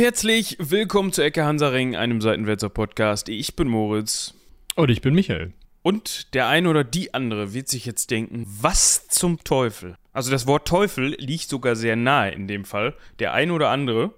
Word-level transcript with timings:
herzlich 0.00 0.56
willkommen 0.58 1.12
zu 1.12 1.20
Ecke 1.20 1.44
Hansaring, 1.44 1.94
einem 1.94 2.22
Seitenwälzer 2.22 2.70
Podcast. 2.70 3.28
Ich 3.28 3.54
bin 3.54 3.68
Moritz. 3.68 4.32
Und 4.74 4.90
ich 4.90 5.02
bin 5.02 5.14
Michael. 5.14 5.52
Und 5.82 6.32
der 6.32 6.48
eine 6.48 6.70
oder 6.70 6.84
die 6.84 7.12
andere 7.12 7.52
wird 7.52 7.68
sich 7.68 7.84
jetzt 7.84 8.10
denken, 8.10 8.46
was 8.46 9.08
zum 9.08 9.44
Teufel? 9.44 9.96
Also 10.14 10.30
das 10.30 10.46
Wort 10.46 10.66
Teufel 10.66 11.16
liegt 11.18 11.50
sogar 11.50 11.76
sehr 11.76 11.96
nahe 11.96 12.30
in 12.30 12.48
dem 12.48 12.64
Fall. 12.64 12.94
Der 13.18 13.34
eine 13.34 13.52
oder 13.52 13.68
andere, 13.68 14.14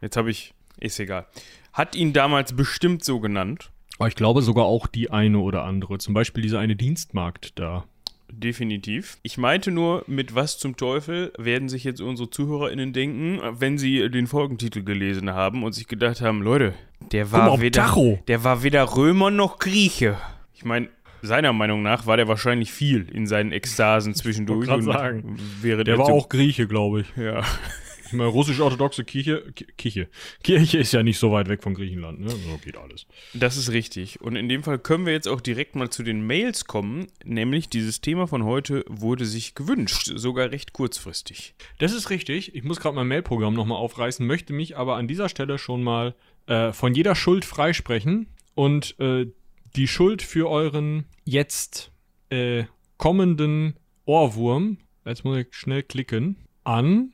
jetzt 0.00 0.16
habe 0.16 0.30
ich, 0.30 0.54
ist 0.78 1.00
egal, 1.00 1.26
hat 1.72 1.96
ihn 1.96 2.12
damals 2.12 2.54
bestimmt 2.54 3.04
so 3.04 3.18
genannt. 3.18 3.72
Aber 3.98 4.06
ich 4.06 4.14
glaube 4.14 4.40
sogar 4.40 4.66
auch 4.66 4.86
die 4.86 5.10
eine 5.10 5.40
oder 5.40 5.64
andere. 5.64 5.98
Zum 5.98 6.14
Beispiel 6.14 6.44
dieser 6.44 6.60
eine 6.60 6.76
Dienstmarkt 6.76 7.58
da. 7.58 7.86
Definitiv. 8.34 9.18
Ich 9.22 9.38
meinte 9.38 9.70
nur, 9.70 10.04
mit 10.06 10.34
was 10.34 10.58
zum 10.58 10.76
Teufel 10.76 11.32
werden 11.38 11.68
sich 11.68 11.84
jetzt 11.84 12.00
unsere 12.00 12.30
ZuhörerInnen 12.30 12.92
denken, 12.92 13.40
wenn 13.60 13.78
sie 13.78 14.08
den 14.10 14.26
Folgentitel 14.26 14.82
gelesen 14.82 15.30
haben 15.32 15.62
und 15.62 15.72
sich 15.72 15.86
gedacht 15.86 16.20
haben, 16.22 16.42
Leute, 16.42 16.74
der 17.12 17.30
war, 17.30 17.60
weder, 17.60 17.82
Tacho. 17.82 18.18
der 18.28 18.42
war 18.42 18.62
weder 18.62 18.96
Römer 18.96 19.30
noch 19.30 19.58
Grieche. 19.58 20.16
Ich 20.54 20.64
meine, 20.64 20.88
seiner 21.20 21.52
Meinung 21.52 21.82
nach 21.82 22.06
war 22.06 22.16
der 22.16 22.26
wahrscheinlich 22.26 22.72
viel 22.72 23.08
in 23.12 23.26
seinen 23.26 23.52
Ekstasen 23.52 24.14
zwischendurch. 24.14 24.68
und 24.68 24.82
sagen. 24.82 25.38
Wäre 25.60 25.84
Der 25.84 25.98
war 25.98 26.06
zum- 26.06 26.14
auch 26.14 26.28
Grieche, 26.28 26.66
glaube 26.66 27.02
ich. 27.02 27.06
Ja. 27.16 27.42
Ich 28.12 28.18
meine, 28.18 28.28
russisch-orthodoxe 28.28 29.04
Kirche, 29.04 29.52
Ki- 29.54 29.66
Kirche. 29.78 30.08
Kirche 30.42 30.78
ist 30.78 30.92
ja 30.92 31.02
nicht 31.02 31.18
so 31.18 31.32
weit 31.32 31.48
weg 31.48 31.62
von 31.62 31.72
Griechenland, 31.72 32.20
ne? 32.20 32.28
So 32.28 32.58
geht 32.62 32.76
alles. 32.76 33.06
Das 33.32 33.56
ist 33.56 33.72
richtig. 33.72 34.20
Und 34.20 34.36
in 34.36 34.48
dem 34.50 34.62
Fall 34.62 34.78
können 34.78 35.06
wir 35.06 35.14
jetzt 35.14 35.26
auch 35.28 35.40
direkt 35.40 35.76
mal 35.76 35.88
zu 35.88 36.02
den 36.02 36.26
Mails 36.26 36.66
kommen. 36.66 37.06
Nämlich 37.24 37.70
dieses 37.70 38.02
Thema 38.02 38.26
von 38.26 38.44
heute 38.44 38.84
wurde 38.86 39.24
sich 39.24 39.54
gewünscht, 39.54 40.12
sogar 40.14 40.50
recht 40.50 40.74
kurzfristig. 40.74 41.54
Das 41.78 41.92
ist 41.92 42.10
richtig. 42.10 42.54
Ich 42.54 42.64
muss 42.64 42.80
gerade 42.80 42.94
mein 42.96 43.08
Mailprogramm 43.08 43.54
nochmal 43.54 43.78
aufreißen, 43.78 44.26
möchte 44.26 44.52
mich 44.52 44.76
aber 44.76 44.96
an 44.96 45.08
dieser 45.08 45.30
Stelle 45.30 45.56
schon 45.58 45.82
mal 45.82 46.14
äh, 46.46 46.72
von 46.72 46.94
jeder 46.94 47.14
Schuld 47.14 47.46
freisprechen 47.46 48.26
und 48.54 48.94
äh, 49.00 49.26
die 49.74 49.88
Schuld 49.88 50.20
für 50.20 50.50
euren 50.50 51.06
jetzt 51.24 51.90
äh, 52.28 52.64
kommenden 52.98 53.74
Ohrwurm, 54.04 54.76
jetzt 55.06 55.24
muss 55.24 55.38
ich 55.38 55.46
schnell 55.52 55.82
klicken, 55.82 56.36
an 56.64 57.12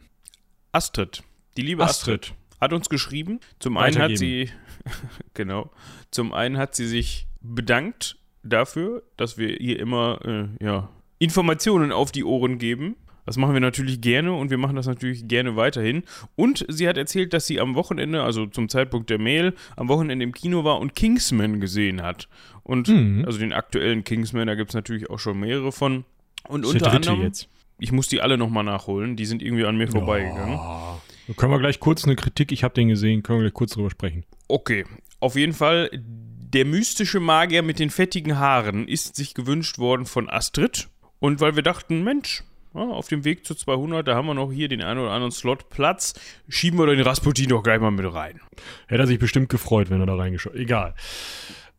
Astrid, 0.73 1.23
die 1.57 1.63
liebe 1.63 1.83
Astrid, 1.85 2.23
Astrid. 2.25 2.35
hat 2.61 2.73
uns 2.73 2.89
geschrieben. 2.89 3.41
Zum 3.59 3.77
einen 3.77 3.99
hat 3.99 4.17
sie, 4.19 4.51
genau, 5.35 5.71
zum 6.11 6.33
einen 6.33 6.57
hat 6.59 6.75
sie 6.75 6.87
sich 6.87 7.27
bedankt 7.41 8.17
dafür, 8.43 9.03
dass 9.17 9.39
wir 9.39 9.61
ihr 9.61 9.79
immer, 9.79 10.21
äh, 10.25 10.65
ja, 10.65 10.89
Informationen 11.19 11.91
auf 11.93 12.13
die 12.13 12.25
Ohren 12.25 12.59
geben. 12.59 12.97
Das 13.27 13.37
machen 13.37 13.53
wir 13.53 13.61
natürlich 13.61 14.01
gerne 14.01 14.33
und 14.33 14.49
wir 14.51 14.57
machen 14.57 14.77
das 14.77 14.87
natürlich 14.87 15.29
gerne 15.29 15.55
weiterhin. 15.55 16.03
Und 16.35 16.65
sie 16.69 16.89
hat 16.89 16.97
erzählt, 16.97 17.35
dass 17.35 17.47
sie 17.47 17.61
am 17.61 17.75
Wochenende, 17.75 18.23
also 18.23 18.47
zum 18.47 18.71
Zeitpunkt 18.71 19.11
der 19.11 19.19
Mail, 19.19 19.53
am 19.77 19.89
Wochenende 19.89 20.25
im 20.25 20.33
Kino 20.33 20.65
war 20.65 20.79
und 20.79 20.95
Kingsman 20.95 21.61
gesehen 21.61 22.03
hat. 22.03 22.27
Und 22.63 22.89
Mhm. 22.89 23.25
also 23.27 23.39
den 23.39 23.53
aktuellen 23.53 24.03
Kingsman, 24.05 24.47
da 24.47 24.55
gibt 24.55 24.71
es 24.71 24.75
natürlich 24.75 25.11
auch 25.11 25.19
schon 25.19 25.41
mehrere 25.41 25.73
von. 25.73 26.05
Und 26.49 26.65
unter 26.65 26.91
anderem, 26.91 27.21
jetzt. 27.23 27.49
Ich 27.79 27.93
muss 27.93 28.09
die 28.09 28.21
alle 28.21 28.37
nochmal 28.39 28.65
nachholen, 28.65 29.17
die 29.17 29.25
sind 29.27 29.43
irgendwie 29.43 29.65
an 29.65 29.77
mir 29.77 29.89
vorbeigegangen. 29.89 30.55
Ja. 30.55 31.01
Können 31.37 31.53
wir 31.53 31.59
gleich 31.59 31.79
kurz 31.81 32.05
eine 32.05 32.17
Kritik, 32.17 32.53
ich 32.53 32.65
habe 32.65 32.75
den 32.75 32.89
gesehen, 32.89 33.23
können 33.23 33.41
wir 33.41 33.45
gleich 33.45 33.55
kurz 33.55 33.73
drüber 33.73 33.91
sprechen. 33.91 34.25
Okay, 34.49 34.85
auf 35.21 35.37
jeden 35.37 35.53
Fall, 35.53 35.91
der 35.93 36.65
mystische 36.65 37.21
Magier 37.21 37.63
mit 37.63 37.79
den 37.79 37.91
fettigen 37.91 38.39
Haaren 38.39 38.89
ist 38.89 39.17
sich 39.17 39.35
gewünscht 39.35 39.79
worden 39.79 40.07
von 40.07 40.31
Astrid. 40.31 40.89
Und 41.21 41.41
weil 41.41 41.57
wir 41.57 41.63
dachten, 41.63 42.05
Mensch, 42.05 42.45
auf 42.73 43.09
dem 43.09 43.25
Weg 43.25 43.45
zu 43.45 43.55
200, 43.55 44.07
da 44.07 44.15
haben 44.15 44.27
wir 44.27 44.35
noch 44.35 44.53
hier 44.53 44.69
den 44.69 44.83
einen 44.83 45.01
oder 45.01 45.11
anderen 45.11 45.33
Slot 45.33 45.69
Platz, 45.69 46.15
schieben 46.49 46.79
wir 46.79 46.87
den 46.87 47.01
Rasputin 47.01 47.49
doch 47.49 47.63
gleich 47.63 47.81
mal 47.81 47.91
mit 47.91 48.11
rein. 48.13 48.41
Hätte 48.87 49.03
er 49.03 49.07
sich 49.07 49.19
bestimmt 49.19 49.49
gefreut, 49.49 49.91
wenn 49.91 50.01
er 50.01 50.07
da 50.07 50.15
reingeschaut 50.15 50.55
Egal. 50.55 50.95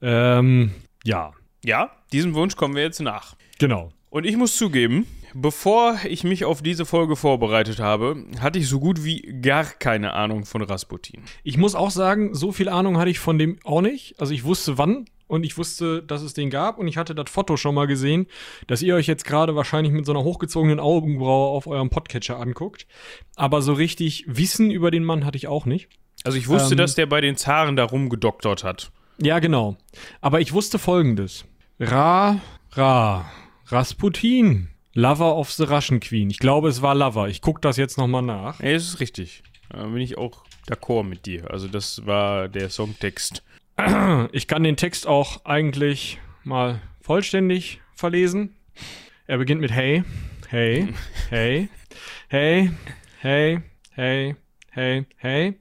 Ähm, 0.01 0.72
ja, 1.03 1.31
Ja, 1.63 1.91
diesem 2.13 2.34
Wunsch 2.34 2.56
kommen 2.56 2.75
wir 2.75 2.84
jetzt 2.84 3.00
nach. 3.01 3.35
genau. 3.57 3.91
Und 4.12 4.25
ich 4.25 4.35
muss 4.38 4.57
zugeben, 4.57 5.06
bevor 5.34 5.97
ich 6.07 6.23
mich 6.23 6.45
auf 6.45 6.62
diese 6.62 6.85
Folge 6.85 7.16
vorbereitet 7.16 7.79
habe, 7.79 8.25
hatte 8.40 8.59
ich 8.59 8.67
so 8.67 8.79
gut 8.79 9.03
wie 9.03 9.22
gar 9.41 9.63
keine 9.66 10.13
Ahnung 10.13 10.45
von 10.45 10.62
Rasputin. 10.62 11.22
Ich 11.44 11.57
muss 11.57 11.75
auch 11.75 11.91
sagen, 11.91 12.34
so 12.34 12.51
viel 12.51 12.69
Ahnung 12.69 12.97
hatte 12.97 13.09
ich 13.09 13.19
von 13.19 13.38
dem 13.38 13.57
auch 13.63 13.81
nicht. 13.81 14.19
Also 14.19 14.34
ich 14.34 14.44
wusste 14.44 14.78
wann 14.78 15.06
und 15.28 15.44
ich 15.45 15.57
wusste, 15.57 16.01
dass 16.03 16.22
es 16.22 16.34
den 16.34 16.50
gab 16.50 16.78
und 16.79 16.88
ich 16.88 16.97
hatte 16.97 17.13
das 17.16 17.29
Foto 17.29 17.56
schon 17.57 17.75
mal 17.75 17.85
gesehen, 17.88 18.28
dass 18.68 18.81
ihr 18.81 18.95
euch 18.95 19.07
jetzt 19.07 19.25
gerade 19.25 19.56
wahrscheinlich 19.56 19.94
mit 19.94 20.06
so 20.06 20.12
einer 20.12 20.23
hochgezogenen 20.23 20.79
Augenbraue 20.79 21.50
auf 21.50 21.68
eurem 21.68 21.89
Podcatcher 21.89 22.39
anguckt. 22.39 22.88
Aber 23.35 23.62
so 23.62 23.73
richtig 23.73 24.25
Wissen 24.28 24.72
über 24.72 24.91
den 24.91 25.03
Mann 25.03 25.25
hatte 25.25 25.38
ich 25.38 25.47
auch 25.47 25.66
nicht. 25.66 25.89
Also 26.23 26.38
ich 26.38 26.47
wusste, 26.47 26.73
Ähm. 26.73 26.78
dass 26.79 26.95
der 26.95 27.06
bei 27.06 27.22
den 27.22 27.38
Zaren 27.38 27.75
da 27.75 27.85
rumgedoktert 27.85 28.63
hat. 28.63 28.91
Ja, 29.22 29.39
genau. 29.39 29.78
Aber 30.22 30.41
ich 30.41 30.53
wusste 30.53 30.79
folgendes. 30.79 31.45
Ra, 31.79 32.39
Ra, 32.72 33.29
Rasputin, 33.68 34.69
Lover 34.94 35.35
of 35.35 35.51
the 35.51 35.63
Russian 35.63 36.00
Queen. 36.00 36.29
Ich 36.29 36.39
glaube, 36.39 36.69
es 36.69 36.81
war 36.81 36.95
Lover. 36.95 37.27
Ich 37.27 37.41
gucke 37.41 37.61
das 37.61 37.77
jetzt 37.77 37.97
nochmal 37.97 38.23
nach. 38.23 38.59
Ja, 38.59 38.73
das 38.73 38.83
ist 38.83 39.00
richtig. 39.00 39.44
Da 39.69 39.83
bin 39.83 40.01
ich 40.01 40.17
auch 40.17 40.44
d'accord 40.67 41.03
mit 41.03 41.25
dir. 41.25 41.51
Also 41.51 41.67
das 41.67 42.05
war 42.05 42.47
der 42.47 42.69
Songtext. 42.69 43.44
Ich 44.33 44.47
kann 44.47 44.63
den 44.63 44.75
Text 44.75 45.07
auch 45.07 45.45
eigentlich 45.45 46.19
mal 46.44 46.81
vollständig 47.01 47.79
verlesen. 47.95 48.55
Er 49.25 49.38
beginnt 49.38 49.61
mit 49.61 49.72
Hey, 49.72 50.03
hey, 50.50 50.94
hey, 51.29 51.69
hey, 52.27 52.71
hey, 53.19 53.61
hey, 53.91 54.35
hey, 54.71 55.06
hey. 55.16 55.59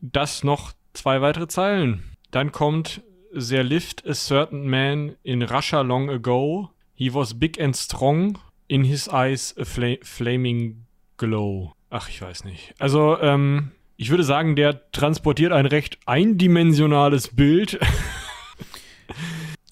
Das 0.00 0.42
noch 0.42 0.72
zwei 0.94 1.20
weitere 1.20 1.48
Zeilen. 1.48 2.16
Dann 2.30 2.50
kommt 2.50 3.02
There 3.32 3.62
lived 3.62 4.06
a 4.08 4.14
certain 4.14 4.68
man 4.68 5.16
in 5.22 5.42
Russia 5.42 5.82
long 5.82 6.08
ago. 6.08 6.70
He 6.94 7.12
was 7.12 7.38
big 7.38 7.60
and 7.60 7.76
strong. 7.76 8.38
In 8.70 8.84
his 8.84 9.08
eyes 9.08 9.52
a 9.58 9.64
fla 9.64 9.96
flaming 10.00 10.86
glow. 11.16 11.72
Ach, 11.90 12.08
ich 12.08 12.22
weiß 12.22 12.44
nicht. 12.44 12.72
Also, 12.78 13.18
ähm, 13.20 13.72
ich 13.96 14.10
würde 14.10 14.22
sagen, 14.22 14.54
der 14.54 14.92
transportiert 14.92 15.50
ein 15.50 15.66
recht 15.66 15.98
eindimensionales 16.06 17.34
Bild. 17.34 17.80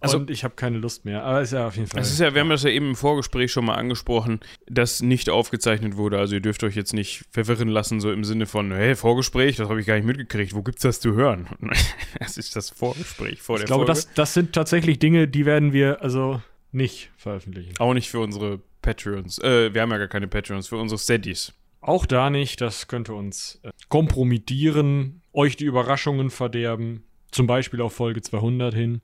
Also- 0.01 0.19
und 0.19 0.31
ich 0.31 0.45
habe 0.45 0.55
keine 0.55 0.79
Lust 0.79 1.05
mehr. 1.05 1.25
Aber 1.25 1.43
ist 1.43 1.53
ja 1.53 1.67
auf 1.67 1.75
jeden 1.75 1.89
Fall. 1.89 2.01
Es 2.01 2.13
ist 2.13 2.21
ja, 2.21 2.33
wir 2.33 2.41
haben 2.41 2.51
das 2.51 2.63
ja 2.63 2.71
eben 2.71 2.91
im 2.91 2.95
Vorgespräch 2.95 3.51
schon 3.51 3.65
mal 3.65 3.75
angesprochen, 3.75 4.39
dass 4.67 5.03
nicht 5.03 5.29
aufgezeichnet 5.29 5.97
wurde. 5.97 6.21
Also 6.21 6.37
ihr 6.37 6.41
dürft 6.41 6.63
euch 6.63 6.77
jetzt 6.77 6.93
nicht 6.93 7.25
verwirren 7.33 7.67
lassen, 7.67 8.01
so 8.01 8.13
im 8.13 8.23
Sinne 8.23 8.47
von, 8.47 8.71
hey, 8.71 8.95
Vorgespräch, 8.95 9.57
das 9.57 9.69
habe 9.69 9.81
ich 9.81 9.87
gar 9.89 9.97
nicht 9.97 10.07
mitgekriegt. 10.07 10.55
Wo 10.55 10.63
gibt's 10.63 10.83
das 10.83 11.01
zu 11.01 11.15
hören? 11.15 11.49
Das 12.21 12.37
ist 12.37 12.55
das 12.55 12.71
Vorgespräch 12.71 13.43
vor 13.43 13.57
ich 13.57 13.63
der 13.63 13.67
glaube, 13.67 13.87
Folge. 13.87 14.01
das, 14.01 14.15
das 14.15 14.35
sind 14.35 14.53
tatsächlich 14.53 15.01
Dinge, 15.01 15.27
die 15.27 15.47
werden 15.47 15.73
wir 15.73 16.01
also 16.01 16.41
nicht 16.71 17.11
veröffentlichen. 17.17 17.75
Auch 17.79 17.95
nicht 17.95 18.09
für 18.09 18.21
unsere 18.21 18.61
Patreons. 18.83 19.39
Äh, 19.39 19.73
wir 19.75 19.83
haben 19.83 19.91
ja 19.91 19.99
gar 19.99 20.09
keine 20.09 20.29
Patreons, 20.29 20.69
für 20.69 20.77
unsere 20.77 20.99
Steadies. 20.99 21.53
Auch 21.81 22.07
da 22.07 22.31
nicht. 22.31 22.61
Das 22.61 22.89
könnte 22.89 23.15
uns 23.15 23.61
äh, 23.63 23.71
kompromittieren, 23.89 25.23
euch 25.33 25.57
die 25.57 25.65
Überraschungen 25.65 26.31
verderben. 26.31 27.05
Zum 27.31 27.47
Beispiel 27.47 27.81
auf 27.81 27.95
Folge 27.95 28.23
200 28.23 28.75
hin. 28.75 29.01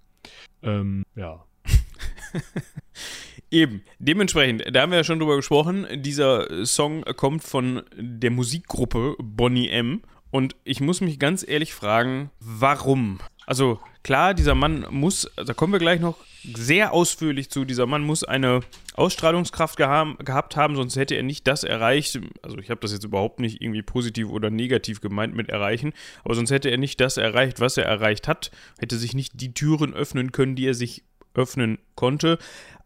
Ähm, 0.62 1.04
ja. 1.14 1.44
Eben. 3.50 3.82
Dementsprechend, 3.98 4.64
da 4.72 4.82
haben 4.82 4.90
wir 4.90 4.98
ja 4.98 5.04
schon 5.04 5.20
drüber 5.20 5.36
gesprochen, 5.36 5.86
dieser 6.02 6.66
Song 6.66 7.04
kommt 7.16 7.44
von 7.44 7.82
der 7.96 8.30
Musikgruppe 8.30 9.16
Bonnie 9.22 9.68
M. 9.68 10.02
Und 10.30 10.56
ich 10.64 10.80
muss 10.80 11.00
mich 11.00 11.20
ganz 11.20 11.46
ehrlich 11.46 11.72
fragen, 11.74 12.30
warum? 12.40 13.20
Also 13.46 13.80
klar, 14.02 14.34
dieser 14.34 14.54
Mann 14.54 14.86
muss, 14.90 15.30
da 15.36 15.54
kommen 15.54 15.72
wir 15.72 15.80
gleich 15.80 16.00
noch 16.00 16.16
sehr 16.42 16.92
ausführlich 16.92 17.50
zu, 17.50 17.64
dieser 17.64 17.86
Mann 17.86 18.02
muss 18.02 18.22
eine 18.22 18.60
Ausstrahlungskraft 18.94 19.76
geha 19.76 20.14
gehabt 20.24 20.56
haben, 20.56 20.76
sonst 20.76 20.96
hätte 20.96 21.14
er 21.14 21.22
nicht 21.22 21.46
das 21.46 21.64
erreicht. 21.64 22.18
Also 22.42 22.58
ich 22.58 22.70
habe 22.70 22.80
das 22.80 22.92
jetzt 22.92 23.04
überhaupt 23.04 23.40
nicht 23.40 23.62
irgendwie 23.62 23.82
positiv 23.82 24.28
oder 24.28 24.50
negativ 24.50 25.00
gemeint 25.00 25.34
mit 25.34 25.48
erreichen, 25.48 25.92
aber 26.22 26.34
sonst 26.34 26.50
hätte 26.50 26.70
er 26.70 26.78
nicht 26.78 27.00
das 27.00 27.16
erreicht, 27.16 27.60
was 27.60 27.76
er 27.76 27.84
erreicht 27.84 28.28
hat, 28.28 28.50
hätte 28.78 28.98
sich 28.98 29.14
nicht 29.14 29.40
die 29.40 29.54
Türen 29.54 29.94
öffnen 29.94 30.32
können, 30.32 30.54
die 30.54 30.66
er 30.66 30.74
sich 30.74 31.04
öffnen 31.34 31.78
konnte. 31.94 32.38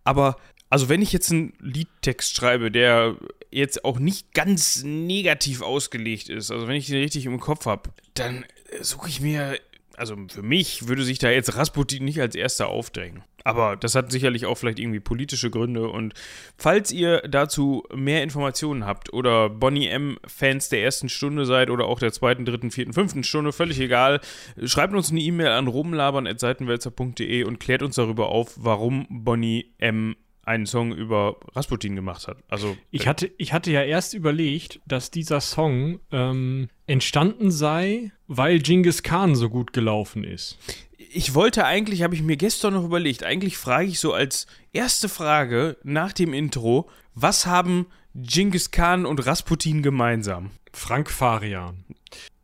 Aber 0.05 0.37
also 0.71 0.89
wenn 0.89 1.03
ich 1.03 1.13
jetzt 1.13 1.33
einen 1.33 1.55
Liedtext 1.61 2.37
schreibe, 2.37 2.71
der 2.71 3.17
jetzt 3.51 3.85
auch 3.85 3.99
nicht 3.99 4.35
ganz 4.35 4.83
negativ 4.85 5.63
ausgelegt 5.63 6.29
ist, 6.29 6.51
also 6.51 6.69
wenn 6.69 6.77
ich 6.77 6.87
den 6.87 7.01
richtig 7.01 7.27
im 7.27 7.41
Kopf 7.41 7.67
habe, 7.67 7.91
dann 8.15 8.45
suche 8.81 9.09
ich 9.09 9.21
mir, 9.21 9.59
also 9.99 10.17
für 10.29 10.43
mich 10.43 10.89
würde 10.89 11.03
sich 11.03 11.19
da 11.19 11.31
jetzt 11.31 11.57
Rasputin 11.57 12.05
nicht 12.05 12.21
als 12.21 12.35
erster 12.35 12.69
aufdrängen. 12.69 13.23
Aber 13.45 13.77
das 13.77 13.95
hat 13.95 14.13
sicherlich 14.13 14.47
auch 14.47 14.57
vielleicht 14.57 14.79
irgendwie 14.79 15.01
politische 15.01 15.51
Gründe. 15.51 15.89
Und 15.89 16.15
falls 16.57 16.93
ihr 16.93 17.23
dazu 17.23 17.85
mehr 17.95 18.23
Informationen 18.23 18.85
habt 18.85 19.13
oder 19.13 19.49
Bonnie 19.49 19.89
M. 19.89 20.19
Fans 20.27 20.69
der 20.69 20.83
ersten 20.83 21.09
Stunde 21.09 21.47
seid 21.47 21.71
oder 21.71 21.87
auch 21.87 21.99
der 21.99 22.13
zweiten, 22.13 22.45
dritten, 22.45 22.71
vierten, 22.71 22.93
fünften 22.93 23.25
Stunde, 23.25 23.53
völlig 23.53 23.81
egal, 23.81 24.21
schreibt 24.65 24.95
uns 24.95 25.11
eine 25.11 25.21
E-Mail 25.21 25.49
an 25.49 25.67
rumlabern.seitenwälzer.de 25.67 27.45
und 27.45 27.61
klärt 27.61 27.83
uns 27.83 27.97
darüber 27.97 28.29
auf, 28.29 28.55
warum 28.57 29.07
Bonnie 29.09 29.73
M 29.79 30.17
einen 30.49 30.67
Song 30.67 30.93
über 30.93 31.37
Rasputin 31.55 31.95
gemacht 31.95 32.27
hat. 32.27 32.39
Also 32.49 32.77
Ich 32.91 33.07
hatte, 33.07 33.31
ich 33.39 33.53
hatte 33.53 33.71
ja 33.71 33.83
erst 33.83 34.15
überlegt, 34.15 34.81
dass 34.87 35.11
dieser 35.11 35.41
Song 35.41 36.01
ähm, 36.11 36.69
entstanden 36.87 37.51
sei, 37.51 38.11
weil 38.27 38.59
Genghis 38.59 39.03
Khan 39.03 39.35
so 39.35 39.49
gut 39.51 39.73
gelaufen 39.73 40.25
ist. 40.25 40.59
ich 40.99 41.35
wollte 41.35 41.65
eigentlich, 41.65 42.03
habe 42.03 42.15
ich 42.15 42.23
mir 42.23 42.37
gestern 42.37 42.75
noch 42.75 42.85
überlegt, 42.85 43.23
eigentlich 43.23 43.57
frage 43.57 43.89
ich 43.89 44.01
so 44.01 44.13
als 44.13 44.47
erste 44.73 45.09
Frage 45.09 45.77
nach 45.83 46.13
dem 46.13 46.33
Intro, 46.35 46.91
was 47.15 47.47
haben 47.47 47.87
Genghis 48.15 48.71
Khan 48.71 49.07
und 49.07 49.25
Rasputin 49.27 49.83
gemeinsam? 49.83 50.51
Frank 50.73 51.11
Farian. 51.11 51.85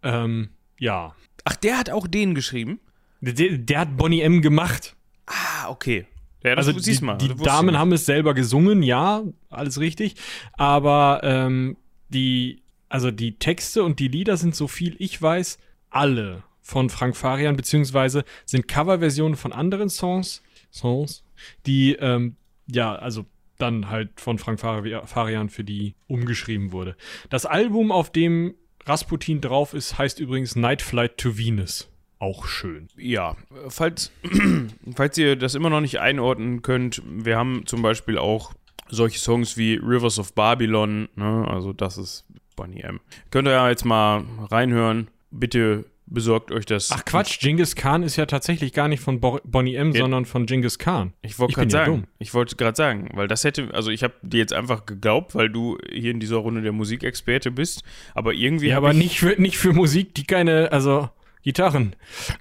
Ähm, 0.03 0.51
ja. 0.79 1.15
Ach, 1.45 1.57
der 1.57 1.79
hat 1.79 1.91
auch 1.91 2.07
den 2.07 2.35
geschrieben? 2.35 2.81
Der, 3.21 3.59
der 3.59 3.81
hat 3.81 3.97
Bonnie 3.97 4.21
M 4.21 4.43
gemacht. 4.43 4.95
Ah, 5.27 5.69
okay. 5.69 6.07
Ja, 6.45 6.55
Also 6.57 6.73
die, 6.73 6.81
die 7.19 7.29
Damen 7.45 7.79
haben 7.79 7.93
es 7.93 8.07
selber 8.07 8.35
gesungen, 8.35 8.83
ja, 8.83 9.23
alles 9.51 9.81
richtig. 9.81 10.15
Aber 10.53 11.21
ähm, 11.25 11.77
die, 12.11 12.63
also 12.89 13.11
die 13.11 13.39
Texte 13.39 13.83
und 13.83 13.99
die 13.99 14.09
Lieder 14.09 14.37
sind, 14.37 14.55
so 14.55 14.69
viel 14.69 14.95
ich 14.99 15.21
weiß, 15.21 15.59
alle 15.91 16.43
von 16.61 16.91
Frank 16.91 17.17
Farian, 17.17 17.57
beziehungsweise 17.57 18.25
sind 18.47 18.69
Coverversionen 18.69 19.37
von 19.37 19.53
anderen 19.53 19.89
Songs, 19.89 20.43
Songs, 20.71 21.25
die 21.67 21.93
ähm, 21.95 22.37
ja, 22.67 22.95
also 22.95 23.27
dann 23.59 23.89
halt 23.91 24.21
von 24.21 24.39
Frank 24.39 24.61
Fari- 24.61 25.07
Farian 25.07 25.49
für 25.49 25.63
die 25.65 25.95
umgeschrieben 26.09 26.73
wurde. 26.73 26.97
Das 27.31 27.47
Album, 27.47 27.93
auf 27.93 28.11
dem 28.11 28.55
Rasputin 28.87 29.41
drauf 29.41 29.75
ist, 29.75 29.97
heißt 29.99 30.19
übrigens 30.21 30.57
Night 30.57 30.83
Flight 30.83 31.17
to 31.19 31.39
Venus. 31.39 31.89
Auch 32.25 32.47
schön. 32.47 32.89
Ja, 32.97 33.37
falls, 33.69 34.11
falls 34.97 35.19
ihr 35.19 35.37
das 35.37 35.55
immer 35.55 35.69
noch 35.69 35.83
nicht 35.83 36.01
einordnen 36.01 36.63
könnt, 36.63 37.03
wir 37.07 37.37
haben 37.37 37.67
zum 37.67 37.83
Beispiel 37.83 38.17
auch 38.17 38.55
solche 38.89 39.19
Songs 39.19 39.59
wie 39.59 39.75
Rivers 39.75 40.19
of 40.19 40.33
Babylon, 40.35 41.09
ne? 41.17 41.47
also 41.47 41.75
das 41.75 41.99
ist 41.99 42.25
Bonnie 42.57 42.81
M. 42.81 43.01
Könnt 43.31 43.47
ihr 43.47 43.53
ja 43.53 43.69
jetzt 43.69 43.85
mal 43.85 44.25
reinhören. 44.51 45.09
Bitte 45.31 45.85
besorgt 46.07 46.51
euch 46.51 46.65
das. 46.65 46.93
Ach 46.93 47.05
Quatsch, 47.05 47.41
Genghis 47.41 47.77
Khan 47.77 48.03
ist 48.03 48.17
ja 48.17 48.25
tatsächlich 48.25 48.73
gar 48.73 48.89
nicht 48.89 49.01
von 49.01 49.21
Bo 49.21 49.41
Bonnie 49.45 49.75
M, 49.75 49.93
Ja. 49.93 50.01
sondern 50.01 50.25
von 50.25 50.47
Genghis 50.47 50.79
Khan. 50.79 51.13
Ich 51.21 51.39
wollte 51.39 51.55
gerade 51.55 51.67
ja 51.67 51.71
sagen, 51.71 51.93
dumm. 51.93 52.05
ich 52.19 52.33
wollte 52.33 52.57
gerade 52.57 52.77
sagen, 52.77 53.11
weil 53.13 53.29
das 53.29 53.45
hätte, 53.45 53.69
also 53.75 53.91
ich 53.91 54.03
habe 54.03 54.15
dir 54.23 54.39
jetzt 54.39 54.55
einfach 54.55 54.87
geglaubt, 54.87 55.35
weil 55.35 55.51
du 55.51 55.77
hier 55.93 56.11
in 56.13 56.21
dieser 56.21 56.37
Runde 56.37 56.63
der 56.63 56.73
Musikexperte 56.73 57.51
bist, 57.51 57.83
aber 58.15 58.33
irgendwie 58.33 58.69
Ja, 58.69 58.79
aber 58.79 58.93
ich, 58.93 58.97
nicht 58.97 59.19
für, 59.19 59.39
nicht 59.41 59.59
für 59.59 59.75
Musik, 59.75 60.15
die 60.15 60.25
keine, 60.25 60.73
also 60.73 61.11
Gitarren. 61.45 61.95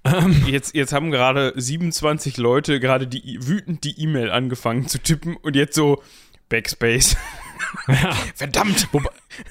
Ähm, 0.06 0.46
jetzt, 0.48 0.74
jetzt 0.76 0.94
haben 0.94 1.12
gerade 1.12 1.54
27 1.56 2.38
Leute 2.38 2.80
gerade 2.80 3.06
die 3.06 3.46
wütend 3.46 3.84
die 3.84 4.02
E-Mail 4.02 4.32
angefangen 4.32 4.88
zu 4.88 4.98
tippen 4.98 5.36
und 5.36 5.56
jetzt 5.56 5.76
so 5.76 6.02
Backspace. 6.50 7.16
Verdammt! 8.36 8.88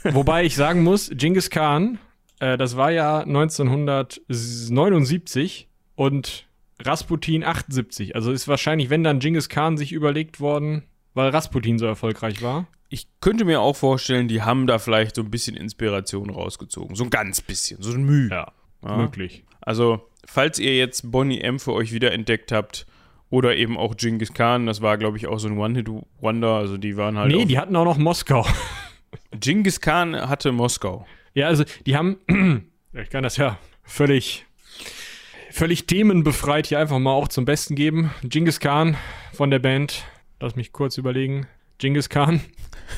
wobei 0.04 0.44
ich 0.44 0.56
sagen 0.56 0.82
muss, 0.82 1.10
Genghis 1.12 1.50
Khan, 1.50 1.98
äh, 2.40 2.56
das 2.56 2.76
war 2.76 2.90
ja 2.90 3.20
1979 3.20 5.68
und 5.96 6.46
Rasputin 6.80 7.44
78. 7.44 8.16
Also 8.16 8.32
ist 8.32 8.48
wahrscheinlich, 8.48 8.88
wenn 8.90 9.04
dann 9.04 9.18
Genghis 9.18 9.50
Khan 9.50 9.76
sich 9.76 9.92
überlegt 9.92 10.40
worden, 10.40 10.84
weil 11.14 11.28
Rasputin 11.30 11.78
so 11.78 11.86
erfolgreich 11.86 12.42
war. 12.42 12.66
Ich 12.88 13.06
könnte 13.20 13.44
mir 13.44 13.60
auch 13.60 13.76
vorstellen, 13.76 14.26
die 14.28 14.42
haben 14.42 14.66
da 14.66 14.78
vielleicht 14.78 15.16
so 15.16 15.22
ein 15.22 15.30
bisschen 15.30 15.56
Inspiration 15.56 16.30
rausgezogen. 16.30 16.96
So 16.96 17.04
ein 17.04 17.10
ganz 17.10 17.40
bisschen, 17.40 17.82
so 17.82 17.92
ein 17.92 18.04
Mühe. 18.04 18.28
Ja, 18.30 18.52
Ja. 18.84 18.96
möglich. 18.96 19.44
Also, 19.60 20.08
falls 20.24 20.58
ihr 20.58 20.76
jetzt 20.76 21.10
Bonnie 21.10 21.40
M 21.40 21.58
für 21.58 21.72
euch 21.72 21.92
wiederentdeckt 21.92 22.52
habt 22.52 22.86
oder 23.30 23.56
eben 23.56 23.76
auch 23.78 23.96
Genghis 23.96 24.34
Khan, 24.34 24.66
das 24.66 24.82
war, 24.82 24.98
glaube 24.98 25.16
ich, 25.16 25.26
auch 25.26 25.38
so 25.38 25.48
ein 25.48 25.58
One-Hit-Wonder. 25.58 26.54
Also, 26.54 26.76
die 26.76 26.96
waren 26.96 27.16
halt. 27.16 27.32
nee, 27.32 27.44
die 27.44 27.58
hatten 27.58 27.76
auch 27.76 27.84
noch 27.84 27.98
Moskau. 27.98 28.46
Genghis 29.38 29.80
Khan 29.80 30.16
hatte 30.28 30.52
Moskau. 30.52 31.06
Ja, 31.34 31.46
also 31.46 31.64
die 31.86 31.96
haben, 31.96 32.18
ich 32.92 33.10
kann 33.10 33.22
das 33.22 33.36
ja 33.36 33.58
völlig, 33.84 34.44
völlig 35.50 35.86
themenbefreit 35.86 36.66
hier 36.66 36.78
einfach 36.78 36.98
mal 36.98 37.12
auch 37.12 37.28
zum 37.28 37.44
Besten 37.44 37.74
geben. 37.74 38.10
Genghis 38.22 38.60
Khan 38.60 38.96
von 39.32 39.50
der 39.50 39.58
Band, 39.58 40.04
lass 40.40 40.56
mich 40.56 40.72
kurz 40.72 40.98
überlegen. 40.98 41.46
Genghis 41.78 42.08
Khan 42.08 42.40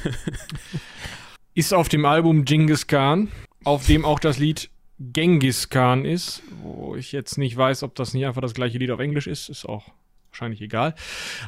ist 1.55 1.73
auf 1.73 1.89
dem 1.89 2.05
Album 2.05 2.45
Genghis 2.45 2.87
Khan, 2.87 3.29
auf 3.65 3.87
dem 3.87 4.05
auch 4.05 4.19
das 4.19 4.39
Lied 4.39 4.71
Genghis 4.99 5.69
Khan 5.71 6.05
ist, 6.05 6.43
wo 6.63 6.95
ich 6.97 7.13
jetzt 7.13 7.37
nicht 7.39 7.57
weiß, 7.57 7.83
ob 7.83 7.95
das 7.95 8.15
nicht 8.15 8.27
einfach 8.27 8.41
das 8.43 8.55
gleiche 8.55 8.79
Lied 8.79 8.91
auf 8.91 9.01
Englisch 9.01 9.27
ist, 9.27 9.49
ist 9.49 9.65
auch 9.67 9.87
wahrscheinlich 10.31 10.61
egal. 10.61 10.95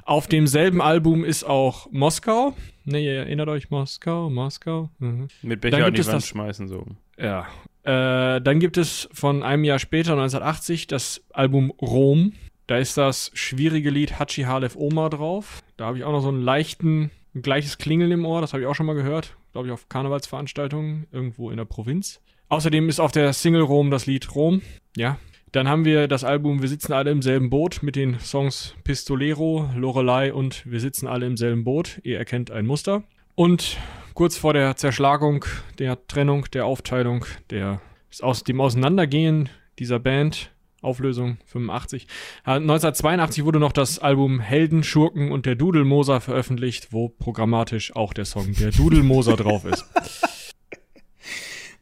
Auf 0.04 0.26
demselben 0.26 0.80
Album 0.80 1.24
ist 1.24 1.44
auch 1.44 1.88
Moskau. 1.92 2.54
Ne, 2.84 3.00
ihr 3.04 3.12
erinnert 3.14 3.48
euch, 3.48 3.70
Moskau, 3.70 4.30
Moskau. 4.30 4.90
Mhm. 4.98 5.28
Mit 5.42 5.62
Dann 5.64 5.70
Becher 5.70 5.76
an 5.78 5.84
gibt 5.86 5.96
die 5.96 6.00
es 6.02 6.06
Wand 6.08 6.16
das- 6.16 6.26
schmeißen, 6.28 6.68
so. 6.68 6.86
Ja. 7.18 7.46
Äh, 7.82 8.40
dann 8.40 8.58
gibt 8.60 8.76
es 8.76 9.08
von 9.12 9.42
einem 9.42 9.64
Jahr 9.64 9.78
später, 9.78 10.12
1980, 10.12 10.86
das 10.88 11.22
Album 11.32 11.70
Rom. 11.80 12.32
Da 12.66 12.78
ist 12.78 12.96
das 12.96 13.30
schwierige 13.34 13.90
Lied 13.90 14.18
Hachi 14.18 14.42
Halef 14.42 14.74
Oma 14.76 15.08
drauf. 15.08 15.62
Da 15.76 15.86
habe 15.86 15.98
ich 15.98 16.04
auch 16.04 16.10
noch 16.12 16.20
so 16.20 16.28
einen 16.28 16.42
leichten, 16.42 17.10
ein 17.34 17.42
gleiches 17.42 17.78
Klingeln 17.78 18.10
im 18.10 18.26
Ohr. 18.26 18.40
Das 18.40 18.52
habe 18.52 18.62
ich 18.62 18.66
auch 18.66 18.74
schon 18.74 18.86
mal 18.86 18.94
gehört. 18.96 19.36
Glaube 19.52 19.68
ich 19.68 19.72
auf 19.72 19.88
Karnevalsveranstaltungen 19.88 21.06
irgendwo 21.12 21.50
in 21.50 21.56
der 21.58 21.64
Provinz. 21.64 22.20
Außerdem 22.48 22.88
ist 22.88 23.00
auf 23.00 23.10
der 23.10 23.32
Single 23.32 23.62
Rom 23.62 23.90
das 23.90 24.06
Lied 24.06 24.34
Rom. 24.34 24.62
Ja. 24.96 25.18
Dann 25.50 25.68
haben 25.68 25.84
wir 25.84 26.06
das 26.06 26.22
Album 26.22 26.62
Wir 26.62 26.68
sitzen 26.68 26.92
alle 26.92 27.10
im 27.10 27.22
selben 27.22 27.50
Boot 27.50 27.82
mit 27.82 27.96
den 27.96 28.20
Songs 28.20 28.74
Pistolero, 28.84 29.70
Lorelei 29.74 30.32
und 30.32 30.64
Wir 30.64 30.80
sitzen 30.80 31.06
alle 31.08 31.26
im 31.26 31.36
selben 31.36 31.64
Boot. 31.64 32.00
Ihr 32.04 32.18
erkennt 32.18 32.50
ein 32.50 32.66
Muster. 32.66 33.02
Und 33.34 33.78
kurz 34.14 34.36
vor 34.36 34.52
der 34.52 34.76
Zerschlagung, 34.76 35.44
der 35.78 36.06
Trennung, 36.06 36.46
der 36.52 36.66
Aufteilung, 36.66 37.24
der, 37.50 37.80
aus 38.20 38.44
dem 38.44 38.60
Auseinandergehen 38.60 39.48
dieser 39.78 39.98
Band, 39.98 40.50
Auflösung 40.82 41.38
85. 41.46 42.06
äh, 42.46 42.50
1982 42.52 43.44
wurde 43.44 43.58
noch 43.58 43.72
das 43.72 43.98
Album 43.98 44.38
Helden, 44.40 44.84
Schurken 44.84 45.32
und 45.32 45.46
der 45.46 45.56
Dudelmoser 45.56 46.20
veröffentlicht, 46.20 46.92
wo 46.92 47.08
programmatisch 47.08 47.96
auch 47.96 48.12
der 48.12 48.24
Song 48.24 48.52
Der 48.54 48.70
Dudelmoser 48.70 49.36
drauf 49.36 49.64
ist. 49.64 49.84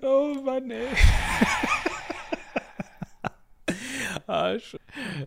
Oh 0.07 0.35
Mann, 0.45 0.71
ey. 0.71 0.87
Arsch. 4.27 4.77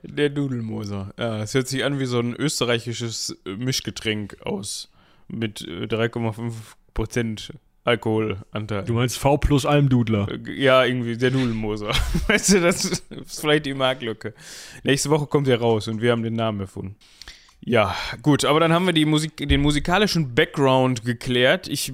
Der 0.03 0.29
Nudelmoser. 0.29 1.13
Ja, 1.17 1.41
es 1.41 1.53
hört 1.53 1.67
sich 1.67 1.83
an 1.83 1.99
wie 1.99 2.05
so 2.05 2.19
ein 2.19 2.35
österreichisches 2.35 3.35
äh, 3.45 3.55
Mischgetränk 3.55 4.37
aus 4.43 4.91
mit 5.27 5.61
äh, 5.61 5.85
3,5% 5.85 7.51
Alkoholanteil. 7.83 8.83
Du 8.83 8.93
meinst 8.93 9.17
V 9.17 9.37
plus 9.37 9.65
Almdudler. 9.65 10.27
Äh, 10.29 10.51
Ja, 10.61 10.83
irgendwie 10.83 11.17
der 11.17 11.31
Nudelmoser. 11.31 11.89
weißt 12.27 12.53
du, 12.53 12.61
das 12.61 12.85
ist 12.85 13.05
vielleicht 13.41 13.65
die 13.65 13.73
Marktlücke. 13.73 14.33
Nächste 14.83 15.09
Woche 15.09 15.25
kommt 15.27 15.47
er 15.47 15.59
raus 15.59 15.87
und 15.87 16.01
wir 16.01 16.11
haben 16.11 16.23
den 16.23 16.35
Namen 16.35 16.59
erfunden. 16.61 16.95
Ja, 17.61 17.95
gut, 18.21 18.45
aber 18.45 18.59
dann 18.59 18.71
haben 18.73 18.85
wir 18.85 18.93
die 18.93 19.05
Musik, 19.05 19.37
den 19.37 19.61
musikalischen 19.61 20.35
Background 20.35 21.03
geklärt. 21.03 21.67
Ich 21.67 21.91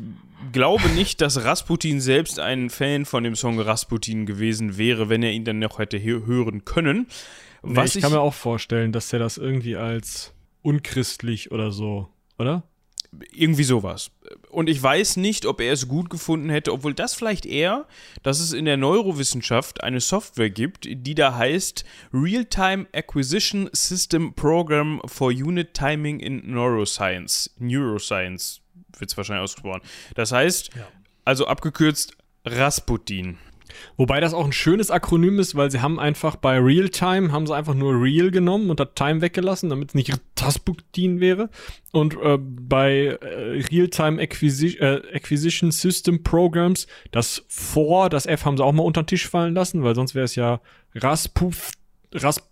glaube 0.51 0.87
nicht, 0.89 1.21
dass 1.21 1.43
Rasputin 1.43 2.01
selbst 2.01 2.39
ein 2.39 2.69
Fan 2.69 3.05
von 3.05 3.23
dem 3.23 3.35
Song 3.35 3.59
Rasputin 3.59 4.25
gewesen 4.25 4.77
wäre, 4.77 5.09
wenn 5.09 5.23
er 5.23 5.31
ihn 5.31 5.45
dann 5.45 5.59
noch 5.59 5.79
hätte 5.79 5.97
hö- 5.97 6.25
hören 6.25 6.65
können. 6.65 7.07
Nee, 7.63 7.75
Was 7.77 7.95
ich 7.95 8.01
kann 8.01 8.11
mir 8.11 8.19
auch 8.19 8.33
vorstellen, 8.33 8.91
dass 8.91 9.09
der 9.09 9.19
das 9.19 9.37
irgendwie 9.37 9.75
als 9.75 10.33
unchristlich 10.61 11.51
oder 11.51 11.71
so, 11.71 12.09
oder? 12.37 12.63
Irgendwie 13.31 13.63
sowas. 13.63 14.09
Und 14.49 14.67
ich 14.69 14.81
weiß 14.81 15.17
nicht, 15.17 15.45
ob 15.45 15.61
er 15.61 15.71
es 15.71 15.87
gut 15.87 16.09
gefunden 16.09 16.49
hätte, 16.49 16.73
obwohl 16.73 16.95
das 16.95 17.13
vielleicht 17.13 17.45
eher, 17.45 17.87
dass 18.23 18.39
es 18.39 18.53
in 18.53 18.65
der 18.65 18.75
Neurowissenschaft 18.75 19.83
eine 19.83 19.99
Software 20.01 20.49
gibt, 20.49 20.87
die 20.89 21.13
da 21.13 21.35
heißt 21.37 21.85
Real-Time 22.11 22.87
Acquisition 22.91 23.69
System 23.71 24.33
Program 24.33 24.99
for 25.05 25.27
Unit 25.29 25.75
Timing 25.75 26.19
in 26.19 26.49
Neuroscience. 26.51 27.51
Neuroscience 27.59 28.62
wird 28.99 29.11
es 29.11 29.17
wahrscheinlich 29.17 29.43
ausgesprochen. 29.43 29.81
Das 30.15 30.31
heißt, 30.31 30.71
Ja. 30.75 30.87
also 31.25 31.47
abgekürzt 31.47 32.15
Rasputin. 32.45 33.37
Wobei 33.97 34.19
das 34.19 34.35
auch 34.35 34.45
ein 34.45 34.51
schönes 34.51 34.91
Akronym 34.91 35.39
ist, 35.39 35.55
weil 35.55 35.71
sie 35.71 35.81
haben 35.81 35.99
einfach 35.99 36.35
bei 36.35 36.59
Realtime, 36.59 37.31
haben 37.31 37.47
sie 37.47 37.55
einfach 37.55 37.73
nur 37.73 37.99
Real 37.99 38.29
genommen 38.29 38.69
und 38.69 38.79
das 38.79 38.89
Time 38.93 39.21
weggelassen, 39.21 39.69
damit 39.69 39.89
es 39.89 39.95
nicht 39.95 40.13
Rasputin 40.39 41.19
wäre. 41.19 41.49
Und 41.91 42.15
äh, 42.21 42.37
bei 42.39 43.17
äh, 43.19 43.61
Realtime 43.71 44.21
Acquisi 44.21 44.77
äh, 44.77 45.01
Acquisition 45.15 45.71
System 45.71 46.21
Programs, 46.21 46.85
das 47.11 47.45
vor, 47.47 48.09
das 48.09 48.27
F 48.27 48.45
haben 48.45 48.57
sie 48.57 48.63
auch 48.63 48.73
mal 48.73 48.83
unter 48.83 49.01
den 49.01 49.07
Tisch 49.07 49.27
fallen 49.27 49.55
lassen, 49.55 49.83
weil 49.83 49.95
sonst 49.95 50.13
wäre 50.13 50.25
es 50.25 50.35
ja 50.35 50.61
Raspuf, 50.93 51.71
Rasp, 52.13 52.43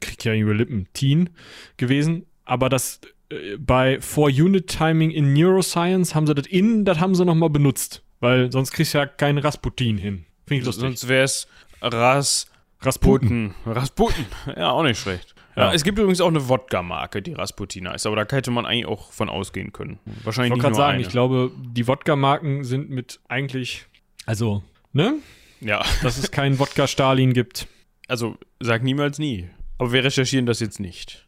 kriegt 0.00 0.24
ja 0.24 0.32
irgendwie 0.32 0.54
Lippen, 0.54 0.88
Teen 0.94 1.30
gewesen. 1.76 2.26
Aber 2.44 2.68
das 2.68 3.00
bei 3.58 4.00
For 4.00 4.28
Unit 4.28 4.68
Timing 4.68 5.10
in 5.10 5.32
Neuroscience 5.32 6.14
haben 6.14 6.26
sie 6.26 6.34
das 6.34 6.46
in, 6.46 6.84
das 6.84 7.00
haben 7.00 7.14
sie 7.14 7.24
nochmal 7.24 7.50
benutzt. 7.50 8.02
Weil 8.20 8.50
sonst 8.52 8.70
kriegst 8.72 8.94
du 8.94 8.98
ja 8.98 9.06
keinen 9.06 9.38
Rasputin 9.38 9.98
hin. 9.98 10.24
Finde 10.46 10.60
ich 10.60 10.66
lustig. 10.66 10.80
Sonst 10.82 11.08
wäre 11.08 11.24
es 11.24 11.48
Rasputin. 11.82 12.46
Rasputin. 12.80 13.54
Rasputin. 13.66 14.26
Ja, 14.56 14.70
auch 14.70 14.82
nicht 14.82 14.98
schlecht. 15.00 15.34
Ja. 15.56 15.72
es 15.72 15.84
gibt 15.84 15.98
übrigens 15.98 16.20
auch 16.20 16.28
eine 16.28 16.48
Wodka-Marke, 16.50 17.22
die 17.22 17.32
Rasputina 17.32 17.94
ist, 17.94 18.06
aber 18.06 18.22
da 18.22 18.36
hätte 18.36 18.50
man 18.50 18.66
eigentlich 18.66 18.84
auch 18.86 19.10
von 19.10 19.30
ausgehen 19.30 19.72
können. 19.72 19.98
Wahrscheinlich 20.22 20.50
Ich 20.52 20.56
nicht 20.56 20.62
nur 20.68 20.74
sagen, 20.74 20.94
eine. 20.94 21.02
ich 21.02 21.08
glaube, 21.08 21.50
die 21.56 21.88
Wodka-Marken 21.88 22.62
sind 22.62 22.90
mit 22.90 23.20
eigentlich, 23.28 23.86
also, 24.26 24.62
ne? 24.92 25.14
Ja, 25.62 25.82
Dass 26.02 26.18
es 26.18 26.30
keinen 26.30 26.58
Wodka 26.58 26.86
Stalin 26.86 27.32
gibt. 27.32 27.66
also 28.06 28.36
sag 28.60 28.82
niemals 28.82 29.18
nie. 29.18 29.48
Aber 29.78 29.92
wir 29.92 30.04
recherchieren 30.04 30.44
das 30.44 30.60
jetzt 30.60 30.78
nicht. 30.78 31.26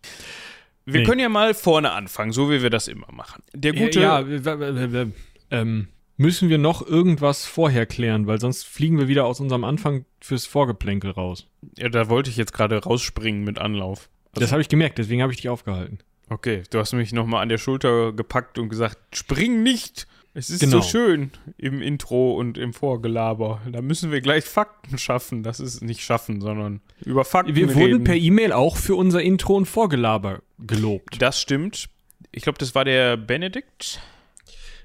Wir 0.91 1.01
Nee. 1.01 1.07
können 1.07 1.21
ja 1.21 1.29
mal 1.29 1.55
vorne 1.55 1.93
anfangen, 1.93 2.33
so 2.33 2.51
wie 2.51 2.63
wir 2.63 2.71
das 2.71 2.89
immer 2.89 3.09
machen. 3.13 3.43
Der 3.55 3.73
gute. 3.75 4.01
Ja, 4.01 4.27
w- 4.27 5.07
ähm, 5.51 5.89
müssen 6.17 6.49
wir 6.49 6.59
noch 6.59 6.87
irgendwas 6.87 7.45
vorher 7.47 7.87
klären, 7.87 8.27
weil 8.27 8.41
sonst 8.41 8.65
fliegen 8.67 8.99
wir 8.99 9.07
wieder 9.09 9.25
aus 9.27 9.39
unserem 9.41 9.65
Anfang 9.65 10.05
fürs 10.21 10.47
Vorgeplänkel 10.47 11.11
raus. 11.11 11.47
ja, 11.79 11.89
da 11.89 12.09
wollte 12.09 12.31
ich 12.31 12.37
jetzt 12.37 12.53
gerade 12.53 12.79
rausspringen 12.83 13.45
mit 13.45 13.59
Anlauf. 13.59 14.09
Also- 14.33 14.41
das 14.41 14.53
habe 14.53 14.63
ich 14.63 14.69
gemerkt, 14.69 14.99
deswegen 14.99 15.23
habe 15.23 15.33
ich 15.33 15.39
dich 15.39 15.49
aufgehalten. 15.49 15.99
Okay, 16.31 16.63
du 16.71 16.79
hast 16.79 16.93
mich 16.93 17.13
nochmal 17.13 17.43
an 17.43 17.49
der 17.49 17.59
Schulter 17.59 18.13
gepackt 18.13 18.59
und 18.59 18.69
gesagt, 18.69 18.99
spring 19.17 19.63
nicht. 19.63 20.07
Es 20.35 20.51
ist 20.51 20.61
Genau. 20.61 20.81
so 20.81 20.83
schön 20.89 21.31
im 21.57 21.83
Intro 21.83 22.35
und 22.35 22.59
im 22.59 22.73
Vorgelaber. 22.73 23.61
Da 23.71 23.83
müssen 23.83 24.13
wir 24.13 24.21
gleich 24.21 24.45
Fakten 24.45 24.97
schaffen. 24.99 25.43
Das 25.43 25.59
ist 25.59 25.83
nicht 25.83 26.01
schaffen, 26.03 26.41
sondern 26.41 26.81
über 27.05 27.25
Fakten 27.25 27.57
Wir 27.57 27.69
reden. 27.69 27.81
wurden 27.81 28.05
per 28.05 28.15
E-Mail 28.15 28.53
auch 28.53 28.77
für 28.77 28.95
unser 28.95 29.23
Intro 29.23 29.57
und 29.57 29.67
Vorgelaber 29.67 30.43
gelobt. 30.59 31.21
Das 31.21 31.41
stimmt. 31.41 31.89
Ich 32.31 32.43
glaube, 32.43 32.59
das 32.59 32.75
war 32.75 32.85
der 32.85 33.17
Benedikt. 33.17 34.01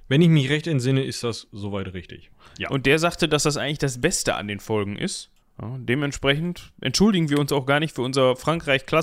Wenn 0.07 0.21
ich 0.21 0.29
mich 0.29 0.49
recht 0.49 0.67
entsinne, 0.67 1.03
ist 1.03 1.23
das 1.23 1.47
soweit 1.51 1.93
richtig. 1.93 2.29
Ja. 2.57 2.69
Und 2.69 2.85
der 2.85 2.99
sagte, 2.99 3.27
dass 3.27 3.43
das 3.43 3.57
eigentlich 3.57 3.79
das 3.79 3.99
Beste 4.01 4.35
an 4.35 4.47
den 4.47 4.59
Folgen 4.59 4.95
ist. 4.95 5.29
Ja, 5.61 5.75
dementsprechend 5.77 6.73
entschuldigen 6.81 7.29
wir 7.29 7.37
uns 7.39 7.51
auch 7.51 7.65
gar 7.67 7.79
nicht 7.79 7.93
für 7.95 8.01
unser 8.01 8.35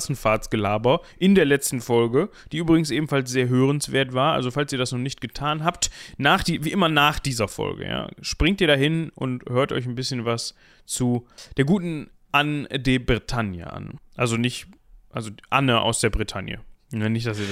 Frankreich-Klassenfahrtsgelaber 0.05 1.01
in 1.17 1.35
der 1.35 1.45
letzten 1.45 1.81
Folge, 1.81 2.29
die 2.51 2.57
übrigens 2.57 2.91
ebenfalls 2.91 3.31
sehr 3.31 3.47
hörenswert 3.47 4.13
war. 4.13 4.33
Also 4.33 4.51
falls 4.51 4.71
ihr 4.71 4.77
das 4.77 4.91
noch 4.91 4.99
nicht 4.99 5.21
getan 5.21 5.63
habt, 5.63 5.89
nach 6.17 6.43
die, 6.43 6.63
wie 6.65 6.71
immer 6.71 6.89
nach 6.89 7.19
dieser 7.19 7.47
Folge, 7.47 7.85
ja, 7.85 8.09
springt 8.21 8.59
ihr 8.61 8.67
dahin 8.67 9.11
und 9.15 9.43
hört 9.49 9.71
euch 9.71 9.85
ein 9.85 9.95
bisschen 9.95 10.25
was 10.25 10.55
zu 10.85 11.25
der 11.57 11.65
guten 11.65 12.09
Anne 12.31 12.67
de 12.67 12.97
Bretagne 12.97 13.71
an. 13.71 13.97
Also 14.15 14.37
nicht, 14.37 14.67
also 15.09 15.31
Anne 15.49 15.81
aus 15.81 15.99
der 15.99 16.09
Bretagne. 16.09 16.59
Ja, 16.91 17.09
nicht, 17.09 17.27
dass 17.27 17.39
ihr 17.39 17.45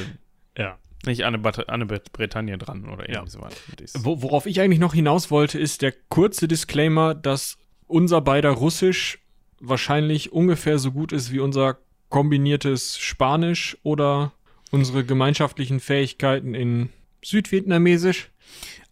Ja. 0.57 0.77
nicht 1.05 1.23
Anne, 1.23 1.39
Anne 1.67 1.85
Bre- 1.85 2.01
Bretagne 2.11 2.57
dran 2.57 2.89
oder 2.89 3.07
irgendwie 3.07 3.83
ist- 3.83 4.03
Wo, 4.03 4.21
worauf 4.21 4.45
ich 4.45 4.59
eigentlich 4.59 4.79
noch 4.79 4.93
hinaus 4.93 5.31
wollte, 5.31 5.57
ist 5.59 5.81
der 5.81 5.93
kurze 6.09 6.47
Disclaimer, 6.49 7.15
dass 7.15 7.57
unser 7.89 8.21
beider 8.21 8.51
Russisch 8.51 9.19
wahrscheinlich 9.59 10.31
ungefähr 10.31 10.79
so 10.79 10.91
gut 10.91 11.11
ist 11.11 11.31
wie 11.31 11.39
unser 11.39 11.77
kombiniertes 12.07 12.97
Spanisch 12.97 13.77
oder 13.83 14.31
unsere 14.71 15.03
gemeinschaftlichen 15.03 15.79
Fähigkeiten 15.79 16.53
in 16.53 16.89
Südvietnamesisch. 17.23 18.29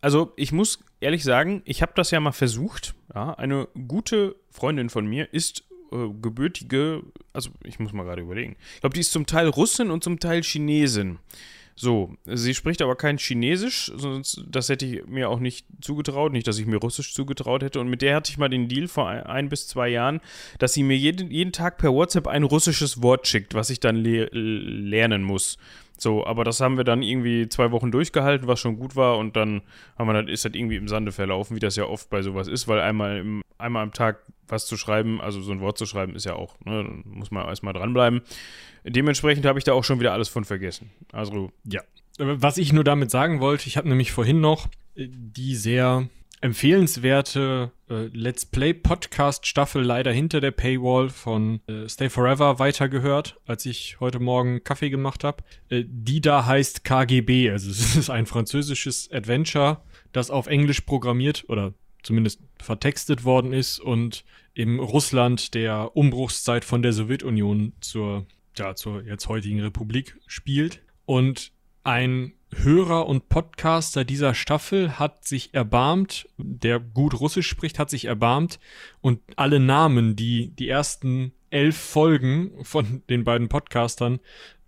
Also 0.02 0.34
ich 0.36 0.52
muss 0.52 0.80
ehrlich 1.00 1.24
sagen, 1.24 1.62
ich 1.66 1.82
habe 1.82 1.94
das 1.96 2.12
ja 2.12 2.20
mal 2.20 2.32
versucht. 2.32 2.96
Ja, 3.14 3.34
eine 3.34 3.68
gute 3.88 4.36
Freundin 4.52 4.90
von 4.90 5.06
mir 5.06 5.34
ist 5.34 5.64
äh, 5.92 6.10
gebürtige, 6.22 7.04
also 7.34 7.52
ich 7.64 7.80
muss 7.80 7.94
mal 7.94 8.04
gerade 8.04 8.22
überlegen. 8.22 8.58
Ich 8.76 8.82
glaube, 8.82 8.94
die 8.96 9.00
ist 9.02 9.12
zum 9.12 9.26
Teil 9.26 9.48
Russin 9.48 9.90
und 9.90 10.04
zum 10.04 10.20
Teil 10.20 10.44
Chinesin. 10.44 11.20
So, 11.80 12.16
sie 12.26 12.56
spricht 12.56 12.82
aber 12.82 12.96
kein 12.96 13.20
Chinesisch, 13.20 13.92
sonst 13.96 14.44
das 14.50 14.68
hätte 14.68 14.88
ich 14.88 15.06
mir 15.06 15.30
auch 15.30 15.40
nicht 15.40 15.68
zugetraut, 15.80 16.32
nicht, 16.32 16.48
dass 16.48 16.58
ich 16.58 16.66
mir 16.66 16.78
Russisch 16.78 17.14
zugetraut 17.14 17.62
hätte. 17.62 17.80
Und 17.80 17.88
mit 17.88 18.02
der 18.02 18.16
hatte 18.16 18.32
ich 18.32 18.40
mal 18.40 18.50
den 18.50 18.68
Deal 18.68 18.88
vor 18.88 19.08
ein, 19.08 19.48
bis 19.48 19.68
zwei 19.68 19.88
Jahren, 19.88 20.20
dass 20.58 20.74
sie 20.74 20.82
mir 20.82 20.98
jeden, 20.98 21.30
jeden 21.30 21.52
Tag 21.52 21.78
per 21.78 21.94
WhatsApp 21.94 22.26
ein 22.26 22.42
russisches 22.42 23.04
Wort 23.04 23.28
schickt, 23.28 23.54
was 23.54 23.70
ich 23.70 23.80
dann 23.80 23.96
le 23.96 24.28
lernen 24.32 25.22
muss. 25.22 25.60
So, 26.00 26.26
aber 26.26 26.44
das 26.44 26.62
haben 26.62 26.78
wir 26.78 26.84
dann 26.84 27.04
irgendwie 27.04 27.48
zwei 27.48 27.72
Wochen 27.72 27.92
durchgehalten, 27.92 28.48
was 28.48 28.60
schon 28.60 28.80
gut 28.80 28.96
war, 28.96 29.20
und 29.20 29.36
dann 29.36 29.62
haben 30.00 30.08
wir 30.08 30.14
dann, 30.14 30.28
ist 30.28 30.46
das 30.46 30.54
irgendwie 30.56 30.78
im 30.78 30.88
Sande 30.88 31.12
verlaufen, 31.12 31.56
wie 31.56 31.60
das 31.60 31.76
ja 31.76 31.86
oft 31.86 32.10
bei 32.10 32.24
sowas 32.24 32.48
ist, 32.48 32.68
weil 32.68 32.80
einmal, 32.80 33.18
im, 33.18 33.44
einmal 33.60 33.84
am 33.84 33.94
Tag 33.94 34.24
was 34.48 34.66
zu 34.66 34.78
schreiben, 34.78 35.22
also 35.22 35.42
so 35.42 35.52
ein 35.52 35.62
Wort 35.62 35.78
zu 35.78 35.86
schreiben, 35.86 36.16
ist 36.16 36.26
ja 36.26 36.34
auch, 36.36 36.56
ne, 36.64 37.04
muss 37.06 37.32
man 37.32 37.48
erstmal 37.48 37.74
dranbleiben. 37.74 38.22
Dementsprechend 38.84 39.46
habe 39.46 39.60
ich 39.60 39.66
da 39.66 39.74
auch 39.74 39.84
schon 39.84 40.00
wieder 40.00 40.14
alles 40.14 40.30
von 40.30 40.46
vergessen. 40.46 40.92
Also, 41.12 41.52
Ja. 41.64 41.82
Was 42.20 42.58
ich 42.58 42.74
nur 42.74 42.84
damit 42.84 43.12
sagen 43.12 43.42
wollte, 43.42 43.68
ich 43.68 43.78
habe 43.78 43.88
nämlich 43.90 44.12
vorhin 44.12 44.42
noch 44.42 44.68
äh, 44.96 45.08
die 45.08 45.56
sehr 45.56 46.10
empfehlenswerte 46.42 47.72
äh, 47.90 48.08
Let's 48.14 48.46
Play 48.46 48.74
Podcast 48.74 49.48
Staffel 49.48 49.84
leider 49.84 50.12
hinter 50.12 50.40
der 50.40 50.52
Paywall 50.52 51.10
von 51.10 51.62
äh, 51.68 51.88
Stay 51.90 52.10
Forever 52.10 52.60
weitergehört, 52.60 53.40
als 53.46 53.66
ich 53.66 54.00
heute 54.00 54.20
Morgen 54.20 54.64
Kaffee 54.64 54.90
gemacht 54.90 55.24
habe. 55.24 55.44
Äh, 55.70 55.84
die 55.88 56.22
da 56.22 56.46
heißt 56.46 56.84
KGB, 56.84 57.50
also 57.50 57.70
es 57.72 57.96
ist 57.96 58.10
ein 58.10 58.26
französisches 58.26 59.12
Adventure, 59.12 59.82
das 60.12 60.30
auf 60.30 60.48
Englisch 60.48 60.82
programmiert 60.82 61.46
oder 61.48 61.74
zumindest 62.08 62.40
vertextet 62.58 63.26
worden 63.26 63.52
ist 63.52 63.80
und 63.80 64.24
im 64.54 64.80
Russland 64.80 65.54
der 65.54 65.96
Umbruchszeit 65.96 66.64
von 66.64 66.82
der 66.82 66.94
Sowjetunion 66.94 67.74
zur, 67.82 68.26
ja, 68.58 68.76
zur 68.76 69.04
jetzt 69.04 69.28
heutigen 69.28 69.60
Republik 69.60 70.18
spielt. 70.26 70.82
Und 71.06 71.52
ein 71.84 72.32
Hörer 72.56 73.08
und 73.08 73.28
Podcaster 73.28 74.06
dieser 74.06 74.34
Staffel 74.34 74.98
hat 74.98 75.26
sich 75.26 75.54
erbarmt, 75.54 76.30
der 76.38 76.80
gut 76.80 77.20
Russisch 77.20 77.50
spricht, 77.50 77.78
hat 77.78 77.90
sich 77.90 78.06
erbarmt 78.06 78.62
und 79.02 79.20
alle 79.36 79.60
Namen, 79.60 80.16
die 80.16 80.56
die 80.56 80.70
ersten 80.70 81.34
elf 81.50 81.76
Folgen 81.76 82.52
von 82.64 83.04
den 83.10 83.26
beiden 83.26 83.50
Podcastern 83.50 84.22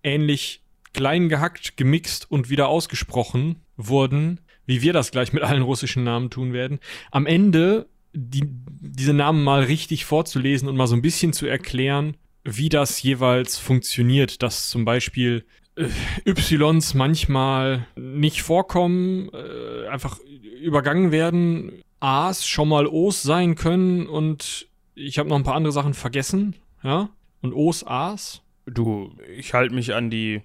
ähnlich 0.04 0.62
klein 0.94 1.30
gehackt, 1.30 1.78
gemixt 1.78 2.30
und 2.30 2.50
wieder 2.50 2.68
ausgesprochen 2.68 3.62
wurden, 3.78 4.42
wie 4.70 4.84
wir 4.84 4.94
das 4.94 5.10
gleich 5.10 5.34
mit 5.34 5.42
allen 5.42 5.64
russischen 5.64 6.04
Namen 6.04 6.30
tun 6.30 6.54
werden, 6.54 6.80
am 7.10 7.26
Ende 7.26 7.88
die, 8.14 8.44
diese 8.46 9.14
Namen 9.14 9.44
mal 9.44 9.64
richtig 9.64 10.06
vorzulesen 10.06 10.70
und 10.70 10.78
mal 10.78 10.86
so 10.86 10.96
ein 10.96 11.02
bisschen 11.02 11.34
zu 11.34 11.48
erklären, 11.48 12.16
wie 12.44 12.70
das 12.70 13.02
jeweils 13.02 13.58
funktioniert, 13.58 14.44
dass 14.44 14.70
zum 14.70 14.86
Beispiel 14.86 15.44
äh, 15.76 15.88
Ys 16.24 16.94
manchmal 16.94 17.88
nicht 17.96 18.44
vorkommen, 18.44 19.32
äh, 19.34 19.88
einfach 19.88 20.20
übergangen 20.62 21.12
werden, 21.12 21.82
A's 22.00 22.48
schon 22.48 22.70
mal 22.70 22.86
O's 22.86 23.24
sein 23.24 23.56
können 23.56 24.06
und 24.06 24.68
ich 24.94 25.18
habe 25.18 25.30
noch 25.30 25.36
ein 25.36 25.44
paar 25.44 25.56
andere 25.56 25.74
Sachen 25.74 25.96
vergessen, 25.96 26.56
ja, 26.84 27.10
und 27.42 27.54
O's, 27.54 27.84
A's. 27.88 28.44
du, 28.68 29.16
ich 29.36 29.56
halte 29.56 29.74
mich 29.74 29.96
an 29.96 30.12
die 30.12 30.44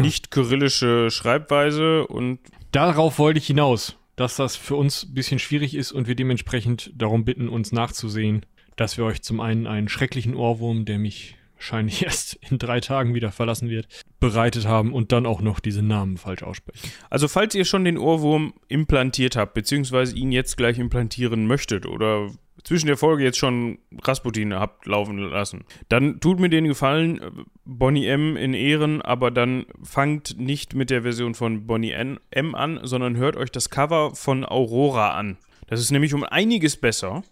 nicht 0.00 0.30
kyrillische 0.30 1.10
Schreibweise 1.10 2.06
und 2.06 2.40
Darauf 2.72 3.18
wollte 3.18 3.38
ich 3.38 3.46
hinaus, 3.46 3.96
dass 4.16 4.36
das 4.36 4.56
für 4.56 4.76
uns 4.76 5.04
ein 5.04 5.14
bisschen 5.14 5.38
schwierig 5.38 5.74
ist 5.74 5.92
und 5.92 6.08
wir 6.08 6.14
dementsprechend 6.14 6.92
darum 6.94 7.24
bitten, 7.24 7.48
uns 7.48 7.72
nachzusehen, 7.72 8.44
dass 8.76 8.96
wir 8.96 9.04
euch 9.04 9.22
zum 9.22 9.40
einen 9.40 9.66
einen 9.66 9.88
schrecklichen 9.88 10.34
Ohrwurm, 10.34 10.84
der 10.84 10.98
mich 10.98 11.36
wahrscheinlich 11.54 12.02
erst 12.04 12.34
in 12.48 12.58
drei 12.58 12.80
Tagen 12.80 13.14
wieder 13.14 13.32
verlassen 13.32 13.68
wird, 13.68 13.88
bereitet 14.20 14.66
haben 14.66 14.92
und 14.92 15.12
dann 15.12 15.26
auch 15.26 15.40
noch 15.40 15.60
diese 15.60 15.82
Namen 15.82 16.16
falsch 16.16 16.42
aussprechen. 16.42 16.90
Also 17.10 17.28
falls 17.28 17.54
ihr 17.54 17.64
schon 17.64 17.84
den 17.84 17.98
Ohrwurm 17.98 18.54
implantiert 18.68 19.36
habt, 19.36 19.54
beziehungsweise 19.54 20.16
ihn 20.16 20.32
jetzt 20.32 20.56
gleich 20.56 20.78
implantieren 20.78 21.46
möchtet 21.46 21.86
oder 21.86 22.30
zwischen 22.66 22.88
der 22.88 22.96
Folge 22.96 23.22
jetzt 23.22 23.38
schon 23.38 23.78
Rasputin 24.02 24.52
habt 24.52 24.86
laufen 24.86 25.18
lassen, 25.18 25.64
dann 25.88 26.18
tut 26.18 26.40
mir 26.40 26.48
den 26.48 26.66
Gefallen, 26.66 27.22
äh, 27.22 27.30
Bonnie 27.64 28.06
M 28.06 28.36
in 28.36 28.54
Ehren, 28.54 29.00
aber 29.02 29.30
dann 29.30 29.66
fangt 29.82 30.38
nicht 30.38 30.74
mit 30.74 30.90
der 30.90 31.02
Version 31.02 31.34
von 31.34 31.66
Bonnie 31.66 31.92
N 31.92 32.18
M 32.30 32.54
an, 32.54 32.80
sondern 32.82 33.16
hört 33.16 33.36
euch 33.36 33.50
das 33.50 33.70
Cover 33.70 34.14
von 34.14 34.44
Aurora 34.44 35.12
an. 35.12 35.36
Das 35.68 35.80
ist 35.80 35.90
nämlich 35.92 36.12
um 36.12 36.24
einiges 36.24 36.76
besser. 36.76 37.22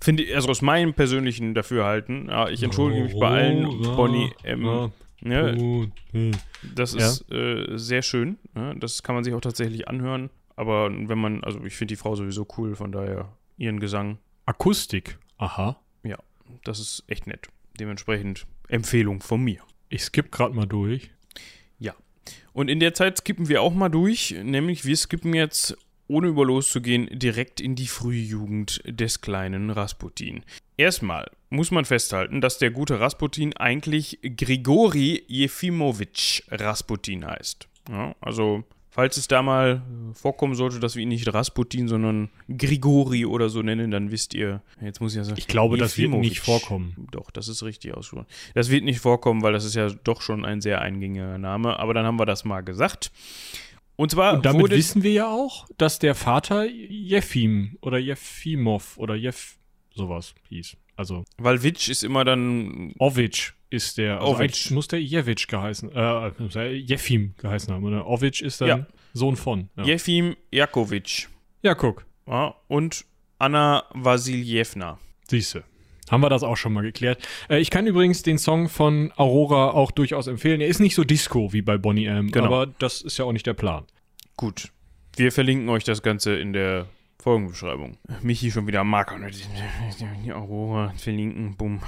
Finde 0.00 0.24
ich, 0.24 0.34
also 0.34 0.48
aus 0.48 0.62
meinem 0.62 0.94
persönlichen 0.94 1.54
Dafürhalten. 1.54 2.26
Ja, 2.28 2.48
ich 2.48 2.62
entschuldige 2.62 3.04
mich 3.04 3.18
bei 3.18 3.28
allen 3.28 3.82
Bonnie 3.82 4.32
M. 4.42 4.90
ja. 5.22 5.54
Das 6.74 6.94
ist 6.94 7.30
äh, 7.30 7.78
sehr 7.78 8.02
schön. 8.02 8.38
Ja, 8.56 8.74
das 8.74 9.02
kann 9.02 9.14
man 9.14 9.24
sich 9.24 9.32
auch 9.32 9.40
tatsächlich 9.40 9.88
anhören. 9.88 10.30
Aber 10.56 10.90
wenn 10.90 11.18
man, 11.18 11.44
also 11.44 11.62
ich 11.64 11.76
finde 11.76 11.92
die 11.92 11.96
Frau 11.96 12.14
sowieso 12.14 12.46
cool, 12.58 12.74
von 12.74 12.92
daher 12.92 13.32
ihren 13.56 13.78
Gesang, 13.78 14.18
Akustik. 14.52 15.18
Aha. 15.38 15.80
das 16.64 16.78
ist 16.78 17.04
echt 17.06 17.26
nett. 17.26 17.48
Dementsprechend 17.80 18.46
Empfehlung 18.68 19.20
von 19.20 19.42
mir. 19.42 19.62
Ich 19.88 20.04
skipp 20.04 20.30
gerade 20.30 20.54
mal 20.54 20.66
durch. 20.66 21.10
Und 22.52 22.68
in 22.68 22.80
der 22.80 22.94
Zeit 22.94 23.18
skippen 23.18 23.48
wir 23.48 23.62
auch 23.62 23.74
mal 23.74 23.88
durch, 23.88 24.36
nämlich 24.42 24.84
wir 24.84 24.96
skippen 24.96 25.34
jetzt, 25.34 25.76
ohne 26.06 26.28
über 26.28 26.44
loszugehen, 26.44 27.08
direkt 27.18 27.60
in 27.60 27.74
die 27.74 27.86
Frühjugend 27.86 28.82
des 28.86 29.20
kleinen 29.22 29.70
Rasputin. 29.70 30.44
Erstmal 30.76 31.30
muss 31.48 31.70
man 31.70 31.84
festhalten, 31.84 32.40
dass 32.40 32.58
der 32.58 32.70
gute 32.70 33.00
Rasputin 33.00 33.56
eigentlich 33.56 34.18
Grigori 34.22 35.24
Jefimowitsch 35.26 36.42
Rasputin 36.50 37.26
heißt. 37.26 37.68
Ja, 37.88 38.14
also 38.20 38.64
Falls 38.94 39.16
es 39.16 39.26
da 39.26 39.40
mal 39.40 39.80
vorkommen 40.12 40.54
sollte, 40.54 40.78
dass 40.78 40.96
wir 40.96 41.02
ihn 41.02 41.08
nicht 41.08 41.32
Rasputin, 41.32 41.88
sondern 41.88 42.28
Grigori 42.46 43.24
oder 43.24 43.48
so 43.48 43.62
nennen, 43.62 43.90
dann 43.90 44.10
wisst 44.10 44.34
ihr, 44.34 44.60
jetzt 44.82 45.00
muss 45.00 45.12
ich 45.12 45.16
ja 45.16 45.24
sagen. 45.24 45.38
Ich 45.38 45.46
glaube, 45.46 45.78
das 45.78 45.96
wird 45.96 46.10
nicht 46.10 46.40
vorkommen. 46.40 47.08
Doch, 47.10 47.30
das 47.30 47.48
ist 47.48 47.62
richtig 47.62 47.94
ausgesprochen. 47.94 48.26
Das 48.52 48.68
wird 48.68 48.84
nicht 48.84 49.00
vorkommen, 49.00 49.40
weil 49.40 49.54
das 49.54 49.64
ist 49.64 49.76
ja 49.76 49.88
doch 49.88 50.20
schon 50.20 50.44
ein 50.44 50.60
sehr 50.60 50.82
eingängiger 50.82 51.38
Name. 51.38 51.78
Aber 51.78 51.94
dann 51.94 52.04
haben 52.04 52.18
wir 52.18 52.26
das 52.26 52.44
mal 52.44 52.60
gesagt. 52.60 53.12
Und 53.96 54.10
zwar 54.10 54.34
Und 54.34 54.44
damit 54.44 54.70
wissen 54.70 55.02
wir 55.02 55.12
ja 55.12 55.26
auch, 55.26 55.66
dass 55.78 55.98
der 55.98 56.14
Vater 56.14 56.66
Jefim 56.66 57.78
oder 57.80 57.96
Jefimov 57.96 58.98
oder 58.98 59.14
Jef 59.14 59.56
sowas 59.94 60.34
hieß. 60.50 60.76
Also 60.96 61.24
weil 61.38 61.62
Witsch 61.62 61.88
ist 61.88 62.04
immer 62.04 62.24
dann 62.24 62.92
Ovic 62.98 63.54
ist 63.70 63.96
der. 63.98 64.20
Also 64.20 64.32
Ovic. 64.32 64.40
eigentlich 64.40 64.70
muss 64.70 64.88
der 64.88 65.00
Jevic 65.02 65.48
geheißen, 65.48 65.90
äh, 65.92 66.72
Jefim 66.72 67.34
geheißen 67.38 67.72
haben. 67.72 67.84
Oder 67.84 68.06
Ovic 68.06 68.40
ist 68.42 68.60
dann 68.60 68.68
Ja. 68.68 68.86
Sohn 69.14 69.36
von. 69.36 69.68
Ja, 69.76 69.84
Jefim 69.84 70.36
Jakowitsch. 70.50 71.28
ja 71.62 71.74
guck, 71.74 72.04
Ja, 72.26 72.54
und 72.68 73.04
Anna 73.38 73.84
Vasiljewna. 73.94 74.98
siehste. 75.28 75.64
Haben 76.10 76.22
wir 76.22 76.28
das 76.28 76.42
auch 76.42 76.56
schon 76.56 76.72
mal 76.74 76.82
geklärt. 76.82 77.26
Äh, 77.48 77.58
ich 77.60 77.70
kann 77.70 77.86
übrigens 77.86 78.22
den 78.22 78.36
Song 78.36 78.68
von 78.68 79.12
Aurora 79.16 79.70
auch 79.70 79.90
durchaus 79.90 80.26
empfehlen. 80.26 80.60
Er 80.60 80.68
ist 80.68 80.80
nicht 80.80 80.94
so 80.94 81.04
Disco 81.04 81.52
wie 81.54 81.62
bei 81.62 81.78
Bonnie 81.78 82.04
M, 82.06 82.30
Genau. 82.30 82.46
aber 82.46 82.66
das 82.66 83.00
ist 83.00 83.18
ja 83.18 83.24
auch 83.24 83.32
nicht 83.32 83.46
der 83.46 83.54
Plan. 83.54 83.84
Gut. 84.36 84.70
Wir 85.16 85.32
verlinken 85.32 85.68
euch 85.70 85.84
das 85.84 86.02
Ganze 86.02 86.36
in 86.38 86.52
der 86.52 86.86
Folgenbeschreibung. 87.22 87.96
Michi 88.20 88.50
schon 88.50 88.66
wieder 88.66 88.80
am 88.80 88.90
Marker. 88.90 89.16
Die 90.24 90.32
Aurora 90.32 90.92
verlinken, 90.96 91.56
bumm. 91.56 91.80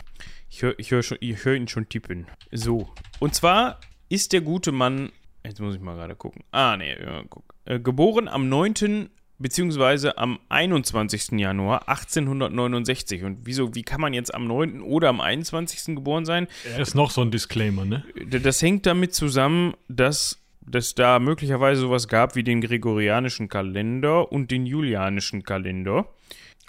Ich 0.48 0.62
höre 0.62 0.78
ich 0.78 0.90
hör 0.92 1.02
schon- 1.02 1.18
ich 1.20 1.44
hör 1.44 1.54
ihn 1.54 1.66
schon 1.68 1.88
tippen. 1.88 2.26
So. 2.52 2.88
Und 3.18 3.34
zwar 3.34 3.80
ist 4.08 4.32
der 4.32 4.40
gute 4.40 4.70
Mann, 4.70 5.10
jetzt 5.44 5.60
muss 5.60 5.74
ich 5.74 5.80
mal 5.80 5.96
gerade 5.96 6.14
gucken. 6.14 6.44
Ah, 6.52 6.76
nee, 6.76 6.94
ja, 6.98 7.24
guck. 7.28 7.54
Äh, 7.64 7.80
geboren 7.80 8.28
am 8.28 8.48
9. 8.48 9.08
beziehungsweise 9.38 10.16
am 10.18 10.38
21. 10.48 11.38
Januar 11.40 11.88
1869. 11.88 13.24
Und 13.24 13.38
wieso, 13.44 13.74
wie 13.74 13.82
kann 13.82 14.00
man 14.00 14.14
jetzt 14.14 14.32
am 14.32 14.46
9. 14.46 14.80
oder 14.82 15.08
am 15.08 15.20
21. 15.20 15.96
geboren 15.96 16.24
sein? 16.24 16.46
Er 16.64 16.78
ist 16.78 16.94
noch 16.94 17.10
so 17.10 17.22
ein 17.22 17.32
Disclaimer, 17.32 17.84
ne? 17.84 18.04
Das 18.28 18.62
hängt 18.62 18.86
damit 18.86 19.12
zusammen, 19.14 19.74
dass 19.88 20.40
es 20.72 20.94
da 20.94 21.18
möglicherweise 21.18 21.82
sowas 21.82 22.08
gab 22.08 22.36
wie 22.36 22.44
den 22.44 22.60
gregorianischen 22.60 23.48
Kalender 23.48 24.30
und 24.32 24.50
den 24.50 24.66
julianischen 24.66 25.42
Kalender. 25.42 26.06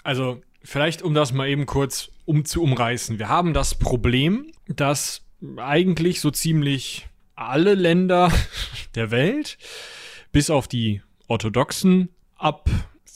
Also, 0.02 0.42
vielleicht 0.62 1.02
um 1.02 1.14
das 1.14 1.32
mal 1.32 1.48
eben 1.48 1.66
kurz 1.66 2.10
um 2.24 2.44
zu 2.44 2.62
umreißen. 2.62 3.18
Wir 3.18 3.28
haben 3.28 3.54
das 3.54 3.74
Problem, 3.74 4.52
dass 4.68 5.22
eigentlich 5.56 6.20
so 6.20 6.30
ziemlich 6.30 7.08
alle 7.34 7.74
Länder 7.74 8.32
der 8.94 9.10
Welt, 9.10 9.58
bis 10.32 10.50
auf 10.50 10.68
die 10.68 11.02
orthodoxen, 11.28 12.08
ab 12.36 12.68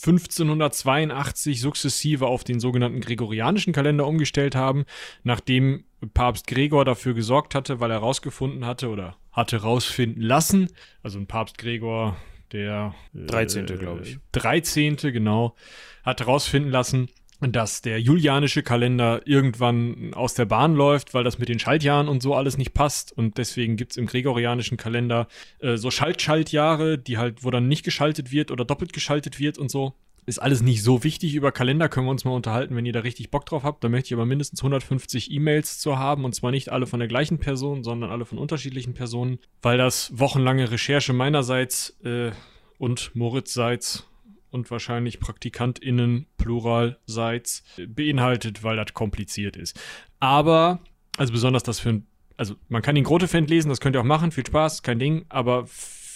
1582 0.06 1.60
sukzessive 1.60 2.26
auf 2.26 2.42
den 2.42 2.58
sogenannten 2.58 3.00
gregorianischen 3.00 3.74
Kalender 3.74 4.06
umgestellt 4.06 4.54
haben, 4.54 4.86
nachdem 5.24 5.84
Papst 6.14 6.46
Gregor 6.46 6.86
dafür 6.86 7.12
gesorgt 7.12 7.54
hatte, 7.54 7.80
weil 7.80 7.90
er 7.90 7.98
rausgefunden 7.98 8.64
hatte 8.64 8.88
oder 8.88 9.16
hatte 9.32 9.58
rausfinden 9.58 10.22
lassen, 10.22 10.68
also 11.02 11.18
ein 11.18 11.26
Papst 11.26 11.58
Gregor, 11.58 12.16
der 12.52 12.94
13., 13.14 13.66
glaube 13.66 14.02
ich. 14.02 14.18
13. 14.32 14.96
genau, 14.96 15.54
hat 16.02 16.20
herausfinden 16.20 16.70
lassen, 16.70 17.08
dass 17.40 17.80
der 17.80 18.00
julianische 18.00 18.62
Kalender 18.62 19.22
irgendwann 19.24 20.12
aus 20.12 20.34
der 20.34 20.44
Bahn 20.44 20.74
läuft, 20.74 21.14
weil 21.14 21.24
das 21.24 21.38
mit 21.38 21.48
den 21.48 21.58
Schaltjahren 21.58 22.08
und 22.08 22.22
so 22.22 22.34
alles 22.34 22.58
nicht 22.58 22.74
passt. 22.74 23.12
Und 23.12 23.38
deswegen 23.38 23.76
gibt's 23.76 23.96
im 23.96 24.06
gregorianischen 24.06 24.76
Kalender 24.76 25.26
äh, 25.60 25.76
so 25.76 25.90
Schalt-Schaltjahre, 25.90 26.98
die 26.98 27.16
halt, 27.16 27.42
wo 27.42 27.50
dann 27.50 27.66
nicht 27.66 27.82
geschaltet 27.82 28.30
wird 28.30 28.50
oder 28.50 28.64
doppelt 28.64 28.92
geschaltet 28.92 29.38
wird 29.38 29.56
und 29.56 29.70
so. 29.70 29.94
Ist 30.26 30.38
alles 30.38 30.62
nicht 30.62 30.82
so 30.82 31.02
wichtig. 31.02 31.34
Über 31.34 31.52
Kalender 31.52 31.88
können 31.88 32.06
wir 32.06 32.10
uns 32.10 32.24
mal 32.24 32.32
unterhalten, 32.32 32.76
wenn 32.76 32.86
ihr 32.86 32.92
da 32.92 33.00
richtig 33.00 33.30
Bock 33.30 33.46
drauf 33.46 33.64
habt. 33.64 33.82
Da 33.82 33.88
möchte 33.88 34.08
ich 34.08 34.14
aber 34.14 34.26
mindestens 34.26 34.60
150 34.60 35.30
E-Mails 35.30 35.78
zu 35.78 35.98
haben. 35.98 36.24
Und 36.24 36.34
zwar 36.34 36.50
nicht 36.50 36.70
alle 36.70 36.86
von 36.86 37.00
der 37.00 37.08
gleichen 37.08 37.38
Person, 37.38 37.82
sondern 37.82 38.10
alle 38.10 38.24
von 38.24 38.38
unterschiedlichen 38.38 38.94
Personen. 38.94 39.38
Weil 39.62 39.78
das 39.78 40.10
wochenlange 40.16 40.70
Recherche 40.70 41.12
meinerseits 41.12 41.96
äh, 42.04 42.30
und 42.78 43.14
Moritzseits 43.14 44.06
und 44.50 44.70
wahrscheinlich 44.70 45.20
PraktikantInnen 45.20 46.26
pluralseits 46.36 47.62
äh, 47.76 47.86
beinhaltet, 47.86 48.62
weil 48.62 48.76
das 48.76 48.92
kompliziert 48.94 49.56
ist. 49.56 49.80
Aber, 50.18 50.80
also 51.16 51.32
besonders 51.32 51.62
das 51.62 51.80
für 51.80 51.90
ein, 51.90 52.06
also 52.36 52.54
man 52.68 52.82
kann 52.82 52.94
den 52.94 53.04
Grotefend 53.04 53.50
lesen, 53.50 53.68
das 53.68 53.80
könnt 53.80 53.96
ihr 53.96 54.00
auch 54.00 54.04
machen, 54.04 54.32
viel 54.32 54.46
Spaß, 54.46 54.82
kein 54.82 54.98
Ding, 54.98 55.24
aber 55.28 55.68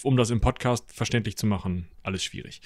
um 0.03 0.17
das 0.17 0.31
im 0.31 0.41
Podcast 0.41 0.93
verständlich 0.93 1.37
zu 1.37 1.47
machen, 1.47 1.89
alles 2.03 2.23
schwierig. 2.25 2.61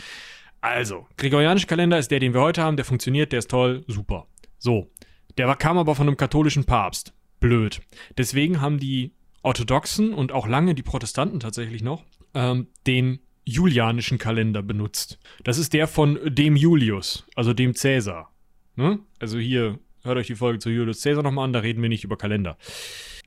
Also, 0.61 1.07
gregorianischer 1.17 1.69
Kalender 1.69 1.99
ist 1.99 2.11
der, 2.11 2.21
den 2.21 2.35
wir 2.35 2.41
heute 2.41 2.63
haben, 2.63 2.77
der 2.77 2.85
funktioniert, 2.85 3.33
der 3.33 3.39
ist 3.41 3.51
toll, 3.51 3.85
super. 3.87 4.27
So, 4.59 4.91
der 5.37 5.55
kam 5.57 5.79
aber 5.79 5.95
von 5.95 6.09
einem 6.09 6.17
katholischen 6.17 6.65
Papst. 6.65 7.15
Blöd. 7.41 7.81
Deswegen 8.17 8.61
haben 8.61 8.79
die 8.79 9.13
Orthodoxen 9.43 10.13
und 10.13 10.33
auch 10.33 10.49
lange 10.49 10.75
die 10.75 10.83
Protestanten 10.83 11.39
tatsächlich 11.39 11.83
noch 11.83 12.05
ähm, 12.35 12.67
den 12.87 13.21
julianischen 13.45 14.19
Kalender 14.19 14.63
benutzt. 14.63 15.19
Das 15.45 15.57
ist 15.57 15.73
der 15.73 15.87
von 15.87 16.19
dem 16.25 16.57
Julius, 16.57 17.25
also 17.35 17.55
dem 17.55 17.75
Cäsar. 17.75 18.33
Ne? 18.77 18.99
Also 19.21 19.39
hier, 19.39 19.79
hört 20.03 20.19
euch 20.19 20.27
die 20.27 20.35
Folge 20.35 20.59
zu 20.59 20.71
Julius 20.71 21.01
Cäsar 21.01 21.23
nochmal 21.23 21.45
an, 21.45 21.53
da 21.53 21.61
reden 21.61 21.81
wir 21.81 21.89
nicht 21.89 22.05
über 22.05 22.19
Kalender. 22.19 22.59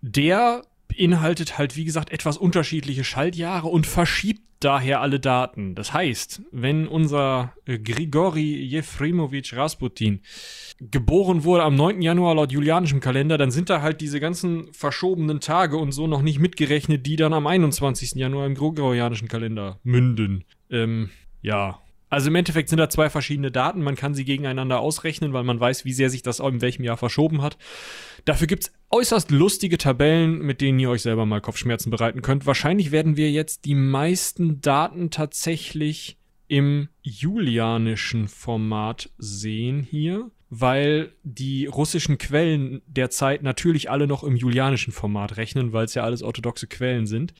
Der 0.01 0.63
beinhaltet 0.95 1.58
halt, 1.58 1.75
wie 1.75 1.86
gesagt, 1.86 2.12
etwas 2.12 2.38
unterschiedliche 2.38 3.04
Schaltjahre 3.04 3.67
und 3.67 3.88
verschiebt 3.88 4.41
daher 4.60 5.01
alle 5.01 5.19
Daten. 5.19 5.75
Das 5.75 5.93
heißt, 5.93 6.43
wenn 6.51 6.88
unser 6.88 7.54
äh, 7.65 7.80
Grigori 7.80 8.63
Jefrimowitsch 8.63 9.54
Rasputin 9.54 10.21
geboren 10.80 11.43
wurde 11.43 11.63
am 11.63 11.75
9. 11.75 12.01
Januar 12.01 12.36
laut 12.36 12.51
julianischem 12.51 12.99
Kalender, 12.99 13.38
dann 13.38 13.51
sind 13.51 13.69
da 13.69 13.82
halt 13.82 14.01
diese 14.01 14.19
ganzen 14.19 14.71
verschobenen 14.73 15.39
Tage 15.39 15.77
und 15.77 15.91
so 15.91 16.08
noch 16.08 16.21
nicht 16.21 16.39
mitgerechnet, 16.39 17.06
die 17.06 17.15
dann 17.15 17.34
am 17.34 17.47
21. 17.47 18.13
Januar 18.15 18.45
im 18.45 18.56
gregorianischen 18.56 19.27
Kalender 19.27 19.80
münden. 19.84 20.43
Ähm, 20.69 21.10
ja. 21.41 21.80
Also 22.12 22.28
im 22.28 22.36
Endeffekt 22.36 22.67
sind 22.67 22.78
da 22.78 22.89
zwei 22.89 23.10
verschiedene 23.10 23.52
Daten. 23.52 23.82
Man 23.82 23.95
kann 23.95 24.13
sie 24.13 24.26
gegeneinander 24.26 24.82
ausrechnen, 24.82 25.32
weil 25.32 25.45
man 25.45 25.60
weiß, 25.60 25.86
wie 25.86 25.93
sehr 25.93 26.10
sich 26.10 26.21
das 26.21 26.41
in 26.41 26.62
welchem 26.62 26.84
Jahr 26.84 26.97
verschoben 26.97 27.41
hat. 27.41 27.58
Dafür 28.26 28.47
gibt's 28.47 28.74
äußerst 28.89 29.32
lustige 29.32 29.78
Tabellen, 29.78 30.39
mit 30.39 30.60
denen 30.60 30.78
ihr 30.78 30.89
euch 30.89 31.04
selber 31.04 31.26
mal 31.26 31.39
Kopfschmerzen 31.39 31.89
bereiten 31.89 32.21
könnt. 32.21 32.45
Wahrscheinlich 32.45 32.91
werden 32.91 33.15
wir 33.15 33.32
jetzt 33.32 33.63
die 33.63 33.76
meisten 33.76 34.60
Daten 34.60 35.10
tatsächlich 35.10 36.17
im 36.50 36.89
julianischen 37.02 38.28
Format 38.28 39.10
sehen 39.17 39.82
hier, 39.82 40.30
weil 40.53 41.13
die 41.23 41.65
russischen 41.65 42.17
Quellen 42.17 42.81
derzeit 42.85 43.41
natürlich 43.41 43.89
alle 43.89 44.05
noch 44.05 44.21
im 44.25 44.35
julianischen 44.35 44.91
Format 44.91 45.37
rechnen, 45.37 45.71
weil 45.71 45.85
es 45.85 45.93
ja 45.93 46.03
alles 46.03 46.21
orthodoxe 46.21 46.67
Quellen 46.67 47.07
sind. 47.07 47.33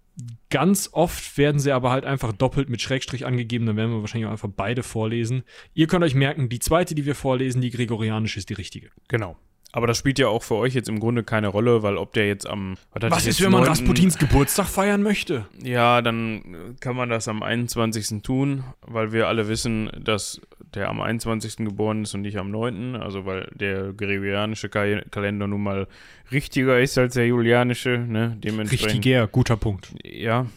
Ganz 0.50 0.89
oft 0.93 1.38
werden 1.38 1.60
sie 1.60 1.74
aber 1.74 1.91
halt 1.91 2.06
einfach 2.06 2.32
doppelt 2.32 2.69
mit 2.69 2.82
Schrägstrich 2.82 3.26
angegeben, 3.26 3.65
dann 3.65 3.76
werden 3.76 3.91
wir 3.91 4.00
wahrscheinlich 4.00 4.28
auch 4.28 4.32
einfach 4.32 4.50
beide 4.56 4.82
vorlesen. 4.82 5.43
Ihr 5.74 5.88
könnt 5.88 6.06
euch 6.06 6.15
merken, 6.15 6.47
die 6.47 6.60
zweite, 6.60 6.95
die 6.95 7.06
wir 7.06 7.15
vorlesen, 7.15 7.62
die 7.62 7.69
gregorianische, 7.69 8.39
ist 8.39 8.50
die 8.50 8.54
richtige. 8.54 8.91
Genau. 9.10 9.38
Aber 9.74 9.88
das 9.88 9.98
spielt 9.98 10.20
ja 10.20 10.28
auch 10.28 10.44
für 10.44 10.56
euch 10.56 10.74
jetzt 10.74 10.90
im 10.90 11.00
Grunde 11.00 11.24
keine 11.24 11.48
Rolle, 11.48 11.82
weil 11.82 11.96
ob 11.98 12.12
der 12.14 12.28
jetzt 12.28 12.46
am. 12.48 12.76
Was 12.94 13.24
ich 13.24 13.30
ist, 13.30 13.42
wenn 13.42 13.52
man 13.52 13.62
9. 13.62 13.70
Rasputins 13.70 14.18
Geburtstag 14.18 14.68
feiern 14.68 15.02
möchte? 15.02 15.46
Ja, 15.64 16.02
dann 16.02 16.76
kann 16.82 16.96
man 16.96 17.10
das 17.10 17.28
am 17.30 17.42
21. 17.42 18.22
tun, 18.22 18.64
weil 18.82 19.14
wir 19.14 19.28
alle 19.28 19.48
wissen, 19.48 19.90
dass 20.00 20.42
der 20.74 20.90
am 20.90 21.00
21. 21.02 21.58
geboren 21.58 22.04
ist 22.04 22.14
und 22.16 22.22
nicht 22.22 22.38
am 22.38 22.52
9. 22.52 22.96
Also 22.98 23.26
weil 23.26 23.50
der 23.56 23.94
gregorianische 23.94 24.68
Ka- 24.70 25.02
Kalender 25.10 25.48
nun 25.48 25.64
mal 25.64 25.88
richtiger 26.32 26.80
ist 26.80 26.98
als 26.98 27.14
der 27.14 27.28
julianische, 27.28 27.98
ne? 27.98 28.38
Dementsprechend. 28.44 28.90
Richtiger, 28.96 29.28
guter 29.28 29.56
Punkt. 29.58 29.94
Ja, 30.04 30.48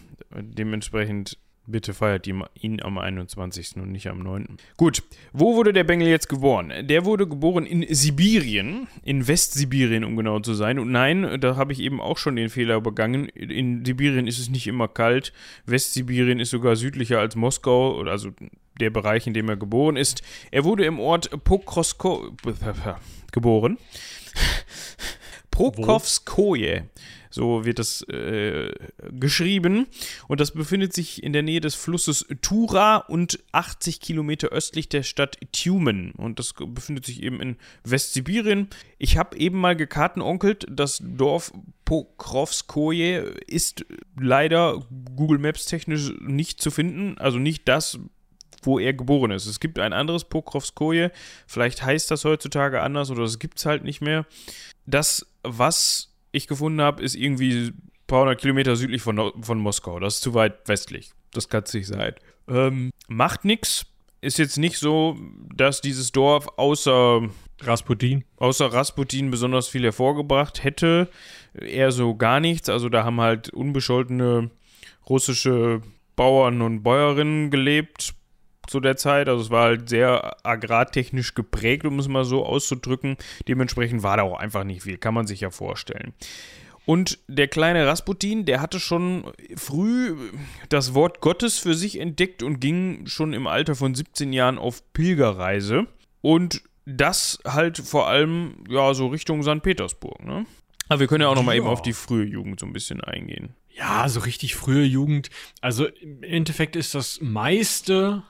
dementsprechend 0.48 1.38
bitte 1.66 1.94
feiert 1.94 2.26
ihn 2.26 2.80
am 2.82 2.98
21. 2.98 3.76
und 3.76 3.92
nicht 3.92 4.08
am 4.08 4.20
9. 4.22 4.58
Gut, 4.76 5.02
wo 5.32 5.54
wurde 5.56 5.72
der 5.72 5.84
Bengel 5.84 6.08
jetzt 6.08 6.28
geboren? 6.28 6.72
Der 6.82 7.04
wurde 7.04 7.26
geboren 7.26 7.66
in 7.66 7.86
Sibirien, 7.94 8.86
in 9.02 9.26
Westsibirien, 9.26 10.04
um 10.04 10.16
genau 10.16 10.40
zu 10.40 10.54
sein. 10.54 10.78
Und 10.78 10.90
nein, 10.90 11.40
da 11.40 11.56
habe 11.56 11.72
ich 11.72 11.80
eben 11.80 12.00
auch 12.00 12.18
schon 12.18 12.36
den 12.36 12.48
Fehler 12.48 12.80
begangen. 12.80 13.28
In 13.28 13.84
Sibirien 13.84 14.26
ist 14.26 14.38
es 14.38 14.50
nicht 14.50 14.66
immer 14.66 14.88
kalt. 14.88 15.32
Westsibirien 15.66 16.40
ist 16.40 16.50
sogar 16.50 16.76
südlicher 16.76 17.20
als 17.20 17.36
Moskau, 17.36 18.02
also 18.02 18.30
der 18.80 18.90
Bereich, 18.90 19.26
in 19.26 19.34
dem 19.34 19.48
er 19.48 19.56
geboren 19.56 19.96
ist. 19.96 20.22
Er 20.50 20.64
wurde 20.64 20.84
im 20.84 20.98
Ort 21.00 21.30
Pokrosko 21.44 22.32
geboren. 23.32 23.78
Pokrovskoje. 25.50 26.88
So 27.34 27.64
wird 27.64 27.80
das 27.80 28.02
äh, 28.02 28.72
geschrieben. 29.10 29.88
Und 30.28 30.38
das 30.38 30.52
befindet 30.52 30.92
sich 30.92 31.20
in 31.20 31.32
der 31.32 31.42
Nähe 31.42 31.60
des 31.60 31.74
Flusses 31.74 32.24
Tura 32.42 32.98
und 32.98 33.40
80 33.50 34.00
Kilometer 34.00 34.50
östlich 34.50 34.88
der 34.88 35.02
Stadt 35.02 35.38
Tjumen. 35.50 36.12
Und 36.12 36.38
das 36.38 36.54
befindet 36.54 37.04
sich 37.04 37.24
eben 37.24 37.40
in 37.40 37.56
Westsibirien. 37.82 38.68
Ich 38.98 39.16
habe 39.18 39.36
eben 39.36 39.58
mal 39.58 39.74
gekartenonkelt. 39.74 40.64
Das 40.70 41.02
Dorf 41.02 41.52
Pokrovskoje 41.84 43.34
ist 43.48 43.84
leider 44.16 44.86
Google 45.16 45.38
Maps 45.38 45.66
technisch 45.66 46.12
nicht 46.20 46.62
zu 46.62 46.70
finden. 46.70 47.18
Also 47.18 47.38
nicht 47.40 47.66
das, 47.66 47.98
wo 48.62 48.78
er 48.78 48.92
geboren 48.92 49.32
ist. 49.32 49.46
Es 49.46 49.58
gibt 49.58 49.80
ein 49.80 49.92
anderes 49.92 50.24
Pokrovskoje, 50.24 51.10
vielleicht 51.48 51.84
heißt 51.84 52.12
das 52.12 52.24
heutzutage 52.24 52.80
anders 52.80 53.10
oder 53.10 53.24
es 53.24 53.40
gibt 53.40 53.58
es 53.58 53.66
halt 53.66 53.82
nicht 53.82 54.00
mehr. 54.00 54.24
Das, 54.86 55.26
was 55.42 56.13
ich 56.34 56.46
gefunden 56.46 56.80
habe, 56.80 57.02
ist 57.02 57.14
irgendwie 57.14 57.68
ein 57.68 57.90
paar 58.06 58.22
hundert 58.22 58.40
Kilometer 58.40 58.76
südlich 58.76 59.02
von, 59.02 59.32
von 59.42 59.58
Moskau. 59.58 59.98
Das 59.98 60.16
ist 60.16 60.22
zu 60.22 60.34
weit 60.34 60.68
westlich. 60.68 61.12
Das 61.32 61.48
kann 61.48 61.64
es 61.64 61.74
nicht 61.74 61.86
sein. 61.86 62.14
Ähm, 62.48 62.90
macht 63.08 63.44
nichts. 63.44 63.86
Ist 64.20 64.38
jetzt 64.38 64.56
nicht 64.56 64.78
so, 64.78 65.18
dass 65.54 65.80
dieses 65.80 66.12
Dorf 66.12 66.48
außer 66.56 67.28
Rasputin. 67.60 68.24
Außer 68.36 68.72
Rasputin 68.72 69.30
besonders 69.30 69.68
viel 69.68 69.82
hervorgebracht 69.82 70.64
hätte. 70.64 71.10
Eher 71.54 71.92
so 71.92 72.14
gar 72.14 72.40
nichts. 72.40 72.68
Also 72.68 72.88
da 72.88 73.04
haben 73.04 73.20
halt 73.20 73.50
unbescholtene 73.50 74.50
russische 75.08 75.82
Bauern 76.16 76.62
und 76.62 76.82
Bäuerinnen 76.82 77.50
gelebt 77.50 78.14
zu 78.66 78.80
der 78.80 78.96
Zeit. 78.96 79.28
Also 79.28 79.42
es 79.42 79.50
war 79.50 79.64
halt 79.64 79.88
sehr 79.88 80.36
agrartechnisch 80.42 81.34
geprägt, 81.34 81.84
um 81.84 81.98
es 81.98 82.08
mal 82.08 82.24
so 82.24 82.44
auszudrücken. 82.44 83.16
Dementsprechend 83.48 84.02
war 84.02 84.16
da 84.16 84.22
auch 84.22 84.38
einfach 84.38 84.64
nicht 84.64 84.82
viel, 84.82 84.98
kann 84.98 85.14
man 85.14 85.26
sich 85.26 85.40
ja 85.40 85.50
vorstellen. 85.50 86.14
Und 86.86 87.18
der 87.28 87.48
kleine 87.48 87.86
Rasputin, 87.86 88.44
der 88.44 88.60
hatte 88.60 88.78
schon 88.78 89.32
früh 89.56 90.14
das 90.68 90.92
Wort 90.92 91.20
Gottes 91.20 91.58
für 91.58 91.74
sich 91.74 91.98
entdeckt 91.98 92.42
und 92.42 92.60
ging 92.60 93.06
schon 93.06 93.32
im 93.32 93.46
Alter 93.46 93.74
von 93.74 93.94
17 93.94 94.32
Jahren 94.32 94.58
auf 94.58 94.82
Pilgerreise. 94.92 95.86
Und 96.20 96.62
das 96.84 97.38
halt 97.46 97.78
vor 97.78 98.08
allem, 98.08 98.64
ja, 98.68 98.92
so 98.92 99.06
Richtung 99.06 99.42
St. 99.42 99.62
Petersburg, 99.62 100.22
ne? 100.24 100.44
Aber 100.88 101.00
wir 101.00 101.06
können 101.06 101.22
ja 101.22 101.28
auch 101.28 101.34
nochmal 101.34 101.54
ja. 101.54 101.62
eben 101.62 101.70
auf 101.70 101.80
die 101.80 101.94
frühe 101.94 102.26
Jugend 102.26 102.60
so 102.60 102.66
ein 102.66 102.74
bisschen 102.74 103.00
eingehen. 103.00 103.54
Ja, 103.70 104.08
so 104.08 104.20
richtig 104.20 104.54
frühe 104.54 104.84
Jugend. 104.84 105.30
Also 105.62 105.86
im 105.86 106.22
Endeffekt 106.22 106.76
ist 106.76 106.94
das 106.94 107.20
meiste 107.22 108.22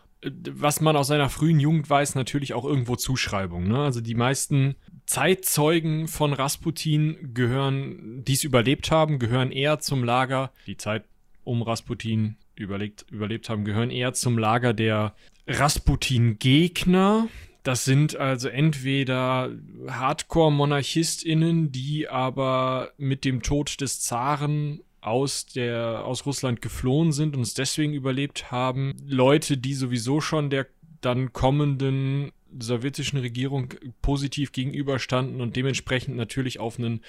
was 0.50 0.80
man 0.80 0.96
aus 0.96 1.08
seiner 1.08 1.28
frühen 1.28 1.60
Jugend 1.60 1.88
weiß, 1.88 2.14
natürlich 2.14 2.54
auch 2.54 2.64
irgendwo 2.64 2.96
Zuschreibung. 2.96 3.68
Ne? 3.68 3.78
Also 3.78 4.00
die 4.00 4.14
meisten 4.14 4.76
Zeitzeugen 5.06 6.08
von 6.08 6.32
Rasputin 6.32 7.34
gehören, 7.34 8.22
die 8.24 8.32
es 8.32 8.44
überlebt 8.44 8.90
haben, 8.90 9.18
gehören 9.18 9.52
eher 9.52 9.80
zum 9.80 10.04
Lager, 10.04 10.50
die 10.66 10.76
Zeit 10.76 11.04
um 11.44 11.62
Rasputin 11.62 12.36
überlebt, 12.56 13.06
überlebt 13.10 13.48
haben, 13.48 13.64
gehören 13.64 13.90
eher 13.90 14.14
zum 14.14 14.38
Lager 14.38 14.72
der 14.72 15.14
Rasputin-Gegner. 15.46 17.28
Das 17.62 17.84
sind 17.84 18.16
also 18.16 18.48
entweder 18.48 19.50
Hardcore-MonarchistInnen, 19.88 21.72
die 21.72 22.08
aber 22.08 22.92
mit 22.98 23.24
dem 23.24 23.42
Tod 23.42 23.80
des 23.80 24.00
Zaren 24.00 24.80
aus 25.04 25.46
der 25.46 26.04
aus 26.04 26.26
Russland 26.26 26.62
geflohen 26.62 27.12
sind 27.12 27.36
und 27.36 27.42
es 27.42 27.54
deswegen 27.54 27.92
überlebt 27.92 28.50
haben. 28.50 28.94
Leute, 29.06 29.56
die 29.56 29.74
sowieso 29.74 30.20
schon 30.20 30.50
der 30.50 30.66
dann 31.00 31.32
kommenden 31.32 32.32
sowjetischen 32.58 33.18
Regierung 33.18 33.74
positiv 34.00 34.52
gegenüberstanden 34.52 35.40
und 35.40 35.56
dementsprechend 35.56 36.16
natürlich 36.16 36.60
auf 36.60 36.78
einen 36.78 37.00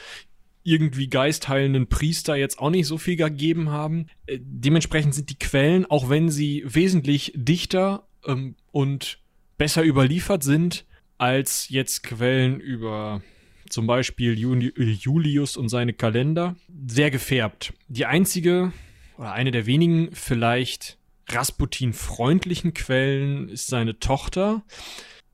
irgendwie 0.63 1.07
geistheilenden 1.07 1.87
Priester 1.87 2.35
jetzt 2.35 2.57
auch 2.57 2.71
nicht 2.71 2.87
so 2.87 2.97
viel 2.97 3.15
gegeben 3.15 3.69
haben. 3.69 4.07
Äh, 4.25 4.39
dementsprechend 4.41 5.13
sind 5.13 5.29
die 5.29 5.39
Quellen, 5.39 5.85
auch 5.85 6.09
wenn 6.09 6.29
sie 6.29 6.63
wesentlich 6.65 7.31
dichter 7.35 8.07
ähm, 8.25 8.55
und 8.71 9.19
besser 9.57 9.83
überliefert 9.83 10.43
sind, 10.43 10.85
als 11.17 11.69
jetzt 11.69 12.01
Quellen 12.03 12.59
über 12.59 13.21
zum 13.69 13.87
Beispiel 13.87 14.37
Julius 14.37 15.57
und 15.57 15.69
seine 15.69 15.93
Kalender, 15.93 16.55
sehr 16.87 17.11
gefärbt. 17.11 17.73
Die 17.87 18.05
einzige 18.05 18.71
oder 19.17 19.31
eine 19.31 19.51
der 19.51 19.65
wenigen 19.65 20.09
vielleicht 20.13 20.97
Rasputin-freundlichen 21.29 22.73
Quellen 22.73 23.49
ist 23.49 23.67
seine 23.67 23.99
Tochter. 23.99 24.63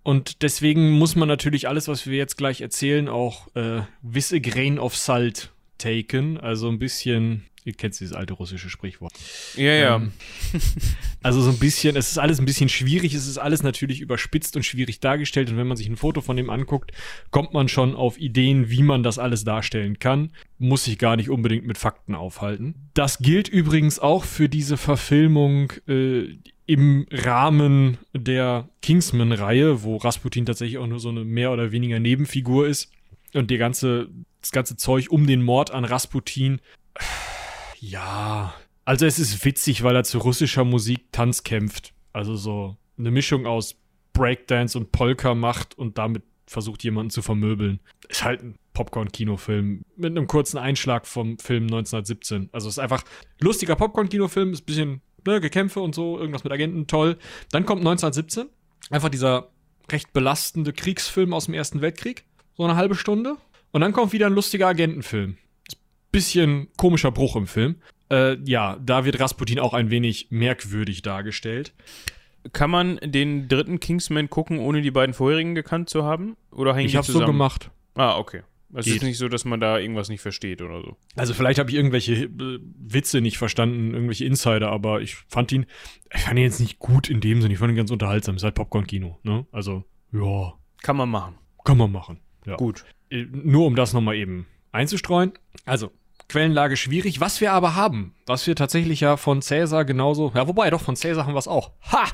Und 0.04 0.42
deswegen 0.42 0.92
muss 0.92 1.16
man 1.16 1.28
natürlich 1.28 1.68
alles, 1.68 1.88
was 1.88 2.08
wir 2.08 2.18
jetzt 2.18 2.38
gleich 2.38 2.62
erzählen, 2.62 3.08
auch 3.08 3.54
äh, 3.56 3.82
wisse 4.02 4.42
Grain 4.42 4.80
of 4.80 4.96
Salt 4.96 5.52
taken. 5.78 6.40
Also 6.40 6.70
ein 6.70 6.80
bisschen 6.80 7.44
Ihr 7.64 7.74
kennt 7.74 8.00
dieses 8.00 8.14
alte 8.14 8.34
russische 8.34 8.70
Sprichwort. 8.70 9.14
Ja, 9.56 9.74
ja. 9.74 9.96
Ähm, 9.98 10.12
also 11.24 11.42
so 11.42 11.52
ein 11.52 11.60
bisschen, 11.60 11.96
es 11.96 12.10
ist 12.10 12.18
alles 12.18 12.40
ein 12.40 12.46
bisschen 12.46 12.70
schwierig, 12.70 13.14
es 13.14 13.28
ist 13.28 13.38
alles 13.38 13.62
natürlich 13.62 14.02
überspitzt 14.02 14.56
und 14.56 14.64
schwierig 14.64 15.00
dargestellt. 15.00 15.50
Und 15.52 15.58
wenn 15.58 15.68
man 15.68 15.78
sich 15.78 15.88
ein 15.88 15.96
Foto 15.96 16.22
von 16.22 16.38
dem 16.38 16.50
anguckt, 16.50 16.92
kommt 17.30 17.54
man 17.54 17.68
schon 17.68 17.96
auf 17.96 18.18
Ideen, 18.20 18.70
wie 18.72 18.82
man 18.82 19.04
das 19.04 19.20
alles 19.20 19.44
darstellen 19.44 20.00
kann. 20.00 20.32
Muss 20.58 20.86
sich 20.86 20.98
gar 20.98 21.16
nicht 21.16 21.30
unbedingt 21.30 21.68
mit 21.68 21.78
Fakten 21.78 22.16
aufhalten. 22.16 22.90
Das 22.96 23.20
gilt 23.20 23.48
übrigens 23.48 24.00
auch 24.00 24.24
für 24.24 24.50
diese 24.50 24.78
Verfilmung 24.78 25.72
äh, 25.88 26.38
im 26.66 27.06
Rahmen 27.12 27.98
der 28.14 28.70
Kingsman-Reihe, 28.82 29.84
wo 29.84 29.98
Rasputin 29.98 30.46
tatsächlich 30.46 30.80
auch 30.80 30.88
nur 30.88 31.00
so 31.00 31.10
eine 31.10 31.24
mehr 31.26 31.52
oder 31.52 31.72
weniger 31.72 32.00
Nebenfigur 32.00 32.68
ist. 32.68 32.92
Und 33.34 33.52
die 33.52 33.58
ganze, 33.58 34.10
das 34.42 34.52
ganze 34.52 34.78
Zeug 34.78 35.12
um 35.12 35.28
den 35.28 35.44
Mord 35.44 35.72
an 35.72 35.86
Rasputin 35.86 36.60
ja, 37.82 38.54
also 38.86 39.08
es 39.08 39.18
ist 39.18 39.44
witzig, 39.44 39.82
weil 39.82 39.96
er 39.96 40.04
zu 40.04 40.20
russischer 40.20 40.64
Musik 40.64 41.12
Tanz 41.12 41.44
kämpft. 41.44 41.94
Also 42.14 42.36
so 42.36 42.78
eine 42.98 43.10
Mischung 43.10 43.48
aus 43.48 43.76
Breakdance 44.14 44.78
und 44.78 44.92
Polka 44.92 45.34
macht 45.34 45.78
und 45.78 45.98
damit 45.98 46.24
versucht 46.46 46.84
jemanden 46.84 47.10
zu 47.10 47.24
vermöbeln. 47.24 47.80
Ist 48.08 48.24
halt 48.24 48.44
ein 48.44 48.56
Popcorn-Kinofilm 48.74 49.82
mit 49.96 50.12
einem 50.12 50.28
kurzen 50.28 50.60
Einschlag 50.60 51.08
vom 51.08 51.40
Film 51.40 51.64
1917. 51.64 52.50
Also 52.52 52.68
es 52.68 52.76
ist 52.76 52.80
einfach 52.80 53.04
lustiger 53.40 53.76
Popcorn-Kinofilm, 53.76 54.54
ist 54.54 54.62
ein 54.62 54.66
bisschen 54.66 55.02
ne, 55.26 55.42
Gekämpfe 55.42 55.80
und 55.80 55.96
so, 55.96 56.20
irgendwas 56.20 56.44
mit 56.44 56.54
Agenten, 56.54 56.86
toll. 56.86 57.18
Dann 57.52 57.66
kommt 57.66 57.80
1917, 57.80 58.48
einfach 58.92 59.10
dieser 59.10 59.50
recht 59.92 60.14
belastende 60.14 60.72
Kriegsfilm 60.72 61.34
aus 61.34 61.46
dem 61.46 61.56
Ersten 61.56 61.82
Weltkrieg, 61.82 62.26
so 62.56 62.64
eine 62.64 62.76
halbe 62.76 62.94
Stunde. 62.94 63.38
Und 63.72 63.82
dann 63.82 63.92
kommt 63.92 64.14
wieder 64.14 64.28
ein 64.28 64.34
lustiger 64.34 64.68
Agentenfilm 64.68 65.38
bisschen 66.12 66.68
komischer 66.78 67.12
Bruch 67.12 67.36
im 67.36 67.48
Film. 67.48 67.76
Äh, 68.10 68.38
ja, 68.44 68.78
da 68.84 69.06
wird 69.06 69.20
Rasputin 69.20 69.60
auch 69.60 69.74
ein 69.74 69.90
wenig 69.90 70.28
merkwürdig 70.30 71.02
dargestellt. 71.02 71.74
Kann 72.54 72.72
man 72.72 73.00
den 73.04 73.48
dritten 73.48 73.80
Kingsman 73.80 74.30
gucken, 74.30 74.60
ohne 74.60 74.82
die 74.82 74.92
beiden 74.92 75.14
vorherigen 75.14 75.56
gekannt 75.56 75.90
zu 75.90 76.04
haben? 76.04 76.36
Oder 76.52 76.76
hängen 76.76 76.88
ich 76.88 76.96
hab's 76.96 77.08
so 77.08 77.26
gemacht. 77.26 77.70
Ah, 77.96 78.18
okay. 78.18 78.42
Es 78.74 78.88
ist 78.88 79.04
nicht 79.04 79.18
so, 79.18 79.28
dass 79.28 79.44
man 79.44 79.60
da 79.60 79.78
irgendwas 79.78 80.10
nicht 80.10 80.22
versteht 80.22 80.62
oder 80.62 80.82
so. 80.82 80.96
Also 81.16 81.34
vielleicht 81.34 81.60
habe 81.60 81.70
ich 81.70 81.76
irgendwelche 81.76 82.14
äh, 82.14 82.60
Witze 82.62 83.22
nicht 83.22 83.38
verstanden, 83.38 83.94
irgendwelche 83.94 84.26
Insider, 84.26 84.72
aber 84.72 85.02
ich 85.02 85.16
fand 85.16 85.52
ihn, 85.52 85.66
ich 86.14 86.22
fand 86.22 86.40
ihn 86.40 86.44
jetzt 86.44 86.60
nicht 86.60 86.80
gut 86.80 87.10
in 87.10 87.20
dem 87.20 87.42
Sinne, 87.42 87.54
ich 87.54 87.60
fand 87.60 87.72
ihn 87.72 87.76
ganz 87.76 87.92
unterhaltsam. 87.92 88.38
Ist 88.38 88.44
halt 88.44 88.56
Popcorn-Kino, 88.56 89.20
ne? 89.24 89.46
Also, 89.52 89.84
ja. 90.14 90.54
Kann 90.82 90.96
man 90.96 91.10
machen. 91.10 91.36
Kann 91.66 91.78
man 91.78 91.92
machen, 91.92 92.20
ja. 92.46 92.56
Gut. 92.56 92.86
Äh, 93.10 93.26
nur 93.32 93.66
um 93.68 93.76
das 93.76 93.94
nochmal 93.94 94.16
eben 94.16 94.48
einzustreuen. 94.72 95.34
Also, 95.66 95.92
Quellenlage 96.32 96.78
schwierig. 96.78 97.20
Was 97.20 97.42
wir 97.42 97.52
aber 97.52 97.76
haben, 97.76 98.16
was 98.26 98.48
wir 98.48 98.56
tatsächlich 98.56 99.02
ja 99.02 99.18
von 99.18 99.42
Cäsar 99.42 99.84
genauso, 99.84 100.32
ja, 100.34 100.48
wobei 100.48 100.70
doch, 100.70 100.82
von 100.82 100.96
Cäsar 100.96 101.26
haben 101.26 101.34
wir 101.34 101.40
es 101.40 101.48
auch. 101.50 101.72
Ha! 101.92 102.06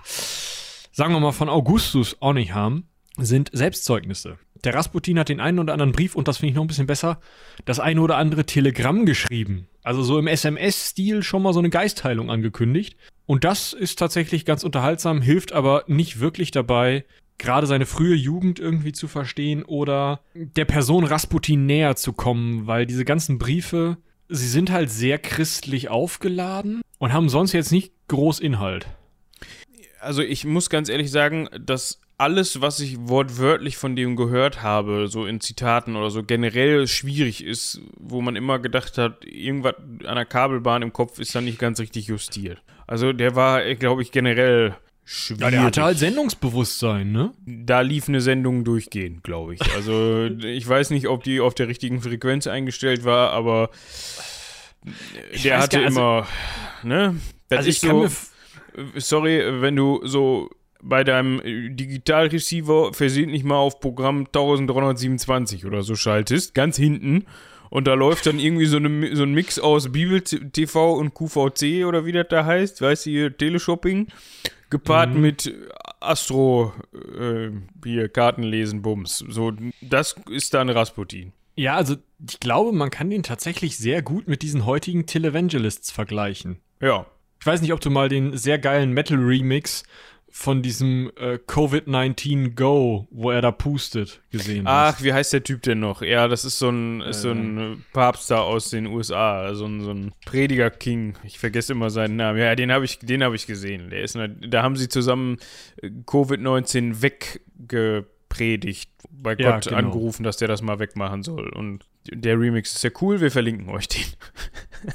Sagen 0.91 1.13
wir 1.13 1.19
mal 1.19 1.31
von 1.31 1.49
Augustus 1.49 2.17
auch 2.19 2.33
nicht 2.33 2.55
haben, 2.55 2.89
sind 3.17 3.51
Selbstzeugnisse. 3.53 4.39
Der 4.63 4.73
Rasputin 4.73 5.19
hat 5.19 5.29
den 5.29 5.39
einen 5.39 5.59
oder 5.59 5.73
anderen 5.73 5.91
Brief 5.91 6.15
und 6.15 6.27
das 6.27 6.37
finde 6.37 6.49
ich 6.49 6.55
noch 6.55 6.63
ein 6.63 6.67
bisschen 6.67 6.87
besser, 6.87 7.19
das 7.65 7.79
eine 7.79 8.01
oder 8.01 8.17
andere 8.17 8.45
Telegramm 8.47 9.05
geschrieben. 9.05 9.67
Also 9.83 10.01
so 10.01 10.17
im 10.17 10.25
SMS-Stil 10.25 11.21
schon 11.21 11.43
mal 11.43 11.53
so 11.53 11.59
eine 11.59 11.69
Geistheilung 11.69 12.31
angekündigt. 12.31 12.97
Und 13.27 13.43
das 13.43 13.73
ist 13.73 13.99
tatsächlich 13.99 14.45
ganz 14.45 14.63
unterhaltsam, 14.63 15.21
hilft 15.21 15.51
aber 15.51 15.83
nicht 15.85 16.19
wirklich 16.19 16.49
dabei, 16.49 17.05
gerade 17.37 17.67
seine 17.67 17.85
frühe 17.85 18.15
Jugend 18.15 18.59
irgendwie 18.59 18.93
zu 18.93 19.07
verstehen 19.07 19.63
oder 19.63 20.21
der 20.33 20.65
Person 20.65 21.03
Rasputin 21.03 21.67
näher 21.67 21.95
zu 21.95 22.13
kommen, 22.13 22.65
weil 22.65 22.87
diese 22.87 23.05
ganzen 23.05 23.37
Briefe 23.37 23.97
sie 24.29 24.47
sind 24.47 24.71
halt 24.71 24.89
sehr 24.89 25.19
christlich 25.19 25.89
aufgeladen 25.89 26.81
und 26.97 27.13
haben 27.13 27.29
sonst 27.29 27.53
jetzt 27.53 27.71
nicht 27.71 27.93
groß 28.07 28.39
Inhalt. 28.39 28.87
Also 29.99 30.21
ich 30.21 30.45
muss 30.45 30.69
ganz 30.69 30.89
ehrlich 30.89 31.11
sagen, 31.11 31.49
dass 31.59 32.01
alles, 32.17 32.61
was 32.61 32.79
ich 32.79 32.97
wortwörtlich 32.99 33.77
von 33.77 33.95
dem 33.95 34.15
gehört 34.15 34.63
habe, 34.63 35.07
so 35.07 35.25
in 35.25 35.39
Zitaten 35.39 35.95
oder 35.95 36.09
so, 36.09 36.23
generell 36.23 36.87
schwierig 36.87 37.43
ist, 37.43 37.81
wo 37.95 38.21
man 38.21 38.35
immer 38.35 38.59
gedacht 38.59 38.97
hat, 38.97 39.23
irgendwas 39.23 39.75
an 40.03 40.15
der 40.15 40.25
Kabelbahn 40.25 40.81
im 40.81 40.93
Kopf 40.93 41.19
ist 41.19 41.35
dann 41.35 41.45
nicht 41.45 41.59
ganz 41.59 41.79
richtig 41.79 42.07
justiert. 42.07 42.61
Also 42.87 43.13
der 43.13 43.35
war, 43.35 43.61
glaube 43.75 44.01
ich, 44.01 44.11
generell 44.11 44.75
schwierig. 45.07 45.41
Ja, 45.41 45.49
der 45.51 45.63
hatte 45.63 45.81
halt 45.83 45.97
Sendungsbewusstsein, 45.97 47.11
ne? 47.11 47.33
da 47.45 47.81
lief 47.81 48.07
eine 48.07 48.21
Sendung 48.21 48.63
durchgehend, 48.63 49.23
glaube 49.23 49.55
ich. 49.55 49.61
Also 49.73 50.25
ich 50.25 50.67
weiß 50.67 50.89
nicht, 50.91 51.07
ob 51.07 51.23
die 51.23 51.39
auf 51.39 51.55
der 51.55 51.67
richtigen 51.67 52.01
Frequenz 52.01 52.45
eingestellt 52.45 53.03
war, 53.05 53.31
aber 53.31 53.69
der 55.43 55.59
hatte 55.59 55.77
gar- 55.77 55.85
also- 55.85 55.99
immer, 55.99 56.27
ne? 56.83 57.15
Das 57.49 57.59
Also 57.59 57.69
ist 57.69 57.83
ich 57.83 57.89
kann 57.89 58.09
so, 58.09 58.19
sorry, 58.97 59.61
wenn 59.61 59.75
du 59.75 60.01
so 60.05 60.49
bei 60.81 61.03
deinem 61.03 61.39
äh, 61.41 61.69
Digitalreceiver 61.69 62.93
versehentlich 62.93 63.43
mal 63.43 63.55
auf 63.55 63.79
Programm 63.79 64.25
1327 64.27 65.65
oder 65.65 65.81
so 65.81 65.95
schaltest, 65.95 66.53
ganz 66.53 66.77
hinten, 66.77 67.25
und 67.69 67.85
da 67.85 67.95
läuft 67.95 68.25
dann 68.27 68.39
irgendwie 68.39 68.65
so, 68.65 68.77
eine, 68.77 69.13
so 69.15 69.23
ein 69.23 69.33
Mix 69.33 69.59
aus 69.59 69.91
Bibel-TV 69.91 70.93
und 70.93 71.13
QVC 71.13 71.85
oder 71.85 72.05
wie 72.05 72.13
das 72.13 72.27
da 72.29 72.45
heißt, 72.45 72.81
weißt 72.81 73.07
du, 73.07 73.29
Teleshopping, 73.31 74.07
gepaart 74.69 75.13
Mhm. 75.13 75.21
mit 75.21 75.53
Astro, 75.99 76.73
äh, 77.19 77.49
hier 77.83 78.09
Kartenlesen, 78.09 78.81
Bums. 78.81 79.23
So, 79.27 79.53
das 79.81 80.15
ist 80.29 80.53
dann 80.53 80.69
Rasputin. 80.69 81.33
Ja, 81.55 81.75
also 81.75 81.95
ich 82.29 82.39
glaube, 82.39 82.71
man 82.71 82.91
kann 82.91 83.09
den 83.09 83.23
tatsächlich 83.23 83.77
sehr 83.77 84.01
gut 84.03 84.27
mit 84.27 84.41
diesen 84.43 84.65
heutigen 84.65 85.05
Televangelists 85.07 85.91
vergleichen. 85.91 86.59
Ja. 86.81 87.07
Ich 87.39 87.45
weiß 87.45 87.61
nicht, 87.61 87.73
ob 87.73 87.79
du 87.81 87.89
mal 87.89 88.09
den 88.09 88.35
sehr 88.37 88.57
geilen 88.59 88.91
Metal-Remix 88.93 89.83
von 90.39 90.61
diesem 90.61 91.11
äh, 91.17 91.39
Covid-19 91.47 92.53
Go, 92.53 93.07
wo 93.09 93.31
er 93.31 93.41
da 93.41 93.49
pustet, 93.49 94.21
gesehen 94.29 94.67
hast. 94.67 94.97
Ach, 94.99 95.03
wie 95.03 95.11
heißt 95.11 95.33
der 95.33 95.43
Typ 95.43 95.63
denn 95.63 95.79
noch? 95.79 96.03
Ja, 96.03 96.27
das 96.27 96.45
ist 96.45 96.59
so 96.59 96.69
ein, 96.69 97.01
ist 97.01 97.23
so 97.23 97.31
ein 97.31 97.57
äh, 97.57 97.75
Papst 97.91 98.29
da 98.29 98.41
aus 98.41 98.69
den 98.69 98.85
USA, 98.85 99.55
so 99.55 99.65
ein, 99.65 99.81
so 99.81 99.89
ein 99.89 100.11
Prediger-King. 100.27 101.15
Ich 101.23 101.39
vergesse 101.39 101.73
immer 101.73 101.89
seinen 101.89 102.17
Namen. 102.17 102.37
Ja, 102.37 102.53
den 102.55 102.71
habe 102.71 102.85
ich, 102.85 102.99
den 102.99 103.23
habe 103.23 103.35
ich 103.35 103.47
gesehen. 103.47 103.89
Der 103.89 104.03
ist, 104.03 104.15
eine, 104.15 104.29
da 104.29 104.61
haben 104.61 104.75
sie 104.75 104.87
zusammen 104.87 105.37
äh, 105.81 105.87
Covid-19 106.05 107.01
weggepredigt, 107.01 108.91
bei 109.09 109.35
Ja, 109.39 109.53
Gott 109.55 109.63
genau. 109.65 109.77
angerufen, 109.77 110.21
dass 110.23 110.37
der 110.37 110.47
das 110.47 110.61
mal 110.61 110.77
wegmachen 110.77 111.23
soll. 111.23 111.49
Und 111.49 111.83
der 112.11 112.39
Remix 112.39 112.75
ist 112.75 112.83
ja 112.83 112.91
cool, 113.01 113.21
wir 113.21 113.31
verlinken 113.31 113.69
euch 113.69 113.87
den. 113.87 114.03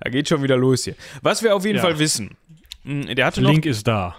da 0.00 0.10
geht 0.10 0.28
schon 0.28 0.42
wieder 0.42 0.56
los 0.56 0.82
hier. 0.82 0.96
Was 1.22 1.44
wir 1.44 1.54
auf 1.54 1.64
jeden 1.64 1.76
Ja. 1.76 1.82
Fall 1.82 2.00
wissen, 2.00 2.36
mh, 2.82 3.14
der 3.14 3.26
hatte 3.26 3.40
noch 3.40 3.52
Link 3.52 3.66
ist 3.66 3.86
da. 3.86 4.16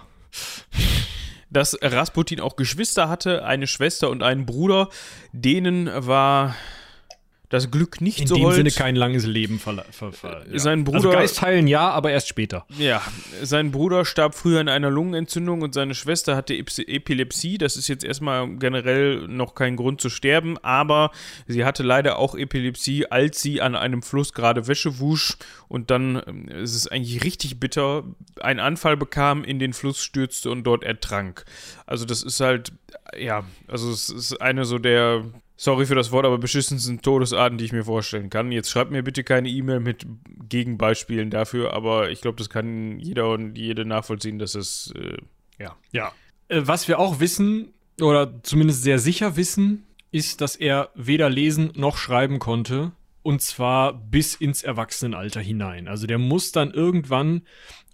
Dass 1.50 1.78
Rasputin 1.80 2.40
auch 2.40 2.56
Geschwister 2.56 3.08
hatte, 3.08 3.44
eine 3.44 3.66
Schwester 3.66 4.10
und 4.10 4.22
einen 4.22 4.44
Bruder. 4.46 4.88
Denen 5.32 5.88
war 5.94 6.56
das 7.50 7.70
Glück 7.70 8.00
nicht 8.00 8.20
In 8.20 8.26
so 8.26 8.34
dem 8.36 8.44
hold. 8.44 8.56
Sinne 8.56 8.70
kein 8.70 8.96
langes 8.96 9.26
Leben 9.26 9.58
verla- 9.58 9.84
ver 9.90 10.12
ver 10.12 10.44
ja. 10.50 10.58
Sein 10.58 10.80
Also 10.80 10.92
Bruder- 10.92 11.10
Geist 11.12 11.40
heilen 11.42 11.66
ja, 11.68 11.90
aber 11.90 12.10
erst 12.10 12.28
später. 12.28 12.66
Ja, 12.78 13.02
sein 13.42 13.70
Bruder 13.70 14.04
starb 14.04 14.34
früher 14.34 14.60
an 14.60 14.68
einer 14.68 14.90
Lungenentzündung 14.90 15.62
und 15.62 15.74
seine 15.74 15.94
Schwester 15.94 16.34
hatte 16.36 16.54
Eps- 16.54 16.78
Epilepsie. 16.78 17.58
Das 17.58 17.76
ist 17.76 17.86
jetzt 17.88 18.02
erstmal 18.04 18.48
generell 18.56 19.28
noch 19.28 19.54
kein 19.54 19.76
Grund 19.76 20.00
zu 20.00 20.08
sterben, 20.08 20.56
aber 20.58 21.10
sie 21.46 21.64
hatte 21.64 21.82
leider 21.82 22.18
auch 22.18 22.34
Epilepsie, 22.34 23.06
als 23.06 23.40
sie 23.42 23.60
an 23.60 23.76
einem 23.76 24.02
Fluss 24.02 24.32
gerade 24.32 24.66
Wäsche 24.66 24.98
wusch 24.98 25.36
und 25.68 25.90
dann, 25.90 26.20
ähm, 26.26 26.48
es 26.48 26.74
ist 26.74 26.90
eigentlich 26.90 27.22
richtig 27.24 27.60
bitter, 27.60 28.04
einen 28.40 28.60
Anfall 28.60 28.96
bekam, 28.96 29.44
in 29.44 29.58
den 29.58 29.74
Fluss 29.74 30.02
stürzte 30.02 30.50
und 30.50 30.64
dort 30.64 30.82
ertrank. 30.82 31.44
Also 31.86 32.04
das 32.04 32.22
ist 32.22 32.40
halt, 32.40 32.72
ja, 33.16 33.44
also 33.68 33.90
es 33.90 34.08
ist 34.08 34.40
eine 34.40 34.64
so 34.64 34.78
der 34.78 35.24
Sorry 35.56 35.86
für 35.86 35.94
das 35.94 36.10
Wort, 36.10 36.26
aber 36.26 36.38
beschissensten 36.38 37.00
Todesarten, 37.00 37.58
die 37.58 37.64
ich 37.64 37.72
mir 37.72 37.84
vorstellen 37.84 38.28
kann. 38.28 38.50
Jetzt 38.50 38.70
schreibt 38.70 38.90
mir 38.90 39.02
bitte 39.04 39.22
keine 39.22 39.48
E-Mail 39.48 39.80
mit 39.80 40.04
Gegenbeispielen 40.48 41.30
dafür, 41.30 41.72
aber 41.72 42.10
ich 42.10 42.20
glaube, 42.20 42.38
das 42.38 42.50
kann 42.50 42.98
jeder 42.98 43.30
und 43.30 43.56
jede 43.56 43.84
nachvollziehen, 43.84 44.38
dass 44.38 44.56
es, 44.56 44.92
äh, 44.96 45.16
ja. 45.58 45.76
Ja. 45.92 46.12
Äh, 46.48 46.62
was 46.64 46.88
wir 46.88 46.98
auch 46.98 47.20
wissen, 47.20 47.72
oder 48.00 48.42
zumindest 48.42 48.82
sehr 48.82 48.98
sicher 48.98 49.36
wissen, 49.36 49.84
ist, 50.10 50.40
dass 50.40 50.56
er 50.56 50.90
weder 50.94 51.30
lesen 51.30 51.72
noch 51.74 51.96
schreiben 51.96 52.38
konnte. 52.38 52.92
Und 53.22 53.40
zwar 53.40 53.94
bis 53.94 54.34
ins 54.34 54.62
Erwachsenenalter 54.62 55.40
hinein. 55.40 55.88
Also 55.88 56.06
der 56.06 56.18
muss 56.18 56.52
dann 56.52 56.72
irgendwann 56.72 57.42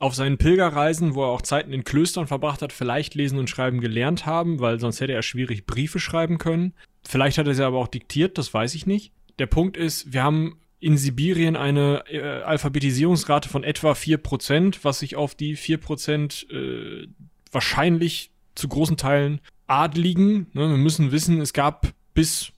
auf 0.01 0.15
seinen 0.15 0.39
Pilgerreisen, 0.39 1.15
wo 1.15 1.23
er 1.23 1.29
auch 1.29 1.43
Zeiten 1.43 1.73
in 1.73 1.85
Klöstern 1.85 2.27
verbracht 2.27 2.63
hat, 2.63 2.73
vielleicht 2.73 3.15
lesen 3.15 3.39
und 3.39 3.49
schreiben 3.49 3.81
gelernt 3.81 4.27
haben, 4.27 4.59
weil 4.59 4.81
sonst 4.81 5.01
hätte 5.01 5.13
er 5.13 5.23
schwierig 5.23 5.67
Briefe 5.67 6.01
schreiben 6.01 6.39
können. 6.39 6.75
Vielleicht 7.03 7.39
hat 7.39 7.47
er 7.47 7.55
sie 7.55 7.65
aber 7.65 7.79
auch 7.79 7.89
diktiert, 7.89 8.39
das 8.39 8.53
weiß 8.53 8.75
ich 8.75 8.87
nicht. 8.87 9.13
Der 9.39 9.47
Punkt 9.47 9.77
ist, 9.77 10.13
wir 10.13 10.23
haben 10.23 10.61
in 10.81 10.97
Sibirien 10.97 11.57
eine 11.57 12.05
äh, 12.11 12.43
Alphabetisierungsrate 12.43 13.49
von 13.49 13.65
etwa 13.65 13.93
4%, 13.93 14.79
was 14.83 15.01
sich 15.01 15.17
auf 15.17 15.35
die 15.35 15.57
4% 15.57 16.51
äh, 16.51 17.09
wahrscheinlich 17.53 18.31
zu 18.55 18.69
großen 18.69 18.97
Teilen 18.97 19.41
Adligen. 19.67 20.47
Ne? 20.53 20.69
Wir 20.69 20.77
müssen 20.77 21.13
wissen, 21.13 21.41
es 21.41 21.53
gab 21.53 21.89
bis 22.15 22.53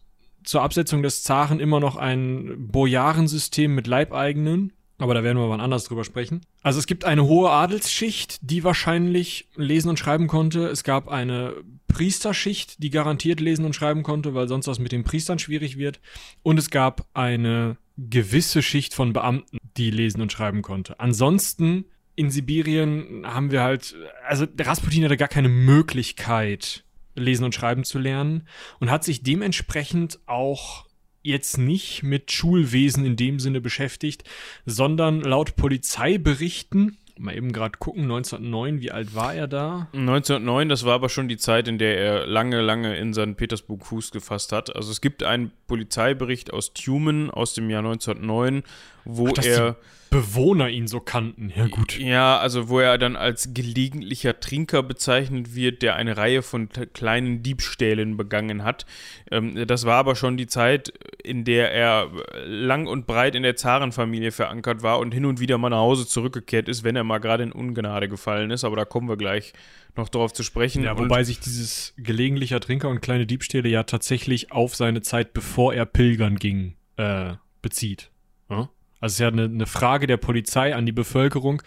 zur 0.44 0.62
Absetzung 0.62 1.02
des 1.02 1.22
Zaren 1.22 1.60
immer 1.60 1.80
noch 1.80 1.96
ein 1.96 2.68
Bojarensystem 2.68 3.74
mit 3.74 3.86
Leibeigenen. 3.86 4.72
Aber 4.98 5.14
da 5.14 5.24
werden 5.24 5.38
wir 5.38 5.48
wann 5.48 5.60
anders 5.60 5.84
drüber 5.84 6.04
sprechen. 6.04 6.42
Also 6.62 6.78
es 6.78 6.86
gibt 6.86 7.04
eine 7.04 7.24
hohe 7.24 7.50
Adelsschicht, 7.50 8.38
die 8.40 8.62
wahrscheinlich 8.62 9.48
lesen 9.56 9.88
und 9.88 9.98
schreiben 9.98 10.28
konnte. 10.28 10.68
Es 10.68 10.84
gab 10.84 11.08
eine 11.08 11.54
Priesterschicht, 11.92 12.82
die 12.82 12.90
garantiert 12.90 13.40
lesen 13.40 13.64
und 13.64 13.74
schreiben 13.74 14.02
konnte, 14.02 14.34
weil 14.34 14.48
sonst 14.48 14.66
was 14.66 14.78
mit 14.78 14.92
den 14.92 15.04
Priestern 15.04 15.38
schwierig 15.38 15.78
wird. 15.78 16.00
Und 16.42 16.58
es 16.58 16.70
gab 16.70 17.06
eine 17.14 17.76
gewisse 17.96 18.62
Schicht 18.62 18.94
von 18.94 19.12
Beamten, 19.12 19.58
die 19.76 19.90
lesen 19.90 20.20
und 20.20 20.32
schreiben 20.32 20.62
konnte. 20.62 20.98
Ansonsten 20.98 21.84
in 22.14 22.30
Sibirien 22.30 23.22
haben 23.24 23.50
wir 23.50 23.62
halt, 23.62 23.94
also 24.26 24.46
Rasputin 24.58 25.04
hatte 25.04 25.16
gar 25.16 25.28
keine 25.28 25.48
Möglichkeit, 25.48 26.84
lesen 27.14 27.44
und 27.44 27.54
schreiben 27.54 27.84
zu 27.84 27.98
lernen 27.98 28.46
und 28.80 28.90
hat 28.90 29.04
sich 29.04 29.22
dementsprechend 29.22 30.18
auch 30.26 30.86
jetzt 31.22 31.56
nicht 31.56 32.02
mit 32.02 32.32
Schulwesen 32.32 33.04
in 33.04 33.16
dem 33.16 33.38
Sinne 33.38 33.60
beschäftigt, 33.60 34.24
sondern 34.66 35.20
laut 35.20 35.56
Polizeiberichten, 35.56 36.98
mal 37.22 37.36
eben 37.36 37.52
gerade 37.52 37.78
gucken, 37.78 38.02
1909, 38.02 38.80
wie 38.80 38.90
alt 38.90 39.14
war 39.14 39.34
er 39.34 39.48
da? 39.48 39.88
1909, 39.92 40.68
das 40.68 40.84
war 40.84 40.94
aber 40.94 41.08
schon 41.08 41.28
die 41.28 41.36
Zeit, 41.36 41.68
in 41.68 41.78
der 41.78 41.98
er 41.98 42.26
lange, 42.26 42.60
lange 42.60 42.96
in 42.96 43.14
St. 43.14 43.36
Petersburg 43.36 43.86
Fuß 43.86 44.10
gefasst 44.10 44.52
hat. 44.52 44.74
Also 44.74 44.90
es 44.90 45.00
gibt 45.00 45.22
einen 45.22 45.52
Polizeibericht 45.66 46.52
aus 46.52 46.74
Tumen 46.74 47.30
aus 47.30 47.54
dem 47.54 47.70
Jahr 47.70 47.84
1909, 47.84 48.62
wo 49.04 49.28
Dass 49.28 49.46
er... 49.46 49.76
Bewohner 50.12 50.68
ihn 50.68 50.88
so 50.88 51.00
kannten. 51.00 51.50
Ja, 51.56 51.68
gut. 51.68 51.98
Ja, 51.98 52.36
also 52.36 52.68
wo 52.68 52.80
er 52.80 52.98
dann 52.98 53.16
als 53.16 53.54
gelegentlicher 53.54 54.38
Trinker 54.40 54.82
bezeichnet 54.82 55.54
wird, 55.54 55.80
der 55.80 55.96
eine 55.96 56.18
Reihe 56.18 56.42
von 56.42 56.68
kleinen 56.68 57.42
Diebstählen 57.42 58.18
begangen 58.18 58.62
hat. 58.62 58.84
Ähm, 59.30 59.66
das 59.66 59.86
war 59.86 59.94
aber 59.94 60.14
schon 60.14 60.36
die 60.36 60.46
Zeit, 60.46 60.92
in 61.24 61.44
der 61.44 61.72
er 61.72 62.10
lang 62.44 62.88
und 62.88 63.06
breit 63.06 63.34
in 63.34 63.42
der 63.42 63.56
Zarenfamilie 63.56 64.32
verankert 64.32 64.82
war 64.82 64.98
und 64.98 65.14
hin 65.14 65.24
und 65.24 65.40
wieder 65.40 65.56
mal 65.56 65.70
nach 65.70 65.78
Hause 65.78 66.06
zurückgekehrt 66.06 66.68
ist, 66.68 66.84
wenn 66.84 66.94
er 66.94 67.04
mal 67.04 67.16
gerade 67.18 67.44
in 67.44 67.52
Ungnade 67.52 68.06
gefallen 68.06 68.50
ist. 68.50 68.64
Aber 68.64 68.76
da 68.76 68.84
kommen 68.84 69.08
wir 69.08 69.16
gleich 69.16 69.54
noch 69.96 70.10
drauf 70.10 70.34
zu 70.34 70.42
sprechen. 70.42 70.84
Ja, 70.84 70.92
Und- 70.92 70.98
wobei 71.04 71.24
sich 71.24 71.40
dieses 71.40 71.94
gelegentlicher 71.96 72.60
Trinker 72.60 72.90
und 72.90 73.00
kleine 73.00 73.24
Diebstähle 73.24 73.70
ja 73.70 73.84
tatsächlich 73.84 74.52
auf 74.52 74.76
seine 74.76 75.00
Zeit, 75.00 75.32
bevor 75.32 75.72
er 75.72 75.86
pilgern 75.86 76.36
ging, 76.36 76.74
äh, 76.98 77.32
bezieht. 77.62 78.10
Ja? 78.50 78.68
Also 79.02 79.14
es 79.14 79.14
ist 79.14 79.20
ja 79.20 79.28
eine, 79.28 79.44
eine 79.44 79.66
Frage 79.66 80.06
der 80.06 80.16
Polizei 80.16 80.76
an 80.76 80.86
die 80.86 80.92
Bevölkerung 80.92 81.60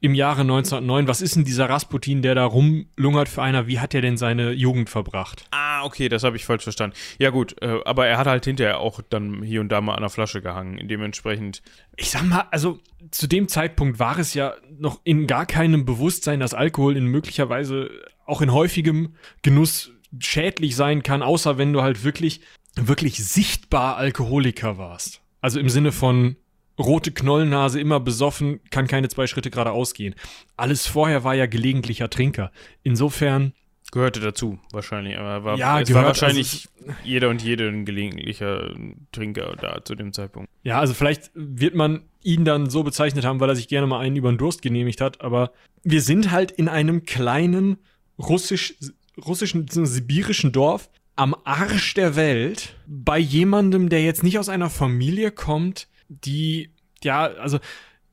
im 0.00 0.14
Jahre 0.14 0.40
1909. 0.40 1.08
Was 1.08 1.20
ist 1.20 1.36
denn 1.36 1.44
dieser 1.44 1.68
Rasputin, 1.68 2.22
der 2.22 2.34
da 2.34 2.46
rumlungert 2.46 3.28
für 3.28 3.42
einer? 3.42 3.66
Wie 3.66 3.80
hat 3.80 3.92
er 3.92 4.00
denn 4.00 4.16
seine 4.16 4.52
Jugend 4.52 4.88
verbracht? 4.88 5.44
Ah, 5.50 5.84
okay, 5.84 6.08
das 6.08 6.24
habe 6.24 6.36
ich 6.36 6.46
falsch 6.46 6.62
verstanden. 6.62 6.96
Ja 7.18 7.28
gut, 7.28 7.60
äh, 7.60 7.80
aber 7.84 8.06
er 8.06 8.16
hat 8.16 8.26
halt 8.26 8.46
hinterher 8.46 8.80
auch 8.80 9.02
dann 9.10 9.42
hier 9.42 9.60
und 9.60 9.68
da 9.68 9.82
mal 9.82 9.94
an 9.94 10.00
der 10.00 10.08
Flasche 10.08 10.40
gehangen. 10.40 10.88
Dementsprechend 10.88 11.60
Ich 11.96 12.10
sag 12.10 12.22
mal, 12.22 12.46
also 12.50 12.78
zu 13.10 13.26
dem 13.26 13.48
Zeitpunkt 13.48 13.98
war 13.98 14.18
es 14.18 14.32
ja 14.32 14.54
noch 14.78 15.02
in 15.04 15.26
gar 15.26 15.44
keinem 15.44 15.84
Bewusstsein, 15.84 16.40
dass 16.40 16.54
Alkohol 16.54 16.96
in 16.96 17.04
möglicherweise 17.04 17.90
auch 18.24 18.40
in 18.40 18.54
häufigem 18.54 19.16
Genuss 19.42 19.92
schädlich 20.18 20.76
sein 20.76 21.02
kann, 21.02 21.22
außer 21.22 21.58
wenn 21.58 21.74
du 21.74 21.82
halt 21.82 22.04
wirklich, 22.04 22.40
wirklich 22.74 23.22
sichtbar 23.22 23.98
Alkoholiker 23.98 24.78
warst. 24.78 25.20
Also 25.42 25.60
im 25.60 25.68
Sinne 25.68 25.92
von 25.92 26.36
rote 26.80 27.12
Knollennase, 27.12 27.80
immer 27.80 28.00
besoffen, 28.00 28.60
kann 28.70 28.86
keine 28.86 29.08
zwei 29.08 29.26
Schritte 29.26 29.50
geradeaus 29.50 29.94
gehen. 29.94 30.14
Alles 30.56 30.86
vorher 30.86 31.24
war 31.24 31.34
ja 31.34 31.46
gelegentlicher 31.46 32.10
Trinker. 32.10 32.50
Insofern, 32.82 33.52
Gehörte 33.92 34.20
dazu, 34.20 34.58
wahrscheinlich. 34.70 35.18
Aber 35.18 35.44
war, 35.44 35.58
Ja, 35.58 35.80
es 35.80 35.88
gehört, 35.88 36.04
war 36.04 36.08
wahrscheinlich 36.10 36.68
jeder 37.02 37.28
und 37.28 37.42
jede 37.42 37.66
ein 37.66 37.84
gelegentlicher 37.84 38.72
Trinker 39.10 39.56
da 39.60 39.84
zu 39.84 39.96
dem 39.96 40.12
Zeitpunkt. 40.12 40.48
Ja, 40.62 40.78
also 40.78 40.94
vielleicht 40.94 41.30
wird 41.34 41.74
man 41.74 42.04
ihn 42.22 42.44
dann 42.44 42.70
so 42.70 42.84
bezeichnet 42.84 43.24
haben, 43.24 43.40
weil 43.40 43.48
er 43.48 43.56
sich 43.56 43.66
gerne 43.66 43.88
mal 43.88 43.98
einen 43.98 44.14
über 44.14 44.30
den 44.30 44.38
Durst 44.38 44.62
genehmigt 44.62 45.00
hat, 45.00 45.20
aber 45.22 45.52
wir 45.82 46.02
sind 46.02 46.30
halt 46.30 46.52
in 46.52 46.68
einem 46.68 47.04
kleinen 47.04 47.78
russisch, 48.16 48.74
russischen, 49.26 49.66
sibirischen 49.66 50.52
Dorf 50.52 50.88
am 51.16 51.34
Arsch 51.44 51.94
der 51.94 52.14
Welt 52.14 52.76
bei 52.86 53.18
jemandem, 53.18 53.88
der 53.88 54.04
jetzt 54.04 54.22
nicht 54.22 54.38
aus 54.38 54.48
einer 54.48 54.70
Familie 54.70 55.32
kommt, 55.32 55.88
die, 56.10 56.70
ja, 57.02 57.26
also, 57.26 57.58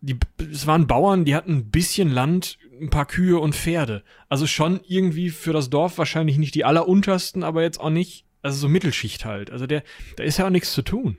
die, 0.01 0.17
es 0.51 0.67
waren 0.67 0.87
Bauern, 0.87 1.25
die 1.25 1.35
hatten 1.35 1.53
ein 1.57 1.71
bisschen 1.71 2.09
Land, 2.09 2.57
ein 2.79 2.89
paar 2.91 3.05
Kühe 3.07 3.39
und 3.39 3.55
Pferde. 3.55 4.03
Also 4.29 4.45
schon 4.45 4.79
irgendwie 4.87 5.31
für 5.31 5.51
das 5.53 5.69
Dorf 5.69 5.97
wahrscheinlich 5.97 6.37
nicht 6.37 6.53
die 6.55 6.63
alleruntersten, 6.65 7.43
aber 7.43 7.63
jetzt 7.63 7.79
auch 7.79 7.89
nicht, 7.89 8.23
also 8.43 8.57
so 8.59 8.69
Mittelschicht 8.69 9.25
halt. 9.25 9.49
Also 9.49 9.65
der, 9.65 9.83
da 10.15 10.23
ist 10.23 10.37
ja 10.37 10.45
auch 10.45 10.51
nichts 10.51 10.73
zu 10.73 10.83
tun. 10.83 11.17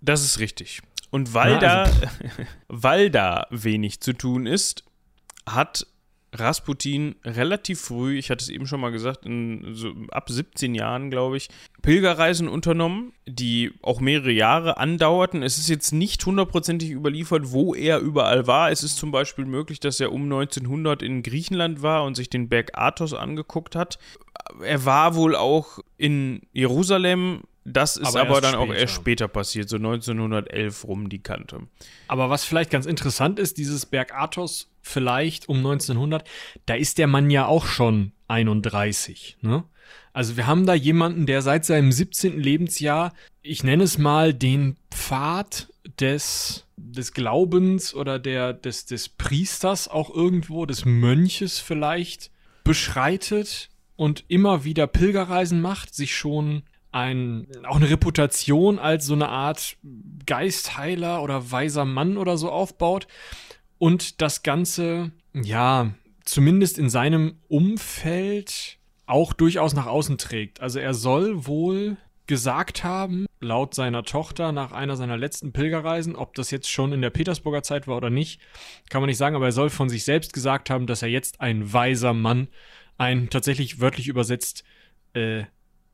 Das 0.00 0.22
ist 0.24 0.38
richtig. 0.38 0.80
Und 1.10 1.34
weil, 1.34 1.58
Na, 1.60 1.82
also- 1.82 2.00
da, 2.00 2.08
weil 2.68 3.10
da 3.10 3.46
wenig 3.50 4.00
zu 4.00 4.12
tun 4.12 4.46
ist, 4.46 4.84
hat 5.44 5.86
Rasputin 6.38 7.16
relativ 7.24 7.80
früh, 7.80 8.18
ich 8.18 8.30
hatte 8.30 8.42
es 8.42 8.48
eben 8.48 8.66
schon 8.66 8.80
mal 8.80 8.90
gesagt, 8.90 9.26
in, 9.26 9.74
so 9.74 9.92
ab 10.10 10.28
17 10.28 10.74
Jahren, 10.74 11.10
glaube 11.10 11.36
ich, 11.36 11.48
Pilgerreisen 11.82 12.48
unternommen, 12.48 13.12
die 13.26 13.72
auch 13.82 14.00
mehrere 14.00 14.30
Jahre 14.32 14.76
andauerten. 14.78 15.42
Es 15.42 15.58
ist 15.58 15.68
jetzt 15.68 15.92
nicht 15.92 16.24
hundertprozentig 16.24 16.90
überliefert, 16.90 17.52
wo 17.52 17.74
er 17.74 17.98
überall 17.98 18.46
war. 18.46 18.70
Es 18.70 18.82
ist 18.82 18.96
zum 18.96 19.10
Beispiel 19.10 19.44
möglich, 19.44 19.80
dass 19.80 20.00
er 20.00 20.12
um 20.12 20.24
1900 20.24 21.02
in 21.02 21.22
Griechenland 21.22 21.82
war 21.82 22.04
und 22.04 22.14
sich 22.14 22.30
den 22.30 22.48
Berg 22.48 22.72
Athos 22.78 23.14
angeguckt 23.14 23.76
hat. 23.76 23.98
Er 24.62 24.84
war 24.84 25.14
wohl 25.14 25.34
auch 25.34 25.78
in 25.96 26.42
Jerusalem. 26.52 27.42
Das 27.68 27.96
ist 27.96 28.06
Aber 28.14 28.20
aber, 28.20 28.40
dann 28.40 28.54
auch 28.54 28.66
später. 28.66 28.80
erst 28.80 28.94
später 28.94 29.28
passiert, 29.28 29.68
so 29.68 29.76
1911 29.76 30.84
rum 30.86 31.08
die 31.08 31.18
Kante. 31.20 31.62
Aber 32.06 32.30
was 32.30 32.44
vielleicht 32.44 32.70
ganz 32.70 32.86
interessant 32.86 33.40
ist, 33.40 33.58
dieses 33.58 33.86
Berg 33.86 34.14
Athos 34.14 34.70
vielleicht 34.86 35.48
um 35.48 35.58
1900, 35.58 36.26
da 36.64 36.74
ist 36.74 36.98
der 36.98 37.06
Mann 37.06 37.30
ja 37.30 37.46
auch 37.46 37.66
schon 37.66 38.12
31, 38.28 39.38
ne? 39.40 39.64
Also 40.12 40.38
wir 40.38 40.46
haben 40.46 40.64
da 40.64 40.72
jemanden, 40.72 41.26
der 41.26 41.42
seit 41.42 41.66
seinem 41.66 41.92
17. 41.92 42.40
Lebensjahr, 42.40 43.12
ich 43.42 43.62
nenne 43.62 43.84
es 43.84 43.98
mal 43.98 44.32
den 44.32 44.76
Pfad 44.90 45.68
des, 46.00 46.66
des 46.78 47.12
Glaubens 47.12 47.94
oder 47.94 48.18
der, 48.18 48.54
des, 48.54 48.86
des 48.86 49.10
Priesters 49.10 49.88
auch 49.88 50.08
irgendwo, 50.08 50.64
des 50.64 50.86
Mönches 50.86 51.58
vielleicht, 51.58 52.30
beschreitet 52.64 53.68
und 53.96 54.24
immer 54.28 54.64
wieder 54.64 54.86
Pilgerreisen 54.86 55.60
macht, 55.60 55.94
sich 55.94 56.16
schon 56.16 56.62
ein, 56.92 57.46
auch 57.64 57.76
eine 57.76 57.90
Reputation 57.90 58.78
als 58.78 59.04
so 59.04 59.12
eine 59.12 59.28
Art 59.28 59.76
Geistheiler 60.24 61.22
oder 61.22 61.50
weiser 61.50 61.84
Mann 61.84 62.16
oder 62.16 62.38
so 62.38 62.50
aufbaut 62.50 63.06
und 63.78 64.20
das 64.20 64.42
Ganze, 64.42 65.12
ja, 65.32 65.92
zumindest 66.24 66.78
in 66.78 66.90
seinem 66.90 67.38
Umfeld 67.48 68.78
auch 69.06 69.32
durchaus 69.32 69.74
nach 69.74 69.86
außen 69.86 70.18
trägt. 70.18 70.60
Also 70.60 70.78
er 70.78 70.94
soll 70.94 71.46
wohl 71.46 71.96
gesagt 72.26 72.82
haben, 72.82 73.26
laut 73.40 73.74
seiner 73.74 74.02
Tochter 74.02 74.50
nach 74.50 74.72
einer 74.72 74.96
seiner 74.96 75.16
letzten 75.16 75.52
Pilgerreisen, 75.52 76.16
ob 76.16 76.34
das 76.34 76.50
jetzt 76.50 76.68
schon 76.68 76.92
in 76.92 77.00
der 77.00 77.10
Petersburger 77.10 77.62
Zeit 77.62 77.86
war 77.86 77.96
oder 77.96 78.10
nicht, 78.10 78.40
kann 78.90 79.00
man 79.00 79.08
nicht 79.08 79.18
sagen, 79.18 79.36
aber 79.36 79.46
er 79.46 79.52
soll 79.52 79.70
von 79.70 79.88
sich 79.88 80.04
selbst 80.04 80.32
gesagt 80.32 80.68
haben, 80.68 80.86
dass 80.86 81.02
er 81.02 81.08
jetzt 81.08 81.40
ein 81.40 81.72
weiser 81.72 82.12
Mann, 82.12 82.48
ein 82.98 83.30
tatsächlich 83.30 83.80
wörtlich 83.80 84.08
übersetzt 84.08 84.64
äh, 85.14 85.44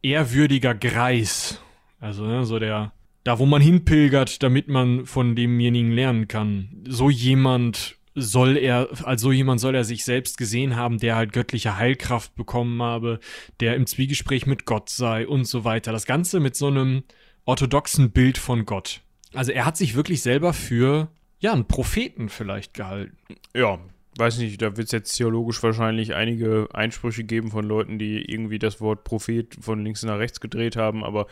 ehrwürdiger 0.03 0.75
Greis, 0.75 1.61
also 2.01 2.25
ne, 2.25 2.45
so 2.45 2.59
der, 2.59 2.93
da 3.25 3.39
wo 3.39 3.47
man 3.47 3.63
hinpilgert, 3.63 4.43
damit 4.43 4.69
man 4.69 5.07
von 5.07 5.37
demjenigen 5.37 5.93
lernen 5.93 6.29
kann. 6.29 6.85
So 6.89 7.11
jemand 7.11 7.97
soll 8.15 8.57
er, 8.57 8.89
als 9.05 9.23
so 9.23 9.33
jemand 9.33 9.61
soll 9.61 9.75
er 9.75 9.85
sich 9.85 10.05
selbst 10.05 10.37
gesehen 10.37 10.77
haben, 10.77 10.99
der 10.99 11.17
halt 11.17 11.33
göttliche 11.33 11.77
Heilkraft 11.77 12.35
bekommen 12.35 12.83
habe, 12.83 13.21
der 13.61 13.77
im 13.77 13.87
Zwiegespräch 13.87 14.47
mit 14.47 14.67
Gott 14.67 14.91
sei 14.91 15.27
und 15.27 15.45
so 15.45 15.65
weiter. 15.65 15.93
Das 15.93 16.07
Ganze 16.07 16.41
mit 16.41 16.57
so 16.57 16.67
einem 16.67 17.05
orthodoxen 17.45 18.11
Bild 18.11 18.39
von 18.39 18.67
Gott. 18.67 19.01
Also 19.33 19.53
er 19.53 19.65
hat 19.65 19.77
sich 19.77 19.95
wirklich 19.95 20.21
selber 20.21 20.53
für, 20.53 21.09
ja, 21.39 21.53
einen 21.53 21.67
Propheten 21.67 22.29
vielleicht 22.29 22.75
gehalten. 22.75 23.17
Ja, 23.55 23.79
weiß 24.19 24.39
nicht, 24.39 24.61
da 24.61 24.77
wird 24.77 24.87
es 24.87 24.93
jetzt 24.93 25.17
theologisch 25.17 25.63
wahrscheinlich 25.63 26.15
einige 26.15 26.69
Einsprüche 26.75 27.25
geben 27.25 27.51
von 27.51 27.65
Leuten, 27.65 27.99
die 27.99 28.23
irgendwie 28.31 28.59
das 28.59 28.81
Wort 28.81 29.05
Prophet 29.05 29.57
von 29.61 29.83
links 29.83 30.03
nach 30.03 30.19
rechts 30.19 30.41
gedreht 30.41 30.77
haben, 30.77 31.03
aber 31.03 31.27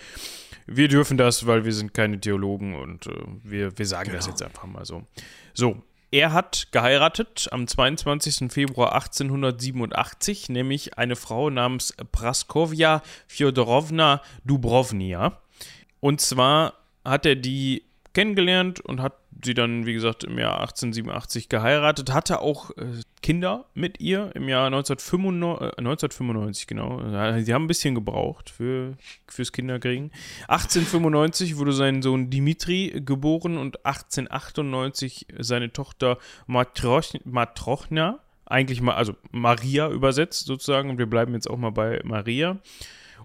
wir 0.66 0.88
dürfen 0.88 1.16
das, 1.16 1.46
weil 1.46 1.64
wir 1.64 1.72
sind 1.72 1.94
keine 1.94 2.20
Theologen 2.20 2.74
und 2.74 3.06
äh, 3.06 3.12
wir, 3.42 3.76
wir 3.78 3.86
sagen 3.86 4.12
das 4.12 4.24
Genau. 4.26 4.34
jetzt 4.34 4.42
einfach 4.42 4.66
mal 4.66 4.84
so. 4.84 5.04
So, 5.54 5.82
er 6.12 6.32
hat 6.32 6.68
geheiratet 6.72 7.48
am 7.52 7.66
22. 7.66 8.52
Februar 8.52 8.94
1887, 8.94 10.48
nämlich 10.48 10.98
eine 10.98 11.14
Frau 11.16 11.50
namens 11.50 11.94
Praskovja 12.10 13.02
Fjodorowna 13.28 14.20
Dubrovnia. 14.44 15.38
Und 16.00 16.20
zwar 16.20 16.74
hat 17.04 17.26
er 17.26 17.36
die 17.36 17.84
kennengelernt 18.12 18.80
und 18.80 19.00
hat 19.00 19.14
sie 19.44 19.54
dann, 19.54 19.86
wie 19.86 19.92
gesagt, 19.92 20.24
im 20.24 20.38
Jahr 20.38 20.60
1887 20.60 21.48
geheiratet, 21.48 22.12
hatte 22.12 22.40
auch 22.40 22.70
äh, 22.72 23.00
Kinder 23.22 23.66
mit 23.74 24.00
ihr 24.00 24.32
im 24.34 24.48
Jahr 24.48 24.66
1995, 24.66 25.60
äh, 25.60 25.78
1995 25.78 26.66
genau. 26.66 26.98
Sie 27.40 27.54
haben 27.54 27.64
ein 27.64 27.68
bisschen 27.68 27.94
gebraucht 27.94 28.50
für, 28.50 28.94
fürs 29.26 29.52
Kinderkriegen. 29.52 30.10
1895 30.48 31.56
wurde 31.56 31.72
sein 31.72 32.02
Sohn 32.02 32.30
Dimitri 32.30 33.02
geboren 33.04 33.56
und 33.56 33.84
1898 33.86 35.28
seine 35.38 35.72
Tochter 35.72 36.18
Matroch, 36.46 37.14
Matrochna, 37.24 38.18
eigentlich 38.46 38.80
mal, 38.80 38.94
also 38.94 39.14
Maria 39.30 39.88
übersetzt 39.88 40.46
sozusagen, 40.46 40.90
und 40.90 40.98
wir 40.98 41.06
bleiben 41.06 41.34
jetzt 41.34 41.48
auch 41.48 41.56
mal 41.56 41.70
bei 41.70 42.00
Maria. 42.04 42.58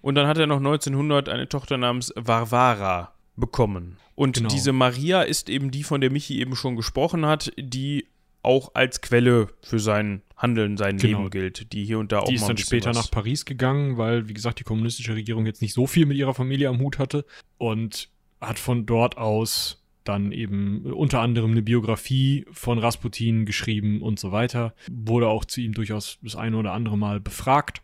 Und 0.02 0.16
dann 0.16 0.28
hat 0.28 0.38
er 0.38 0.46
noch 0.46 0.58
1900 0.58 1.30
eine 1.30 1.50
Tochter 1.50 1.78
namens 1.78 2.14
Varvara 2.16 3.15
bekommen. 3.36 3.98
Und 4.16 4.38
Genau. 4.38 4.50
diese 4.50 4.72
Maria 4.72 5.22
ist 5.24 5.50
eben 5.50 5.72
die, 5.72 5.84
von 5.84 6.02
der 6.02 6.12
Michi 6.12 6.40
eben 6.40 6.56
schon 6.56 6.76
gesprochen 6.76 7.26
hat, 7.26 7.52
die 7.58 8.06
auch 8.42 8.72
als 8.76 9.02
Quelle 9.02 9.48
für 9.62 9.80
sein 9.80 10.22
Handeln, 10.38 10.78
sein 10.78 10.98
Genau. 10.98 11.20
Leben 11.20 11.30
gilt, 11.32 11.74
die 11.74 11.84
hier 11.84 11.98
und 12.00 12.12
da 12.12 12.20
auch 12.20 12.28
Die 12.28 12.36
ist 12.36 12.42
mal 12.42 12.46
ein 12.46 12.50
dann 12.50 12.56
bisschen 12.58 12.68
später 12.68 12.90
was 12.92 12.98
nach 12.98 13.12
Paris 13.12 13.46
gegangen, 13.46 13.98
weil, 13.98 14.30
wie 14.30 14.34
gesagt, 14.34 14.60
die 14.60 14.64
kommunistische 14.64 15.16
Regierung 15.16 15.46
jetzt 15.46 15.62
nicht 15.62 15.74
so 15.74 15.88
viel 15.88 16.06
mit 16.06 16.18
ihrer 16.18 16.34
Familie 16.36 16.70
am 16.70 16.80
Hut 16.80 17.00
hatte 17.00 17.26
und 17.58 18.10
hat 18.40 18.60
von 18.60 18.86
dort 18.86 19.18
aus 19.18 19.82
dann 20.04 20.32
eben 20.32 20.86
unter 20.94 21.22
anderem 21.22 21.52
eine 21.52 21.64
Biografie 21.64 22.46
von 22.52 22.78
Rasputin 22.78 23.46
geschrieben 23.46 24.04
und 24.04 24.20
so 24.20 24.32
weiter. 24.32 24.76
Wurde 24.92 25.28
auch 25.28 25.46
zu 25.46 25.62
ihm 25.62 25.74
durchaus 25.74 26.20
das 26.22 26.36
eine 26.36 26.58
oder 26.58 26.74
andere 26.74 26.96
Mal 26.98 27.20
befragt. 27.20 27.82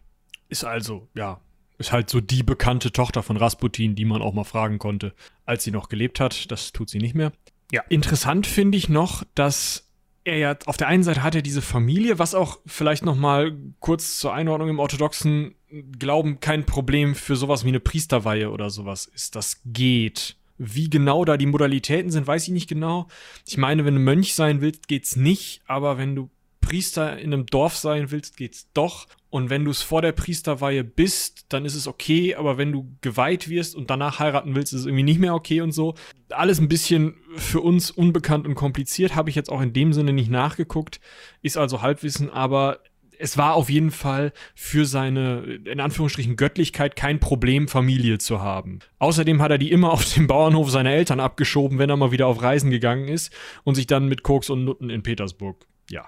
Ist 0.48 0.64
also, 0.64 1.08
ja, 1.16 1.42
ist 1.82 1.92
halt 1.92 2.10
so 2.10 2.22
die 2.22 2.44
bekannte 2.44 2.92
Tochter 2.92 3.24
von 3.24 3.38
Rasputin, 3.38 3.96
die 3.96 4.06
man 4.06 4.22
auch 4.22 4.34
mal 4.34 4.44
fragen 4.44 4.80
konnte, 4.80 5.14
als 5.46 5.64
sie 5.64 5.72
noch 5.72 5.90
gelebt 5.90 6.20
hat. 6.20 6.52
Das 6.52 6.72
tut 6.72 6.90
sie 6.90 7.00
nicht 7.00 7.16
mehr. 7.16 7.32
Ja. 7.72 7.84
Interessant 7.90 8.48
finde 8.48 8.78
ich 8.78 8.90
noch, 8.90 9.24
dass 9.36 9.88
er 10.24 10.38
ja 10.38 10.56
auf 10.66 10.78
der 10.78 10.88
einen 10.88 11.04
Seite 11.04 11.24
hat 11.24 11.36
er 11.36 11.42
diese 11.42 11.62
Familie, 11.62 12.20
was 12.20 12.36
auch 12.36 12.60
vielleicht 12.66 13.04
noch 13.04 13.16
mal 13.16 13.58
kurz 13.80 14.20
zur 14.20 14.34
Einordnung 14.34 14.70
im 14.70 14.80
orthodoxen 14.80 15.56
Glauben 15.98 16.40
kein 16.40 16.66
Problem 16.66 17.16
für 17.16 17.36
sowas 17.36 17.64
wie 17.64 17.70
eine 17.70 17.80
Priesterweihe 17.80 18.52
oder 18.52 18.70
sowas 18.70 19.06
ist. 19.06 19.36
Das 19.36 19.62
geht. 19.66 20.36
Wie 20.58 20.90
genau 20.90 21.26
da 21.26 21.38
die 21.38 21.48
Modalitäten 21.48 22.12
sind, 22.12 22.28
weiß 22.28 22.44
ich 22.44 22.54
nicht 22.54 22.70
genau. 22.70 23.08
Ich 23.48 23.58
meine, 23.58 23.84
wenn 23.84 23.96
du 23.96 24.02
Mönch 24.02 24.36
sein 24.36 24.62
willst, 24.62 24.88
geht's 24.88 25.16
nicht, 25.16 25.62
aber 25.66 25.98
wenn 25.98 26.16
du 26.16 26.30
Priester 26.62 27.18
in 27.18 27.34
einem 27.34 27.46
Dorf 27.46 27.76
sein 27.76 28.12
willst, 28.12 28.38
geht's 28.38 28.68
doch. 28.74 29.08
Und 29.30 29.50
wenn 29.50 29.66
du 29.66 29.72
es 29.72 29.82
vor 29.82 30.02
der 30.02 30.12
Priesterweihe 30.12 30.84
bist, 30.84 31.46
dann 31.50 31.66
ist 31.66 31.76
es 31.76 31.88
okay, 31.88 32.36
aber 32.36 32.58
wenn 32.58 32.72
du 32.72 32.96
geweiht 33.02 33.50
wirst 33.50 33.76
und 33.76 33.90
danach 33.90 34.20
heiraten 34.20 34.56
willst, 34.56 34.74
ist 34.74 34.82
es 34.82 34.86
irgendwie 34.86 35.04
nicht 35.04 35.20
mehr 35.20 35.34
okay 35.34 35.62
und 35.62 35.72
so. 35.72 35.96
Alles 36.30 36.60
ein 36.60 36.68
bisschen 36.68 37.16
für 37.36 37.62
uns 37.62 37.92
unbekannt 37.92 38.46
und 38.46 38.56
kompliziert, 38.56 39.16
habe 39.16 39.30
ich 39.30 39.36
jetzt 39.36 39.50
auch 39.50 39.62
in 39.62 39.74
dem 39.74 39.94
Sinne 39.94 40.14
nicht 40.14 40.30
nachgeguckt, 40.30 41.00
ist 41.42 41.58
also 41.58 41.82
Halbwissen, 41.82 42.30
aber 42.30 42.80
es 43.22 43.38
war 43.38 43.54
auf 43.54 43.70
jeden 43.70 43.92
Fall 43.92 44.34
für 44.56 44.86
seine, 44.86 45.60
in 45.66 45.80
Anführungsstrichen, 45.80 46.36
Göttlichkeit 46.36 46.96
kein 46.96 47.20
Problem, 47.20 47.68
Familie 47.68 48.18
zu 48.18 48.42
haben. 48.42 48.80
Außerdem 48.98 49.42
hat 49.42 49.52
er 49.52 49.58
die 49.60 49.72
immer 49.72 49.92
auf 49.92 50.12
dem 50.14 50.28
Bauernhof 50.28 50.72
seiner 50.72 50.92
Eltern 50.92 51.20
abgeschoben, 51.20 51.78
wenn 51.78 51.90
er 51.90 51.98
mal 51.98 52.12
wieder 52.12 52.28
auf 52.28 52.42
Reisen 52.42 52.72
gegangen 52.72 53.08
ist 53.08 53.32
und 53.64 53.76
sich 53.76 53.88
dann 53.88 54.08
mit 54.08 54.24
Koks 54.24 54.50
und 54.50 54.66
Nutten 54.66 54.90
in 54.90 55.04
Petersburg, 55.04 55.68
ja, 55.90 56.08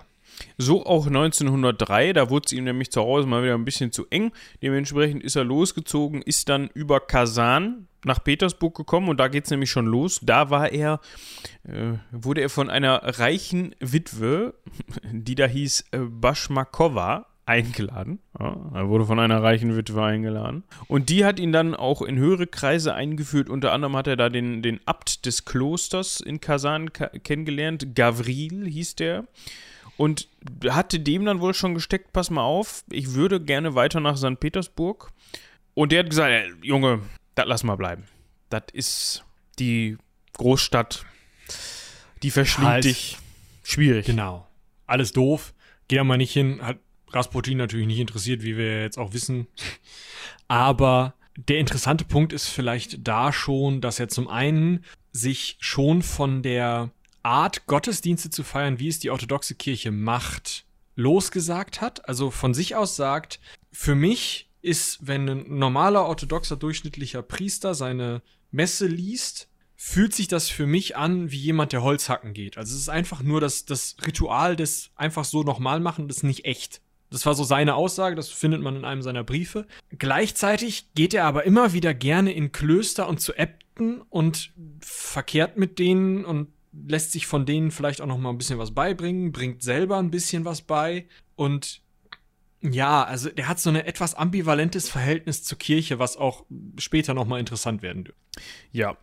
So 0.57 0.85
auch 0.85 1.07
1903, 1.07 2.13
da 2.13 2.29
wurde 2.29 2.45
es 2.47 2.53
ihm 2.53 2.63
nämlich 2.63 2.91
zu 2.91 3.01
Hause 3.01 3.27
mal 3.27 3.43
wieder 3.43 3.55
ein 3.55 3.65
bisschen 3.65 3.91
zu 3.91 4.07
eng. 4.09 4.31
Dementsprechend 4.61 5.23
ist 5.23 5.35
er 5.35 5.43
losgezogen, 5.43 6.21
ist 6.21 6.49
dann 6.49 6.69
über 6.73 6.99
Kasan 6.99 7.87
nach 8.05 8.23
Petersburg 8.23 8.75
gekommen 8.75 9.09
und 9.09 9.19
da 9.19 9.27
geht 9.27 9.45
es 9.45 9.51
nämlich 9.51 9.71
schon 9.71 9.85
los. 9.85 10.19
Da 10.21 10.49
war 10.49 10.71
er, 10.71 10.99
äh, 11.63 11.93
wurde 12.11 12.41
er 12.41 12.49
von 12.49 12.69
einer 12.69 13.19
reichen 13.19 13.75
Witwe, 13.79 14.53
die 15.11 15.35
da 15.35 15.45
hieß 15.45 15.85
äh, 15.91 15.99
Bashmakova, 15.99 17.27
eingeladen. 17.45 18.19
Ja, 18.39 18.55
er 18.73 18.89
wurde 18.89 19.05
von 19.05 19.19
einer 19.19 19.43
reichen 19.43 19.75
Witwe 19.75 20.01
eingeladen. 20.01 20.63
Und 20.87 21.09
die 21.09 21.25
hat 21.25 21.39
ihn 21.39 21.51
dann 21.51 21.75
auch 21.75 22.01
in 22.01 22.17
höhere 22.17 22.47
Kreise 22.47 22.93
eingeführt. 22.93 23.49
Unter 23.49 23.73
anderem 23.73 23.95
hat 23.97 24.07
er 24.07 24.15
da 24.15 24.29
den, 24.29 24.61
den 24.61 24.79
Abt 24.85 25.25
des 25.25 25.45
Klosters 25.45 26.21
in 26.21 26.39
Kasan 26.39 26.93
ka 26.93 27.07
kennengelernt. 27.07 27.95
Gavril 27.95 28.65
hieß 28.67 28.95
der. 28.95 29.25
Und 29.97 30.27
hatte 30.67 30.99
dem 30.99 31.25
dann 31.25 31.39
wohl 31.39 31.53
schon 31.53 31.75
gesteckt, 31.75 32.13
pass 32.13 32.29
mal 32.29 32.41
auf, 32.41 32.83
ich 32.89 33.13
würde 33.13 33.39
gerne 33.39 33.75
weiter 33.75 33.99
nach 33.99 34.17
St. 34.17 34.39
Petersburg. 34.39 35.11
Und 35.75 35.91
der 35.91 35.99
hat 35.99 36.09
gesagt, 36.09 36.33
Junge, 36.63 37.01
das 37.35 37.45
lass 37.47 37.63
mal 37.63 37.75
bleiben. 37.75 38.05
Das 38.49 38.63
ist 38.73 39.23
die 39.59 39.97
Großstadt, 40.33 41.05
die 42.23 42.31
verschlingt 42.31 42.69
Halt. 42.69 42.83
dich. 42.85 43.17
Schwierig. 43.63 44.05
Genau. 44.05 44.47
Alles 44.87 45.13
doof. 45.13 45.53
Geh 45.87 45.95
da 45.95 46.03
mal 46.03 46.17
nicht 46.17 46.33
hin, 46.33 46.61
hat 46.61 46.79
Rasputin 47.11 47.57
natürlich 47.57 47.87
nicht 47.87 47.99
interessiert, 47.99 48.41
wie 48.43 48.57
wir 48.57 48.81
jetzt 48.81 48.97
auch 48.97 49.13
wissen. 49.13 49.47
Aber 50.47 51.13
der 51.35 51.59
interessante 51.59 52.05
Punkt 52.05 52.33
ist 52.33 52.47
vielleicht 52.47 53.07
da 53.07 53.31
schon, 53.31 53.81
dass 53.81 53.99
er 53.99 54.07
zum 54.07 54.27
einen 54.27 54.83
sich 55.11 55.57
schon 55.59 56.01
von 56.01 56.41
der 56.41 56.91
Art, 57.23 57.65
Gottesdienste 57.65 58.29
zu 58.29 58.43
feiern, 58.43 58.79
wie 58.79 58.89
es 58.89 58.99
die 58.99 59.09
orthodoxe 59.09 59.55
Kirche 59.55 59.91
macht, 59.91 60.65
losgesagt 60.95 61.81
hat. 61.81 62.07
Also 62.07 62.31
von 62.31 62.53
sich 62.53 62.75
aus 62.75 62.95
sagt, 62.95 63.39
für 63.71 63.95
mich 63.95 64.49
ist, 64.61 65.07
wenn 65.07 65.27
ein 65.27 65.57
normaler 65.57 66.05
orthodoxer 66.05 66.57
durchschnittlicher 66.57 67.21
Priester 67.21 67.75
seine 67.75 68.21
Messe 68.51 68.87
liest, 68.87 69.49
fühlt 69.75 70.13
sich 70.13 70.27
das 70.27 70.49
für 70.49 70.65
mich 70.65 70.95
an 70.95 71.31
wie 71.31 71.37
jemand, 71.37 71.73
der 71.73 71.83
Holzhacken 71.83 72.33
geht. 72.33 72.57
Also 72.57 72.73
es 72.73 72.81
ist 72.81 72.89
einfach 72.89 73.21
nur 73.21 73.41
das, 73.41 73.65
das 73.65 73.97
Ritual 74.05 74.55
des 74.55 74.91
einfach 74.95 75.25
so 75.25 75.43
nochmal 75.43 75.79
machen, 75.79 76.07
das 76.07 76.17
ist 76.17 76.23
nicht 76.23 76.45
echt. 76.45 76.81
Das 77.09 77.25
war 77.25 77.35
so 77.35 77.43
seine 77.43 77.75
Aussage, 77.75 78.15
das 78.15 78.29
findet 78.29 78.61
man 78.61 78.75
in 78.75 78.85
einem 78.85 79.01
seiner 79.01 79.23
Briefe. 79.23 79.67
Gleichzeitig 79.89 80.93
geht 80.95 81.13
er 81.13 81.25
aber 81.25 81.43
immer 81.43 81.73
wieder 81.73 81.93
gerne 81.93 82.31
in 82.31 82.51
Klöster 82.51 83.07
und 83.07 83.19
zu 83.19 83.33
Äbten 83.33 84.01
und 84.01 84.51
verkehrt 84.79 85.57
mit 85.57 85.79
denen 85.79 86.25
und 86.25 86.47
lässt 86.87 87.11
sich 87.11 87.27
von 87.27 87.45
denen 87.45 87.71
vielleicht 87.71 88.01
auch 88.01 88.07
noch 88.07 88.17
mal 88.17 88.29
ein 88.29 88.37
bisschen 88.37 88.59
was 88.59 88.71
beibringen, 88.71 89.31
bringt 89.31 89.61
selber 89.61 89.97
ein 89.97 90.11
bisschen 90.11 90.45
was 90.45 90.61
bei 90.61 91.07
und 91.35 91.81
ja, 92.61 93.03
also 93.03 93.29
der 93.29 93.49
hat 93.49 93.59
so 93.59 93.69
ein 93.69 93.75
etwas 93.75 94.15
ambivalentes 94.15 94.89
Verhältnis 94.89 95.43
zur 95.43 95.57
Kirche, 95.57 95.99
was 95.99 96.15
auch 96.15 96.45
später 96.77 97.13
noch 97.13 97.25
mal 97.25 97.39
interessant 97.39 97.81
werden 97.81 98.05
wird. 98.05 98.15
Ja, 98.71 98.97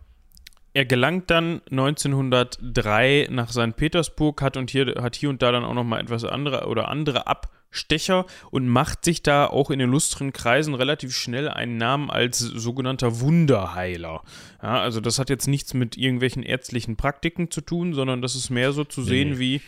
er 0.72 0.84
gelangt 0.86 1.30
dann 1.30 1.60
1903 1.70 3.28
nach 3.30 3.50
St. 3.50 3.76
Petersburg, 3.76 4.40
hat 4.40 4.56
und 4.56 4.70
hier, 4.70 4.94
hat 5.02 5.16
hier 5.16 5.28
und 5.28 5.42
da 5.42 5.52
dann 5.52 5.64
auch 5.64 5.74
noch 5.74 5.84
mal 5.84 6.00
etwas 6.00 6.24
andere 6.24 6.66
oder 6.68 6.88
andere 6.88 7.26
Abstecher 7.70 8.26
und 8.50 8.68
macht 8.68 9.04
sich 9.04 9.22
da 9.22 9.46
auch 9.46 9.70
in 9.70 9.78
illustren 9.78 10.32
Kreisen 10.32 10.74
relativ 10.74 11.14
schnell 11.14 11.48
einen 11.48 11.76
Namen 11.76 12.10
als 12.10 12.38
sogenannter 12.38 13.20
Wunderheiler. 13.20 14.22
Ja, 14.60 14.80
also 14.80 15.00
das 15.00 15.20
hat 15.20 15.30
jetzt 15.30 15.46
nichts 15.46 15.72
mit 15.72 15.96
irgendwelchen 15.96 16.42
ärztlichen 16.42 16.96
Praktiken 16.96 17.50
zu 17.50 17.60
tun, 17.60 17.94
sondern 17.94 18.22
das 18.22 18.34
ist 18.34 18.50
mehr 18.50 18.72
so 18.72 18.82
zu 18.84 19.02
sehen 19.02 19.30
nee. 19.30 19.38
wie 19.38 19.60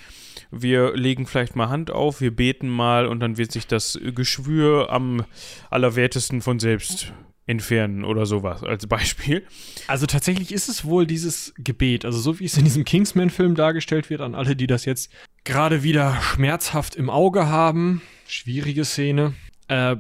wir 0.50 0.96
legen 0.96 1.26
vielleicht 1.26 1.56
mal 1.56 1.68
Hand 1.68 1.90
auf, 1.90 2.20
wir 2.20 2.34
beten 2.34 2.68
mal 2.68 3.06
und 3.06 3.20
dann 3.20 3.38
wird 3.38 3.52
sich 3.52 3.66
das 3.66 3.98
Geschwür 4.14 4.90
am 4.90 5.24
allerwertesten 5.70 6.42
von 6.42 6.58
selbst 6.58 7.12
entfernen 7.46 8.04
oder 8.04 8.26
sowas 8.26 8.62
als 8.62 8.86
Beispiel. 8.86 9.44
Also 9.86 10.06
tatsächlich 10.06 10.52
ist 10.52 10.68
es 10.68 10.84
wohl 10.84 11.06
dieses 11.06 11.52
Gebet, 11.56 12.04
also 12.04 12.18
so 12.18 12.38
wie 12.38 12.44
es 12.44 12.56
in 12.56 12.64
diesem 12.64 12.84
Kingsman-Film 12.84 13.54
dargestellt 13.54 14.10
wird, 14.10 14.20
an 14.20 14.34
alle, 14.34 14.54
die 14.54 14.66
das 14.66 14.84
jetzt 14.84 15.10
gerade 15.44 15.82
wieder 15.82 16.20
schmerzhaft 16.20 16.94
im 16.94 17.10
Auge 17.10 17.48
haben. 17.48 18.02
Schwierige 18.26 18.84
Szene. 18.84 19.34
Äh, 19.68 19.96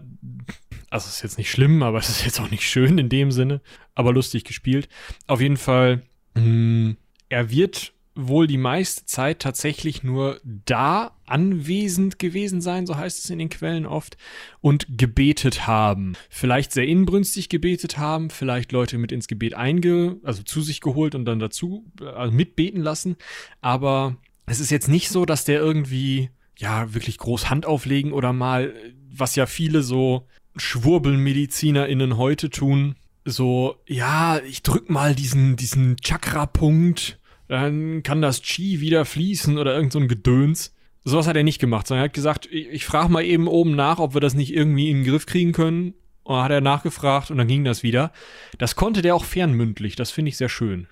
also 0.90 1.08
es 1.08 1.16
ist 1.16 1.22
jetzt 1.22 1.38
nicht 1.38 1.50
schlimm, 1.50 1.82
aber 1.82 1.98
es 1.98 2.08
ist 2.08 2.24
jetzt 2.24 2.40
auch 2.40 2.50
nicht 2.50 2.68
schön 2.68 2.98
in 2.98 3.08
dem 3.08 3.32
Sinne, 3.32 3.60
aber 3.94 4.12
lustig 4.12 4.44
gespielt. 4.44 4.88
Auf 5.26 5.40
jeden 5.40 5.56
Fall, 5.56 6.02
mh, 6.34 6.96
er 7.28 7.50
wird 7.50 7.92
wohl 8.14 8.46
die 8.46 8.58
meiste 8.58 9.06
Zeit 9.06 9.40
tatsächlich 9.40 10.02
nur 10.02 10.40
da 10.44 11.16
anwesend 11.26 12.18
gewesen 12.18 12.60
sein, 12.60 12.86
so 12.86 12.96
heißt 12.96 13.24
es 13.24 13.30
in 13.30 13.38
den 13.38 13.48
Quellen 13.48 13.86
oft, 13.86 14.16
und 14.60 14.86
gebetet 14.98 15.66
haben. 15.66 16.14
Vielleicht 16.28 16.72
sehr 16.72 16.86
inbrünstig 16.86 17.48
gebetet 17.48 17.98
haben, 17.98 18.30
vielleicht 18.30 18.72
Leute 18.72 18.98
mit 18.98 19.12
ins 19.12 19.28
Gebet 19.28 19.54
einge, 19.54 20.18
also 20.22 20.42
zu 20.42 20.60
sich 20.60 20.80
geholt 20.80 21.14
und 21.14 21.24
dann 21.24 21.38
dazu 21.38 21.84
also 22.00 22.32
mitbeten 22.32 22.82
lassen. 22.82 23.16
Aber 23.60 24.16
es 24.46 24.60
ist 24.60 24.70
jetzt 24.70 24.88
nicht 24.88 25.08
so, 25.08 25.24
dass 25.24 25.44
der 25.44 25.60
irgendwie 25.60 26.30
ja 26.58 26.92
wirklich 26.92 27.18
groß 27.18 27.48
Hand 27.48 27.64
auflegen 27.64 28.12
oder 28.12 28.32
mal, 28.32 28.74
was 29.10 29.36
ja 29.36 29.46
viele 29.46 29.82
so 29.82 30.26
SchwurbelmedizinerInnen 30.56 32.18
heute 32.18 32.50
tun, 32.50 32.96
so, 33.24 33.76
ja, 33.86 34.40
ich 34.40 34.62
drück 34.62 34.90
mal 34.90 35.14
diesen, 35.14 35.56
diesen 35.56 35.96
Chakra-Punkt 35.96 37.20
dann 37.52 38.02
kann 38.02 38.22
das 38.22 38.42
Chi 38.42 38.80
wieder 38.80 39.04
fließen 39.04 39.58
oder 39.58 39.74
irgend 39.74 39.92
so 39.92 39.98
ein 39.98 40.08
Gedöns. 40.08 40.74
Sowas 41.04 41.26
hat 41.26 41.36
er 41.36 41.42
nicht 41.42 41.58
gemacht, 41.58 41.86
sondern 41.86 42.04
er 42.04 42.08
hat 42.08 42.14
gesagt, 42.14 42.48
ich, 42.50 42.68
ich 42.68 42.84
frage 42.84 43.10
mal 43.10 43.24
eben 43.24 43.48
oben 43.48 43.74
nach, 43.74 43.98
ob 43.98 44.14
wir 44.14 44.20
das 44.20 44.34
nicht 44.34 44.54
irgendwie 44.54 44.90
in 44.90 44.98
den 44.98 45.10
Griff 45.10 45.26
kriegen 45.26 45.52
können. 45.52 45.94
Und 46.22 46.36
dann 46.36 46.44
hat 46.44 46.52
er 46.52 46.60
nachgefragt 46.60 47.30
und 47.30 47.38
dann 47.38 47.48
ging 47.48 47.64
das 47.64 47.82
wieder. 47.82 48.12
Das 48.58 48.76
konnte 48.76 49.02
der 49.02 49.14
auch 49.14 49.24
fernmündlich, 49.24 49.96
das 49.96 50.10
finde 50.10 50.28
ich 50.30 50.36
sehr 50.36 50.48
schön. 50.48 50.86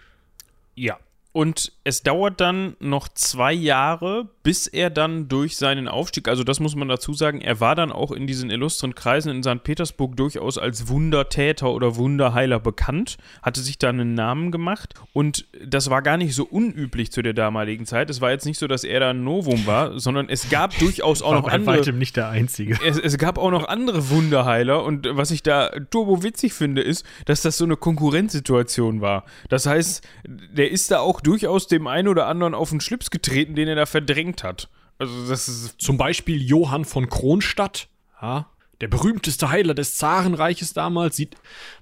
Ja. 0.74 0.98
Und 1.32 1.72
es 1.84 2.02
dauert 2.02 2.40
dann 2.40 2.74
noch 2.80 3.08
zwei 3.08 3.52
Jahre, 3.52 4.28
bis 4.42 4.66
er 4.66 4.90
dann 4.90 5.28
durch 5.28 5.56
seinen 5.56 5.86
Aufstieg, 5.86 6.26
also 6.26 6.42
das 6.42 6.58
muss 6.58 6.74
man 6.74 6.88
dazu 6.88 7.14
sagen, 7.14 7.40
er 7.40 7.60
war 7.60 7.76
dann 7.76 7.92
auch 7.92 8.10
in 8.10 8.26
diesen 8.26 8.50
illustren 8.50 8.96
Kreisen 8.96 9.30
in 9.30 9.42
St. 9.44 9.62
Petersburg 9.62 10.16
durchaus 10.16 10.58
als 10.58 10.88
Wundertäter 10.88 11.70
oder 11.70 11.94
Wunderheiler 11.94 12.58
bekannt, 12.58 13.16
hatte 13.42 13.60
sich 13.60 13.78
da 13.78 13.90
einen 13.90 14.14
Namen 14.14 14.50
gemacht 14.50 14.94
und 15.12 15.46
das 15.64 15.88
war 15.88 16.02
gar 16.02 16.16
nicht 16.16 16.34
so 16.34 16.44
unüblich 16.44 17.12
zu 17.12 17.22
der 17.22 17.32
damaligen 17.34 17.86
Zeit. 17.86 18.10
Es 18.10 18.20
war 18.20 18.32
jetzt 18.32 18.44
nicht 18.46 18.58
so, 18.58 18.66
dass 18.66 18.82
er 18.82 18.98
da 18.98 19.10
ein 19.10 19.22
Novum 19.22 19.66
war, 19.66 20.00
sondern 20.00 20.28
es 20.28 20.50
gab 20.50 20.76
durchaus 20.80 21.22
auch 21.22 21.30
War 21.30 21.36
noch 21.42 21.48
bei 21.48 21.52
andere. 21.52 21.78
weitem 21.78 21.98
nicht 21.98 22.16
der 22.16 22.28
Einzige. 22.28 22.76
Es, 22.84 22.98
es 22.98 23.18
gab 23.18 23.38
auch 23.38 23.52
noch 23.52 23.68
andere 23.68 24.10
Wunderheiler 24.10 24.82
und 24.82 25.06
was 25.12 25.30
ich 25.30 25.44
da 25.44 25.70
turbo 25.90 26.24
witzig 26.24 26.54
finde, 26.54 26.82
ist, 26.82 27.06
dass 27.26 27.42
das 27.42 27.56
so 27.56 27.64
eine 27.64 27.76
Konkurrenzsituation 27.76 29.00
war. 29.00 29.24
Das 29.48 29.66
heißt, 29.66 30.04
der 30.26 30.72
ist 30.72 30.90
da 30.90 30.98
auch 30.98 31.19
durchaus 31.20 31.66
dem 31.66 31.86
einen 31.86 32.08
oder 32.08 32.26
anderen 32.26 32.54
auf 32.54 32.70
den 32.70 32.80
Schlips 32.80 33.10
getreten, 33.10 33.54
den 33.54 33.68
er 33.68 33.74
da 33.74 33.86
verdrängt 33.86 34.44
hat. 34.44 34.68
Also 34.98 35.28
das 35.28 35.48
ist 35.48 35.80
Zum 35.80 35.96
Beispiel 35.96 36.42
Johann 36.42 36.84
von 36.84 37.08
Kronstadt, 37.08 37.88
ja, 38.20 38.46
der 38.80 38.88
berühmteste 38.88 39.50
Heiler 39.50 39.74
des 39.74 39.96
Zarenreiches 39.96 40.72
damals, 40.72 41.16
sieht 41.16 41.36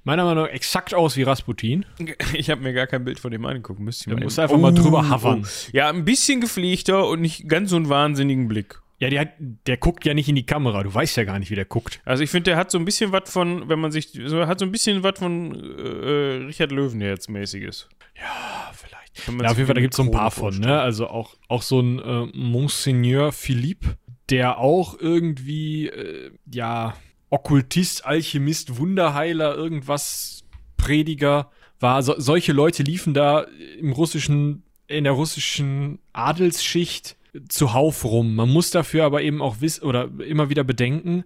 meiner 0.05 0.25
Meinung 0.25 0.45
nach 0.45 0.53
exakt 0.53 0.95
aus 0.95 1.17
wie 1.17 1.23
Rasputin. 1.23 1.85
Ich 2.33 2.51
habe 2.51 2.61
mir 2.61 2.73
gar 2.73 2.87
kein 2.87 3.05
Bild 3.05 3.21
von 3.21 3.31
dem 3.31 3.45
angeguckt. 3.45 3.81
Müsste 3.81 4.11
ich 4.11 4.17
Da 4.17 4.21
mal 4.21 4.29
du 4.29 4.43
einfach 4.43 4.59
mal 4.59 4.75
drüber 4.75 5.09
hovern. 5.11 5.47
Ja, 5.73 5.89
ein 5.89 6.05
bisschen 6.05 6.41
gepflegter 6.41 7.07
und 7.07 7.21
nicht 7.21 7.49
ganz 7.49 7.71
so 7.71 7.77
einen 7.77 7.89
wahnsinnigen 7.89 8.49
Blick. 8.49 8.81
Ja, 9.01 9.11
der, 9.11 9.33
der 9.39 9.77
guckt 9.77 10.05
ja 10.07 10.15
nicht 10.15 10.29
in 10.29 10.35
die 10.35 10.47
Kamera. 10.47 10.83
Du 10.83 10.93
weißt 10.93 11.17
ja 11.17 11.25
gar 11.25 11.39
nicht, 11.39 11.51
wie 11.51 11.55
der 11.55 11.65
guckt. 11.65 12.01
Also 12.05 12.25
ich 12.25 12.31
finde, 12.31 12.51
der 12.51 12.57
hat 12.57 12.73
so 12.73 12.79
ein 12.79 12.85
bisschen 12.85 13.13
was 13.13 13.31
von, 13.31 13.69
wenn 13.69 13.79
man 13.79 13.93
sich, 13.93 14.11
so, 14.25 14.47
hat 14.47 14.59
so 14.59 14.65
ein 14.65 14.73
bisschen 14.73 15.05
was 15.05 15.21
von 15.21 15.55
äh, 15.55 16.47
Richard 16.47 16.73
Löwenherz-mäßiges. 16.73 17.87
Ja, 18.17 18.73
vielleicht. 18.73 19.08
Ja, 19.27 19.51
auf 19.51 19.57
jeden 19.57 19.67
Fall, 19.67 19.75
da 19.75 19.81
gibt 19.81 19.95
es 19.95 19.97
so 19.97 20.03
ein 20.03 20.11
paar 20.11 20.31
Krone 20.31 20.53
von, 20.53 20.61
ne? 20.61 20.81
Also 20.81 21.09
auch, 21.09 21.35
auch 21.49 21.63
so 21.63 21.81
ein 21.81 21.99
äh, 21.99 22.27
Monseigneur 22.35 23.33
Philippe, 23.33 23.97
der 24.31 24.59
auch 24.59 24.99
irgendwie, 24.99 25.89
äh, 25.89 26.31
ja, 26.53 26.95
Okkultist, 27.31 28.07
Alchemist, 28.07 28.79
Wunderheiler, 28.79 29.55
irgendwas, 29.55 30.45
Prediger 30.77 31.51
war. 31.81 32.03
So, 32.03 32.15
solche 32.19 32.53
Leute 32.53 32.83
liefen 32.83 33.15
da 33.15 33.47
im 33.79 33.93
russischen, 33.93 34.63
in 34.87 35.05
der 35.05 35.13
russischen 35.13 35.99
Adelsschicht 36.13 37.17
zuhauf 37.49 38.05
rum. 38.05 38.35
Man 38.35 38.49
muss 38.49 38.71
dafür 38.71 39.05
aber 39.05 39.23
eben 39.23 39.43
auch 39.43 39.61
wissen 39.61 39.85
oder 39.85 40.09
immer 40.27 40.49
wieder 40.49 40.65
bedenken, 40.65 41.25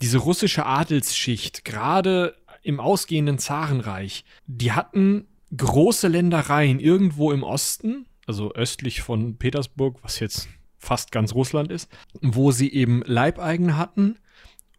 diese 0.00 0.18
russische 0.18 0.66
Adelsschicht, 0.66 1.64
gerade 1.64 2.34
im 2.62 2.80
ausgehenden 2.80 3.38
Zarenreich, 3.38 4.24
die 4.46 4.72
hatten 4.72 5.26
große 5.56 6.08
Ländereien 6.08 6.80
irgendwo 6.80 7.32
im 7.32 7.42
Osten, 7.42 8.06
also 8.26 8.52
östlich 8.54 9.02
von 9.02 9.36
Petersburg, 9.36 9.98
was 10.02 10.20
jetzt 10.20 10.48
fast 10.78 11.12
ganz 11.12 11.34
Russland 11.34 11.70
ist, 11.70 11.90
wo 12.20 12.50
sie 12.50 12.72
eben 12.72 13.02
Leibeigene 13.04 13.76
hatten. 13.76 14.18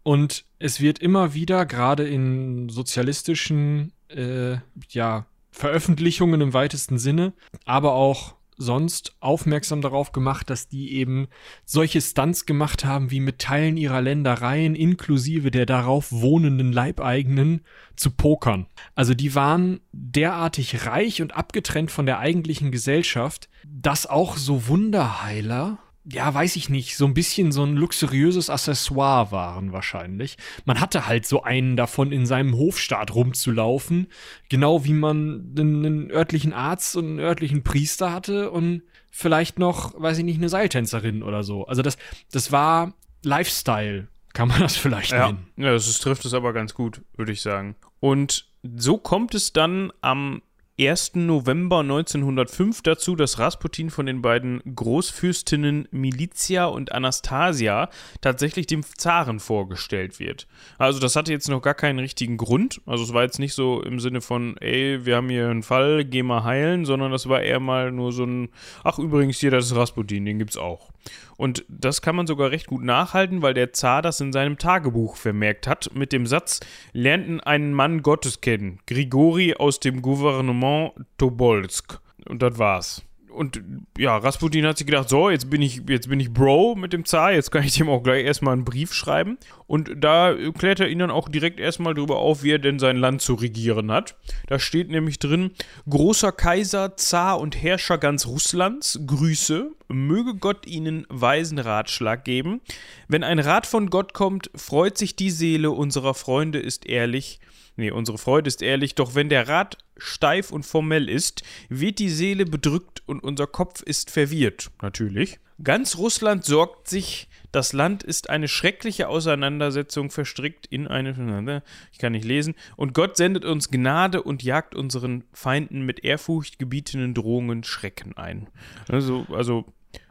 Und 0.03 0.45
es 0.59 0.81
wird 0.81 0.99
immer 0.99 1.33
wieder, 1.33 1.65
gerade 1.65 2.07
in 2.07 2.67
sozialistischen 2.69 3.93
äh, 4.09 4.57
ja, 4.89 5.25
Veröffentlichungen 5.51 6.41
im 6.41 6.53
weitesten 6.53 6.97
Sinne, 6.97 7.33
aber 7.63 7.93
auch 7.93 8.35
sonst 8.57 9.15
aufmerksam 9.19 9.81
darauf 9.81 10.11
gemacht, 10.11 10.49
dass 10.49 10.67
die 10.67 10.93
eben 10.93 11.27
solche 11.65 12.01
Stunts 12.01 12.45
gemacht 12.45 12.85
haben, 12.85 13.11
wie 13.11 13.19
mit 13.19 13.39
Teilen 13.39 13.77
ihrer 13.77 14.01
Ländereien 14.01 14.75
inklusive 14.75 15.51
der 15.51 15.65
darauf 15.65 16.11
wohnenden 16.11 16.71
Leibeigenen 16.71 17.61
zu 17.95 18.11
pokern. 18.11 18.67
Also 18.95 19.13
die 19.13 19.35
waren 19.35 19.79
derartig 19.91 20.85
reich 20.85 21.21
und 21.21 21.35
abgetrennt 21.35 21.91
von 21.91 22.05
der 22.05 22.19
eigentlichen 22.19 22.71
Gesellschaft, 22.71 23.49
dass 23.65 24.05
auch 24.05 24.37
so 24.37 24.67
Wunderheiler 24.67 25.79
ja, 26.05 26.33
weiß 26.33 26.57
ich 26.57 26.69
nicht, 26.69 26.97
so 26.97 27.05
ein 27.05 27.13
bisschen 27.13 27.51
so 27.51 27.63
ein 27.63 27.75
luxuriöses 27.77 28.49
Accessoire 28.49 29.31
waren 29.31 29.71
wahrscheinlich. 29.71 30.37
Man 30.65 30.81
hatte 30.81 31.07
halt 31.07 31.25
so 31.25 31.43
einen 31.43 31.77
davon 31.77 32.11
in 32.11 32.25
seinem 32.25 32.55
Hofstaat 32.57 33.15
rumzulaufen, 33.15 34.07
genau 34.49 34.83
wie 34.83 34.93
man 34.93 35.53
einen, 35.57 36.11
örtlichen 36.11 36.51
Arzt 36.53 36.97
und 36.97 37.05
einen 37.05 37.19
örtlichen 37.19 37.63
Priester 37.63 38.11
hatte 38.11 38.51
und 38.51 38.81
vielleicht 39.11 39.59
noch, 39.59 39.93
weiß 39.99 40.17
ich 40.17 40.25
nicht, 40.25 40.37
eine 40.37 40.49
Seiltänzerin 40.49 41.23
oder 41.23 41.43
so. 41.43 41.65
Also 41.67 41.81
das, 41.81 41.97
das 42.31 42.51
war 42.51 42.93
Lifestyle, 43.23 44.07
kann 44.33 44.49
man 44.49 44.59
das 44.59 44.75
vielleicht 44.75 45.11
Ja, 45.11 45.27
nennen. 45.27 45.47
ja 45.55 45.71
das 45.71 45.99
trifft 45.99 46.25
es 46.25 46.33
aber 46.33 46.51
ganz 46.51 46.73
gut, 46.73 47.01
würde 47.15 47.31
ich 47.31 47.41
sagen. 47.41 47.75
Und 47.99 48.47
so 48.75 48.97
kommt 48.97 49.35
es 49.35 49.53
dann 49.53 49.93
am 50.01 50.41
1. 50.79 51.15
November 51.15 51.81
1905 51.81 52.81
dazu, 52.81 53.15
dass 53.15 53.37
Rasputin 53.37 53.91
von 53.91 54.07
den 54.07 54.23
beiden 54.23 54.59
Großfürstinnen 54.75 55.87
Militia 55.91 56.65
und 56.65 56.91
Anastasia 56.91 57.89
tatsächlich 58.21 58.65
dem 58.65 58.81
Zaren 58.83 59.39
vorgestellt 59.39 60.19
wird. 60.19 60.47
Also 60.79 60.99
das 60.99 61.15
hatte 61.15 61.31
jetzt 61.31 61.47
noch 61.47 61.61
gar 61.61 61.75
keinen 61.75 61.99
richtigen 61.99 62.37
Grund. 62.37 62.81
Also 62.87 63.03
es 63.03 63.13
war 63.13 63.21
jetzt 63.21 63.37
nicht 63.37 63.53
so 63.53 63.83
im 63.83 63.99
Sinne 63.99 64.21
von, 64.21 64.57
ey, 64.57 65.05
wir 65.05 65.17
haben 65.17 65.29
hier 65.29 65.49
einen 65.49 65.61
Fall, 65.61 66.05
geh 66.05 66.23
mal 66.23 66.43
heilen, 66.43 66.85
sondern 66.85 67.11
das 67.11 67.29
war 67.29 67.41
eher 67.41 67.59
mal 67.59 67.91
nur 67.91 68.11
so 68.11 68.23
ein, 68.23 68.49
ach 68.83 68.97
übrigens 68.97 69.39
hier, 69.39 69.51
das 69.51 69.65
ist 69.65 69.75
Rasputin, 69.75 70.25
den 70.25 70.39
gibt's 70.39 70.57
auch. 70.57 70.92
Und 71.37 71.65
das 71.67 72.01
kann 72.01 72.15
man 72.15 72.27
sogar 72.27 72.51
recht 72.51 72.67
gut 72.67 72.83
nachhalten, 72.83 73.41
weil 73.41 73.53
der 73.53 73.73
Zar 73.73 74.01
das 74.01 74.21
in 74.21 74.33
seinem 74.33 74.57
Tagebuch 74.57 75.15
vermerkt 75.15 75.67
hat, 75.67 75.91
mit 75.93 76.11
dem 76.13 76.27
Satz, 76.27 76.59
lernten 76.91 77.39
einen 77.39 77.73
Mann 77.73 78.01
Gottes 78.01 78.41
kennen, 78.41 78.79
Grigori 78.87 79.55
aus 79.55 79.79
dem 79.79 80.01
Gouvernement 80.01 80.93
Tobolsk. 81.17 81.99
Und 82.27 82.41
das 82.41 82.57
war's 82.57 83.03
und 83.33 83.61
ja, 83.97 84.17
Rasputin 84.17 84.65
hat 84.65 84.77
sich 84.77 84.87
gedacht, 84.87 85.09
so, 85.09 85.29
jetzt 85.29 85.49
bin 85.49 85.61
ich, 85.61 85.81
jetzt 85.87 86.09
bin 86.09 86.19
ich 86.19 86.33
Bro 86.33 86.75
mit 86.75 86.93
dem 86.93 87.05
Zar, 87.05 87.33
jetzt 87.33 87.51
kann 87.51 87.63
ich 87.63 87.73
dem 87.73 87.89
auch 87.89 88.01
gleich 88.01 88.25
erstmal 88.25 88.53
einen 88.53 88.65
Brief 88.65 88.93
schreiben. 88.93 89.37
Und 89.67 89.91
da 89.97 90.35
klärt 90.57 90.79
er 90.79 90.87
ihn 90.87 90.99
dann 90.99 91.11
auch 91.11 91.29
direkt 91.29 91.59
erstmal 91.59 91.93
darüber 91.93 92.17
auf, 92.17 92.43
wie 92.43 92.51
er 92.51 92.59
denn 92.59 92.79
sein 92.79 92.97
Land 92.97 93.21
zu 93.21 93.33
regieren 93.33 93.91
hat. 93.91 94.15
Da 94.47 94.59
steht 94.59 94.89
nämlich 94.89 95.19
drin, 95.19 95.51
großer 95.89 96.31
Kaiser, 96.31 96.95
Zar 96.95 97.39
und 97.39 97.61
Herrscher 97.61 97.97
ganz 97.97 98.27
Russlands, 98.27 98.99
Grüße, 99.05 99.71
möge 99.87 100.35
Gott 100.35 100.67
ihnen 100.67 101.05
weisen 101.09 101.59
Ratschlag 101.59 102.23
geben. 102.25 102.61
Wenn 103.07 103.23
ein 103.23 103.39
Rat 103.39 103.65
von 103.65 103.89
Gott 103.89 104.13
kommt, 104.13 104.51
freut 104.55 104.97
sich 104.97 105.15
die 105.15 105.31
Seele 105.31 105.71
unserer 105.71 106.13
Freunde, 106.13 106.59
ist 106.59 106.85
ehrlich. 106.85 107.39
Nee, 107.75 107.91
unsere 107.91 108.17
Freude 108.17 108.47
ist 108.47 108.61
ehrlich, 108.61 108.95
doch 108.95 109.15
wenn 109.15 109.29
der 109.29 109.47
Rat 109.47 109.77
steif 109.97 110.51
und 110.51 110.65
formell 110.65 111.09
ist, 111.09 111.43
wird 111.69 111.99
die 111.99 112.09
Seele 112.09 112.45
bedrückt 112.45 113.01
und 113.05 113.23
unser 113.23 113.47
Kopf 113.47 113.81
ist 113.81 114.11
verwirrt, 114.11 114.71
natürlich. 114.81 115.39
Ganz 115.63 115.97
Russland 115.97 116.45
sorgt 116.45 116.87
sich, 116.87 117.27
das 117.51 117.73
Land 117.73 118.03
ist 118.03 118.29
eine 118.29 118.47
schreckliche 118.47 119.07
Auseinandersetzung 119.07 120.09
verstrickt 120.09 120.65
in 120.67 120.87
eine, 120.87 121.63
ich 121.91 121.99
kann 121.99 122.11
nicht 122.11 122.25
lesen, 122.25 122.55
und 122.75 122.93
Gott 122.93 123.17
sendet 123.17 123.45
uns 123.45 123.69
Gnade 123.69 124.21
und 124.23 124.43
jagt 124.43 124.75
unseren 124.75 125.23
Feinden 125.31 125.83
mit 125.83 126.03
Ehrfurcht 126.03 126.59
gebietenden 126.59 127.13
Drohungen 127.13 127.63
Schrecken 127.63 128.17
ein. 128.17 128.49
Also, 128.89 129.25
also 129.31 129.65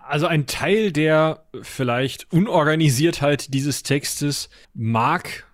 also 0.04 0.26
ein 0.26 0.46
Teil 0.46 0.92
der 0.92 1.44
vielleicht 1.62 2.32
Unorganisiertheit 2.32 3.54
dieses 3.54 3.82
Textes 3.82 4.50
mag 4.74 5.46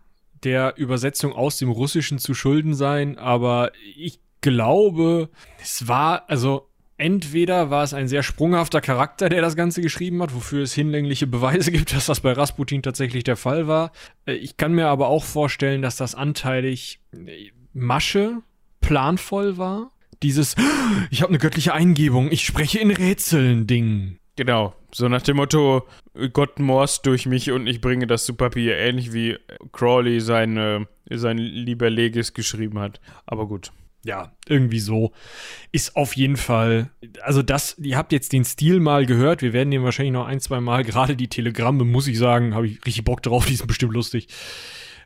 der 0.44 0.74
Übersetzung 0.76 1.32
aus 1.32 1.58
dem 1.58 1.70
Russischen 1.70 2.18
zu 2.18 2.34
schulden 2.34 2.74
sein, 2.74 3.18
aber 3.18 3.72
ich 3.96 4.20
glaube, 4.40 5.30
es 5.60 5.88
war, 5.88 6.28
also 6.28 6.68
entweder 6.96 7.70
war 7.70 7.84
es 7.84 7.94
ein 7.94 8.08
sehr 8.08 8.22
sprunghafter 8.22 8.80
Charakter, 8.80 9.28
der 9.28 9.40
das 9.40 9.56
Ganze 9.56 9.80
geschrieben 9.80 10.20
hat, 10.22 10.34
wofür 10.34 10.62
es 10.62 10.74
hinlängliche 10.74 11.26
Beweise 11.26 11.72
gibt, 11.72 11.94
dass 11.94 12.06
das 12.06 12.20
bei 12.20 12.32
Rasputin 12.32 12.82
tatsächlich 12.82 13.24
der 13.24 13.36
Fall 13.36 13.66
war. 13.66 13.92
Äh, 14.26 14.34
ich 14.34 14.56
kann 14.56 14.72
mir 14.72 14.88
aber 14.88 15.08
auch 15.08 15.24
vorstellen, 15.24 15.80
dass 15.82 15.96
das 15.96 16.14
anteilig 16.14 17.00
äh, 17.12 17.50
Masche 17.72 18.42
planvoll 18.80 19.56
war. 19.56 19.92
Dieses, 20.22 20.56
ich 21.10 21.22
habe 21.22 21.30
eine 21.30 21.38
göttliche 21.38 21.72
Eingebung, 21.72 22.30
ich 22.32 22.44
spreche 22.44 22.80
in 22.80 22.90
Rätseln 22.90 23.66
Ding. 23.66 24.18
Genau, 24.38 24.72
so 24.92 25.08
nach 25.08 25.22
dem 25.22 25.38
Motto, 25.38 25.88
Gott 26.32 26.60
morst 26.60 27.04
durch 27.06 27.26
mich 27.26 27.50
und 27.50 27.66
ich 27.66 27.80
bringe 27.80 28.06
das 28.06 28.24
zu 28.24 28.34
Papier, 28.34 28.76
ähnlich 28.76 29.12
wie 29.12 29.36
Crawley 29.72 30.20
seine, 30.20 30.86
sein 31.10 31.38
Lieber 31.38 31.90
Legis 31.90 32.34
geschrieben 32.34 32.78
hat. 32.78 33.00
Aber 33.26 33.48
gut. 33.48 33.72
Ja, 34.04 34.30
irgendwie 34.46 34.78
so. 34.78 35.10
Ist 35.72 35.96
auf 35.96 36.14
jeden 36.14 36.36
Fall, 36.36 36.88
also 37.20 37.42
das, 37.42 37.78
ihr 37.78 37.96
habt 37.96 38.12
jetzt 38.12 38.32
den 38.32 38.44
Stil 38.44 38.78
mal 38.78 39.06
gehört, 39.06 39.42
wir 39.42 39.52
werden 39.52 39.72
den 39.72 39.82
wahrscheinlich 39.82 40.12
noch 40.12 40.28
ein, 40.28 40.38
zwei 40.38 40.60
Mal, 40.60 40.84
gerade 40.84 41.16
die 41.16 41.26
Telegramme, 41.26 41.82
muss 41.82 42.06
ich 42.06 42.16
sagen, 42.16 42.54
habe 42.54 42.68
ich 42.68 42.86
richtig 42.86 43.02
Bock 43.02 43.24
drauf, 43.24 43.44
die 43.44 43.56
sind 43.56 43.66
bestimmt 43.66 43.92
lustig, 43.92 44.28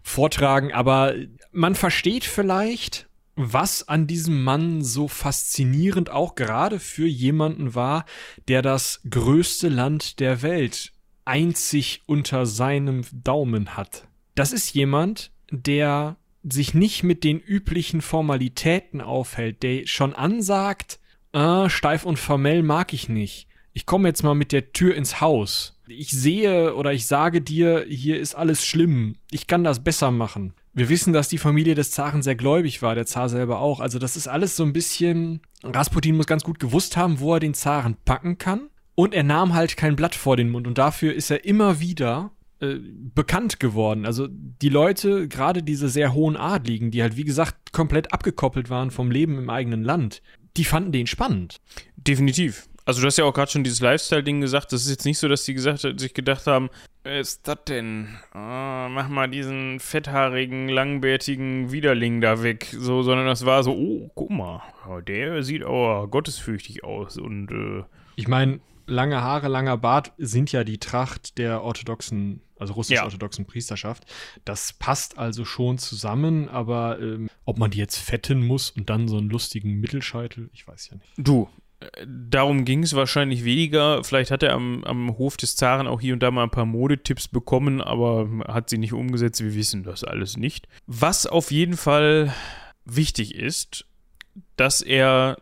vortragen, 0.03 0.74
aber 0.74 1.14
man 1.53 1.74
versteht 1.74 2.26
vielleicht, 2.26 3.09
was 3.35 3.89
an 3.89 4.07
diesem 4.07 4.43
Mann 4.43 4.83
so 4.83 5.09
faszinierend 5.09 6.11
auch 6.11 6.35
gerade 6.35 6.78
für 6.78 7.07
jemanden 7.07 7.74
war, 7.74 8.05
der 8.49 8.62
das 8.62 9.01
größte 9.09 9.68
Land 9.68 10.20
der 10.20 10.43
Welt 10.43 10.93
einzig 11.24 12.03
unter 12.07 12.47
seinem 12.47 13.03
Daumen 13.12 13.76
hat. 13.76 14.07
Das 14.35 14.53
ist 14.53 14.74
jemand, 14.74 15.30
der 15.51 16.16
sich 16.43 16.74
nicht 16.74 17.03
mit 17.05 17.24
den 17.24 17.39
üblichen 17.39 18.01
Formalitäten 18.01 19.01
aufhält, 19.01 19.62
der 19.62 19.87
schon 19.87 20.14
ansagt, 20.14 20.99
äh, 21.33 21.68
steif 21.68 22.05
und 22.05 22.18
formell 22.18 22.62
mag 22.62 22.93
ich 22.93 23.09
nicht. 23.09 23.47
Ich 23.72 23.87
komme 23.87 24.09
jetzt 24.09 24.22
mal 24.22 24.35
mit 24.35 24.53
der 24.53 24.72
Tür 24.72 24.95
ins 24.95 25.20
Haus. 25.20 25.80
Ich 25.87 26.11
sehe 26.11 26.74
oder 26.74 26.93
ich 26.93 27.07
sage 27.07 27.41
dir, 27.41 27.87
hier 27.89 28.18
ist 28.18 28.35
alles 28.35 28.64
schlimm. 28.66 29.16
Ich 29.30 29.47
kann 29.47 29.64
das 29.64 29.83
besser 29.83 30.11
machen. 30.11 30.55
Wir 30.75 30.89
wissen, 30.89 31.12
dass 31.12 31.29
die 31.29 31.39
Familie 31.39 31.75
des 31.75 31.91
Zaren 31.91 32.23
sehr 32.23 32.35
gläubig 32.35 32.81
war, 32.81 32.95
der 32.95 33.07
Zar 33.07 33.29
selber 33.29 33.61
auch. 33.61 33.81
Also 33.81 33.99
das 33.99 34.16
ist 34.16 34.27
alles 34.27 34.57
so 34.57 34.64
ein 34.64 34.73
bisschen. 34.73 35.41
Rasputin 35.62 36.16
muss 36.16 36.27
ganz 36.27 36.45
gut 36.45 36.59
gewusst 36.59 36.97
haben, 36.97 37.20
wo 37.20 37.35
er 37.35 37.41
den 37.41 37.55
Zaren 37.55 37.97
packen 38.05 38.39
kann. 38.39 38.70
Und 38.95 39.14
er 39.14 39.23
nahm 39.23 39.55
halt 39.55 39.77
kein 39.77 39.97
Blatt 39.97 40.14
vor 40.14 40.37
den 40.37 40.51
Mund. 40.51 40.66
Und 40.66 40.79
dafür 40.79 41.14
ist 41.14 41.31
er 41.31 41.45
immer 41.45 41.81
wieder 41.81 42.31
äh, 42.61 42.77
bekannt 43.14 43.61
geworden. 43.61 44.07
Also 44.07 44.29
die 44.31 44.68
Leute, 44.68 45.29
gerade 45.29 45.62
diese 45.62 45.89
sehr 45.89 46.14
hohen 46.14 46.37
Adligen, 46.37 46.91
die 46.91 47.03
halt 47.03 47.16
wie 47.16 47.25
gesagt 47.25 47.73
komplett 47.73 48.12
abgekoppelt 48.12 48.70
waren 48.70 48.91
vom 48.91 49.11
Leben 49.11 49.37
im 49.37 49.51
eigenen 49.51 49.83
Land, 49.83 50.23
die 50.57 50.64
fanden 50.64 50.93
den 50.93 51.07
spannend. 51.07 51.61
Definitiv. 51.97 52.68
Also 52.85 53.01
du 53.01 53.07
hast 53.07 53.16
ja 53.16 53.24
auch 53.24 53.35
gerade 53.35 53.51
schon 53.51 53.64
dieses 53.64 53.80
Lifestyle-Ding 53.80 54.41
gesagt. 54.41 54.72
Das 54.72 54.83
ist 54.83 54.91
jetzt 54.91 55.05
nicht 55.05 55.18
so, 55.18 55.28
dass 55.28 55.45
die 55.45 55.55
gesagt, 55.55 55.80
sich 55.80 56.14
gedacht 56.14 56.47
haben, 56.47 56.68
wer 57.05 57.20
ist 57.20 57.47
das 57.47 57.59
denn? 57.66 58.09
Oh, 58.35 58.39
mach 58.39 59.09
mal 59.09 59.28
diesen 59.28 59.78
fetthaarigen, 59.78 60.68
langbärtigen 60.68 61.70
Widerling 61.70 62.20
da 62.20 62.43
weg. 62.43 62.74
So, 62.76 63.03
sondern 63.03 63.26
das 63.26 63.47
war 63.47 63.62
so, 63.62 63.72
oh, 63.72 64.11
guck 64.14 64.30
mal, 64.30 64.62
der 65.07 65.43
sieht 65.43 65.62
aber 65.62 66.09
gottesfürchtig 66.09 66.83
aus. 66.83 67.16
Und 67.18 67.51
äh, 67.53 67.85
ich 68.16 68.26
meine, 68.26 68.61
lange 68.87 69.20
Haare, 69.22 69.49
langer 69.49 69.76
Bart 69.76 70.12
sind 70.18 70.53
ja 70.53 70.64
die 70.64 70.78
Tracht 70.78 71.39
der 71.39 71.62
orthodoxen, 71.62 72.41
also 72.59 72.74
russisch-orthodoxen 72.74 73.45
ja. 73.45 73.51
Priesterschaft. 73.51 74.05
Das 74.45 74.72
passt 74.72 75.18
also 75.18 75.45
schon 75.45 75.78
zusammen, 75.78 76.49
aber 76.49 76.99
ähm, 77.01 77.28
ob 77.45 77.59
man 77.59 77.70
die 77.70 77.78
jetzt 77.78 77.97
fetten 77.97 78.45
muss 78.45 78.70
und 78.70 78.91
dann 78.91 79.09
so 79.09 79.18
einen 79.18 79.30
lustigen 79.30 79.80
Mittelscheitel, 79.80 80.51
ich 80.53 80.66
weiß 80.66 80.91
ja 80.91 80.97
nicht. 80.97 81.12
Du, 81.16 81.49
darum 82.07 82.64
ging 82.64 82.83
es 82.83 82.95
wahrscheinlich 82.95 83.45
weniger. 83.45 84.03
Vielleicht 84.05 84.30
hat 84.30 84.43
er 84.43 84.53
am, 84.53 84.85
am, 84.85 85.18
Hof 85.18 85.37
des 85.37 85.57
Zaren 85.57 85.87
auch 85.87 86.01
hier 86.01 86.14
und 86.14 86.22
da 86.22 86.30
mal 86.30 86.45
ein 86.45 86.51
paar 86.51 86.66
Modetipps 86.66 87.28
bekommen, 87.28 87.80
aber 87.80 88.28
hat 88.49 88.70
sie 88.70 88.78
nicht 88.78 88.93
umgesetzt. 88.93 89.43
Wir 89.43 89.55
wissen 89.55 89.83
das 89.83 90.05
alles 90.05 90.37
nicht. 90.37 90.68
Was 90.87 91.26
auf 91.26 91.51
jeden 91.51 91.76
Fall 91.76 92.33
wichtig 92.85 93.35
ist, 93.35 93.87
dass 94.57 94.80
er 94.80 95.37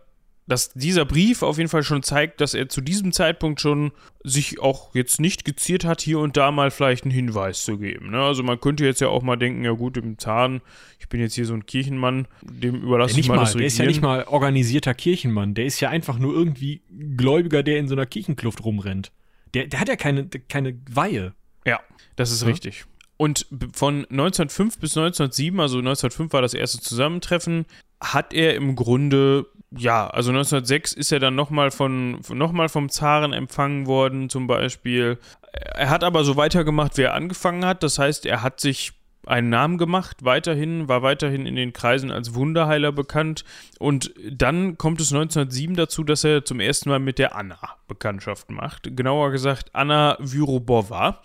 dass 0.50 0.72
dieser 0.72 1.04
Brief 1.04 1.44
auf 1.44 1.58
jeden 1.58 1.70
Fall 1.70 1.84
schon 1.84 2.02
zeigt, 2.02 2.40
dass 2.40 2.54
er 2.54 2.68
zu 2.68 2.80
diesem 2.80 3.12
Zeitpunkt 3.12 3.60
schon 3.60 3.92
sich 4.24 4.58
auch 4.58 4.92
jetzt 4.96 5.20
nicht 5.20 5.44
geziert 5.44 5.84
hat, 5.84 6.00
hier 6.00 6.18
und 6.18 6.36
da 6.36 6.50
mal 6.50 6.72
vielleicht 6.72 7.04
einen 7.04 7.12
Hinweis 7.12 7.62
zu 7.62 7.78
geben. 7.78 8.10
Ne? 8.10 8.20
Also 8.20 8.42
man 8.42 8.60
könnte 8.60 8.84
jetzt 8.84 9.00
ja 9.00 9.08
auch 9.08 9.22
mal 9.22 9.36
denken, 9.36 9.64
ja 9.64 9.70
gut, 9.70 9.96
im 9.96 10.18
Zahn, 10.18 10.60
ich 10.98 11.08
bin 11.08 11.20
jetzt 11.20 11.34
hier 11.34 11.46
so 11.46 11.54
ein 11.54 11.66
Kirchenmann, 11.66 12.26
dem 12.42 12.82
überlasse 12.82 13.20
ich 13.20 13.28
mal, 13.28 13.36
mal 13.36 13.42
das 13.42 13.52
Der 13.52 13.64
ist 13.64 13.78
ja 13.78 13.86
nicht 13.86 14.02
mal 14.02 14.24
organisierter 14.24 14.92
Kirchenmann, 14.92 15.54
der 15.54 15.66
ist 15.66 15.78
ja 15.78 15.88
einfach 15.88 16.18
nur 16.18 16.34
irgendwie 16.34 16.82
Gläubiger, 17.16 17.62
der 17.62 17.78
in 17.78 17.86
so 17.86 17.94
einer 17.94 18.06
Kirchenkluft 18.06 18.64
rumrennt. 18.64 19.12
Der, 19.54 19.68
der 19.68 19.78
hat 19.78 19.88
ja 19.88 19.94
keine, 19.94 20.26
keine 20.48 20.76
Weihe. 20.90 21.32
Ja, 21.64 21.78
das 22.16 22.32
ist 22.32 22.42
ja? 22.42 22.48
richtig. 22.48 22.86
Und 23.16 23.46
von 23.72 24.04
1905 24.06 24.80
bis 24.80 24.96
1907, 24.96 25.60
also 25.60 25.78
1905 25.78 26.32
war 26.32 26.42
das 26.42 26.54
erste 26.54 26.80
Zusammentreffen, 26.80 27.66
hat 28.00 28.34
er 28.34 28.56
im 28.56 28.74
Grunde 28.74 29.46
ja, 29.76 30.08
also 30.08 30.30
1906 30.30 30.92
ist 30.94 31.12
er 31.12 31.20
dann 31.20 31.36
nochmal 31.36 31.70
von, 31.70 32.20
noch 32.32 32.70
vom 32.70 32.88
Zaren 32.88 33.32
empfangen 33.32 33.86
worden, 33.86 34.28
zum 34.28 34.46
Beispiel. 34.46 35.18
Er 35.52 35.90
hat 35.90 36.02
aber 36.02 36.24
so 36.24 36.36
weitergemacht, 36.36 36.96
wie 36.96 37.02
er 37.02 37.14
angefangen 37.14 37.64
hat. 37.64 37.82
Das 37.82 37.98
heißt, 37.98 38.26
er 38.26 38.42
hat 38.42 38.60
sich 38.60 38.92
einen 39.26 39.50
Namen 39.50 39.78
gemacht, 39.78 40.24
weiterhin, 40.24 40.88
war 40.88 41.02
weiterhin 41.02 41.46
in 41.46 41.54
den 41.54 41.72
Kreisen 41.72 42.10
als 42.10 42.34
Wunderheiler 42.34 42.90
bekannt. 42.90 43.44
Und 43.78 44.12
dann 44.28 44.76
kommt 44.76 45.00
es 45.00 45.12
1907 45.12 45.76
dazu, 45.76 46.02
dass 46.02 46.24
er 46.24 46.44
zum 46.44 46.58
ersten 46.58 46.88
Mal 46.88 46.98
mit 46.98 47.18
der 47.18 47.36
Anna 47.36 47.58
Bekanntschaft 47.86 48.50
macht. 48.50 48.96
Genauer 48.96 49.30
gesagt, 49.30 49.70
Anna 49.72 50.16
Vyrobova. 50.18 51.22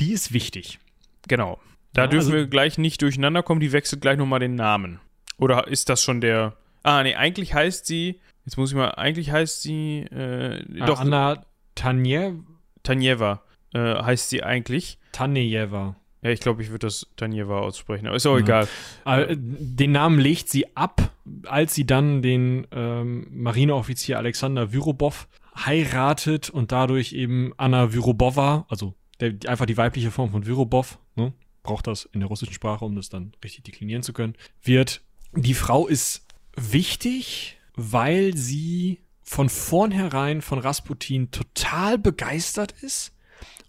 Die 0.00 0.12
ist 0.12 0.32
wichtig. 0.32 0.80
Genau. 1.28 1.60
Da 1.92 2.02
ja, 2.02 2.06
dürfen 2.08 2.32
also 2.32 2.38
wir 2.38 2.46
gleich 2.48 2.78
nicht 2.78 3.00
durcheinander 3.00 3.44
kommen, 3.44 3.60
die 3.60 3.70
wechselt 3.70 4.02
gleich 4.02 4.18
nochmal 4.18 4.40
den 4.40 4.56
Namen. 4.56 4.98
Oder 5.38 5.68
ist 5.68 5.88
das 5.88 6.02
schon 6.02 6.20
der 6.20 6.56
Ah, 6.84 7.02
nee, 7.02 7.14
eigentlich 7.14 7.54
heißt 7.54 7.86
sie, 7.86 8.20
jetzt 8.44 8.56
muss 8.56 8.70
ich 8.70 8.76
mal, 8.76 8.90
eigentlich 8.90 9.32
heißt 9.32 9.62
sie, 9.62 10.00
äh, 10.00 10.62
doch. 10.86 11.00
Anna 11.00 11.44
Tanjev 11.74 12.36
Tanjeva 12.82 13.42
äh, 13.72 13.80
heißt 13.80 14.28
sie 14.28 14.42
eigentlich. 14.42 14.98
Tanjeva. 15.10 15.96
Ja, 16.22 16.30
ich 16.30 16.40
glaube, 16.40 16.62
ich 16.62 16.70
würde 16.70 16.86
das 16.86 17.06
Tanjeva 17.16 17.60
aussprechen, 17.60 18.06
aber 18.06 18.16
ist 18.16 18.26
auch 18.26 18.38
ja. 18.38 18.40
egal. 18.40 18.68
Äh, 19.04 19.36
den 19.38 19.92
Namen 19.92 20.18
legt 20.18 20.48
sie 20.48 20.76
ab, 20.76 21.10
als 21.46 21.74
sie 21.74 21.86
dann 21.86 22.22
den 22.22 22.66
ähm, 22.70 23.26
Marineoffizier 23.30 24.18
Alexander 24.18 24.72
Vyrobov 24.72 25.28
heiratet 25.56 26.50
und 26.50 26.70
dadurch 26.72 27.12
eben 27.12 27.52
Anna 27.56 27.92
Vyrobova, 27.92 28.66
also 28.68 28.94
der, 29.20 29.34
einfach 29.46 29.66
die 29.66 29.76
weibliche 29.76 30.10
Form 30.10 30.30
von 30.30 30.46
Vyrobov, 30.46 30.98
ne, 31.14 31.32
braucht 31.62 31.86
das 31.86 32.04
in 32.12 32.20
der 32.20 32.28
russischen 32.28 32.54
Sprache, 32.54 32.84
um 32.84 32.94
das 32.94 33.08
dann 33.08 33.32
richtig 33.42 33.64
deklinieren 33.64 34.02
zu 34.02 34.12
können, 34.12 34.34
wird. 34.62 35.02
Die 35.34 35.54
Frau 35.54 35.86
ist 35.86 36.23
wichtig, 36.56 37.58
weil 37.76 38.36
sie 38.36 39.00
von 39.22 39.48
vornherein 39.48 40.42
von 40.42 40.58
Rasputin 40.58 41.30
total 41.30 41.98
begeistert 41.98 42.74
ist 42.82 43.12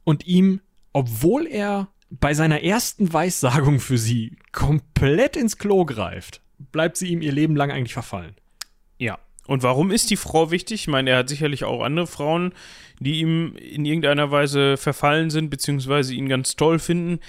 und 0.03 0.27
ihm, 0.27 0.61
obwohl 0.93 1.47
er 1.47 1.89
bei 2.09 2.33
seiner 2.33 2.61
ersten 2.61 3.11
Weissagung 3.11 3.79
für 3.79 3.97
sie 3.97 4.37
komplett 4.51 5.35
ins 5.35 5.57
Klo 5.57 5.85
greift, 5.85 6.41
bleibt 6.71 6.97
sie 6.97 7.07
ihm 7.07 7.21
ihr 7.21 7.31
Leben 7.31 7.55
lang 7.55 7.71
eigentlich 7.71 7.93
verfallen. 7.93 8.35
Ja. 8.97 9.19
Und 9.47 9.61
warum 9.61 9.91
ist 9.91 10.09
die 10.09 10.17
Frau 10.17 10.49
wichtig? 10.49 10.81
Ich 10.81 10.87
meine, 10.87 11.11
er 11.11 11.17
hat 11.19 11.29
sicherlich 11.29 11.65
auch 11.65 11.83
andere 11.83 12.07
Frauen, 12.07 12.53
die 12.99 13.19
ihm 13.19 13.55
in 13.57 13.85
irgendeiner 13.85 14.31
Weise 14.31 14.75
verfallen 14.75 15.29
sind, 15.29 15.51
beziehungsweise 15.51 16.15
ihn 16.15 16.27
ganz 16.27 16.55
toll 16.55 16.79
finden. 16.79 17.19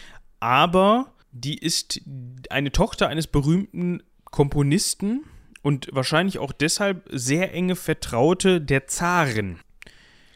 Aber 0.40 1.12
die 1.32 1.58
ist 1.58 2.00
eine 2.48 2.72
Tochter 2.72 3.08
eines 3.08 3.26
berühmten 3.26 4.02
Komponisten 4.24 5.24
und 5.62 5.88
wahrscheinlich 5.92 6.38
auch 6.38 6.52
deshalb 6.52 7.08
sehr 7.10 7.52
enge 7.52 7.76
Vertraute 7.76 8.60
der 8.60 8.86
Zarin 8.86 9.58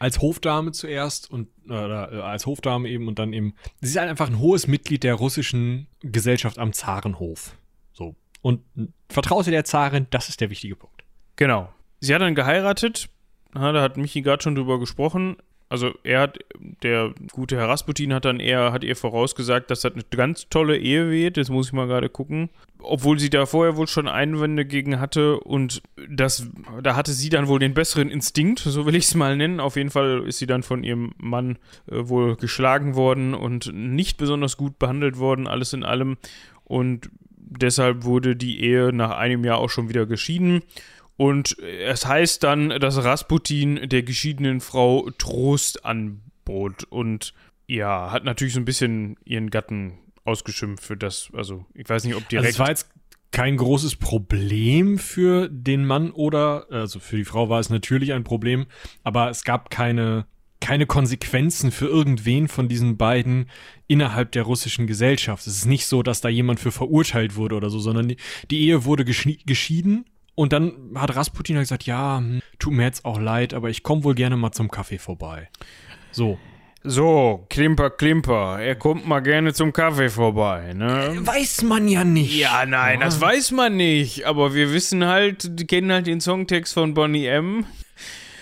als 0.01 0.19
Hofdame 0.19 0.71
zuerst 0.71 1.29
und 1.29 1.47
oder, 1.65 2.11
äh, 2.11 2.21
als 2.21 2.47
Hofdame 2.47 2.89
eben 2.89 3.07
und 3.07 3.19
dann 3.19 3.33
eben. 3.33 3.53
Sie 3.81 3.89
ist 3.89 3.97
halt 3.97 4.09
einfach 4.09 4.29
ein 4.29 4.39
hohes 4.39 4.65
Mitglied 4.65 5.03
der 5.03 5.13
russischen 5.13 5.85
Gesellschaft 6.01 6.57
am 6.57 6.73
Zarenhof. 6.73 7.55
So. 7.93 8.15
Und 8.41 8.63
Vertraute 9.09 9.51
der 9.51 9.63
Zarin, 9.63 10.07
das 10.09 10.27
ist 10.27 10.41
der 10.41 10.49
wichtige 10.49 10.75
Punkt. 10.75 11.03
Genau. 11.35 11.71
Sie 11.99 12.15
hat 12.15 12.21
dann 12.23 12.33
geheiratet, 12.33 13.09
da 13.53 13.79
hat 13.79 13.97
Michi 13.97 14.23
gerade 14.23 14.41
schon 14.41 14.55
drüber 14.55 14.79
gesprochen. 14.79 15.37
Also 15.71 15.93
er 16.03 16.19
hat, 16.19 16.39
der 16.83 17.13
gute 17.31 17.55
Herr 17.55 17.69
Rasputin 17.69 18.13
hat 18.13 18.25
dann 18.25 18.41
eher, 18.41 18.73
hat 18.73 18.83
ihr 18.83 18.97
vorausgesagt, 18.97 19.71
dass 19.71 19.79
das 19.79 19.93
eine 19.93 20.03
ganz 20.11 20.49
tolle 20.49 20.77
Ehe 20.77 21.09
wird. 21.09 21.37
Das 21.37 21.49
muss 21.49 21.67
ich 21.67 21.73
mal 21.73 21.87
gerade 21.87 22.09
gucken. 22.09 22.49
Obwohl 22.81 23.19
sie 23.19 23.29
da 23.29 23.45
vorher 23.45 23.77
wohl 23.77 23.87
schon 23.87 24.09
Einwände 24.09 24.65
gegen 24.65 24.99
hatte 24.99 25.39
und 25.39 25.81
das, 26.09 26.49
da 26.83 26.97
hatte 26.97 27.13
sie 27.13 27.29
dann 27.29 27.47
wohl 27.47 27.59
den 27.59 27.73
besseren 27.73 28.09
Instinkt, 28.09 28.59
so 28.59 28.85
will 28.85 28.95
ich 28.95 29.05
es 29.05 29.15
mal 29.15 29.37
nennen. 29.37 29.61
Auf 29.61 29.77
jeden 29.77 29.91
Fall 29.91 30.25
ist 30.27 30.39
sie 30.39 30.45
dann 30.45 30.61
von 30.61 30.83
ihrem 30.83 31.13
Mann 31.17 31.57
äh, 31.89 32.09
wohl 32.09 32.35
geschlagen 32.35 32.95
worden 32.95 33.33
und 33.33 33.71
nicht 33.73 34.17
besonders 34.17 34.57
gut 34.57 34.77
behandelt 34.77 35.19
worden, 35.19 35.47
alles 35.47 35.71
in 35.71 35.85
allem. 35.85 36.17
Und 36.65 37.09
deshalb 37.37 38.03
wurde 38.03 38.35
die 38.35 38.61
Ehe 38.61 38.91
nach 38.91 39.11
einem 39.11 39.45
Jahr 39.45 39.59
auch 39.59 39.69
schon 39.69 39.87
wieder 39.87 40.05
geschieden. 40.05 40.63
Und 41.21 41.59
es 41.59 42.07
heißt 42.07 42.41
dann, 42.41 42.69
dass 42.69 43.03
Rasputin 43.03 43.87
der 43.87 44.01
geschiedenen 44.01 44.59
Frau 44.59 45.07
Trost 45.19 45.85
anbot 45.85 46.85
und 46.85 47.35
ja, 47.67 48.09
hat 48.09 48.23
natürlich 48.23 48.55
so 48.55 48.59
ein 48.59 48.65
bisschen 48.65 49.17
ihren 49.23 49.51
Gatten 49.51 49.99
ausgeschimpft 50.23 50.83
für 50.83 50.97
das. 50.97 51.29
Also, 51.33 51.67
ich 51.75 51.87
weiß 51.87 52.05
nicht, 52.05 52.15
ob 52.15 52.27
direkt. 52.27 52.47
Also 52.47 52.55
es 52.55 52.59
war 52.59 52.69
jetzt 52.69 52.89
kein 53.29 53.55
großes 53.55 53.97
Problem 53.97 54.97
für 54.97 55.47
den 55.47 55.85
Mann 55.85 56.09
oder, 56.09 56.65
also 56.71 56.99
für 56.99 57.17
die 57.17 57.25
Frau 57.25 57.49
war 57.49 57.59
es 57.59 57.69
natürlich 57.69 58.13
ein 58.13 58.23
Problem, 58.23 58.65
aber 59.03 59.29
es 59.29 59.43
gab 59.43 59.69
keine, 59.69 60.25
keine 60.59 60.87
Konsequenzen 60.87 61.69
für 61.69 61.85
irgendwen 61.85 62.47
von 62.47 62.67
diesen 62.67 62.97
beiden 62.97 63.47
innerhalb 63.85 64.31
der 64.31 64.41
russischen 64.41 64.87
Gesellschaft. 64.87 65.45
Es 65.45 65.55
ist 65.55 65.65
nicht 65.67 65.85
so, 65.85 66.01
dass 66.01 66.21
da 66.21 66.29
jemand 66.29 66.59
für 66.59 66.71
verurteilt 66.71 67.35
wurde 67.35 67.53
oder 67.53 67.69
so, 67.69 67.77
sondern 67.77 68.07
die, 68.07 68.17
die 68.49 68.61
Ehe 68.61 68.85
wurde 68.85 69.05
geschieden 69.05 70.05
und 70.41 70.53
dann 70.53 70.93
hat 70.95 71.15
Rasputin 71.15 71.55
halt 71.55 71.65
gesagt, 71.65 71.83
ja, 71.83 72.17
hm, 72.17 72.41
tut 72.57 72.73
mir 72.73 72.81
jetzt 72.81 73.05
auch 73.05 73.19
leid, 73.19 73.53
aber 73.53 73.69
ich 73.69 73.83
komme 73.83 74.03
wohl 74.03 74.15
gerne 74.15 74.37
mal 74.37 74.51
zum 74.51 74.71
Kaffee 74.71 74.97
vorbei. 74.97 75.49
So. 76.11 76.39
So, 76.83 77.45
Klimper, 77.51 77.91
Klimper, 77.91 78.59
er 78.59 78.75
kommt 78.75 79.07
mal 79.07 79.19
gerne 79.19 79.53
zum 79.53 79.71
Kaffee 79.71 80.09
vorbei, 80.09 80.73
ne? 80.73 81.15
Weiß 81.19 81.61
man 81.61 81.87
ja 81.87 82.03
nicht. 82.03 82.35
Ja, 82.35 82.65
nein, 82.65 82.99
ja. 82.99 83.05
das 83.05 83.21
weiß 83.21 83.51
man 83.51 83.77
nicht. 83.77 84.25
Aber 84.25 84.55
wir 84.55 84.73
wissen 84.73 85.05
halt, 85.05 85.59
die 85.59 85.67
kennen 85.67 85.91
halt 85.91 86.07
den 86.07 86.21
Songtext 86.21 86.73
von 86.73 86.95
Bonnie 86.95 87.27
M. 87.27 87.67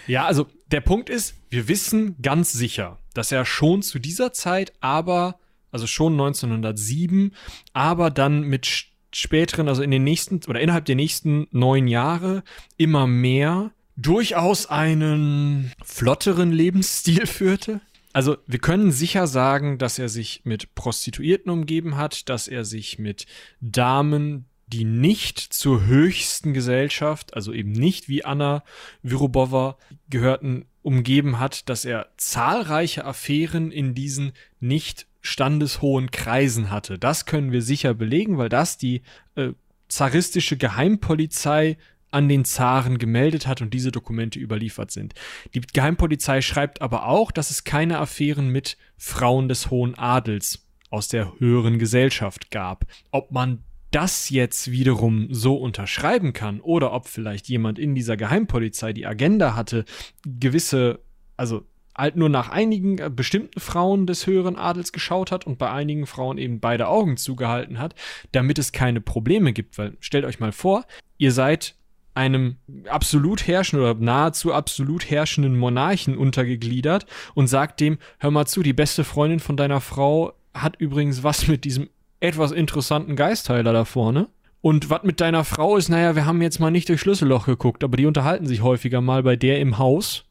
Ja, 0.08 0.26
also 0.26 0.48
der 0.72 0.80
Punkt 0.80 1.10
ist, 1.10 1.36
wir 1.50 1.68
wissen 1.68 2.16
ganz 2.22 2.54
sicher, 2.54 2.98
dass 3.14 3.34
er 3.34 3.44
schon 3.44 3.82
zu 3.82 4.00
dieser 4.00 4.32
Zeit, 4.32 4.72
aber, 4.80 5.38
also 5.70 5.86
schon 5.86 6.14
1907, 6.14 7.36
aber 7.74 8.10
dann 8.10 8.44
mit 8.44 8.89
späteren, 9.14 9.68
also 9.68 9.82
in 9.82 9.92
den 9.92 10.04
nächsten 10.04 10.42
oder 10.48 10.60
innerhalb 10.60 10.86
der 10.86 10.96
nächsten 10.96 11.48
neun 11.52 11.88
Jahre 11.88 12.44
immer 12.78 13.08
mehr 13.08 13.72
durchaus 13.96 14.68
einen 14.68 15.72
flotteren 15.84 16.52
Lebensstil 16.52 17.26
führte. 17.28 17.82
Also 18.14 18.38
wir 18.48 18.60
können 18.60 18.92
sicher 18.92 19.28
sagen, 19.28 19.78
dass 19.78 20.00
er 20.00 20.10
sich 20.10 20.42
mit 20.44 20.74
Prostituierten 20.74 21.52
umgeben 21.52 21.96
hat, 21.96 22.30
dass 22.30 22.48
er 22.48 22.66
sich 22.66 22.98
mit 22.98 23.26
Damen, 23.62 24.46
die 24.68 24.84
nicht 24.84 25.40
zur 25.40 25.86
höchsten 25.86 26.54
Gesellschaft, 26.54 27.34
also 27.34 27.54
eben 27.54 27.72
nicht 27.72 28.10
wie 28.10 28.26
Anna 28.26 28.64
Vyrubova 29.04 29.78
gehörten, 30.10 30.66
umgeben 30.82 31.40
hat, 31.40 31.70
dass 31.70 31.86
er 31.86 32.10
zahlreiche 32.18 33.06
Affären 33.06 33.72
in 33.72 33.94
diesen 33.94 34.32
nicht 34.60 35.09
standeshohen 35.22 36.12
Kreisen 36.12 36.72
hatte. 36.72 36.98
Das 36.98 37.26
können 37.26 37.52
wir 37.52 37.62
sicher 37.62 37.94
belegen, 37.94 38.38
weil 38.38 38.50
das 38.50 38.78
die 38.78 39.02
äh, 39.36 39.50
zaristische 39.88 40.58
Geheimpolizei 40.58 41.78
an 42.12 42.28
den 42.28 42.46
Zaren 42.46 42.98
gemeldet 42.98 43.46
hat 43.46 43.62
und 43.62 43.74
diese 43.74 43.92
Dokumente 43.92 44.40
überliefert 44.40 44.92
sind. 44.92 45.14
Die 45.54 45.62
Geheimpolizei 45.62 46.42
schreibt 46.42 46.82
aber 46.82 47.06
auch, 47.06 47.32
dass 47.32 47.52
es 47.52 47.64
keine 47.64 48.00
Affären 48.00 48.50
mit 48.50 48.78
Frauen 48.98 49.48
des 49.48 49.70
hohen 49.70 49.96
Adels 49.96 50.66
aus 50.90 51.08
der 51.08 51.40
höheren 51.40 51.78
Gesellschaft 51.78 52.50
gab. 52.50 52.86
Ob 53.12 53.32
man 53.32 53.64
das 53.92 54.30
jetzt 54.30 54.72
wiederum 54.72 55.28
so 55.32 55.56
unterschreiben 55.56 56.34
kann 56.34 56.62
oder 56.62 56.94
ob 56.94 57.08
vielleicht 57.08 57.48
jemand 57.48 57.80
in 57.80 57.96
dieser 57.96 58.18
Geheimpolizei 58.18 58.94
die 58.94 59.06
Agenda 59.06 59.56
hatte, 59.56 59.86
gewisse, 60.26 61.00
also 61.38 61.66
halt 62.00 62.16
nur 62.16 62.30
nach 62.30 62.50
einigen 62.50 62.98
äh, 62.98 63.10
bestimmten 63.14 63.60
Frauen 63.60 64.08
des 64.08 64.26
höheren 64.26 64.56
Adels 64.56 64.92
geschaut 64.92 65.32
hat 65.32 65.46
und 65.46 65.58
bei 65.58 65.72
einigen 65.72 66.06
Frauen 66.06 66.38
eben 66.38 66.60
beide 66.60 66.88
Augen 66.88 67.18
zugehalten 67.18 67.80
hat, 67.80 67.96
damit 68.32 68.58
es 68.60 68.72
keine 68.72 69.02
Probleme 69.02 69.54
gibt. 69.54 69.78
Weil 69.78 69.98
stellt 70.00 70.26
euch 70.26 70.40
mal 70.40 70.52
vor, 70.52 70.86
ihr 71.18 71.32
seid 71.32 71.76
einem 72.16 72.58
absolut 72.90 73.48
herrschenden 73.48 73.90
oder 73.90 74.00
nahezu 74.00 74.54
absolut 74.54 75.10
herrschenden 75.10 75.58
Monarchen 75.58 76.18
untergegliedert 76.18 77.06
und 77.34 77.48
sagt 77.48 77.80
dem, 77.80 77.98
hör 78.18 78.32
mal 78.32 78.46
zu, 78.46 78.64
die 78.64 78.74
beste 78.74 79.04
Freundin 79.04 79.40
von 79.40 79.58
deiner 79.58 79.80
Frau 79.80 80.34
hat 80.54 80.76
übrigens 80.80 81.24
was 81.24 81.48
mit 81.48 81.64
diesem 81.64 81.90
etwas 82.20 82.52
interessanten 82.52 83.16
Geistheiler 83.16 83.72
da 83.72 83.86
vorne. 83.86 84.28
Und 84.62 84.90
was 84.90 85.04
mit 85.04 85.22
deiner 85.22 85.46
Frau 85.46 85.78
ist, 85.78 85.88
naja, 85.88 86.16
wir 86.16 86.26
haben 86.26 86.42
jetzt 86.42 86.60
mal 86.60 86.72
nicht 86.72 86.90
durch 86.90 87.00
Schlüsselloch 87.00 87.46
geguckt, 87.46 87.84
aber 87.84 87.96
die 87.96 88.06
unterhalten 88.06 88.46
sich 88.46 88.62
häufiger 88.62 89.00
mal 89.00 89.24
bei 89.24 89.38
der 89.38 89.62
im 89.62 89.78
Haus 89.78 90.26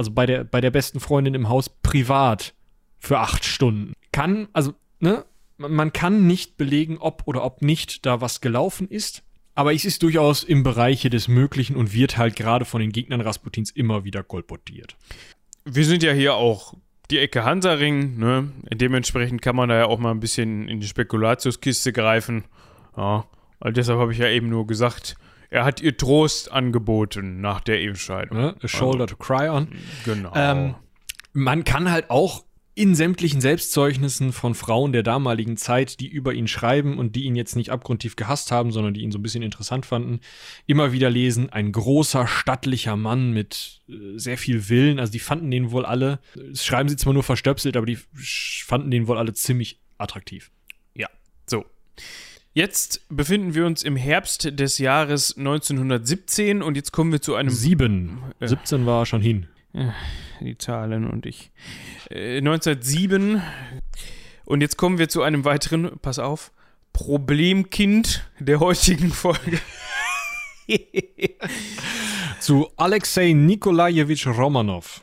also 0.00 0.12
bei 0.12 0.24
der, 0.24 0.44
bei 0.44 0.62
der 0.62 0.70
besten 0.70 0.98
Freundin 0.98 1.34
im 1.34 1.50
Haus 1.50 1.68
privat 1.68 2.54
für 2.98 3.18
acht 3.18 3.44
Stunden. 3.44 3.92
Kann, 4.12 4.48
also, 4.54 4.72
ne, 4.98 5.26
man 5.58 5.92
kann 5.92 6.26
nicht 6.26 6.56
belegen, 6.56 6.96
ob 6.96 7.24
oder 7.26 7.44
ob 7.44 7.60
nicht 7.60 8.06
da 8.06 8.22
was 8.22 8.40
gelaufen 8.40 8.88
ist. 8.88 9.22
Aber 9.54 9.74
es 9.74 9.84
ist 9.84 10.02
durchaus 10.02 10.42
im 10.42 10.62
Bereiche 10.62 11.10
des 11.10 11.28
Möglichen 11.28 11.76
und 11.76 11.92
wird 11.92 12.16
halt 12.16 12.34
gerade 12.34 12.64
von 12.64 12.80
den 12.80 12.92
Gegnern 12.92 13.20
Rasputins 13.20 13.70
immer 13.70 14.02
wieder 14.04 14.22
kolportiert. 14.22 14.96
Wir 15.66 15.84
sind 15.84 16.02
ja 16.02 16.12
hier 16.12 16.34
auch 16.34 16.72
die 17.10 17.18
Ecke 17.18 17.44
Hansaring, 17.44 18.16
ne? 18.16 18.50
Dementsprechend 18.72 19.42
kann 19.42 19.54
man 19.54 19.68
da 19.68 19.76
ja 19.76 19.84
auch 19.84 19.98
mal 19.98 20.12
ein 20.12 20.20
bisschen 20.20 20.66
in 20.66 20.80
die 20.80 20.88
Spekulatiuskiste 20.88 21.92
greifen. 21.92 22.44
Ja, 22.96 23.26
und 23.58 23.76
deshalb 23.76 23.98
habe 23.98 24.12
ich 24.12 24.18
ja 24.18 24.28
eben 24.28 24.48
nur 24.48 24.66
gesagt, 24.66 25.16
er 25.50 25.64
hat 25.64 25.80
ihr 25.80 25.96
Trost 25.96 26.50
angeboten 26.50 27.40
nach 27.40 27.60
der 27.60 27.80
Ehescheidung. 27.80 28.38
Ne? 28.38 28.56
A 28.62 28.68
shoulder 28.68 29.02
also, 29.02 29.16
to 29.16 29.16
cry 29.16 29.48
on. 29.48 29.68
Genau. 30.04 30.32
Ähm, 30.34 30.76
man 31.32 31.64
kann 31.64 31.90
halt 31.90 32.08
auch 32.08 32.44
in 32.76 32.94
sämtlichen 32.94 33.40
Selbstzeugnissen 33.40 34.32
von 34.32 34.54
Frauen 34.54 34.92
der 34.92 35.02
damaligen 35.02 35.56
Zeit, 35.56 35.98
die 36.00 36.06
über 36.06 36.32
ihn 36.32 36.46
schreiben 36.46 36.98
und 36.98 37.16
die 37.16 37.24
ihn 37.24 37.34
jetzt 37.34 37.56
nicht 37.56 37.70
abgrundtief 37.70 38.14
gehasst 38.16 38.52
haben, 38.52 38.70
sondern 38.70 38.94
die 38.94 39.02
ihn 39.02 39.10
so 39.10 39.18
ein 39.18 39.22
bisschen 39.22 39.42
interessant 39.42 39.86
fanden, 39.86 40.20
immer 40.66 40.92
wieder 40.92 41.10
lesen. 41.10 41.50
Ein 41.50 41.72
großer, 41.72 42.26
stattlicher 42.28 42.96
Mann 42.96 43.32
mit 43.32 43.82
äh, 43.88 44.16
sehr 44.16 44.38
viel 44.38 44.68
Willen. 44.68 45.00
Also 45.00 45.12
die 45.12 45.18
fanden 45.18 45.50
den 45.50 45.72
wohl 45.72 45.84
alle, 45.84 46.20
das 46.34 46.64
schreiben 46.64 46.88
sie 46.88 46.96
zwar 46.96 47.12
nur 47.12 47.24
verstöpselt, 47.24 47.76
aber 47.76 47.86
die 47.86 47.98
fanden 48.14 48.90
den 48.90 49.08
wohl 49.08 49.18
alle 49.18 49.34
ziemlich 49.34 49.80
attraktiv. 49.98 50.52
Ja, 50.94 51.08
so. 51.46 51.64
Jetzt 52.52 53.02
befinden 53.08 53.54
wir 53.54 53.64
uns 53.64 53.84
im 53.84 53.94
Herbst 53.94 54.58
des 54.58 54.78
Jahres 54.78 55.36
1917 55.36 56.62
und 56.62 56.76
jetzt 56.76 56.90
kommen 56.92 57.12
wir 57.12 57.22
zu 57.22 57.36
einem. 57.36 57.50
Sieben. 57.50 58.22
Äh, 58.40 58.48
17 58.48 58.86
war 58.86 59.06
schon 59.06 59.22
hin. 59.22 59.46
die 60.40 60.58
Zahlen 60.58 61.08
und 61.08 61.26
ich. 61.26 61.52
Äh, 62.10 62.38
1907 62.38 63.40
Und 64.44 64.62
jetzt 64.62 64.76
kommen 64.76 64.98
wir 64.98 65.08
zu 65.08 65.22
einem 65.22 65.44
weiteren, 65.44 65.92
pass 66.02 66.18
auf, 66.18 66.50
Problemkind 66.92 68.28
der 68.40 68.58
heutigen 68.58 69.12
Folge. 69.12 69.60
Zu 72.40 72.68
Alexei 72.76 73.32
Nikolajewitsch 73.32 74.26
Romanov. 74.26 75.02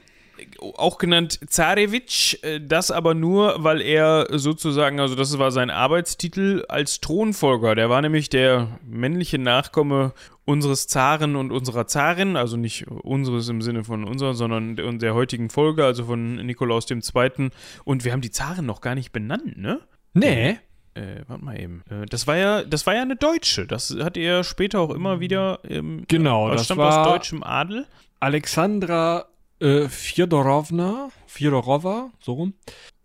Auch 0.60 0.98
genannt 0.98 1.40
Zarewitsch, 1.48 2.38
äh, 2.44 2.60
das 2.62 2.92
aber 2.92 3.14
nur, 3.14 3.64
weil 3.64 3.82
er 3.82 4.28
sozusagen, 4.32 5.00
also 5.00 5.16
das 5.16 5.38
war 5.40 5.52
sein 5.52 5.70
Arbeitstitel 5.70 6.64
als 6.70 7.00
Thronfolger. 7.02 7.76
Der 7.76 7.90
war 7.90 8.02
nämlich 8.02 8.30
der 8.30 8.80
männliche 8.86 9.38
Nachkomme 9.38 10.14
unseres 10.46 10.88
Zaren 10.88 11.36
und 11.36 11.52
unserer 11.52 11.88
Zarin, 11.88 12.36
also 12.38 12.56
nicht 12.58 12.88
unseres 12.88 13.50
im 13.50 13.62
Sinne 13.62 13.84
von 13.84 14.04
unserer, 14.06 14.34
sondern 14.34 14.76
der, 14.76 14.92
der 14.94 15.14
heutigen 15.14 15.50
Folge, 15.50 15.84
also 15.86 16.06
von 16.06 16.36
Nikolaus 16.38 16.90
II. 16.90 17.50
Und 17.84 18.06
wir 18.06 18.12
haben 18.14 18.22
die 18.22 18.32
Zaren 18.32 18.66
noch 18.66 18.82
gar 18.82 18.96
nicht 18.96 19.12
benannt, 19.12 19.58
ne? 19.58 19.82
Nee. 20.14 20.58
Äh, 20.94 21.22
warte 21.28 21.44
mal 21.46 21.60
eben. 21.60 21.84
Äh, 21.92 22.06
das 22.08 22.26
war 22.26 22.38
ja, 22.38 22.64
das 22.64 22.88
war 22.88 22.96
ja 22.96 23.02
eine 23.04 23.16
Deutsche. 23.18 23.68
Das 23.68 23.96
hat 24.02 24.18
er 24.18 24.44
später 24.44 24.80
auch 24.80 24.90
immer 24.90 25.20
wieder. 25.20 25.60
Ähm, 25.68 26.06
Genau, 26.08 26.48
das 26.48 26.58
das 26.62 26.66
stammt 26.66 26.80
war- 26.80 27.02
aus 27.02 27.08
deutschem 27.14 27.44
Adel. 27.44 27.86
Alexandra 28.20 29.26
äh, 29.60 29.88
Fjodorovna, 29.90 31.10
Fjodorova, 31.28 32.12
so 32.20 32.34
rum, 32.34 32.54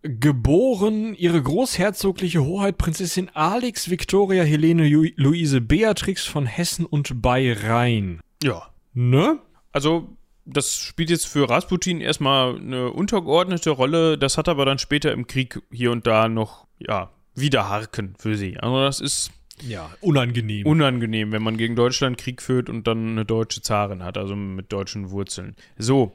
geboren 0.02 1.14
ihre 1.14 1.40
großherzogliche 1.42 2.44
Hoheit 2.44 2.76
Prinzessin 2.78 3.30
Alex 3.34 3.88
Victoria 3.88 4.42
Helene 4.42 4.84
Ju 4.84 5.06
Luise 5.16 5.60
Beatrix 5.60 6.26
von 6.26 6.46
Hessen 6.46 6.84
und 6.86 7.22
bei 7.22 7.52
Rhein. 7.52 8.20
Ja. 8.42 8.68
Ne? 8.94 9.38
Also, 9.72 10.08
das 10.44 10.76
spielt 10.76 11.08
jetzt 11.10 11.26
für 11.26 11.48
Rasputin 11.48 12.00
erstmal 12.00 12.56
eine 12.56 12.90
untergeordnete 12.90 13.70
Rolle. 13.70 14.18
Das 14.18 14.36
hat 14.36 14.48
aber 14.48 14.64
dann 14.64 14.78
später 14.78 15.12
im 15.12 15.26
Krieg 15.28 15.60
hier 15.70 15.92
und 15.92 16.06
da 16.06 16.28
noch, 16.28 16.66
ja, 16.78 17.10
Widerhaken 17.34 18.14
für 18.18 18.36
sie. 18.36 18.58
Also, 18.58 18.80
das 18.82 19.00
ist 19.00 19.30
Ja, 19.66 19.88
unangenehm. 20.00 20.66
unangenehm, 20.66 21.30
wenn 21.30 21.42
man 21.42 21.56
gegen 21.56 21.76
Deutschland 21.76 22.18
Krieg 22.18 22.42
führt 22.42 22.68
und 22.68 22.86
dann 22.88 23.10
eine 23.10 23.24
deutsche 23.24 23.62
Zarin 23.62 24.02
hat, 24.02 24.18
also 24.18 24.34
mit 24.34 24.72
deutschen 24.72 25.10
Wurzeln. 25.10 25.54
So. 25.78 26.12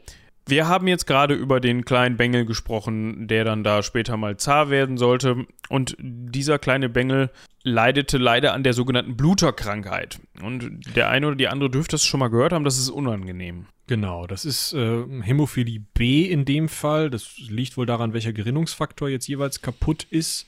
Wir 0.48 0.68
haben 0.68 0.88
jetzt 0.88 1.08
gerade 1.08 1.34
über 1.34 1.60
den 1.60 1.84
kleinen 1.84 2.16
Bengel 2.16 2.45
gesprochen, 2.45 3.28
der 3.28 3.43
dann 3.43 3.64
da 3.64 3.84
später 3.84 4.16
mal 4.16 4.38
Zar 4.38 4.70
werden 4.70 4.98
sollte. 4.98 5.45
Und 5.68 5.95
dieser 6.00 6.58
kleine 6.58 6.88
Bengel 6.88 7.30
leidete 7.64 8.18
leider 8.18 8.54
an 8.54 8.64
der 8.64 8.74
sogenannten 8.74 9.18
Bluterkrankheit. 9.18 10.20
Und 10.41 10.95
der 10.95 11.10
eine 11.10 11.28
oder 11.28 11.36
die 11.36 11.50
andere 11.50 11.70
dürfte 11.70 11.98
es 11.98 12.06
schon 12.06 12.22
mal 12.22 12.30
gehört 12.30 12.54
haben, 12.54 12.64
das 12.64 12.78
ist 12.78 12.89
unangenehm. 12.89 13.66
Genau, 13.88 14.26
das 14.26 14.45
ist 14.45 14.74
äh, 14.74 15.04
Hämophilie 15.22 15.82
B 15.93 16.24
in 16.24 16.45
dem 16.45 16.70
Fall. 16.70 17.10
Das 17.10 17.38
liegt 17.38 17.76
wohl 17.78 17.86
daran, 17.86 18.14
welcher 18.14 18.34
Gerinnungsfaktor 18.34 19.10
jetzt 19.10 19.28
jeweils 19.28 19.62
kaputt 19.62 20.06
ist. 20.10 20.48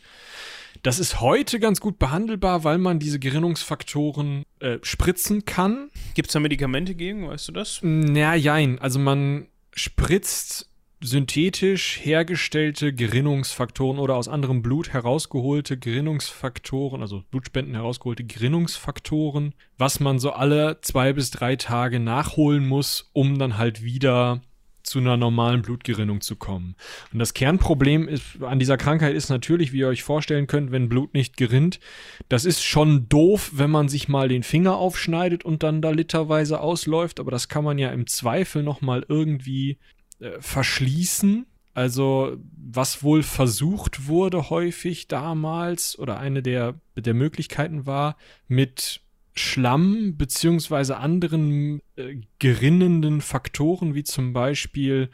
Das 0.82 1.00
ist 1.00 1.20
heute 1.20 1.60
ganz 1.60 1.82
gut 1.82 2.00
behandelbar, 2.00 2.64
weil 2.64 2.78
man 2.78 3.00
diese 3.00 3.20
Gerinnungsfaktoren 3.20 4.44
äh, 4.60 4.78
spritzen 4.82 5.44
kann. 5.44 5.90
Gibt 6.14 6.30
es 6.30 6.34
da 6.34 6.40
Medikamente 6.40 6.96
gegen, 6.96 7.28
weißt 7.28 7.50
du 7.50 7.52
das? 7.52 7.80
Na, 7.82 8.36
jein. 8.36 8.80
Also 8.80 9.00
man 9.00 9.48
spritzt 9.80 10.70
synthetisch 11.02 12.00
hergestellte 12.02 12.94
Gerinnungsfaktoren 12.94 14.00
oder 14.00 14.16
aus 14.16 14.28
anderem 14.28 14.62
Blut 14.62 14.92
herausgeholte 14.92 15.78
Gerinnungsfaktoren, 15.78 17.02
also 17.02 17.24
Blutspenden 17.32 17.76
herausgeholte 17.76 18.26
Gerinnungsfaktoren, 18.26 19.56
was 19.78 20.02
man 20.02 20.20
so 20.20 20.32
alle 20.32 20.82
zwei 20.82 21.14
bis 21.14 21.32
drei 21.32 21.56
Tage 21.56 22.02
nachholen 22.02 22.68
muss, 22.68 23.10
um 23.14 23.40
dann 23.40 23.58
halt 23.58 23.82
wieder 23.82 24.42
zu 24.90 25.00
einer 25.00 25.18
normalen 25.18 25.62
Blutgerinnung 25.62 26.22
zu 26.22 26.36
kommen. 26.36 26.76
Und 27.14 27.20
das 27.20 27.34
Kernproblem 27.34 28.08
ist, 28.08 28.42
an 28.42 28.60
dieser 28.60 28.78
Krankheit 28.78 29.16
ist 29.16 29.30
natürlich, 29.30 29.72
wie 29.72 29.80
ihr 29.80 29.88
euch 29.88 30.04
vorstellen 30.04 30.48
könnt, 30.48 30.72
wenn 30.72 30.90
Blut 30.90 31.14
nicht 31.14 31.38
gerinnt, 31.38 31.80
das 32.28 32.46
ist 32.46 32.64
schon 32.64 33.08
doof, 33.08 33.52
wenn 33.54 33.72
man 33.72 33.88
sich 33.90 34.08
mal 34.10 34.28
den 34.28 34.44
Finger 34.44 34.76
aufschneidet 34.76 35.46
und 35.46 35.64
dann 35.64 35.82
da 35.82 35.92
literweise 35.92 36.60
ausläuft, 36.60 37.20
aber 37.20 37.32
das 37.32 37.48
kann 37.48 37.64
man 37.64 37.78
ja 37.78 37.90
im 37.92 38.08
Zweifel 38.08 38.64
noch 38.64 38.82
mal 38.82 39.06
irgendwie 39.08 39.78
äh, 40.20 40.32
verschließen. 40.40 41.46
Also, 41.74 42.36
was 42.58 43.04
wohl 43.04 43.24
versucht 43.24 44.08
wurde 44.08 44.50
häufig 44.50 45.08
damals 45.08 45.98
oder 45.98 46.20
eine 46.20 46.42
der, 46.42 46.76
der 46.96 47.14
Möglichkeiten 47.14 47.86
war, 47.86 48.18
mit 48.48 49.02
Schlamm 49.36 50.18
beziehungsweise 50.18 50.98
anderen 50.98 51.82
äh, 51.96 52.16
gerinnenden 52.40 53.22
Faktoren, 53.22 53.96
wie 53.96 54.04
zum 54.04 54.34
Beispiel 54.34 55.10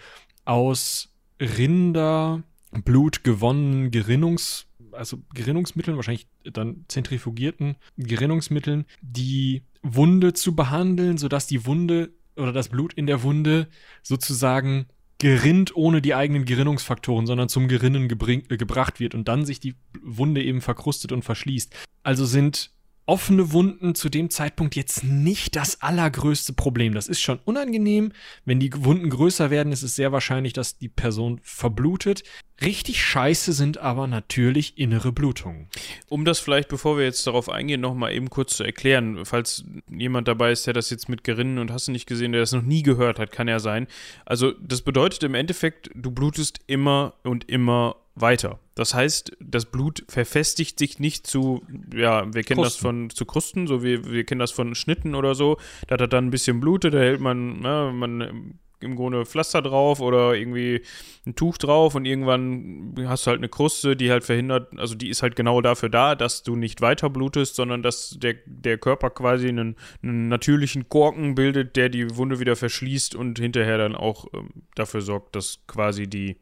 aus 0.46 1.14
Rinderblut 1.40 3.24
gewonnenen 3.24 3.92
Gerinnungs, 3.92 4.68
also 4.92 5.18
Gerinnungsmitteln, 5.34 5.98
wahrscheinlich 5.98 6.28
dann 6.44 6.86
zentrifugierten 6.88 7.76
Gerinnungsmitteln, 7.98 8.86
die 9.02 9.64
Wunde 9.82 10.34
zu 10.34 10.56
behandeln, 10.56 11.18
sodass 11.18 11.48
die 11.48 11.66
Wunde 11.66 12.12
oder 12.36 12.52
das 12.52 12.70
Blut 12.70 12.94
in 12.94 13.08
der 13.08 13.24
Wunde 13.24 13.68
sozusagen 14.02 14.88
gerinnt 15.18 15.76
ohne 15.76 16.02
die 16.02 16.14
eigenen 16.14 16.46
Gerinnungsfaktoren, 16.46 17.26
sondern 17.26 17.50
zum 17.50 17.68
Gerinnen 17.68 18.10
äh, 18.10 18.58
gebracht 18.58 19.00
wird 19.00 19.16
und 19.16 19.28
dann 19.28 19.46
sich 19.46 19.60
die 19.60 19.76
Wunde 20.02 20.44
eben 20.44 20.62
verkrustet 20.62 21.12
und 21.12 21.24
verschließt. 21.24 21.74
Also 22.04 22.26
sind 22.26 22.72
offene 23.08 23.52
Wunden 23.52 23.94
zu 23.94 24.10
dem 24.10 24.30
Zeitpunkt 24.30 24.76
jetzt 24.76 25.04
nicht 25.04 25.56
das 25.56 25.82
allergrößte 25.82 26.54
Problem. 26.54 26.94
Das 26.94 27.08
ist 27.08 27.22
schon 27.22 27.40
unangenehm. 27.46 28.12
Wenn 28.46 28.60
die 28.60 28.72
Wunden 28.84 29.10
größer 29.10 29.52
werden, 29.52 29.72
ist 29.72 29.84
es 29.84 29.96
sehr 29.96 30.12
wahrscheinlich, 30.12 30.54
dass 30.54 30.78
die 30.78 30.90
Person 30.90 31.40
verblutet. 31.44 32.24
Richtig 32.64 33.04
scheiße 33.04 33.54
sind 33.54 33.78
aber 33.78 34.08
natürlich 34.08 34.78
innere 34.78 35.12
Blutungen. 35.12 35.68
Um 36.08 36.26
das 36.26 36.40
vielleicht, 36.40 36.70
bevor 36.70 36.98
wir 36.98 37.04
jetzt 37.04 37.28
darauf 37.28 37.50
eingehen, 37.50 37.82
nochmal 37.82 38.14
eben 38.14 38.30
kurz 38.30 38.56
zu 38.56 38.64
erklären, 38.64 39.26
falls 39.26 39.66
jemand 39.90 40.28
dabei 40.28 40.52
ist, 40.52 40.66
der 40.66 40.74
das 40.74 40.90
jetzt 40.90 41.10
mit 41.10 41.24
Gerinnen 41.24 41.60
und 41.60 41.72
hast 41.72 41.88
du 41.88 41.92
nicht 41.92 42.08
gesehen, 42.08 42.32
der 42.32 42.42
das 42.42 42.54
noch 42.54 42.62
nie 42.62 42.82
gehört 42.82 43.20
hat, 43.20 43.32
kann 43.32 43.48
ja 43.48 43.60
sein. 43.60 43.88
Also, 44.26 44.54
das 44.54 44.82
bedeutet 44.82 45.24
im 45.24 45.36
Endeffekt, 45.36 45.92
du 45.94 46.12
blutest 46.12 46.62
immer 46.66 47.14
und 47.24 47.50
immer 47.50 47.98
weiter. 48.16 48.60
Das 48.76 48.94
heißt, 48.94 49.38
das 49.40 49.66
Blut 49.66 50.04
verfestigt 50.08 50.80
sich 50.80 51.00
nicht 51.00 51.28
zu, 51.28 51.64
ja, 51.94 52.34
wir 52.34 52.44
kennen 52.44 52.62
das 52.62 52.74
Krusten. 52.74 52.82
von, 52.82 53.10
zu 53.10 53.26
Krusten, 53.26 53.68
so 53.68 53.84
wie 53.84 54.06
wir 54.06 54.24
kennen 54.24 54.40
das 54.40 54.52
von 54.52 54.76
Schnitten 54.76 55.16
oder 55.16 55.36
so. 55.36 55.58
Da 55.88 55.94
hat 55.94 56.02
er 56.02 56.08
dann 56.08 56.28
ein 56.28 56.32
bisschen 56.32 56.60
blutet, 56.60 56.94
da 56.94 57.00
hält 57.00 57.20
man, 57.20 57.62
ja, 57.64 57.92
man 57.92 58.60
im 58.80 58.96
Grunde 58.96 59.26
Pflaster 59.26 59.62
drauf 59.62 60.00
oder 60.00 60.36
irgendwie 60.36 60.82
ein 61.26 61.36
Tuch 61.36 61.58
drauf 61.58 61.96
und 61.96 62.06
irgendwann 62.06 62.94
hast 63.08 63.26
du 63.26 63.32
halt 63.32 63.40
eine 63.40 63.50
Kruste, 63.50 63.96
die 63.96 64.12
halt 64.12 64.24
verhindert, 64.24 64.78
also 64.78 64.96
die 64.96 65.10
ist 65.10 65.22
halt 65.22 65.36
genau 65.36 65.62
dafür 65.62 65.90
da, 65.90 66.16
dass 66.16 66.44
du 66.44 66.56
nicht 66.56 66.82
weiter 66.82 67.10
blutest, 67.10 67.56
sondern 67.56 67.82
dass 67.82 68.18
der, 68.20 68.36
der 68.46 68.78
Körper 68.78 69.10
quasi 69.10 69.50
einen, 69.50 69.76
einen 70.04 70.28
natürlichen 70.28 70.88
Korken 70.90 71.36
bildet, 71.36 71.76
der 71.76 71.90
die 71.90 72.16
Wunde 72.16 72.40
wieder 72.40 72.56
verschließt 72.56 73.16
und 73.16 73.40
hinterher 73.40 73.78
dann 73.78 73.96
auch 73.96 74.28
ähm, 74.34 74.50
dafür 74.76 75.02
sorgt, 75.02 75.36
dass 75.36 75.60
quasi 75.68 76.08
die 76.08 76.38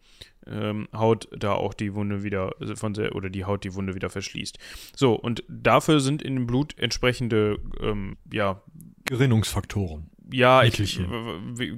ähm, 0.47 0.87
Haut 0.93 1.27
da 1.37 1.53
auch 1.53 1.73
die 1.73 1.93
Wunde 1.95 2.23
wieder 2.23 2.53
also 2.59 2.75
von 2.75 2.93
der, 2.93 3.15
oder 3.15 3.29
die 3.29 3.45
Haut 3.45 3.63
die 3.63 3.73
Wunde 3.73 3.95
wieder 3.95 4.09
verschließt. 4.09 4.57
So, 4.95 5.13
und 5.13 5.43
dafür 5.47 5.99
sind 5.99 6.21
in 6.21 6.35
dem 6.35 6.47
Blut 6.47 6.77
entsprechende, 6.77 7.59
ähm, 7.81 8.17
ja, 8.31 8.61
Gerinnungsfaktoren. 9.05 10.09
ja, 10.31 10.63
ich, 10.63 10.99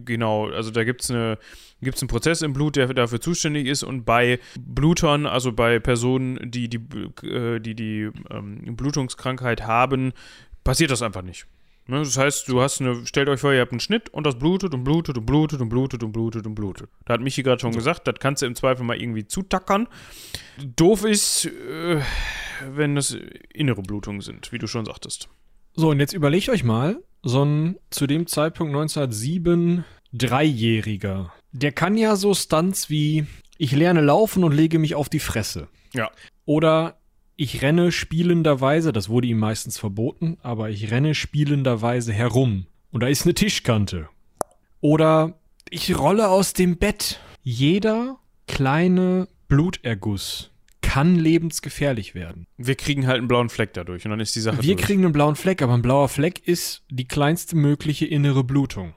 genau. 0.06 0.50
Also 0.50 0.72
da 0.72 0.84
gibt 0.84 1.02
es 1.02 1.10
eine, 1.12 1.38
gibt's 1.82 2.02
einen 2.02 2.10
Prozess 2.10 2.42
im 2.42 2.54
Blut, 2.54 2.76
der 2.76 2.94
dafür 2.94 3.20
zuständig 3.20 3.68
ist. 3.68 3.84
Und 3.84 4.06
bei 4.06 4.40
Blutern, 4.60 5.26
also 5.26 5.52
bei 5.52 5.80
Personen, 5.80 6.52
die 6.52 6.70
die, 6.70 6.82
äh, 7.28 7.60
die, 7.60 7.76
die 7.76 8.10
ähm, 8.30 8.76
Blutungskrankheit 8.76 9.66
haben, 9.66 10.14
passiert 10.64 10.92
das 10.92 11.02
einfach 11.02 11.24
nicht. 11.24 11.48
Ne? 11.88 12.00
Das 12.00 12.18
heißt, 12.18 12.48
du 12.48 12.62
hast 12.62 12.82
eine, 12.82 13.06
stellt 13.06 13.30
euch 13.30 13.40
vor, 13.40 13.54
ihr 13.54 13.62
habt 13.62 13.72
einen 13.72 13.80
Schnitt 13.80 14.10
und 14.10 14.26
das 14.26 14.38
blutet 14.38 14.74
und 14.74 14.84
blutet 14.84 15.18
und 15.18 15.26
blutet 15.26 15.62
und 15.62 15.70
blutet 15.70 16.04
und 16.04 16.12
blutet 16.12 16.46
und 16.46 16.56
blutet. 16.56 16.90
Da 17.06 17.14
hat 17.14 17.22
Michi 17.22 17.44
gerade 17.44 17.60
schon 17.60 17.74
gesagt, 17.74 18.08
das 18.08 18.16
kannst 18.20 18.42
du 18.42 18.48
im 18.48 18.56
Zweifel 18.56 18.84
mal 18.84 19.00
irgendwie 19.00 19.28
zutackern. 19.28 19.88
Doof 20.76 21.06
ist, 21.06 21.46
äh, 21.46 22.02
wenn 22.72 22.96
das 22.96 23.16
innere 23.54 23.82
Blutungen 23.82 24.22
sind, 24.22 24.52
wie 24.52 24.58
du 24.58 24.68
schon 24.68 24.86
sagtest. 24.86 25.30
So, 25.76 25.90
und 25.90 26.00
jetzt 26.00 26.14
überlegt 26.14 26.50
euch 26.50 26.64
mal, 26.64 27.04
so 27.22 27.44
ein 27.44 27.78
zu 27.90 28.08
dem 28.08 28.28
Zeitpunkt 28.28 28.74
1907 28.74 29.84
Dreijähriger, 30.14 31.34
der 31.52 31.72
kann 31.72 31.98
ja 31.98 32.16
so 32.16 32.34
Stunts 32.34 32.90
wie 32.90 33.26
ich 33.58 33.72
lerne 33.74 34.02
laufen 34.02 34.44
und 34.44 34.54
lege 34.54 34.80
mich 34.80 34.96
auf 34.96 35.10
die 35.10 35.20
Fresse. 35.20 35.68
Ja. 35.94 36.10
Oder 36.46 36.98
ich 37.36 37.62
renne 37.62 37.92
spielenderweise, 37.92 38.94
das 38.94 39.10
wurde 39.10 39.28
ihm 39.28 39.40
meistens 39.40 39.78
verboten, 39.78 40.38
aber 40.42 40.70
ich 40.70 40.92
renne 40.92 41.16
spielenderweise 41.16 42.14
herum 42.14 42.68
und 42.92 43.02
da 43.04 43.08
ist 43.08 43.26
eine 43.26 43.34
Tischkante. 43.34 44.08
Oder 44.82 45.40
ich 45.70 45.98
rolle 45.98 46.30
aus 46.30 46.54
dem 46.54 46.78
Bett. 46.78 47.20
Jeder 47.42 48.18
kleine 48.48 49.28
Bluterguss 49.48 50.52
kann 50.82 51.16
lebensgefährlich 51.16 52.16
werden. 52.16 52.48
Wir 52.58 52.76
kriegen 52.76 53.08
halt 53.08 53.18
einen 53.18 53.28
blauen 53.28 53.50
Fleck 53.50 53.74
dadurch 53.74 54.06
und 54.06 54.12
dann 54.12 54.20
ist 54.20 54.36
die 54.36 54.40
Sache 54.42 54.64
Wir 54.64 54.76
durch. 54.76 54.86
kriegen 54.86 55.04
einen 55.04 55.14
blauen 55.14 55.36
Fleck, 55.36 55.62
aber 55.62 55.74
ein 55.74 55.82
blauer 55.82 56.08
Fleck 56.08 56.48
ist 56.48 56.84
die 56.90 57.08
kleinste 57.08 57.56
mögliche 57.56 58.06
innere 58.06 58.44
Blutung. 58.44 58.94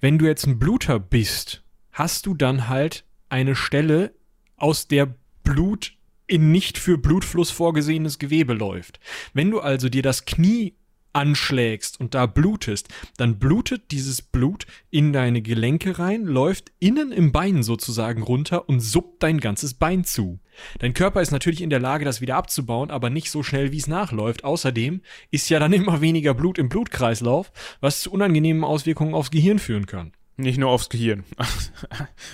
Wenn 0.00 0.18
du 0.18 0.24
jetzt 0.26 0.46
ein 0.46 0.58
Bluter 0.58 0.98
bist, 0.98 1.62
hast 1.92 2.26
du 2.26 2.34
dann 2.34 2.68
halt 2.68 3.04
eine 3.28 3.54
Stelle, 3.54 4.14
aus 4.56 4.88
der 4.88 5.14
Blut 5.44 5.95
in 6.26 6.50
nicht 6.50 6.78
für 6.78 6.98
Blutfluss 6.98 7.50
vorgesehenes 7.50 8.18
Gewebe 8.18 8.54
läuft. 8.54 9.00
Wenn 9.32 9.50
du 9.50 9.60
also 9.60 9.88
dir 9.88 10.02
das 10.02 10.24
Knie 10.24 10.74
anschlägst 11.16 11.98
und 11.98 12.14
da 12.14 12.26
blutest, 12.26 12.88
dann 13.16 13.38
blutet 13.38 13.90
dieses 13.90 14.20
Blut 14.20 14.66
in 14.90 15.14
deine 15.14 15.40
Gelenke 15.40 15.98
rein, 15.98 16.24
läuft 16.24 16.72
innen 16.78 17.10
im 17.10 17.32
Bein 17.32 17.62
sozusagen 17.62 18.22
runter 18.22 18.68
und 18.68 18.80
suppt 18.80 19.22
dein 19.22 19.40
ganzes 19.40 19.72
Bein 19.74 20.04
zu. 20.04 20.40
Dein 20.78 20.92
Körper 20.92 21.22
ist 21.22 21.30
natürlich 21.30 21.62
in 21.62 21.70
der 21.70 21.80
Lage, 21.80 22.04
das 22.04 22.20
wieder 22.20 22.36
abzubauen, 22.36 22.90
aber 22.90 23.08
nicht 23.08 23.30
so 23.30 23.42
schnell, 23.42 23.72
wie 23.72 23.78
es 23.78 23.86
nachläuft. 23.86 24.44
Außerdem 24.44 25.00
ist 25.30 25.48
ja 25.48 25.58
dann 25.58 25.72
immer 25.72 26.02
weniger 26.02 26.34
Blut 26.34 26.58
im 26.58 26.68
Blutkreislauf, 26.68 27.50
was 27.80 28.00
zu 28.00 28.12
unangenehmen 28.12 28.62
Auswirkungen 28.62 29.14
aufs 29.14 29.30
Gehirn 29.30 29.58
führen 29.58 29.86
kann. 29.86 30.12
Nicht 30.38 30.58
nur 30.58 30.70
aufs 30.70 30.88
Gehirn. 30.88 31.24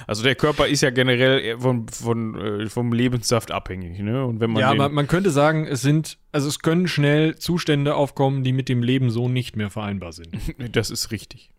Also 0.07 0.23
der 0.23 0.35
Körper 0.35 0.67
ist 0.67 0.81
ja 0.83 0.91
generell 0.91 1.59
von, 1.59 1.89
von, 1.89 2.61
äh, 2.63 2.69
vom 2.69 2.93
Lebenssaft 2.93 3.51
abhängig. 3.51 3.99
Ne? 4.01 4.25
Und 4.25 4.41
wenn 4.41 4.51
man 4.51 4.61
ja, 4.61 4.75
man, 4.75 4.93
man 4.93 5.07
könnte 5.09 5.31
sagen, 5.31 5.67
es 5.67 5.81
sind, 5.81 6.19
also 6.33 6.49
es 6.49 6.61
können 6.61 6.87
schnell 6.89 7.37
Zustände 7.37 7.95
aufkommen, 7.95 8.45
die 8.45 8.53
mit 8.53 8.69
dem 8.69 8.83
Leben 8.83 9.11
so 9.11 9.29
nicht 9.29 9.57
mehr 9.57 9.71
vereinbar 9.71 10.13
sind. 10.13 10.37
Das 10.73 10.91
ist 10.91 11.11
richtig. 11.11 11.51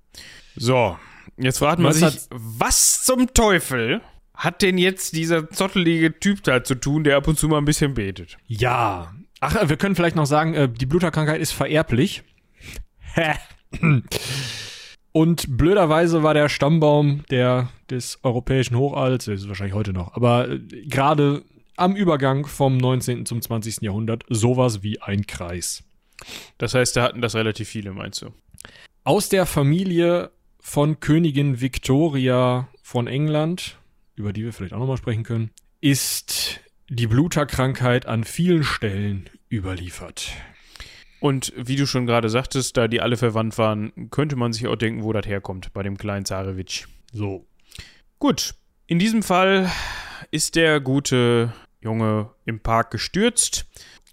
So, 0.55 0.97
jetzt 1.37 1.57
fragt 1.59 1.79
man 1.79 1.89
Was 1.89 1.97
sich, 1.97 2.05
hat- 2.05 2.27
was 2.31 3.03
zum 3.03 3.33
Teufel 3.33 4.01
hat 4.35 4.61
denn 4.61 4.77
jetzt 4.77 5.15
dieser 5.15 5.49
zottelige 5.49 6.19
Typ 6.19 6.43
da 6.43 6.63
zu 6.63 6.75
tun, 6.75 7.03
der 7.03 7.17
ab 7.17 7.27
und 7.27 7.37
zu 7.39 7.47
mal 7.47 7.57
ein 7.57 7.65
bisschen 7.65 7.93
betet? 7.93 8.37
Ja. 8.47 9.13
Ach, 9.39 9.69
wir 9.69 9.77
können 9.77 9.95
vielleicht 9.95 10.15
noch 10.15 10.25
sagen, 10.25 10.53
äh, 10.53 10.69
die 10.69 10.85
Bluterkrankheit 10.85 11.41
ist 11.41 11.51
vererblich. 11.51 12.23
Und 15.13 15.57
blöderweise 15.57 16.23
war 16.23 16.33
der 16.33 16.49
Stammbaum 16.49 17.23
der, 17.29 17.69
des 17.89 18.19
europäischen 18.23 18.75
Hochadels, 18.75 19.25
das 19.25 19.41
ist 19.41 19.47
wahrscheinlich 19.47 19.75
heute 19.75 19.93
noch, 19.93 20.15
aber 20.15 20.49
äh, 20.49 20.59
gerade 20.87 21.43
am 21.77 21.95
Übergang 21.95 22.47
vom 22.47 22.77
19. 22.77 23.25
zum 23.27 23.41
20. 23.41 23.81
Jahrhundert 23.81 24.23
sowas 24.27 24.81
wie 24.81 25.01
ein 25.01 25.27
Kreis. 25.27 25.83
Das 26.57 26.73
heißt, 26.73 26.95
da 26.95 27.03
hatten 27.03 27.21
das 27.21 27.35
relativ 27.35 27.69
viele, 27.69 27.93
meinst 27.93 28.23
du? 28.23 28.33
Aus 29.03 29.29
der 29.29 29.45
Familie 29.45 30.31
von 30.59 30.99
Königin 30.99 31.61
Victoria 31.61 32.67
von 32.81 33.05
England, 33.05 33.77
über 34.15 34.33
die 34.33 34.43
wir 34.43 34.53
vielleicht 34.53 34.73
auch 34.73 34.79
nochmal 34.79 34.97
sprechen 34.97 35.23
können, 35.23 35.51
ist 35.79 36.59
die 36.89 37.07
Bluterkrankheit 37.07 38.07
an 38.07 38.23
vielen 38.23 38.63
Stellen 38.63 39.29
überliefert. 39.51 40.31
Und 41.23 41.53
wie 41.55 41.77
du 41.77 41.87
schon 41.87 42.05
gerade 42.05 42.27
sagtest, 42.27 42.75
da 42.75 42.89
die 42.89 42.99
alle 42.99 43.15
verwandt 43.15 43.57
waren, 43.57 44.09
könnte 44.11 44.35
man 44.35 44.51
sich 44.51 44.67
auch 44.67 44.75
denken, 44.75 45.03
wo 45.03 45.13
das 45.13 45.25
herkommt, 45.25 45.71
bei 45.71 45.81
dem 45.81 45.97
kleinen 45.97 46.25
Zarewitsch. 46.25 46.87
So. 47.13 47.45
Gut, 48.19 48.55
in 48.87 48.99
diesem 48.99 49.23
Fall 49.23 49.71
ist 50.31 50.57
der 50.57 50.81
gute 50.81 51.53
Junge 51.79 52.29
im 52.43 52.59
Park 52.59 52.91
gestürzt 52.91 53.65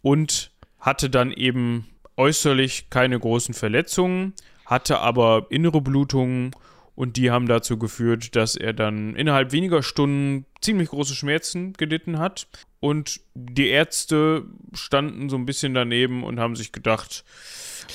und 0.02 0.52
hatte 0.78 1.10
dann 1.10 1.32
eben 1.32 1.88
äußerlich 2.16 2.90
keine 2.90 3.18
großen 3.18 3.54
Verletzungen, 3.54 4.32
hatte 4.64 5.00
aber 5.00 5.48
innere 5.50 5.80
Blutungen 5.80 6.52
und 6.94 7.16
die 7.16 7.30
haben 7.30 7.46
dazu 7.46 7.78
geführt, 7.78 8.36
dass 8.36 8.56
er 8.56 8.72
dann 8.72 9.14
innerhalb 9.16 9.52
weniger 9.52 9.82
Stunden 9.82 10.44
ziemlich 10.60 10.88
große 10.90 11.14
Schmerzen 11.14 11.72
gelitten 11.74 12.18
hat. 12.18 12.46
Und 12.80 13.20
die 13.34 13.68
Ärzte 13.68 14.44
standen 14.72 15.28
so 15.28 15.36
ein 15.36 15.46
bisschen 15.46 15.74
daneben 15.74 16.22
und 16.24 16.40
haben 16.40 16.56
sich 16.56 16.72
gedacht, 16.72 17.24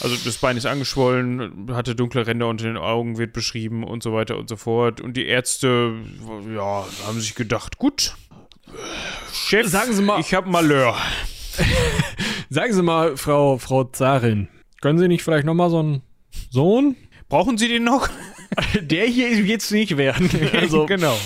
also 0.01 0.15
das 0.25 0.37
Bein 0.37 0.57
ist 0.57 0.65
angeschwollen, 0.65 1.67
hatte 1.73 1.95
dunkle 1.95 2.27
Ränder 2.27 2.47
unter 2.47 2.65
den 2.65 2.77
Augen, 2.77 3.17
wird 3.17 3.33
beschrieben 3.33 3.83
und 3.83 4.03
so 4.03 4.13
weiter 4.13 4.37
und 4.37 4.49
so 4.49 4.55
fort. 4.57 5.01
Und 5.01 5.15
die 5.17 5.25
Ärzte, 5.25 5.93
ja, 6.53 6.85
haben 7.07 7.19
sich 7.21 7.35
gedacht, 7.35 7.77
gut, 7.77 8.15
Chef, 9.31 9.67
Sagen 9.67 9.93
Sie 9.93 10.01
mal- 10.01 10.19
ich 10.19 10.33
hab 10.33 10.47
Malheur. 10.47 10.95
Sagen 12.49 12.73
Sie 12.73 12.81
mal, 12.83 13.17
Frau, 13.17 13.57
Frau 13.57 13.85
Zarin, 13.85 14.47
können 14.81 14.99
Sie 14.99 15.07
nicht 15.07 15.23
vielleicht 15.23 15.45
nochmal 15.45 15.69
so 15.69 15.79
einen 15.79 16.01
Sohn? 16.51 16.95
Brauchen 17.29 17.57
Sie 17.57 17.67
den 17.67 17.83
noch? 17.83 18.09
Der 18.81 19.05
hier 19.05 19.31
jetzt 19.33 19.71
nicht 19.71 19.97
werden. 19.97 20.29
Also, 20.53 20.85
genau. 20.85 21.17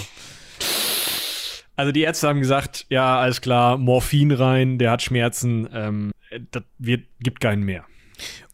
also 1.76 1.92
die 1.92 2.02
Ärzte 2.02 2.28
haben 2.28 2.40
gesagt, 2.40 2.86
ja, 2.90 3.20
alles 3.20 3.42
klar, 3.42 3.78
Morphin 3.78 4.32
rein, 4.32 4.78
der 4.78 4.92
hat 4.92 5.02
Schmerzen, 5.02 5.68
ähm, 5.74 6.12
das 6.52 6.64
wird, 6.78 7.06
gibt 7.20 7.40
keinen 7.40 7.64
mehr. 7.64 7.86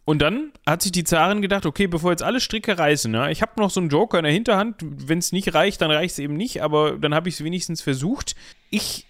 Und 0.04 0.22
dann 0.22 0.52
hat 0.64 0.82
sich 0.82 0.92
die 0.92 1.02
Zarin 1.02 1.42
gedacht, 1.42 1.66
okay, 1.66 1.88
bevor 1.88 2.12
jetzt 2.12 2.22
alle 2.22 2.40
Stricke 2.40 2.78
reißen, 2.78 3.10
ne, 3.10 3.32
ich 3.32 3.42
habe 3.42 3.60
noch 3.60 3.70
so 3.70 3.80
einen 3.80 3.88
Joker 3.88 4.18
in 4.18 4.24
der 4.24 4.32
Hinterhand, 4.32 4.76
wenn 4.80 5.18
es 5.18 5.32
nicht 5.32 5.52
reicht, 5.52 5.80
dann 5.80 5.90
reicht 5.90 6.12
es 6.12 6.18
eben 6.20 6.36
nicht, 6.36 6.62
aber 6.62 6.92
dann 6.92 7.14
habe 7.14 7.28
ich 7.28 7.34
es 7.34 7.44
wenigstens 7.44 7.82
versucht. 7.82 8.36
Ich 8.70 9.06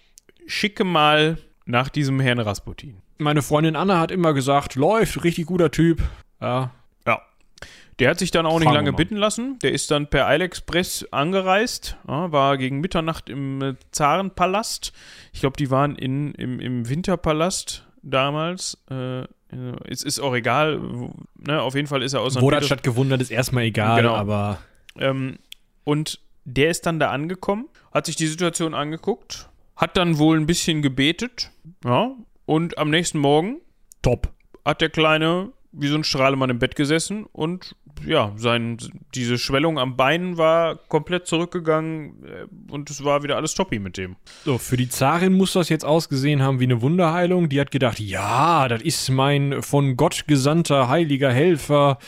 schicke 0.47 0.85
mal 0.85 1.39
nach 1.67 1.91
diesem 1.91 2.19
Herrn 2.19 2.39
Rasputin. 2.39 2.97
Meine 3.19 3.43
Freundin 3.43 3.77
Anna 3.77 4.01
hat 4.01 4.11
immer 4.11 4.33
gesagt, 4.33 4.75
läuft, 4.75 5.23
richtig 5.23 5.47
guter 5.47 5.71
Typ. 5.71 6.03
Ja. 6.41 6.71
Der 7.99 8.11
hat 8.11 8.18
sich 8.18 8.30
dann 8.30 8.44
auch 8.44 8.59
nicht 8.61 8.70
lange 8.70 8.92
bitten 8.92 9.16
lassen. 9.16 9.59
Der 9.61 9.72
ist 9.72 9.90
dann 9.90 10.09
per 10.09 10.26
Eilexpress 10.26 11.07
angereist, 11.12 11.97
ja, 12.07 12.30
war 12.30 12.59
gegen 12.59 12.80
Mitternacht 12.80 13.30
im 13.30 13.62
äh, 13.62 13.74
Zarenpalast. 13.90 14.92
Ich 15.32 15.40
glaube, 15.40 15.57
die 15.57 15.70
waren 15.70 15.97
in, 15.97 16.32
im, 16.34 16.61
im 16.61 16.88
Winterpalast 16.88 17.86
damals. 18.03 18.78
Äh, 18.90 19.24
es 19.88 20.03
ist 20.03 20.20
auch 20.20 20.34
egal. 20.34 20.78
wo- 20.82 21.14
Ne, 21.38 21.61
auf 21.62 21.74
jeden 21.74 21.86
Fall 21.86 22.03
ist 22.03 22.12
er 22.12 22.20
aus 22.20 22.40
wo 22.40 22.51
das 22.51 22.66
stattgefunden 22.66 23.12
hat, 23.14 23.20
ist 23.20 23.30
erstmal 23.30 23.64
egal, 23.64 24.03
Genau. 24.03 24.14
aber 24.14 24.59
Ähm, 24.99 25.38
und 25.84 26.20
der 26.44 26.70
ist 26.70 26.84
dann 26.86 26.99
da 26.99 27.11
angekommen, 27.11 27.66
hat 27.92 28.07
sich 28.07 28.16
die 28.16 28.26
Situation 28.26 28.74
angeguckt, 28.74 29.49
hat 29.76 29.97
dann 29.97 30.18
wohl 30.18 30.36
ein 30.38 30.47
bisschen 30.47 30.82
gebetet, 30.82 31.51
ja, 31.84 32.11
und 32.44 32.76
am 32.78 32.90
nächsten 32.90 33.18
Morgen 33.18 33.59
top. 34.03 34.32
hat 34.64 34.80
der 34.80 34.90
Kleine 34.90 35.53
wie 35.72 35.88
so 35.88 35.94
ein 35.97 36.05
Strahlemann 36.05 36.51
im 36.51 36.59
Bett 36.59 36.74
gesessen 36.76 37.24
und 37.32 37.76
ja, 38.05 38.32
sein, 38.36 38.78
diese 39.14 39.38
Schwellung 39.38 39.78
am 39.78 39.97
Bein 39.97 40.36
war 40.36 40.76
komplett 40.76 41.26
zurückgegangen 41.26 42.24
äh, 42.24 42.72
und 42.72 42.90
es 42.90 43.05
war 43.05 43.22
wieder 43.22 43.36
alles 43.36 43.55
toppi 43.55 43.78
mit 43.78 43.97
dem. 43.97 44.16
So, 44.44 44.59
für 44.59 44.76
die 44.76 44.88
Zarin 44.88 45.32
muss 45.32 45.53
das 45.53 45.68
jetzt 45.68 45.84
ausgesehen 45.84 46.42
haben 46.42 46.61
wie 46.61 46.64
eine 46.64 46.82
Wunderheilung. 46.82 47.49
Die 47.49 47.61
hat 47.61 47.70
gedacht, 47.70 48.01
ja, 48.01 48.68
das 48.68 48.82
ist 48.82 49.11
mein 49.11 49.62
von 49.62 49.97
Gott 49.97 50.26
gesandter 50.26 50.88
heiliger 50.88 51.32
Helfer. 51.32 51.99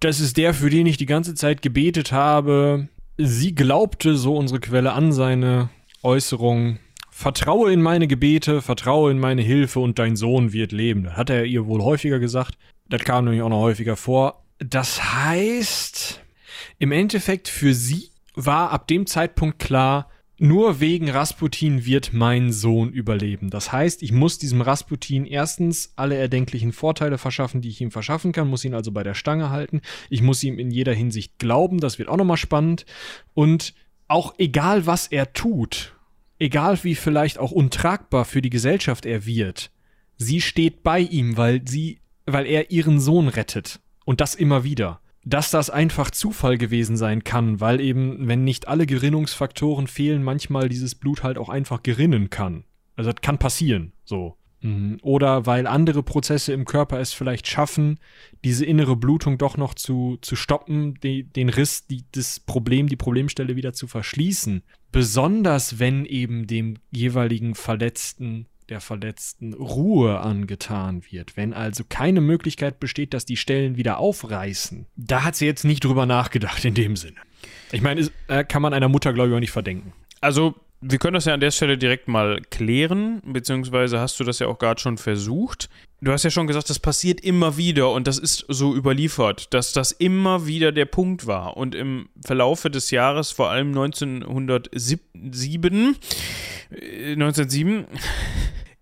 Das 0.00 0.20
ist 0.20 0.36
der, 0.36 0.54
für 0.54 0.70
den 0.70 0.86
ich 0.86 0.96
die 0.96 1.06
ganze 1.06 1.34
Zeit 1.34 1.62
gebetet 1.62 2.12
habe. 2.12 2.88
Sie 3.16 3.54
glaubte, 3.54 4.16
so 4.16 4.36
unsere 4.36 4.60
Quelle, 4.60 4.92
an 4.92 5.12
seine 5.12 5.70
Äußerung. 6.02 6.78
Vertraue 7.10 7.72
in 7.72 7.80
meine 7.80 8.08
Gebete, 8.08 8.60
vertraue 8.60 9.12
in 9.12 9.20
meine 9.20 9.40
Hilfe 9.40 9.78
und 9.78 10.00
dein 10.00 10.16
Sohn 10.16 10.52
wird 10.52 10.72
leben. 10.72 11.04
Das 11.04 11.16
hat 11.16 11.30
er 11.30 11.44
ihr 11.44 11.66
wohl 11.66 11.80
häufiger 11.80 12.18
gesagt. 12.18 12.58
Das 12.88 13.02
kam 13.04 13.24
nämlich 13.24 13.40
auch 13.40 13.48
noch 13.48 13.60
häufiger 13.60 13.96
vor. 13.96 14.43
Das 14.58 15.02
heißt, 15.02 16.20
im 16.78 16.92
Endeffekt 16.92 17.48
für 17.48 17.74
sie 17.74 18.10
war 18.34 18.70
ab 18.70 18.88
dem 18.88 19.06
Zeitpunkt 19.06 19.58
klar, 19.58 20.10
nur 20.36 20.80
wegen 20.80 21.08
Rasputin 21.08 21.86
wird 21.86 22.12
mein 22.12 22.52
Sohn 22.52 22.90
überleben. 22.92 23.50
Das 23.50 23.70
heißt, 23.70 24.02
ich 24.02 24.10
muss 24.10 24.36
diesem 24.38 24.60
Rasputin 24.60 25.26
erstens 25.26 25.92
alle 25.94 26.16
erdenklichen 26.16 26.72
Vorteile 26.72 27.18
verschaffen, 27.18 27.60
die 27.60 27.68
ich 27.68 27.80
ihm 27.80 27.92
verschaffen 27.92 28.32
kann, 28.32 28.48
muss 28.48 28.64
ihn 28.64 28.74
also 28.74 28.90
bei 28.90 29.04
der 29.04 29.14
Stange 29.14 29.50
halten. 29.50 29.80
Ich 30.10 30.22
muss 30.22 30.42
ihm 30.42 30.58
in 30.58 30.72
jeder 30.72 30.92
Hinsicht 30.92 31.38
glauben, 31.38 31.78
das 31.78 31.98
wird 32.00 32.08
auch 32.08 32.16
nochmal 32.16 32.36
spannend. 32.36 32.84
Und 33.32 33.74
auch 34.08 34.34
egal, 34.38 34.86
was 34.86 35.06
er 35.06 35.32
tut, 35.32 35.94
egal 36.40 36.82
wie 36.82 36.96
vielleicht 36.96 37.38
auch 37.38 37.52
untragbar 37.52 38.24
für 38.24 38.42
die 38.42 38.50
Gesellschaft 38.50 39.06
er 39.06 39.24
wird, 39.26 39.70
sie 40.16 40.40
steht 40.40 40.82
bei 40.82 40.98
ihm, 40.98 41.36
weil 41.36 41.62
sie, 41.66 42.00
weil 42.26 42.46
er 42.46 42.72
ihren 42.72 42.98
Sohn 42.98 43.28
rettet. 43.28 43.80
Und 44.04 44.20
das 44.20 44.34
immer 44.34 44.64
wieder. 44.64 45.00
Dass 45.24 45.50
das 45.50 45.70
einfach 45.70 46.10
Zufall 46.10 46.58
gewesen 46.58 46.96
sein 46.96 47.24
kann, 47.24 47.60
weil 47.60 47.80
eben, 47.80 48.28
wenn 48.28 48.44
nicht 48.44 48.68
alle 48.68 48.84
Gerinnungsfaktoren 48.84 49.86
fehlen, 49.86 50.22
manchmal 50.22 50.68
dieses 50.68 50.94
Blut 50.94 51.22
halt 51.22 51.38
auch 51.38 51.48
einfach 51.48 51.82
gerinnen 51.82 52.28
kann. 52.28 52.64
Also 52.94 53.10
das 53.10 53.22
kann 53.22 53.38
passieren, 53.38 53.92
so. 54.04 54.36
Mhm. 54.64 54.98
Oder 55.02 55.44
weil 55.46 55.66
andere 55.66 56.02
Prozesse 56.02 56.52
im 56.52 56.64
Körper 56.64 56.98
es 56.98 57.12
vielleicht 57.12 57.46
schaffen, 57.46 58.00
diese 58.44 58.64
innere 58.64 58.96
Blutung 58.96 59.36
doch 59.36 59.56
noch 59.56 59.74
zu, 59.74 60.16
zu 60.22 60.36
stoppen, 60.36 60.94
die, 61.02 61.24
den 61.24 61.50
Riss, 61.50 61.86
die, 61.86 62.04
das 62.12 62.40
Problem, 62.40 62.88
die 62.88 62.96
Problemstelle 62.96 63.56
wieder 63.56 63.74
zu 63.74 63.86
verschließen. 63.86 64.62
Besonders 64.90 65.78
wenn 65.78 66.06
eben 66.06 66.46
dem 66.46 66.78
jeweiligen 66.90 67.54
Verletzten, 67.54 68.46
der 68.68 68.80
Verletzten 68.80 69.54
Ruhe 69.54 70.20
angetan 70.20 71.02
wird. 71.10 71.36
Wenn 71.36 71.52
also 71.52 71.84
keine 71.88 72.20
Möglichkeit 72.20 72.80
besteht, 72.80 73.14
dass 73.14 73.24
die 73.24 73.36
Stellen 73.36 73.76
wieder 73.76 73.98
aufreißen. 73.98 74.86
Da 74.96 75.24
hat 75.24 75.36
sie 75.36 75.46
jetzt 75.46 75.64
nicht 75.64 75.84
drüber 75.84 76.06
nachgedacht 76.06 76.64
in 76.64 76.74
dem 76.74 76.96
Sinne. 76.96 77.16
Ich 77.72 77.82
meine, 77.82 78.08
äh, 78.28 78.44
kann 78.44 78.62
man 78.62 78.72
einer 78.72 78.88
Mutter, 78.88 79.12
glaube 79.12 79.30
ich, 79.30 79.34
auch 79.34 79.40
nicht 79.40 79.50
verdenken. 79.50 79.92
Also, 80.20 80.54
wir 80.80 80.98
können 80.98 81.14
das 81.14 81.24
ja 81.24 81.34
an 81.34 81.40
der 81.40 81.50
Stelle 81.50 81.78
direkt 81.78 82.06
mal 82.08 82.40
klären, 82.50 83.22
beziehungsweise 83.24 84.00
hast 84.00 84.20
du 84.20 84.24
das 84.24 84.38
ja 84.38 84.48
auch 84.48 84.58
gerade 84.58 84.80
schon 84.80 84.98
versucht. 84.98 85.70
Du 86.00 86.12
hast 86.12 86.24
ja 86.24 86.30
schon 86.30 86.46
gesagt, 86.46 86.68
das 86.68 86.78
passiert 86.78 87.22
immer 87.22 87.56
wieder 87.56 87.90
und 87.90 88.06
das 88.06 88.18
ist 88.18 88.44
so 88.48 88.76
überliefert, 88.76 89.54
dass 89.54 89.72
das 89.72 89.92
immer 89.92 90.46
wieder 90.46 90.72
der 90.72 90.84
Punkt 90.84 91.26
war. 91.26 91.56
Und 91.56 91.74
im 91.74 92.10
Verlaufe 92.22 92.68
des 92.68 92.90
Jahres, 92.90 93.30
vor 93.30 93.50
allem 93.50 93.68
1907, 93.68 95.96
äh, 96.70 97.12
1907, 97.12 97.86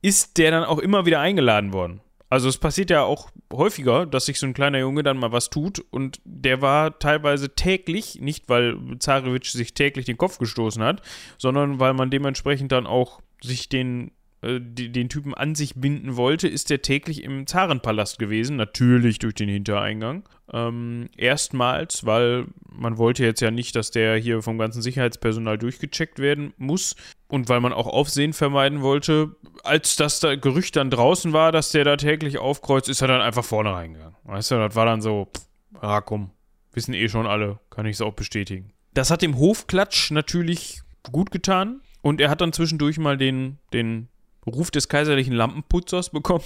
ist 0.03 0.39
der 0.39 0.51
dann 0.51 0.65
auch 0.65 0.79
immer 0.79 1.07
wieder 1.07 1.21
eingeladen 1.21 1.73
worden. 1.73 2.01
Also 2.29 2.49
es 2.49 2.57
passiert 2.57 2.89
ja 2.89 3.03
auch 3.03 3.31
häufiger, 3.53 4.07
dass 4.07 4.25
sich 4.25 4.39
so 4.39 4.47
ein 4.47 4.55
kleiner 4.55 4.79
Junge 4.79 5.03
dann 5.03 5.19
mal 5.19 5.33
was 5.33 5.51
tut 5.51 5.85
und 5.91 6.19
der 6.25 6.63
war 6.63 6.99
teilweise 6.99 7.55
täglich, 7.55 8.21
nicht 8.21 8.49
weil 8.49 8.79
Zarewitsch 8.99 9.51
sich 9.51 9.75
täglich 9.75 10.07
den 10.07 10.17
Kopf 10.17 10.39
gestoßen 10.39 10.83
hat, 10.83 11.03
sondern 11.37 11.79
weil 11.79 11.93
man 11.93 12.11
dementsprechend 12.11 12.73
dann 12.73 12.87
auch 12.87 13.21
sich 13.43 13.69
den 13.69 14.13
den 14.43 15.09
Typen 15.09 15.35
an 15.35 15.55
sich 15.55 15.77
binden 15.77 16.17
wollte, 16.17 16.49
ist 16.49 16.71
der 16.71 16.83
täglich 16.83 17.23
im 17.23 17.47
Zarenpalast 17.47 18.19
gewesen, 18.19 18.57
natürlich 18.57 19.21
durch 19.21 19.35
den 19.35 19.49
Hintereingang. 19.49 20.29
Ähm, 20.53 21.09
erstmals, 21.17 22.05
weil 22.05 22.47
man 22.69 22.99
wollte 22.99 23.25
jetzt 23.25 23.41
ja 23.41 23.53
nicht, 23.53 23.77
dass 23.77 23.93
der 23.93 24.17
hier 24.17 24.43
vom 24.43 24.59
ganzen 24.59 24.83
Sicherheitspersonal 24.83 25.59
durchgecheckt 25.59 26.19
werden 26.19 26.55
muss 26.57 26.97
und 27.29 27.49
weil 27.49 27.61
man 27.61 27.73
auch 27.73 27.87
Aufsehen 27.87 28.33
vermeiden 28.33 28.83
wollte. 28.83 29.37
Als 29.63 29.95
das 29.95 30.19
da 30.19 30.35
Gerücht 30.35 30.75
dann 30.75 30.91
draußen 30.91 31.33
war, 31.33 31.53
dass 31.53 31.71
der 31.71 31.85
da 31.85 31.97
täglich 31.97 32.39
aufkreuzt, 32.39 32.89
ist 32.89 33.01
er 33.01 33.09
dann 33.09 33.21
einfach 33.21 33.45
vorne 33.45 33.73
reingegangen. 33.73 34.17
Weißt 34.25 34.51
du, 34.51 34.57
das 34.57 34.75
war 34.75 34.87
dann 34.87 35.03
so, 35.03 35.29
pff, 35.33 35.47
ah 35.81 36.01
komm, 36.01 36.31
wissen 36.73 36.95
eh 36.95 37.09
schon 37.09 37.29
alle, 37.29 37.61
kann 37.71 37.87
ich 37.87 37.95
es 37.95 38.01
auch 38.01 38.15
bestätigen. 38.15 38.73
Das 38.93 39.13
hat 39.13 39.23
dem 39.23 39.39
Hofklatsch 39.39 40.11
natürlich 40.11 40.83
gut 41.13 41.31
getan. 41.31 41.81
Und 42.03 42.21
er 42.21 42.31
hat 42.31 42.41
dann 42.41 42.53
zwischendurch 42.53 42.99
mal 42.99 43.17
den, 43.17 43.59
den 43.73 44.09
Ruf 44.47 44.71
des 44.71 44.89
kaiserlichen 44.89 45.35
Lampenputzers 45.35 46.11
bekommen. 46.11 46.45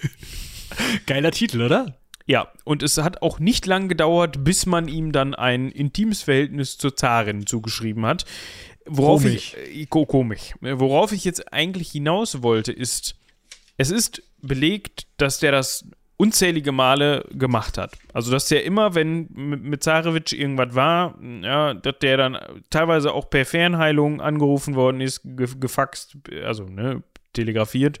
Geiler 1.06 1.30
Titel, 1.30 1.62
oder? 1.62 1.96
Ja, 2.26 2.48
und 2.64 2.82
es 2.82 2.98
hat 2.98 3.22
auch 3.22 3.38
nicht 3.38 3.66
lang 3.66 3.88
gedauert, 3.88 4.42
bis 4.44 4.66
man 4.66 4.88
ihm 4.88 5.12
dann 5.12 5.34
ein 5.34 5.70
intimes 5.70 6.22
Verhältnis 6.22 6.76
zur 6.76 6.96
Zarin 6.96 7.46
zugeschrieben 7.46 8.04
hat. 8.04 8.24
Worauf 8.84 9.22
Komisch. 9.22 9.54
ich 9.70 9.82
äh, 9.82 9.86
ko- 9.86 10.06
komisch. 10.06 10.54
Worauf 10.60 11.12
ich 11.12 11.24
jetzt 11.24 11.52
eigentlich 11.52 11.90
hinaus 11.92 12.42
wollte, 12.42 12.72
ist, 12.72 13.16
es 13.76 13.90
ist 13.90 14.22
belegt, 14.42 15.06
dass 15.18 15.38
der 15.38 15.52
das 15.52 15.84
unzählige 16.16 16.72
Male 16.72 17.26
gemacht 17.32 17.78
hat. 17.78 17.92
Also, 18.12 18.30
dass 18.32 18.48
der 18.48 18.64
immer, 18.64 18.94
wenn 18.94 19.28
mit, 19.32 19.62
mit 19.62 19.82
Zarewitsch 19.84 20.32
irgendwas 20.32 20.74
war, 20.74 21.18
ja, 21.42 21.74
dass 21.74 21.98
der 22.00 22.16
dann 22.16 22.38
teilweise 22.70 23.12
auch 23.12 23.28
per 23.30 23.44
Fernheilung 23.44 24.20
angerufen 24.20 24.74
worden 24.74 25.00
ist, 25.00 25.20
ge 25.24 25.46
gefaxt, 25.60 26.16
also, 26.44 26.64
ne, 26.64 27.02
telegrafiert. 27.36 28.00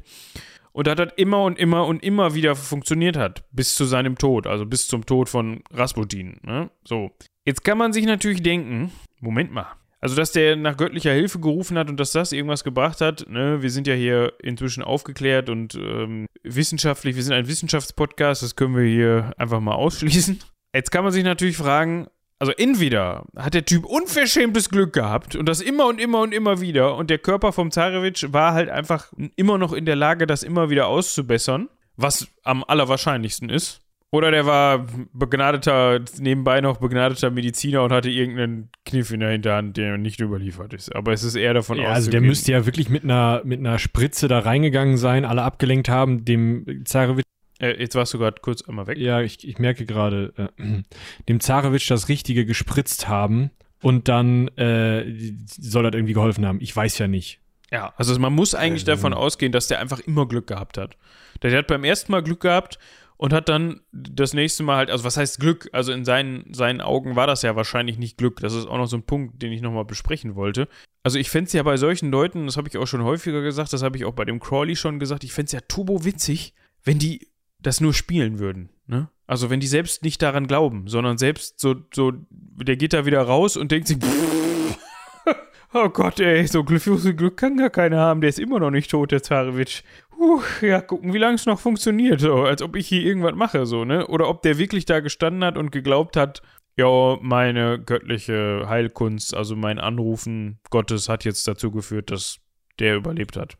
Und 0.72 0.86
dass 0.86 0.96
das 0.96 1.12
immer 1.16 1.42
und 1.44 1.58
immer 1.58 1.86
und 1.86 2.02
immer 2.02 2.34
wieder 2.34 2.54
funktioniert 2.54 3.16
hat, 3.16 3.44
bis 3.50 3.74
zu 3.74 3.86
seinem 3.86 4.18
Tod, 4.18 4.46
also 4.46 4.66
bis 4.66 4.88
zum 4.88 5.06
Tod 5.06 5.28
von 5.28 5.62
Rasputin. 5.72 6.38
Ne? 6.42 6.70
So. 6.84 7.12
Jetzt 7.46 7.64
kann 7.64 7.78
man 7.78 7.92
sich 7.92 8.04
natürlich 8.04 8.42
denken, 8.42 8.92
Moment 9.20 9.52
mal. 9.52 9.68
Also, 10.00 10.14
dass 10.14 10.32
der 10.32 10.56
nach 10.56 10.76
göttlicher 10.76 11.12
Hilfe 11.12 11.40
gerufen 11.40 11.78
hat 11.78 11.88
und 11.88 11.98
dass 11.98 12.12
das 12.12 12.32
irgendwas 12.32 12.64
gebracht 12.64 13.00
hat, 13.00 13.26
ne, 13.28 13.62
wir 13.62 13.70
sind 13.70 13.86
ja 13.86 13.94
hier 13.94 14.34
inzwischen 14.42 14.82
aufgeklärt 14.82 15.48
und 15.48 15.74
ähm, 15.74 16.26
wissenschaftlich, 16.42 17.16
wir 17.16 17.22
sind 17.22 17.32
ein 17.32 17.48
Wissenschaftspodcast, 17.48 18.42
das 18.42 18.56
können 18.56 18.76
wir 18.76 18.84
hier 18.84 19.32
einfach 19.38 19.60
mal 19.60 19.74
ausschließen. 19.74 20.38
Jetzt 20.74 20.92
kann 20.92 21.04
man 21.04 21.12
sich 21.12 21.24
natürlich 21.24 21.56
fragen, 21.56 22.08
also 22.38 22.52
entweder 22.52 23.24
hat 23.36 23.54
der 23.54 23.64
Typ 23.64 23.84
unverschämtes 23.84 24.68
Glück 24.70 24.92
gehabt 24.92 25.36
und 25.36 25.48
das 25.48 25.60
immer 25.60 25.86
und 25.86 26.00
immer 26.00 26.20
und 26.20 26.32
immer 26.34 26.60
wieder 26.60 26.96
und 26.96 27.08
der 27.10 27.18
Körper 27.18 27.52
vom 27.52 27.70
Zarewitsch 27.70 28.26
war 28.30 28.52
halt 28.52 28.68
einfach 28.68 29.12
immer 29.36 29.58
noch 29.58 29.72
in 29.72 29.86
der 29.86 29.96
Lage, 29.96 30.26
das 30.26 30.42
immer 30.42 30.68
wieder 30.70 30.86
auszubessern, 30.88 31.68
was 31.96 32.28
am 32.44 32.62
allerwahrscheinlichsten 32.66 33.48
ist. 33.48 33.80
Oder 34.12 34.30
der 34.30 34.46
war 34.46 34.86
begnadeter, 35.12 36.00
nebenbei 36.18 36.60
noch 36.60 36.76
begnadeter 36.78 37.30
Mediziner 37.30 37.82
und 37.82 37.92
hatte 37.92 38.08
irgendeinen 38.08 38.70
Kniff 38.86 39.10
in 39.10 39.20
der 39.20 39.30
Hinterhand, 39.30 39.76
der 39.76 39.98
nicht 39.98 40.20
überliefert 40.20 40.72
ist. 40.72 40.94
Aber 40.94 41.12
es 41.12 41.24
ist 41.24 41.34
eher 41.34 41.54
davon 41.54 41.78
Ja, 41.78 41.88
also 41.88 42.10
der 42.10 42.20
auszugehen- 42.20 42.26
müsste 42.28 42.52
ja 42.52 42.66
wirklich 42.66 42.88
mit 42.88 43.02
einer, 43.04 43.42
mit 43.44 43.58
einer 43.58 43.78
Spritze 43.78 44.28
da 44.28 44.38
reingegangen 44.38 44.96
sein, 44.96 45.24
alle 45.24 45.42
abgelenkt 45.42 45.88
haben, 45.88 46.24
dem 46.24 46.82
Zarewitsch, 46.84 47.24
Äh, 47.60 47.80
jetzt 47.80 47.94
warst 47.94 48.12
du 48.14 48.18
gerade 48.18 48.40
kurz 48.42 48.62
einmal 48.62 48.86
weg. 48.86 48.98
ja, 48.98 49.20
ich, 49.22 49.46
ich 49.46 49.58
merke 49.58 49.86
gerade, 49.86 50.32
äh, 50.58 50.82
dem 51.28 51.40
Zarewitsch 51.40 51.90
das 51.90 52.08
Richtige 52.08 52.44
gespritzt 52.44 53.08
haben 53.08 53.50
und 53.82 54.08
dann 54.08 54.48
äh, 54.56 55.32
soll 55.46 55.84
das 55.84 55.94
irgendwie 55.94 56.14
geholfen 56.14 56.44
haben. 56.46 56.60
Ich 56.60 56.74
weiß 56.74 56.98
ja 56.98 57.08
nicht. 57.08 57.40
Ja, 57.72 57.92
also 57.96 58.18
man 58.18 58.32
muss 58.32 58.54
eigentlich 58.54 58.82
Ähm. 58.82 58.86
davon 58.88 59.14
ausgehen, 59.14 59.52
dass 59.52 59.68
der 59.68 59.80
einfach 59.80 60.00
immer 60.00 60.26
Glück 60.26 60.46
gehabt 60.46 60.78
hat. 60.78 60.96
Der 61.42 61.56
hat 61.56 61.66
beim 61.66 61.84
ersten 61.84 62.12
Mal 62.12 62.22
Glück 62.22 62.40
gehabt 62.40 62.78
und 63.16 63.32
hat 63.32 63.48
dann 63.48 63.80
das 63.92 64.34
nächste 64.34 64.62
Mal 64.62 64.76
halt, 64.76 64.90
also 64.90 65.04
was 65.04 65.16
heißt 65.16 65.40
Glück? 65.40 65.68
Also 65.72 65.92
in 65.92 66.04
seinen, 66.04 66.52
seinen 66.54 66.80
Augen 66.80 67.16
war 67.16 67.26
das 67.26 67.42
ja 67.42 67.56
wahrscheinlich 67.56 67.98
nicht 67.98 68.18
Glück. 68.18 68.40
Das 68.40 68.52
ist 68.54 68.66
auch 68.66 68.76
noch 68.76 68.86
so 68.86 68.96
ein 68.96 69.02
Punkt, 69.02 69.42
den 69.42 69.52
ich 69.52 69.62
nochmal 69.62 69.84
besprechen 69.84 70.34
wollte. 70.34 70.68
Also 71.02 71.18
ich 71.18 71.30
fände 71.30 71.46
es 71.46 71.52
ja 71.54 71.62
bei 71.62 71.76
solchen 71.76 72.10
Leuten, 72.10 72.46
das 72.46 72.56
habe 72.56 72.68
ich 72.68 72.76
auch 72.76 72.86
schon 72.86 73.02
häufiger 73.02 73.40
gesagt, 73.40 73.72
das 73.72 73.82
habe 73.82 73.96
ich 73.96 74.04
auch 74.04 74.12
bei 74.14 74.24
dem 74.24 74.38
Crawley 74.40 74.76
schon 74.76 74.98
gesagt, 74.98 75.24
ich 75.24 75.32
fände 75.32 75.46
es 75.46 75.52
ja 75.52 75.60
turbo 75.60 76.04
witzig, 76.04 76.52
wenn 76.84 76.98
die 76.98 77.26
das 77.60 77.80
nur 77.80 77.94
spielen 77.94 78.38
würden. 78.38 78.70
Ne? 78.86 79.08
Also 79.26 79.50
wenn 79.50 79.60
die 79.60 79.66
selbst 79.66 80.02
nicht 80.02 80.22
daran 80.22 80.46
glauben, 80.46 80.86
sondern 80.86 81.18
selbst 81.18 81.60
so, 81.60 81.74
so, 81.92 82.12
der 82.30 82.76
geht 82.76 82.92
da 82.92 83.06
wieder 83.06 83.22
raus 83.22 83.56
und 83.56 83.72
denkt 83.72 83.88
sich, 83.88 83.98
Oh 85.74 85.88
Gott, 85.88 86.20
ey, 86.20 86.46
so 86.46 86.64
Glück, 86.64 86.82
so 86.82 87.14
Glück 87.14 87.36
kann 87.36 87.56
gar 87.56 87.70
keiner 87.70 87.98
haben. 87.98 88.20
Der 88.20 88.30
ist 88.30 88.38
immer 88.38 88.60
noch 88.60 88.70
nicht 88.70 88.90
tot, 88.90 89.10
der 89.12 89.22
Zarewitsch. 89.22 89.82
Puh, 90.10 90.40
ja, 90.62 90.80
gucken, 90.80 91.12
wie 91.12 91.18
lange 91.18 91.34
es 91.34 91.44
noch 91.44 91.60
funktioniert. 91.60 92.20
So, 92.20 92.44
als 92.44 92.62
ob 92.62 92.76
ich 92.76 92.88
hier 92.88 93.02
irgendwas 93.02 93.34
mache, 93.34 93.66
so, 93.66 93.84
ne? 93.84 94.06
Oder 94.06 94.28
ob 94.28 94.42
der 94.42 94.56
wirklich 94.58 94.86
da 94.86 95.00
gestanden 95.00 95.44
hat 95.44 95.58
und 95.58 95.72
geglaubt 95.72 96.16
hat, 96.16 96.40
ja, 96.78 97.18
meine 97.20 97.78
göttliche 97.78 98.64
Heilkunst, 98.68 99.34
also 99.34 99.56
mein 99.56 99.78
Anrufen 99.78 100.60
Gottes 100.70 101.08
hat 101.08 101.24
jetzt 101.24 101.46
dazu 101.48 101.70
geführt, 101.70 102.10
dass 102.10 102.38
der 102.78 102.96
überlebt 102.96 103.36
hat. 103.36 103.58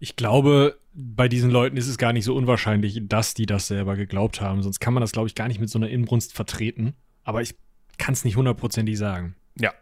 Ich 0.00 0.16
glaube, 0.16 0.78
bei 0.94 1.28
diesen 1.28 1.50
Leuten 1.50 1.76
ist 1.76 1.88
es 1.88 1.98
gar 1.98 2.12
nicht 2.12 2.24
so 2.24 2.34
unwahrscheinlich, 2.34 3.00
dass 3.04 3.34
die 3.34 3.46
das 3.46 3.66
selber 3.66 3.96
geglaubt 3.96 4.40
haben. 4.40 4.62
Sonst 4.62 4.80
kann 4.80 4.94
man 4.94 5.00
das, 5.00 5.12
glaube 5.12 5.28
ich, 5.28 5.34
gar 5.34 5.48
nicht 5.48 5.60
mit 5.60 5.70
so 5.70 5.78
einer 5.78 5.88
Inbrunst 5.88 6.34
vertreten. 6.34 6.94
Aber 7.24 7.42
ich 7.42 7.54
kann 7.98 8.12
es 8.12 8.24
nicht 8.24 8.36
hundertprozentig 8.36 8.98
sagen. 8.98 9.34
Ja. 9.58 9.72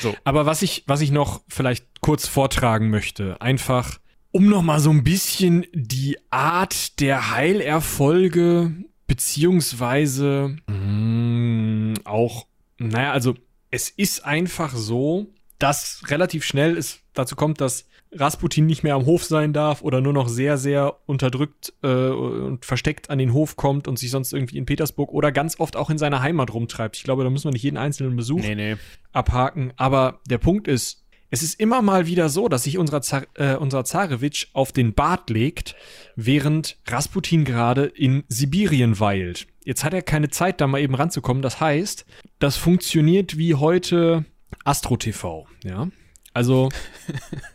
So. 0.00 0.14
Aber 0.24 0.46
was 0.46 0.62
ich, 0.62 0.84
was 0.86 1.00
ich 1.00 1.10
noch 1.10 1.42
vielleicht 1.48 2.00
kurz 2.00 2.26
vortragen 2.26 2.90
möchte, 2.90 3.40
einfach 3.40 3.98
um 4.30 4.48
noch 4.48 4.62
mal 4.62 4.80
so 4.80 4.90
ein 4.90 5.04
bisschen 5.04 5.66
die 5.72 6.18
Art 6.30 7.00
der 7.00 7.30
Heilerfolge 7.30 8.72
beziehungsweise 9.06 10.56
mh, 10.66 11.94
auch, 12.04 12.46
naja, 12.76 13.12
also 13.12 13.34
es 13.70 13.88
ist 13.88 14.24
einfach 14.24 14.74
so, 14.74 15.32
dass 15.58 16.02
relativ 16.08 16.44
schnell 16.44 16.76
es 16.76 17.00
dazu 17.14 17.36
kommt, 17.36 17.60
dass 17.60 17.86
Rasputin 18.12 18.66
nicht 18.66 18.82
mehr 18.82 18.94
am 18.94 19.06
Hof 19.06 19.24
sein 19.24 19.52
darf 19.52 19.82
oder 19.82 20.00
nur 20.00 20.12
noch 20.12 20.28
sehr, 20.28 20.56
sehr 20.56 20.96
unterdrückt 21.06 21.74
äh, 21.82 21.88
und 21.88 22.64
versteckt 22.64 23.10
an 23.10 23.18
den 23.18 23.32
Hof 23.32 23.56
kommt 23.56 23.86
und 23.88 23.98
sich 23.98 24.10
sonst 24.10 24.32
irgendwie 24.32 24.58
in 24.58 24.66
Petersburg 24.66 25.12
oder 25.12 25.32
ganz 25.32 25.60
oft 25.60 25.76
auch 25.76 25.90
in 25.90 25.98
seiner 25.98 26.22
Heimat 26.22 26.52
rumtreibt. 26.52 26.96
Ich 26.96 27.04
glaube, 27.04 27.24
da 27.24 27.30
müssen 27.30 27.44
wir 27.44 27.52
nicht 27.52 27.62
jeden 27.62 27.76
einzelnen 27.76 28.16
Besuch 28.16 28.40
Nee, 28.40 28.54
nee. 28.54 28.76
abhaken. 29.12 29.72
Aber 29.76 30.20
der 30.28 30.38
Punkt 30.38 30.68
ist, 30.68 31.04
es 31.30 31.42
ist 31.42 31.60
immer 31.60 31.82
mal 31.82 32.06
wieder 32.06 32.28
so, 32.30 32.48
dass 32.48 32.64
sich 32.64 32.78
unser, 32.78 33.02
Zar 33.02 33.24
äh, 33.34 33.54
unser 33.56 33.84
Zarewitsch 33.84 34.46
auf 34.54 34.72
den 34.72 34.94
Bart 34.94 35.28
legt, 35.28 35.76
während 36.16 36.78
Rasputin 36.86 37.44
gerade 37.44 37.84
in 37.84 38.24
Sibirien 38.28 38.98
weilt. 38.98 39.46
Jetzt 39.64 39.84
hat 39.84 39.92
er 39.92 40.00
keine 40.00 40.30
Zeit, 40.30 40.60
da 40.60 40.66
mal 40.66 40.80
eben 40.80 40.94
ranzukommen. 40.94 41.42
Das 41.42 41.60
heißt, 41.60 42.06
das 42.38 42.56
funktioniert 42.56 43.36
wie 43.36 43.54
heute 43.54 44.24
Astro 44.64 44.96
TV, 44.96 45.46
ja. 45.64 45.88
Also, 46.34 46.68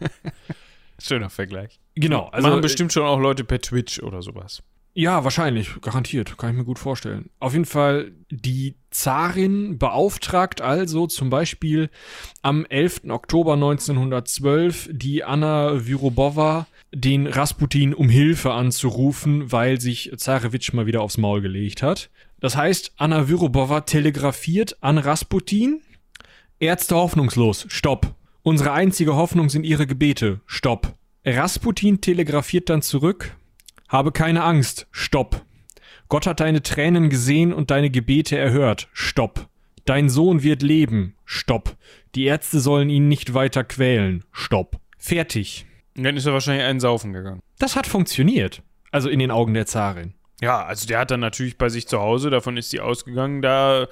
Schöner 0.99 1.30
Vergleich. 1.30 1.80
genau. 1.95 2.28
Also, 2.28 2.47
Machen 2.47 2.61
bestimmt 2.61 2.93
schon 2.93 3.03
auch 3.03 3.19
Leute 3.19 3.43
per 3.43 3.59
Twitch 3.59 4.01
oder 4.01 4.21
sowas. 4.21 4.63
Ja, 4.95 5.24
wahrscheinlich, 5.24 5.82
garantiert, 5.82 6.38
kann 6.38 6.51
ich 6.51 6.57
mir 6.57 6.65
gut 6.65 6.78
vorstellen. 6.78 7.32
Auf 7.39 7.53
jeden 7.53 7.65
Fall, 7.65 8.11
die 8.30 8.76
Zarin 8.91 9.80
beauftragt 9.80 10.61
also 10.61 11.07
zum 11.07 11.32
Beispiel 11.32 11.89
am 12.43 12.63
11. 12.65 13.05
Oktober 13.09 13.53
1912 13.53 14.89
die 14.91 15.24
Anna 15.24 15.88
Vyrobova, 15.88 16.67
den 16.93 17.26
Rasputin 17.26 17.95
um 17.95 18.07
Hilfe 18.07 18.53
anzurufen, 18.53 19.51
weil 19.51 19.82
sich 19.82 20.11
Zarewitsch 20.15 20.74
mal 20.74 20.86
wieder 20.86 21.01
aufs 21.01 21.17
Maul 21.17 21.41
gelegt 21.41 21.82
hat. 21.82 22.11
Das 22.39 22.55
heißt, 22.55 22.93
Anna 22.97 23.28
Vyrobova 23.28 23.82
telegrafiert 23.82 24.78
an 24.82 24.99
Rasputin, 24.99 25.82
Ärzte 26.59 26.95
hoffnungslos, 26.95 27.65
stopp. 27.69 28.13
Unsere 28.43 28.73
einzige 28.73 29.15
Hoffnung 29.15 29.49
sind 29.49 29.65
ihre 29.65 29.87
Gebete, 29.87 30.41
stopp. 30.45 30.95
Rasputin 31.25 32.01
telegrafiert 32.01 32.69
dann 32.69 32.81
zurück, 32.81 33.37
habe 33.87 34.11
keine 34.11 34.43
Angst. 34.43 34.87
Stopp. 34.91 35.45
Gott 36.09 36.27
hat 36.27 36.41
deine 36.41 36.61
Tränen 36.61 37.09
gesehen 37.09 37.53
und 37.53 37.71
deine 37.71 37.89
Gebete 37.89 38.37
erhört. 38.37 38.89
Stopp. 38.91 39.47
Dein 39.85 40.09
Sohn 40.09 40.43
wird 40.43 40.61
leben. 40.61 41.15
Stopp. 41.25 41.77
Die 42.15 42.25
Ärzte 42.25 42.59
sollen 42.59 42.89
ihn 42.89 43.07
nicht 43.07 43.33
weiter 43.33 43.63
quälen. 43.63 44.25
Stopp. 44.31 44.79
Fertig. 44.97 45.65
Dann 45.95 46.17
ist 46.17 46.25
er 46.25 46.33
wahrscheinlich 46.33 46.65
einen 46.65 46.79
saufen 46.79 47.13
gegangen. 47.13 47.41
Das 47.59 47.75
hat 47.75 47.87
funktioniert. 47.87 48.61
Also 48.91 49.09
in 49.09 49.19
den 49.19 49.31
Augen 49.31 49.53
der 49.53 49.65
Zarin. 49.65 50.13
Ja, 50.43 50.65
also 50.65 50.85
der 50.87 50.99
hat 50.99 51.09
dann 51.09 51.21
natürlich 51.21 51.57
bei 51.57 51.69
sich 51.69 51.87
zu 51.87 52.01
Hause, 52.01 52.29
davon 52.29 52.57
ist 52.57 52.69
sie 52.69 52.81
ausgegangen, 52.81 53.41
da 53.41 53.87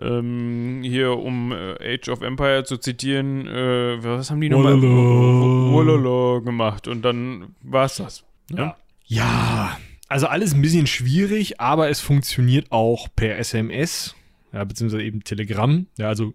ähm, 0.00 0.82
hier 0.84 1.18
um 1.18 1.50
äh, 1.50 1.94
Age 1.94 2.10
of 2.10 2.22
Empire 2.22 2.62
zu 2.62 2.76
zitieren, 2.76 3.48
äh, 3.48 4.04
was 4.04 4.30
haben 4.30 4.40
die 4.40 4.48
nochmal? 4.48 4.80
Wololo. 4.80 6.42
Gemacht 6.42 6.86
und 6.86 7.02
dann 7.02 7.56
war's 7.60 7.96
das. 7.96 8.22
Ja. 8.56 8.76
ja, 9.06 9.76
also 10.06 10.28
alles 10.28 10.54
ein 10.54 10.62
bisschen 10.62 10.86
schwierig, 10.86 11.60
aber 11.60 11.88
es 11.88 11.98
funktioniert 11.98 12.70
auch 12.70 13.08
per 13.16 13.36
SMS, 13.38 14.14
ja, 14.52 14.62
beziehungsweise 14.62 15.02
eben 15.02 15.24
Telegram. 15.24 15.88
Ja, 15.98 16.06
also 16.06 16.26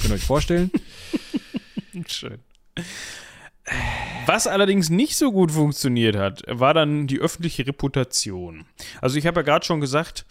könnt 0.00 0.10
ihr 0.10 0.14
euch 0.14 0.24
vorstellen. 0.24 0.70
Schön. 2.06 2.38
Was 4.26 4.46
allerdings 4.46 4.90
nicht 4.90 5.16
so 5.16 5.32
gut 5.32 5.52
funktioniert 5.52 6.16
hat, 6.16 6.42
war 6.48 6.74
dann 6.74 7.06
die 7.06 7.20
öffentliche 7.20 7.66
Reputation. 7.66 8.64
Also 9.00 9.18
ich 9.18 9.26
habe 9.26 9.40
ja 9.40 9.42
gerade 9.42 9.64
schon 9.64 9.80
gesagt, 9.80 10.26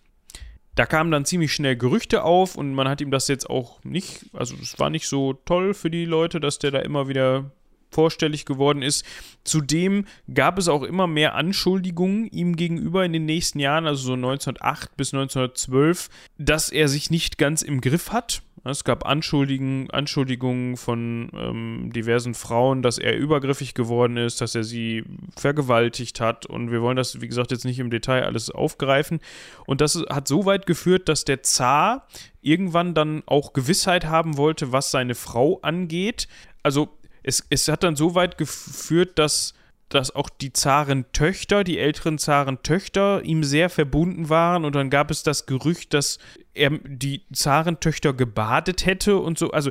da 0.76 0.86
kamen 0.86 1.12
dann 1.12 1.26
ziemlich 1.26 1.54
schnell 1.54 1.78
Gerüchte 1.78 2.24
auf 2.24 2.56
und 2.56 2.74
man 2.74 2.90
hat 2.90 3.00
ihm 3.00 3.12
das 3.12 3.28
jetzt 3.30 3.50
auch 3.50 3.82
nicht, 3.84 4.26
also 4.34 4.56
es 4.62 4.78
war 4.78 4.90
nicht 4.90 5.08
so 5.08 5.34
toll 5.34 5.74
für 5.74 5.90
die 5.90 6.06
Leute, 6.06 6.40
dass 6.42 6.60
der 6.60 6.72
da 6.72 6.80
immer 6.80 7.08
wieder 7.08 7.52
vorstellig 7.96 8.46
geworden 8.46 8.82
ist. 8.82 9.06
Zudem 9.46 10.06
gab 10.34 10.58
es 10.60 10.68
auch 10.68 10.84
immer 10.84 11.08
mehr 11.08 11.36
Anschuldigungen 11.36 12.28
ihm 12.28 12.56
gegenüber 12.56 13.06
in 13.06 13.14
den 13.14 13.26
nächsten 13.26 13.60
Jahren, 13.60 13.88
also 13.88 14.04
so 14.04 14.14
1908 14.14 14.98
bis 14.98 15.14
1912, 15.14 16.10
dass 16.38 16.70
er 16.70 16.90
sich 16.90 17.10
nicht 17.10 17.38
ganz 17.38 17.62
im 17.62 17.80
Griff 17.80 18.12
hat. 18.12 18.42
Es 18.68 18.84
gab 18.84 19.06
Anschuldigungen, 19.06 19.92
Anschuldigungen 19.92 20.76
von 20.76 21.30
ähm, 21.36 21.92
diversen 21.94 22.34
Frauen, 22.34 22.82
dass 22.82 22.98
er 22.98 23.16
übergriffig 23.16 23.76
geworden 23.76 24.18
ist, 24.18 24.42
dass 24.42 24.56
er 24.56 24.64
sie 24.64 25.04
vergewaltigt 25.38 26.20
hat. 26.20 26.48
Und 26.48 26.72
wir 26.72 26.82
wollen 26.82 26.98
das, 26.98 27.22
wie 27.22 27.28
gesagt, 27.28 27.52
jetzt 27.52 27.64
nicht 27.64 27.78
im 27.78 27.92
Detail 27.92 28.24
alles 28.24 28.50
aufgreifen. 28.50 29.20
Und 29.68 29.82
das 29.82 30.04
hat 30.10 30.28
so 30.28 30.48
weit 30.48 30.66
geführt, 30.66 31.10
dass 31.10 31.26
der 31.26 31.44
Zar 31.44 32.08
irgendwann 32.42 32.96
dann 32.96 33.22
auch 33.28 33.54
Gewissheit 33.54 34.06
haben 34.06 34.36
wollte, 34.36 34.72
was 34.72 34.90
seine 34.90 35.14
Frau 35.14 35.60
angeht. 35.62 36.28
Also 36.64 36.90
es, 37.26 37.46
es 37.50 37.68
hat 37.68 37.84
dann 37.84 37.96
so 37.96 38.16
weit 38.16 38.38
geführt, 38.38 39.18
dass 39.20 39.54
dass 39.90 40.16
auch 40.16 40.30
die 40.30 40.52
Zarentöchter, 40.52 41.64
die 41.64 41.78
älteren 41.78 42.18
Zarentöchter 42.18 43.22
ihm 43.24 43.44
sehr 43.44 43.70
verbunden 43.70 44.30
waren 44.30 44.66
und 44.66 44.74
dann 44.74 44.90
gab 44.90 45.12
es 45.12 45.22
das 45.22 45.46
Gerücht, 45.46 45.94
dass 45.94 46.18
er 46.56 46.72
die 46.72 47.22
Zarentöchter 47.32 48.12
gebadet 48.14 48.88
hätte 48.88 49.18
und 49.18 49.38
so. 49.38 49.52
Also 49.52 49.70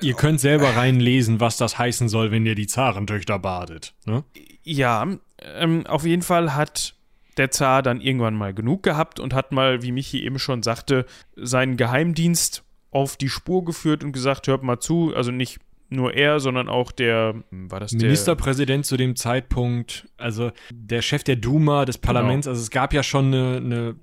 Ihr 0.00 0.14
könnt 0.14 0.40
selber 0.40 0.76
reinlesen, 0.76 1.40
was 1.40 1.56
das 1.56 1.76
heißen 1.76 2.08
soll, 2.08 2.30
wenn 2.30 2.46
ihr 2.46 2.54
die 2.54 2.66
Zarentöchter 2.66 3.38
badet. 3.38 3.94
Ne? 4.04 4.24
Ja, 4.62 5.06
ähm, 5.42 5.86
auf 5.86 6.04
jeden 6.04 6.22
Fall 6.22 6.54
hat 6.54 6.94
der 7.36 7.50
Zar 7.50 7.82
dann 7.82 8.00
irgendwann 8.00 8.34
mal 8.34 8.54
genug 8.54 8.84
gehabt 8.84 9.18
und 9.18 9.34
hat 9.34 9.50
mal, 9.50 9.82
wie 9.82 9.92
Michi 9.92 10.24
eben 10.24 10.38
schon 10.38 10.62
sagte, 10.62 11.04
seinen 11.36 11.76
Geheimdienst 11.76 12.62
auf 12.90 13.16
die 13.16 13.28
Spur 13.28 13.64
geführt 13.64 14.04
und 14.04 14.12
gesagt, 14.12 14.46
hört 14.46 14.62
mal 14.62 14.78
zu, 14.78 15.14
also 15.14 15.30
nicht 15.32 15.58
nur 15.88 16.14
er, 16.14 16.40
sondern 16.40 16.68
auch 16.68 16.92
der, 16.92 17.42
war 17.50 17.80
das 17.80 17.92
Ministerpräsident 17.92 18.86
zu 18.86 18.96
dem 18.96 19.16
Zeitpunkt, 19.16 20.08
also 20.16 20.50
der 20.70 21.02
Chef 21.02 21.24
der 21.24 21.36
Duma, 21.36 21.84
des 21.84 21.98
Parlaments, 21.98 22.46
genau. 22.46 22.52
also 22.52 22.62
es 22.62 22.70
gab 22.70 22.92
ja 22.92 23.02
schon 23.02 23.26
eine, 23.26 23.56
eine 23.56 23.96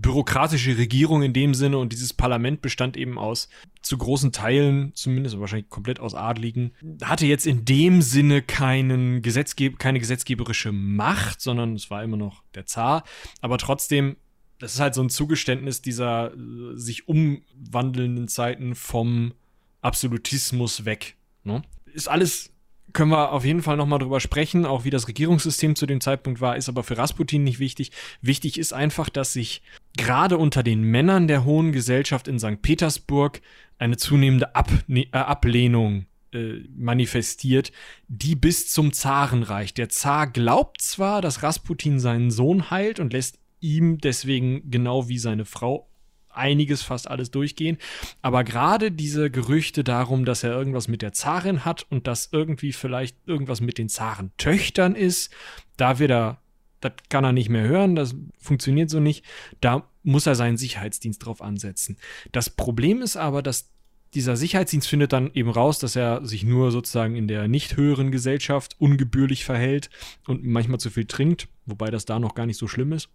bürokratische 0.00 0.78
Regierung 0.78 1.22
in 1.22 1.32
dem 1.32 1.54
Sinne 1.54 1.78
und 1.78 1.92
dieses 1.92 2.12
Parlament 2.12 2.62
bestand 2.62 2.96
eben 2.96 3.18
aus 3.18 3.48
zu 3.82 3.98
großen 3.98 4.32
Teilen, 4.32 4.92
zumindest 4.94 5.38
wahrscheinlich 5.40 5.70
komplett 5.70 6.00
aus 6.00 6.14
Adligen, 6.14 6.72
hatte 7.02 7.26
jetzt 7.26 7.46
in 7.46 7.64
dem 7.64 8.02
Sinne 8.02 8.42
keinen 8.42 9.22
Gesetzgeb 9.22 9.78
keine 9.78 9.98
gesetzgeberische 9.98 10.72
Macht, 10.72 11.40
sondern 11.40 11.74
es 11.74 11.90
war 11.90 12.04
immer 12.04 12.16
noch 12.16 12.42
der 12.54 12.66
Zar, 12.66 13.04
aber 13.40 13.58
trotzdem 13.58 14.16
das 14.58 14.74
ist 14.74 14.80
halt 14.80 14.94
so 14.94 15.02
ein 15.02 15.10
Zugeständnis 15.10 15.82
dieser 15.82 16.32
äh, 16.34 16.76
sich 16.76 17.08
umwandelnden 17.08 18.28
Zeiten 18.28 18.74
vom 18.74 19.34
Absolutismus 19.82 20.84
weg. 20.84 21.16
Ne? 21.44 21.62
Ist 21.92 22.08
alles, 22.08 22.52
können 22.92 23.10
wir 23.10 23.32
auf 23.32 23.44
jeden 23.44 23.62
Fall 23.62 23.76
nochmal 23.76 23.98
drüber 23.98 24.20
sprechen, 24.20 24.66
auch 24.66 24.84
wie 24.84 24.90
das 24.90 25.08
Regierungssystem 25.08 25.76
zu 25.76 25.86
dem 25.86 26.00
Zeitpunkt 26.00 26.40
war, 26.40 26.56
ist 26.56 26.68
aber 26.68 26.82
für 26.82 26.98
Rasputin 26.98 27.44
nicht 27.44 27.58
wichtig. 27.58 27.92
Wichtig 28.20 28.58
ist 28.58 28.72
einfach, 28.72 29.08
dass 29.08 29.32
sich 29.32 29.62
gerade 29.96 30.38
unter 30.38 30.62
den 30.62 30.82
Männern 30.82 31.28
der 31.28 31.44
hohen 31.44 31.72
Gesellschaft 31.72 32.28
in 32.28 32.38
St. 32.38 32.62
Petersburg 32.62 33.40
eine 33.78 33.96
zunehmende 33.96 34.54
Ab 34.54 34.70
äh, 34.88 35.06
Ablehnung 35.12 36.06
äh, 36.32 36.60
manifestiert, 36.76 37.72
die 38.08 38.34
bis 38.34 38.70
zum 38.70 38.92
Zaren 38.92 39.42
reicht. 39.42 39.78
Der 39.78 39.88
Zar 39.88 40.26
glaubt 40.26 40.82
zwar, 40.82 41.22
dass 41.22 41.42
Rasputin 41.42 42.00
seinen 42.00 42.30
Sohn 42.30 42.70
heilt 42.70 43.00
und 43.00 43.12
lässt 43.12 43.38
ihm 43.60 43.98
deswegen 43.98 44.70
genau 44.70 45.08
wie 45.08 45.18
seine 45.18 45.44
Frau 45.44 45.88
einiges, 46.30 46.82
fast 46.82 47.08
alles 47.08 47.30
durchgehen. 47.30 47.78
Aber 48.22 48.44
gerade 48.44 48.90
diese 48.90 49.30
Gerüchte 49.30 49.84
darum, 49.84 50.24
dass 50.24 50.44
er 50.44 50.52
irgendwas 50.52 50.88
mit 50.88 51.02
der 51.02 51.12
Zarin 51.12 51.64
hat 51.64 51.86
und 51.90 52.06
dass 52.06 52.30
irgendwie 52.32 52.72
vielleicht 52.72 53.16
irgendwas 53.26 53.60
mit 53.60 53.78
den 53.78 53.88
Zarentöchtern 53.88 54.94
ist, 54.94 55.32
da 55.76 55.98
wird 55.98 56.10
er, 56.10 56.40
das 56.80 56.92
kann 57.08 57.24
er 57.24 57.32
nicht 57.32 57.48
mehr 57.48 57.66
hören, 57.66 57.96
das 57.96 58.14
funktioniert 58.38 58.90
so 58.90 59.00
nicht. 59.00 59.24
Da 59.60 59.88
muss 60.02 60.26
er 60.26 60.34
seinen 60.34 60.56
Sicherheitsdienst 60.56 61.24
drauf 61.24 61.42
ansetzen. 61.42 61.96
Das 62.32 62.50
Problem 62.50 63.02
ist 63.02 63.16
aber, 63.16 63.42
dass 63.42 63.70
dieser 64.14 64.36
Sicherheitsdienst 64.36 64.88
findet 64.88 65.12
dann 65.12 65.30
eben 65.34 65.50
raus, 65.50 65.78
dass 65.78 65.96
er 65.96 66.24
sich 66.24 66.42
nur 66.44 66.70
sozusagen 66.70 67.14
in 67.14 67.28
der 67.28 67.46
nicht 67.46 67.76
höheren 67.76 68.10
Gesellschaft 68.10 68.76
ungebührlich 68.78 69.44
verhält 69.44 69.90
und 70.26 70.44
manchmal 70.44 70.80
zu 70.80 70.90
viel 70.90 71.04
trinkt, 71.04 71.48
wobei 71.66 71.90
das 71.90 72.06
da 72.06 72.18
noch 72.18 72.34
gar 72.34 72.46
nicht 72.46 72.56
so 72.56 72.68
schlimm 72.68 72.92
ist. 72.92 73.10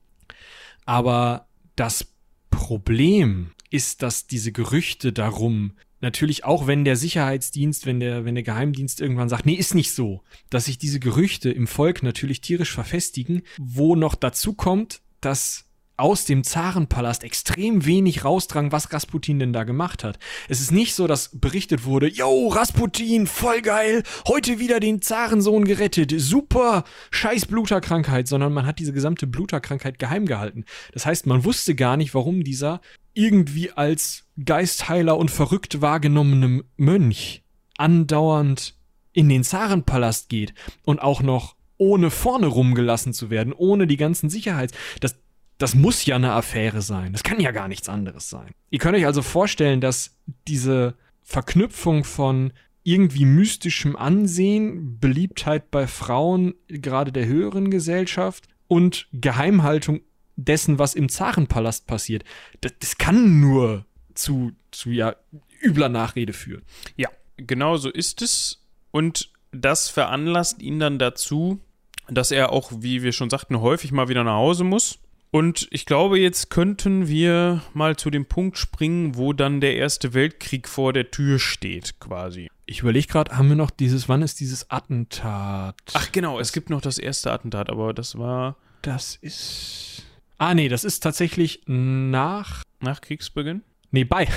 Aber 0.86 1.47
das 1.76 2.12
Problem 2.53 3.51
ist, 3.69 4.03
dass 4.03 4.27
diese 4.27 4.51
Gerüchte 4.51 5.11
darum, 5.11 5.73
natürlich 6.01 6.43
auch 6.43 6.67
wenn 6.67 6.85
der 6.85 6.95
Sicherheitsdienst, 6.95 7.85
wenn 7.85 7.99
der, 7.99 8.25
wenn 8.25 8.35
der 8.35 8.43
Geheimdienst 8.43 9.01
irgendwann 9.01 9.29
sagt, 9.29 9.45
nee, 9.45 9.55
ist 9.55 9.73
nicht 9.73 9.93
so, 9.93 10.21
dass 10.49 10.65
sich 10.65 10.77
diese 10.77 10.99
Gerüchte 10.99 11.49
im 11.49 11.65
Volk 11.65 12.03
natürlich 12.03 12.41
tierisch 12.41 12.71
verfestigen, 12.71 13.41
wo 13.59 13.95
noch 13.95 14.15
dazu 14.15 14.53
kommt, 14.53 15.01
dass 15.21 15.65
aus 15.95 16.25
dem 16.25 16.43
Zarenpalast 16.43 17.23
extrem 17.23 17.85
wenig 17.85 18.25
rausdrang, 18.25 18.71
was 18.71 18.91
Rasputin 18.91 19.39
denn 19.39 19.53
da 19.53 19.63
gemacht 19.63 20.03
hat. 20.03 20.17
Es 20.49 20.59
ist 20.59 20.71
nicht 20.71 20.95
so, 20.95 21.07
dass 21.07 21.29
berichtet 21.33 21.85
wurde, 21.85 22.07
yo, 22.07 22.47
Rasputin, 22.47 23.27
voll 23.27 23.61
geil, 23.61 24.03
heute 24.27 24.59
wieder 24.59 24.79
den 24.79 25.01
Zarensohn 25.01 25.65
gerettet, 25.65 26.13
super, 26.17 26.83
scheiß 27.11 27.45
Bluterkrankheit, 27.45 28.27
sondern 28.27 28.53
man 28.53 28.65
hat 28.65 28.79
diese 28.79 28.93
gesamte 28.93 29.27
Bluterkrankheit 29.27 29.99
geheim 29.99 30.25
gehalten. 30.25 30.65
Das 30.93 31.05
heißt, 31.05 31.27
man 31.27 31.43
wusste 31.43 31.75
gar 31.75 31.97
nicht, 31.97 32.13
warum 32.13 32.43
dieser 32.43 32.81
irgendwie 33.13 33.71
als 33.71 34.25
Geistheiler 34.43 35.17
und 35.17 35.29
verrückt 35.29 35.81
wahrgenommene 35.81 36.63
Mönch 36.77 37.43
andauernd 37.77 38.75
in 39.11 39.29
den 39.29 39.43
Zarenpalast 39.43 40.29
geht 40.29 40.53
und 40.83 41.01
auch 41.01 41.21
noch 41.21 41.55
ohne 41.77 42.09
vorne 42.09 42.47
rumgelassen 42.47 43.13
zu 43.13 43.29
werden, 43.29 43.53
ohne 43.53 43.87
die 43.87 43.97
ganzen 43.97 44.29
Sicherheits. 44.29 44.73
Das, 44.99 45.15
das 45.64 45.76
muss 45.76 46.05
ja 46.05 46.18
eine 46.18 46.34
Affäre 46.34 46.82
sein. 46.82 47.14
Das 47.14 47.24
kann 47.24 47.39
ja 47.39 47.51
gar 47.51 47.70
nichts 47.70 47.88
anderes 47.88 48.30
sein. 48.30 48.51
Ihr 48.70 48.80
könnt 48.80 48.97
euch 48.97 49.05
also 49.05 49.22
vorstellen, 49.22 49.80
dass 49.80 50.18
diese 50.45 50.95
Verknüpfung 51.22 52.03
von 52.03 52.51
irgendwie 52.84 53.24
mystischem 53.24 53.95
Ansehen, 53.95 54.99
Beliebtheit 54.99 55.72
bei 55.72 55.88
Frauen, 55.88 56.53
gerade 56.68 57.14
der 57.14 57.28
höheren 57.28 57.72
Gesellschaft 57.72 58.49
und 58.68 59.07
Geheimhaltung 59.14 60.01
dessen, 60.36 60.80
was 60.80 60.95
im 60.95 61.07
Zarenpalast 61.07 61.88
passiert, 61.88 62.26
das, 62.59 62.74
das 62.82 62.97
kann 62.97 63.39
nur 63.39 63.86
zu, 64.16 64.51
zu 64.72 64.89
ja, 64.89 65.16
übler 65.61 65.88
Nachrede 65.88 66.34
führen. 66.34 66.64
Ja, 66.97 67.07
genau 67.38 67.78
so 67.78 67.89
ist 67.89 68.22
es. 68.22 68.66
Und 68.91 69.32
das 69.53 69.88
veranlasst 69.88 70.61
ihn 70.61 70.80
dann 70.80 70.99
dazu, 70.99 71.61
dass 72.09 72.32
er 72.32 72.51
auch, 72.51 72.70
wie 72.80 73.01
wir 73.01 73.14
schon 73.14 73.30
sagten, 73.30 73.61
häufig 73.61 73.93
mal 73.93 74.09
wieder 74.09 74.26
nach 74.26 74.36
Hause 74.36 74.66
muss 74.66 74.99
und 75.34 75.67
ich 75.71 75.88
glaube, 75.88 76.19
jetzt 76.19 76.51
könnten 76.51 77.07
wir 77.07 77.63
mal 77.73 77.95
zu 77.95 78.11
dem 78.11 78.27
Punkt 78.27 78.55
springen, 78.59 79.15
wo 79.15 79.34
dann 79.34 79.61
der 79.61 79.75
Erste 79.75 80.13
Weltkrieg 80.13 80.67
vor 80.67 80.93
der 80.93 81.09
Tür 81.09 81.39
steht, 81.39 81.99
quasi. 81.99 82.51
Ich 82.67 82.81
überlege 82.81 83.07
gerade, 83.07 83.36
haben 83.36 83.49
wir 83.49 83.55
noch 83.55 83.71
dieses, 83.71 84.07
wann 84.07 84.22
ist 84.22 84.39
dieses 84.39 84.69
Attentat? 84.69 85.76
Ach 85.93 86.11
genau, 86.11 86.39
es 86.39 86.53
gibt 86.53 86.69
noch 86.69 86.81
das 86.81 86.99
erste 86.99 87.31
Attentat, 87.31 87.72
aber 87.72 87.95
das 87.95 88.15
war. 88.19 88.57
Das 88.84 89.15
ist. 89.22 90.03
Ah, 90.38 90.53
nee, 90.53 90.69
das 90.69 90.84
ist 90.84 90.99
tatsächlich 90.99 91.64
nach. 91.65 92.61
Nach 92.80 93.01
Kriegsbeginn? 93.01 93.64
Nee, 93.89 94.03
bei. 94.03 94.27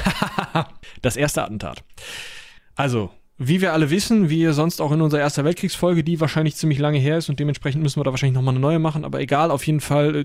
das 1.02 1.18
erste 1.18 1.42
Attentat. 1.42 1.84
Also, 2.74 3.10
wie 3.36 3.60
wir 3.60 3.74
alle 3.74 3.90
wissen, 3.90 4.30
wie 4.30 4.50
sonst 4.52 4.80
auch 4.80 4.92
in 4.92 5.02
unserer 5.02 5.20
Erster 5.20 5.44
Weltkriegsfolge, 5.44 6.02
die 6.02 6.20
wahrscheinlich 6.20 6.56
ziemlich 6.56 6.78
lange 6.78 6.98
her 6.98 7.18
ist 7.18 7.28
und 7.28 7.38
dementsprechend 7.38 7.82
müssen 7.82 8.00
wir 8.00 8.04
da 8.04 8.12
wahrscheinlich 8.12 8.34
nochmal 8.34 8.54
eine 8.54 8.60
neue 8.60 8.78
machen, 8.78 9.04
aber 9.04 9.20
egal, 9.20 9.50
auf 9.50 9.66
jeden 9.66 9.80
Fall, 9.80 10.16
äh, 10.16 10.24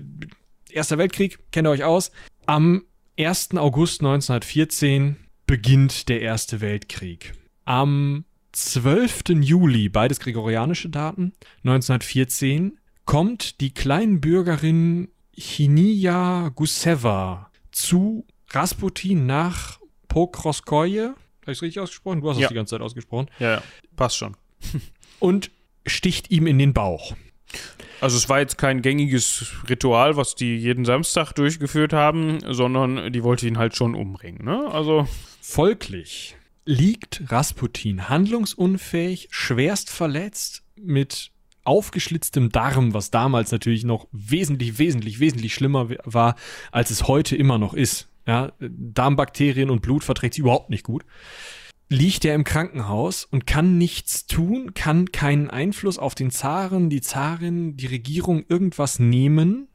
Erster 0.72 0.98
Weltkrieg, 0.98 1.38
kennt 1.50 1.66
ihr 1.66 1.70
euch 1.70 1.84
aus. 1.84 2.10
Am 2.46 2.84
1. 3.18 3.56
August 3.56 4.00
1914 4.00 5.16
beginnt 5.46 6.08
der 6.08 6.22
Erste 6.22 6.60
Weltkrieg. 6.60 7.34
Am 7.64 8.24
12. 8.52 9.24
Juli, 9.40 9.88
beides 9.88 10.18
gregorianische 10.18 10.88
Daten, 10.88 11.32
1914, 11.64 12.78
kommt 13.04 13.60
die 13.60 13.74
Kleinbürgerin 13.74 15.08
Chiniya 15.36 16.50
Guseva 16.54 17.50
zu 17.70 18.26
Rasputin 18.50 19.26
nach 19.26 19.78
Pokrovskoye. 20.08 21.08
Habe 21.42 21.52
ich 21.52 21.58
es 21.58 21.62
richtig 21.62 21.80
ausgesprochen? 21.80 22.20
Du 22.20 22.30
hast 22.30 22.36
es 22.36 22.42
ja. 22.42 22.48
die 22.48 22.54
ganze 22.54 22.76
Zeit 22.76 22.82
ausgesprochen. 22.82 23.28
Ja, 23.38 23.56
ja. 23.56 23.62
passt 23.96 24.16
schon. 24.16 24.36
Und 25.18 25.50
sticht 25.86 26.30
ihm 26.30 26.46
in 26.46 26.58
den 26.58 26.72
Bauch. 26.72 27.14
Also 28.02 28.16
es 28.16 28.28
war 28.28 28.40
jetzt 28.40 28.58
kein 28.58 28.82
gängiges 28.82 29.52
Ritual, 29.70 30.16
was 30.16 30.34
die 30.34 30.56
jeden 30.56 30.84
Samstag 30.84 31.34
durchgeführt 31.34 31.92
haben, 31.92 32.40
sondern 32.52 33.12
die 33.12 33.22
wollte 33.22 33.46
ihn 33.46 33.58
halt 33.58 33.76
schon 33.76 33.94
umbringen. 33.94 34.44
Ne? 34.44 34.66
Also 34.72 35.06
folglich 35.40 36.34
liegt 36.64 37.22
Rasputin 37.30 38.08
handlungsunfähig, 38.08 39.28
schwerst 39.30 39.88
verletzt, 39.88 40.64
mit 40.74 41.30
aufgeschlitztem 41.62 42.50
Darm, 42.50 42.92
was 42.92 43.12
damals 43.12 43.52
natürlich 43.52 43.84
noch 43.84 44.08
wesentlich, 44.10 44.80
wesentlich, 44.80 45.20
wesentlich 45.20 45.54
schlimmer 45.54 45.88
war, 46.02 46.34
als 46.72 46.90
es 46.90 47.06
heute 47.06 47.36
immer 47.36 47.58
noch 47.58 47.72
ist. 47.72 48.08
Ja, 48.26 48.50
Darmbakterien 48.58 49.70
und 49.70 49.80
Blut 49.80 50.02
verträgt 50.02 50.34
sie 50.34 50.40
überhaupt 50.40 50.70
nicht 50.70 50.82
gut. 50.82 51.04
Liegt 51.92 52.24
er 52.24 52.34
im 52.34 52.44
Krankenhaus 52.44 53.26
und 53.30 53.46
kann 53.46 53.76
nichts 53.76 54.24
tun, 54.24 54.72
kann 54.72 55.12
keinen 55.12 55.50
Einfluss 55.50 55.98
auf 55.98 56.14
den 56.14 56.30
Zaren, 56.30 56.88
die 56.88 57.02
Zarin, 57.02 57.76
die 57.76 57.84
Regierung 57.84 58.46
irgendwas 58.48 58.98
nehmen, 58.98 59.68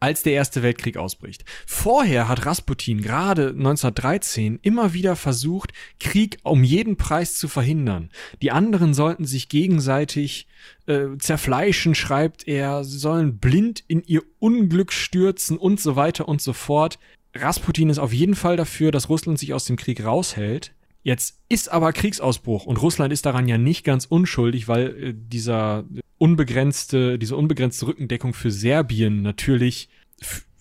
als 0.00 0.22
der 0.22 0.32
Erste 0.32 0.62
Weltkrieg 0.62 0.96
ausbricht. 0.96 1.44
Vorher 1.66 2.28
hat 2.28 2.46
Rasputin 2.46 3.02
gerade 3.02 3.48
1913 3.48 4.58
immer 4.62 4.94
wieder 4.94 5.16
versucht, 5.16 5.74
Krieg 6.00 6.38
um 6.44 6.64
jeden 6.64 6.96
Preis 6.96 7.36
zu 7.36 7.46
verhindern. 7.48 8.08
Die 8.40 8.50
anderen 8.50 8.94
sollten 8.94 9.26
sich 9.26 9.50
gegenseitig 9.50 10.48
äh, 10.86 11.08
zerfleischen, 11.18 11.94
schreibt 11.94 12.48
er, 12.48 12.84
sie 12.84 12.96
sollen 12.96 13.36
blind 13.36 13.84
in 13.86 14.02
ihr 14.06 14.22
Unglück 14.38 14.94
stürzen 14.94 15.58
und 15.58 15.78
so 15.78 15.94
weiter 15.94 16.26
und 16.26 16.40
so 16.40 16.54
fort. 16.54 16.98
Rasputin 17.34 17.90
ist 17.90 17.98
auf 17.98 18.14
jeden 18.14 18.34
Fall 18.34 18.56
dafür, 18.56 18.92
dass 18.92 19.10
Russland 19.10 19.38
sich 19.38 19.52
aus 19.52 19.66
dem 19.66 19.76
Krieg 19.76 20.02
raushält. 20.02 20.73
Jetzt 21.04 21.38
ist 21.50 21.70
aber 21.70 21.92
Kriegsausbruch 21.92 22.64
und 22.64 22.80
Russland 22.80 23.12
ist 23.12 23.26
daran 23.26 23.46
ja 23.46 23.58
nicht 23.58 23.84
ganz 23.84 24.06
unschuldig, 24.06 24.68
weil 24.68 24.86
äh, 24.86 25.14
dieser 25.14 25.84
unbegrenzte, 26.16 27.18
diese 27.18 27.36
unbegrenzte 27.36 27.86
Rückendeckung 27.86 28.32
für 28.32 28.50
Serbien 28.50 29.20
natürlich 29.20 29.90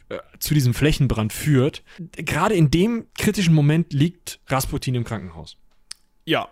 äh, 0.10 0.18
zu 0.40 0.54
diesem 0.54 0.74
Flächenbrand 0.74 1.32
führt. 1.32 1.82
Gerade 2.12 2.56
in 2.56 2.70
dem 2.70 3.06
kritischen 3.18 3.54
Moment 3.54 3.94
liegt 3.94 4.42
Rasputin 4.48 4.96
im 4.96 5.06
Krankenhaus. 5.06 5.56
Ja, 6.26 6.50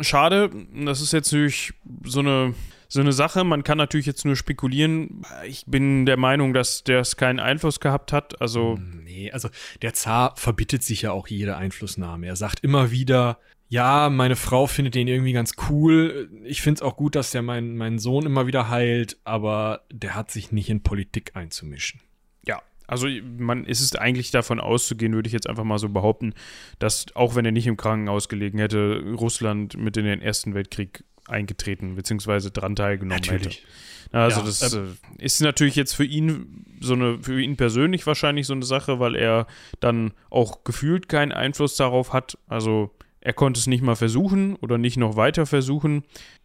schade. 0.00 0.50
Das 0.74 1.02
ist 1.02 1.12
jetzt 1.12 1.30
natürlich 1.30 1.74
so 2.02 2.20
eine 2.20 2.54
so 2.94 3.00
eine 3.00 3.12
Sache. 3.12 3.44
Man 3.44 3.64
kann 3.64 3.76
natürlich 3.76 4.06
jetzt 4.06 4.24
nur 4.24 4.36
spekulieren. 4.36 5.22
Ich 5.46 5.64
bin 5.66 6.06
der 6.06 6.16
Meinung, 6.16 6.54
dass 6.54 6.84
der 6.84 7.00
es 7.00 7.16
keinen 7.16 7.40
Einfluss 7.40 7.80
gehabt 7.80 8.12
hat. 8.12 8.40
Also. 8.40 8.78
Nee, 9.04 9.30
also 9.32 9.48
der 9.82 9.94
Zar 9.94 10.34
verbittet 10.36 10.82
sich 10.82 11.02
ja 11.02 11.12
auch 11.12 11.26
jede 11.26 11.56
Einflussnahme. 11.56 12.26
Er 12.26 12.36
sagt 12.36 12.60
immer 12.60 12.90
wieder, 12.90 13.38
ja, 13.68 14.08
meine 14.10 14.36
Frau 14.36 14.66
findet 14.66 14.94
den 14.94 15.08
irgendwie 15.08 15.32
ganz 15.32 15.54
cool. 15.68 16.30
Ich 16.44 16.62
finde 16.62 16.78
es 16.78 16.82
auch 16.82 16.96
gut, 16.96 17.16
dass 17.16 17.32
der 17.32 17.42
meinen 17.42 17.76
mein 17.76 17.98
Sohn 17.98 18.26
immer 18.26 18.46
wieder 18.46 18.68
heilt, 18.68 19.18
aber 19.24 19.82
der 19.92 20.14
hat 20.14 20.30
sich 20.30 20.52
nicht 20.52 20.70
in 20.70 20.82
Politik 20.84 21.32
einzumischen. 21.34 22.00
Ja, 22.46 22.62
also 22.86 23.08
man 23.38 23.64
ist 23.64 23.80
es 23.80 23.96
eigentlich 23.96 24.30
davon 24.30 24.60
auszugehen, 24.60 25.14
würde 25.14 25.26
ich 25.26 25.32
jetzt 25.32 25.48
einfach 25.48 25.64
mal 25.64 25.78
so 25.78 25.88
behaupten, 25.88 26.34
dass 26.78 27.06
auch 27.16 27.34
wenn 27.34 27.44
er 27.44 27.52
nicht 27.52 27.66
im 27.66 27.76
Krankenhaus 27.76 28.28
gelegen 28.28 28.58
hätte, 28.58 29.02
Russland 29.18 29.76
mit 29.76 29.96
in 29.96 30.04
den 30.04 30.22
Ersten 30.22 30.54
Weltkrieg 30.54 31.02
eingetreten 31.28 31.96
bzw. 31.96 32.50
dran 32.50 32.76
teilgenommen 32.76 33.22
Natürlich. 33.22 33.58
hätte. 33.58 33.68
Also 34.12 34.40
ja, 34.40 34.46
das 34.46 34.74
äh, 34.74 34.82
ist 35.18 35.40
natürlich 35.40 35.74
jetzt 35.74 35.94
für 35.94 36.04
ihn 36.04 36.64
so 36.80 36.94
eine, 36.94 37.18
für 37.20 37.40
ihn 37.40 37.56
persönlich 37.56 38.06
wahrscheinlich 38.06 38.46
so 38.46 38.52
eine 38.52 38.64
Sache, 38.64 39.00
weil 39.00 39.16
er 39.16 39.46
dann 39.80 40.12
auch 40.30 40.62
gefühlt 40.64 41.08
keinen 41.08 41.32
Einfluss 41.32 41.76
darauf 41.76 42.12
hat. 42.12 42.38
Also 42.46 42.90
er 43.20 43.32
konnte 43.32 43.58
es 43.58 43.66
nicht 43.66 43.82
mal 43.82 43.96
versuchen 43.96 44.54
oder 44.56 44.78
nicht 44.78 44.98
noch 44.98 45.16
weiter 45.16 45.46
versuchen. 45.46 46.04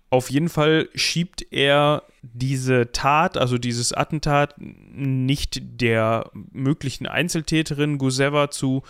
Auf 0.09 0.31
jeden 0.31 0.49
Fall 0.49 0.89
schiebt 0.95 1.45
er 1.51 2.03
diese 2.23 2.91
Tat, 2.91 3.37
also 3.37 3.59
dieses 3.59 3.93
Attentat, 3.93 4.55
nicht 4.57 5.61
der 5.61 6.31
möglichen 6.51 7.05
Einzeltäterin 7.05 7.99
Guseva 7.99 8.49
zu, 8.49 8.81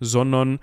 sondern 0.00 0.58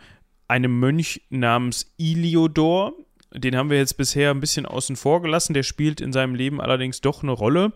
einem 0.48 0.80
Mönch 0.80 1.22
namens 1.30 1.92
Iliodor, 1.98 2.94
den 3.34 3.56
haben 3.56 3.70
wir 3.70 3.78
jetzt 3.78 3.98
bisher 3.98 4.32
ein 4.32 4.40
bisschen 4.40 4.66
außen 4.66 4.96
vor 4.96 5.22
gelassen. 5.22 5.54
Der 5.54 5.64
spielt 5.64 6.02
in 6.02 6.14
seinem 6.14 6.36
Leben 6.36 6.62
allerdings 6.62 7.02
doch 7.02 7.24
eine 7.24 7.32
Rolle. 7.32 7.74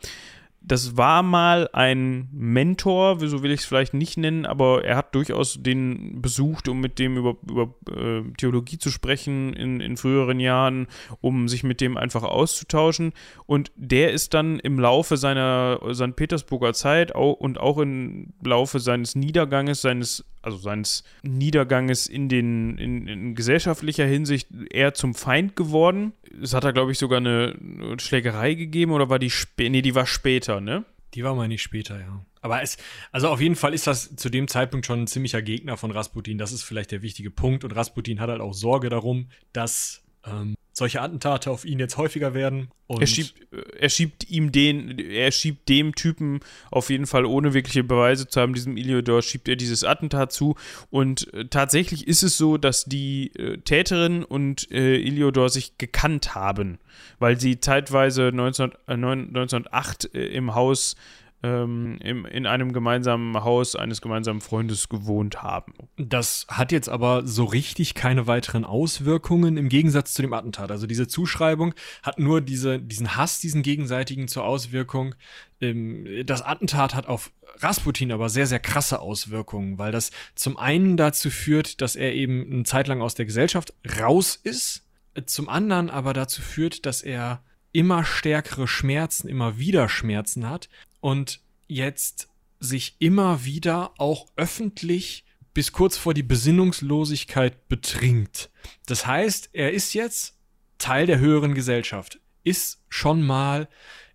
Das 0.59 0.97
war 0.97 1.23
mal 1.23 1.69
ein 1.71 2.27
Mentor, 2.33 3.19
so 3.21 3.41
will 3.41 3.51
ich 3.51 3.61
es 3.61 3.65
vielleicht 3.65 3.93
nicht 3.93 4.17
nennen, 4.17 4.45
aber 4.45 4.83
er 4.83 4.97
hat 4.97 5.15
durchaus 5.15 5.61
den 5.61 6.21
besucht, 6.21 6.67
um 6.67 6.81
mit 6.81 6.99
dem 6.99 7.15
über, 7.15 7.37
über 7.47 7.73
äh, 7.89 8.23
Theologie 8.37 8.77
zu 8.77 8.89
sprechen 8.89 9.53
in, 9.53 9.79
in 9.79 9.95
früheren 9.95 10.41
Jahren, 10.41 10.87
um 11.21 11.47
sich 11.47 11.63
mit 11.63 11.79
dem 11.79 11.95
einfach 11.95 12.23
auszutauschen. 12.23 13.13
Und 13.45 13.71
der 13.77 14.11
ist 14.11 14.33
dann 14.33 14.59
im 14.59 14.77
Laufe 14.77 15.15
seiner 15.15 15.79
St. 15.93 16.17
Petersburger 16.17 16.73
Zeit 16.73 17.15
auch, 17.15 17.33
und 17.33 17.59
auch 17.59 17.77
im 17.77 18.33
Laufe 18.43 18.79
seines 18.79 19.15
Niederganges, 19.15 19.81
seines 19.81 20.25
also 20.47 20.57
seines 20.57 21.03
Niederganges 21.23 22.07
in 22.07 22.29
den 22.29 22.77
in, 22.77 23.07
in, 23.07 23.35
gesellschaftlicher 23.35 24.05
Hinsicht 24.05 24.47
eher 24.71 24.93
zum 24.93 25.13
Feind 25.13 25.55
geworden. 25.55 26.13
Es 26.41 26.53
hat 26.53 26.63
da 26.63 26.71
glaube 26.71 26.93
ich 26.93 26.97
sogar 26.97 27.17
eine 27.17 27.55
Schlägerei 27.99 28.53
gegeben 28.53 28.91
oder 28.93 29.09
war 29.09 29.19
die 29.19 29.29
spä 29.29 29.69
nee, 29.69 29.81
die 29.81 29.93
war 29.93 30.07
später, 30.07 30.61
ne? 30.61 30.85
Die 31.13 31.23
war 31.23 31.35
mal 31.35 31.47
nicht 31.47 31.61
später, 31.61 31.99
ja. 31.99 32.25
Aber 32.41 32.61
es, 32.61 32.77
also 33.11 33.27
auf 33.29 33.41
jeden 33.41 33.55
Fall 33.55 33.73
ist 33.73 33.87
das 33.87 34.15
zu 34.15 34.29
dem 34.29 34.47
Zeitpunkt 34.47 34.85
schon 34.85 35.03
ein 35.03 35.07
ziemlicher 35.07 35.41
Gegner 35.41 35.75
von 35.75 35.91
Rasputin. 35.91 36.37
Das 36.37 36.51
ist 36.51 36.63
vielleicht 36.63 36.91
der 36.91 37.01
wichtige 37.01 37.31
Punkt. 37.31 37.63
Und 37.63 37.75
Rasputin 37.75 38.19
hat 38.19 38.29
halt 38.29 38.41
auch 38.41 38.53
Sorge 38.53 38.89
darum, 38.89 39.27
dass 39.51 40.03
ähm, 40.25 40.55
solche 40.77 41.01
Attentate 41.01 41.49
auf 41.49 41.65
ihn 41.65 41.79
jetzt 41.79 41.97
häufiger 41.97 42.35
werden. 42.35 42.69
er, 42.87 43.07
schiebt, 43.07 43.33
er 43.79 43.89
schiebt 43.89 44.29
ihm 44.29 44.51
den, 44.51 44.99
er 44.99 45.31
schiebt 45.31 45.67
dem 45.69 45.95
Typen 45.95 46.39
auf 46.69 46.91
jeden 46.91 47.07
Fall, 47.07 47.25
ohne 47.25 47.55
wirkliche 47.55 47.83
Beweise 47.83 48.27
zu 48.27 48.39
haben, 48.39 48.53
diesem 48.53 48.77
Iliodor, 48.77 49.23
schiebt 49.23 49.47
er 49.49 49.55
dieses 49.55 49.83
Attentat 49.83 50.31
zu. 50.31 50.55
Und 50.91 51.33
äh, 51.33 51.45
tatsächlich 51.45 52.07
ist 52.07 52.21
es 52.21 52.37
so, 52.37 52.57
dass 52.57 52.85
die 52.85 53.31
äh, 53.35 53.57
Täterin 53.57 54.23
und 54.23 54.71
äh, 54.71 54.97
Iliodor 54.97 55.49
sich 55.49 55.79
gekannt 55.79 56.35
haben, 56.35 56.77
weil 57.17 57.39
sie 57.39 57.59
zeitweise 57.59 58.31
19, 58.31 58.73
1908 58.85 60.13
äh, 60.13 60.27
im 60.27 60.53
Haus 60.53 60.95
ähm, 61.43 61.99
im, 62.01 62.25
in 62.25 62.47
einem 62.47 62.73
gemeinsamen 62.73 63.35
Haus 63.43 63.75
eines 63.75 64.01
gemeinsamen 64.01 64.41
Freundes 64.41 64.89
gewohnt 64.89 65.43
haben. 65.43 65.73
Das 65.97 66.47
hat 66.49 66.71
jetzt 66.71 66.89
aber 66.89 67.27
so 67.27 67.45
richtig 67.45 67.93
keine 67.93 68.25
weiteren 68.25 68.65
Auswirkungen 68.65 69.55
im 69.55 69.69
Gegensatz 69.69 70.13
zu 70.13 70.23
dem 70.23 70.33
Attentat. 70.33 70.71
Also 70.71 70.87
diese 70.87 71.07
Zuschreibung 71.07 71.75
hat 72.01 72.17
nur 72.17 72.41
diese, 72.41 72.79
diesen 72.79 73.15
Hass, 73.15 73.39
diesen 73.39 73.61
gegenseitigen 73.61 74.27
zur 74.27 74.45
Auswirkung. 74.45 75.13
Ähm, 75.61 76.07
das 76.25 76.41
Attentat 76.41 76.95
hat 76.95 77.07
auf 77.07 77.31
Rasputin 77.59 78.11
aber 78.11 78.29
sehr, 78.29 78.47
sehr 78.47 78.59
krasse 78.59 78.99
Auswirkungen, 78.99 79.77
weil 79.77 79.91
das 79.91 80.11
zum 80.33 80.57
einen 80.57 80.97
dazu 80.97 81.29
führt, 81.29 81.81
dass 81.81 81.95
er 81.95 82.13
eben 82.13 82.51
eine 82.51 82.63
Zeit 82.63 82.87
lang 82.87 83.01
aus 83.01 83.15
der 83.15 83.25
Gesellschaft 83.25 83.73
raus 83.99 84.39
ist, 84.41 84.85
zum 85.25 85.49
anderen 85.49 85.89
aber 85.89 86.13
dazu 86.13 86.41
führt, 86.41 86.85
dass 86.85 87.01
er 87.01 87.41
immer 87.71 88.03
stärkere 88.03 88.67
Schmerzen, 88.67 89.27
immer 89.27 89.57
wieder 89.57 89.89
Schmerzen 89.89 90.49
hat 90.49 90.69
und 91.07 91.39
jetzt 91.69 92.27
sich 92.59 92.97
immer 92.99 93.45
wieder 93.45 93.91
auch 93.97 94.27
öffentlich 94.35 95.23
bis 95.53 95.71
kurz 95.71 95.95
vor 95.95 96.13
die 96.13 96.21
Besinnungslosigkeit 96.21 97.69
betrinkt. 97.69 98.49
Das 98.87 99.07
heißt, 99.07 99.51
er 99.53 99.71
ist 99.71 99.93
jetzt 99.93 100.35
Teil 100.79 101.05
der 101.05 101.19
höheren 101.19 101.53
Gesellschaft, 101.53 102.19
ist 102.43 102.83
schon 102.89 103.21
mal 103.21 103.69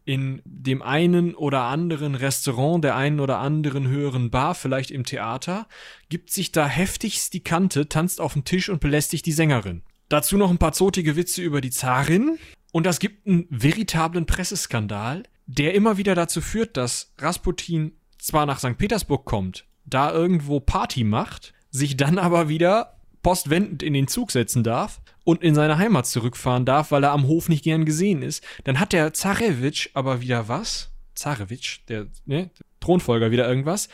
in 0.05 0.43
dem 0.45 0.83
einen 0.83 1.35
oder 1.35 1.63
anderen 1.63 2.15
Restaurant, 2.15 2.85
der 2.85 2.95
einen 2.95 3.21
oder 3.21 3.39
anderen 3.39 3.89
höheren 3.89 4.31
Bar, 4.31 4.55
vielleicht 4.55 4.91
im 4.91 5.07
Theater, 5.07 5.69
gibt 6.11 6.31
sich 6.31 6.53
da 6.53 6.67
heftigst 6.67 7.33
die 7.33 7.43
Kante, 7.43 7.89
tanzt 7.89 8.21
auf 8.21 8.35
den 8.35 8.45
Tisch 8.45 8.69
und 8.69 8.81
belästigt 8.81 9.25
die 9.25 9.33
Sängerin. 9.33 9.81
Dazu 10.11 10.37
noch 10.37 10.51
ein 10.51 10.59
paar 10.59 10.75
zotige 10.75 11.17
Witze 11.17 11.41
über 11.41 11.63
die 11.63 11.71
Zarin. 11.71 12.39
Und 12.71 12.85
das 12.85 12.99
gibt 12.99 13.27
einen 13.27 13.47
veritablen 13.49 14.27
Presseskandal, 14.27 15.23
der 15.59 15.75
immer 15.75 15.97
wieder 15.99 16.15
dazu 16.15 16.41
führt, 16.41 16.77
dass 16.77 17.13
Rasputin 17.19 17.93
zwar 18.19 18.47
nach 18.47 18.59
St. 18.59 18.79
Petersburg 18.79 19.25
kommt, 19.25 19.67
da 19.85 20.13
irgendwo 20.13 20.61
Party 20.61 21.05
macht, 21.05 21.53
sich 21.71 21.97
dann 21.97 22.19
aber 22.19 22.49
wieder 22.49 22.99
postwendend 23.23 23.83
in 23.83 23.93
den 23.93 24.09
Zug 24.09 24.33
setzen 24.33 24.63
darf 24.65 25.01
und 25.25 25.43
in 25.43 25.55
seine 25.55 25.79
Heimat 25.79 26.07
zurückfahren 26.07 26.65
darf, 26.65 26.91
weil 26.91 27.05
er 27.05 27.13
am 27.13 27.27
Hof 27.27 27.49
nicht 27.49 27.65
gern 27.65 27.85
gesehen 27.85 28.23
ist. 28.23 28.43
Dann 28.65 28.81
hat 28.81 28.93
der 28.93 29.13
Zarewitsch 29.13 29.91
aber 29.95 30.21
wieder 30.21 30.49
was? 30.49 30.91
Zarewitsch, 31.15 31.81
der, 31.89 32.07
ne, 32.25 32.51
Thronfolger, 32.81 33.31
wieder 33.31 33.47
irgendwas. 33.47 33.89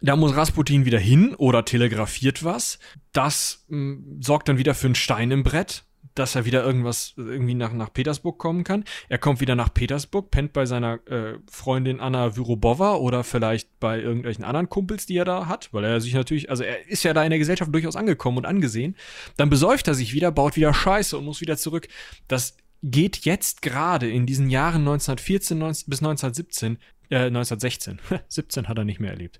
Da 0.00 0.14
muss 0.14 0.36
Rasputin 0.36 0.84
wieder 0.84 0.98
hin 0.98 1.34
oder 1.34 1.64
telegrafiert 1.64 2.44
was. 2.44 2.78
Das 3.12 3.64
mh, 3.68 3.76
hm, 3.76 4.22
sorgt 4.22 4.48
dann 4.48 4.58
wieder 4.58 4.74
für 4.74 4.86
einen 4.86 4.94
Stein 4.94 5.30
im 5.30 5.42
Brett 5.42 5.85
dass 6.16 6.34
er 6.34 6.44
wieder 6.44 6.64
irgendwas 6.64 7.14
irgendwie 7.16 7.54
nach, 7.54 7.72
nach 7.72 7.92
Petersburg 7.92 8.38
kommen 8.38 8.64
kann. 8.64 8.84
Er 9.08 9.18
kommt 9.18 9.40
wieder 9.40 9.54
nach 9.54 9.72
Petersburg, 9.72 10.30
pennt 10.30 10.52
bei 10.52 10.66
seiner 10.66 10.98
äh, 11.06 11.38
Freundin 11.48 12.00
Anna 12.00 12.36
Vyrobova 12.36 12.96
oder 12.96 13.22
vielleicht 13.22 13.78
bei 13.78 14.00
irgendwelchen 14.00 14.44
anderen 14.44 14.68
Kumpels, 14.68 15.06
die 15.06 15.16
er 15.16 15.24
da 15.24 15.46
hat, 15.46 15.72
weil 15.72 15.84
er 15.84 16.00
sich 16.00 16.14
natürlich, 16.14 16.50
also 16.50 16.64
er 16.64 16.88
ist 16.88 17.04
ja 17.04 17.12
da 17.12 17.22
in 17.22 17.30
der 17.30 17.38
Gesellschaft 17.38 17.72
durchaus 17.72 17.96
angekommen 17.96 18.38
und 18.38 18.46
angesehen. 18.46 18.96
Dann 19.36 19.50
besäuft 19.50 19.88
er 19.88 19.94
sich 19.94 20.14
wieder, 20.14 20.32
baut 20.32 20.56
wieder 20.56 20.72
Scheiße 20.72 21.16
und 21.18 21.26
muss 21.26 21.40
wieder 21.40 21.58
zurück. 21.58 21.86
Das 22.28 22.56
geht 22.82 23.18
jetzt 23.24 23.62
gerade 23.62 24.10
in 24.10 24.26
diesen 24.26 24.48
Jahren 24.48 24.80
1914 24.82 25.58
19, 25.58 25.90
bis 25.90 25.98
1917, 26.00 26.78
äh, 27.10 27.26
1916, 27.26 28.00
17 28.28 28.68
hat 28.68 28.78
er 28.78 28.84
nicht 28.84 29.00
mehr 29.00 29.10
erlebt, 29.10 29.38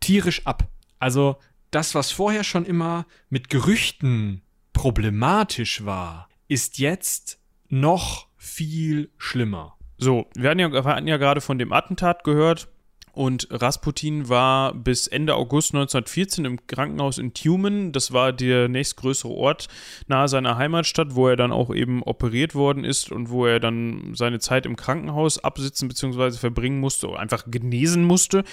tierisch 0.00 0.46
ab. 0.46 0.68
Also 0.98 1.36
das, 1.70 1.94
was 1.94 2.10
vorher 2.10 2.44
schon 2.44 2.66
immer 2.66 3.06
mit 3.30 3.48
Gerüchten 3.48 4.42
problematisch 4.72 5.84
war, 5.84 6.28
ist 6.48 6.78
jetzt 6.78 7.38
noch 7.68 8.26
viel 8.36 9.10
schlimmer. 9.18 9.76
So, 9.98 10.26
wir 10.34 10.50
hatten 10.50 10.58
ja, 10.58 10.72
wir 10.72 10.84
hatten 10.84 11.06
ja 11.06 11.16
gerade 11.16 11.40
von 11.40 11.58
dem 11.58 11.72
Attentat 11.72 12.24
gehört. 12.24 12.68
Und 13.14 13.46
Rasputin 13.50 14.30
war 14.30 14.74
bis 14.74 15.06
Ende 15.06 15.34
August 15.34 15.74
1914 15.74 16.46
im 16.46 16.66
Krankenhaus 16.66 17.18
in 17.18 17.34
Tumen. 17.34 17.92
Das 17.92 18.12
war 18.12 18.32
der 18.32 18.68
nächstgrößere 18.68 19.30
Ort 19.30 19.68
nahe 20.06 20.28
seiner 20.28 20.56
Heimatstadt, 20.56 21.14
wo 21.14 21.28
er 21.28 21.36
dann 21.36 21.52
auch 21.52 21.74
eben 21.74 22.02
operiert 22.02 22.54
worden 22.54 22.84
ist 22.84 23.12
und 23.12 23.28
wo 23.28 23.44
er 23.44 23.60
dann 23.60 24.14
seine 24.14 24.38
Zeit 24.38 24.64
im 24.64 24.76
Krankenhaus 24.76 25.38
absitzen 25.38 25.88
bzw. 25.88 26.32
verbringen 26.32 26.80
musste 26.80 27.08
oder 27.08 27.20
einfach 27.20 27.44
genesen 27.46 28.04
musste. 28.04 28.44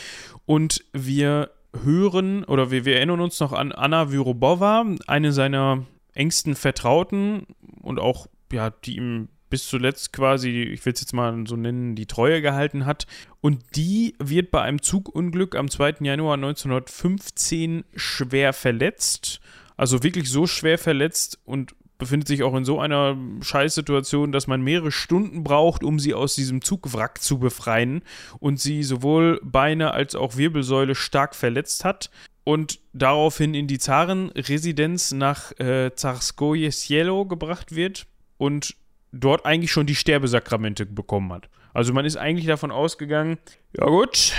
Und 0.46 0.84
wir 0.92 1.52
hören 1.84 2.44
oder 2.44 2.70
wir, 2.70 2.84
wir 2.84 2.98
erinnern 2.98 3.22
uns 3.22 3.40
noch 3.40 3.54
an 3.54 3.72
Anna 3.72 4.12
Vyrobova, 4.12 4.86
eine 5.08 5.32
seiner 5.32 5.86
engsten 6.20 6.56
Vertrauten 6.56 7.48
und 7.82 8.00
auch, 8.00 8.28
ja, 8.52 8.70
die 8.70 8.98
ihm 8.98 9.30
bis 9.50 9.68
zuletzt 9.68 10.14
quasi, 10.14 10.62
ich 10.62 10.86
will 10.86 10.94
es 10.94 11.02
jetzt 11.02 11.14
mal 11.14 11.46
so 11.48 11.56
nennen, 11.56 11.96
die 11.96 12.06
Treue 12.06 12.42
gehalten 12.42 12.86
hat. 12.86 13.08
Und 13.42 13.64
die 13.76 14.16
wird 14.20 14.52
bei 14.52 14.62
einem 14.62 14.82
Zugunglück 14.82 15.56
am 15.56 15.70
2. 15.70 15.96
Januar 16.02 16.36
1915 16.36 17.84
schwer 17.96 18.54
verletzt. 18.54 19.40
Also 19.76 20.04
wirklich 20.04 20.30
so 20.30 20.46
schwer 20.46 20.78
verletzt 20.78 21.40
und 21.46 21.74
befindet 21.98 22.28
sich 22.28 22.44
auch 22.44 22.56
in 22.56 22.64
so 22.64 22.80
einer 22.80 23.18
Scheißsituation, 23.42 24.32
dass 24.32 24.48
man 24.48 24.62
mehrere 24.62 24.92
Stunden 24.92 25.44
braucht, 25.44 25.84
um 25.84 26.00
sie 26.00 26.14
aus 26.14 26.36
diesem 26.36 26.62
Zugwrack 26.62 27.22
zu 27.22 27.40
befreien 27.40 28.04
und 28.40 28.60
sie 28.60 28.84
sowohl 28.84 29.40
Beine 29.44 29.92
als 29.92 30.16
auch 30.16 30.38
Wirbelsäule 30.38 30.96
stark 30.96 31.36
verletzt 31.36 31.84
hat 31.86 32.10
und 32.50 32.80
daraufhin 32.94 33.54
in 33.54 33.68
die 33.68 33.78
Zarenresidenz 33.78 35.12
nach 35.12 35.52
äh, 35.60 35.94
Zarskoje 35.94 36.72
Cielo 36.72 37.28
gebracht 37.28 37.76
wird 37.76 38.08
und 38.40 38.76
dort 39.12 39.46
eigentlich 39.46 39.72
schon 39.72 39.86
die 39.86 39.94
Sterbesakramente 39.94 40.88
bekommen 40.88 41.32
hat. 41.32 41.48
Also 41.76 41.94
man 41.94 42.06
ist 42.06 42.18
eigentlich 42.18 42.48
davon 42.48 42.72
ausgegangen, 42.72 43.38
ja 43.78 43.86
gut, 43.86 44.34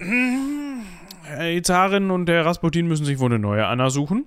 die 0.00 1.62
Zarin 1.62 2.10
und 2.10 2.26
der 2.26 2.44
Rasputin 2.44 2.88
müssen 2.88 3.04
sich 3.04 3.20
wohl 3.20 3.30
eine 3.30 3.38
neue 3.38 3.64
Anna 3.64 3.90
suchen. 3.90 4.24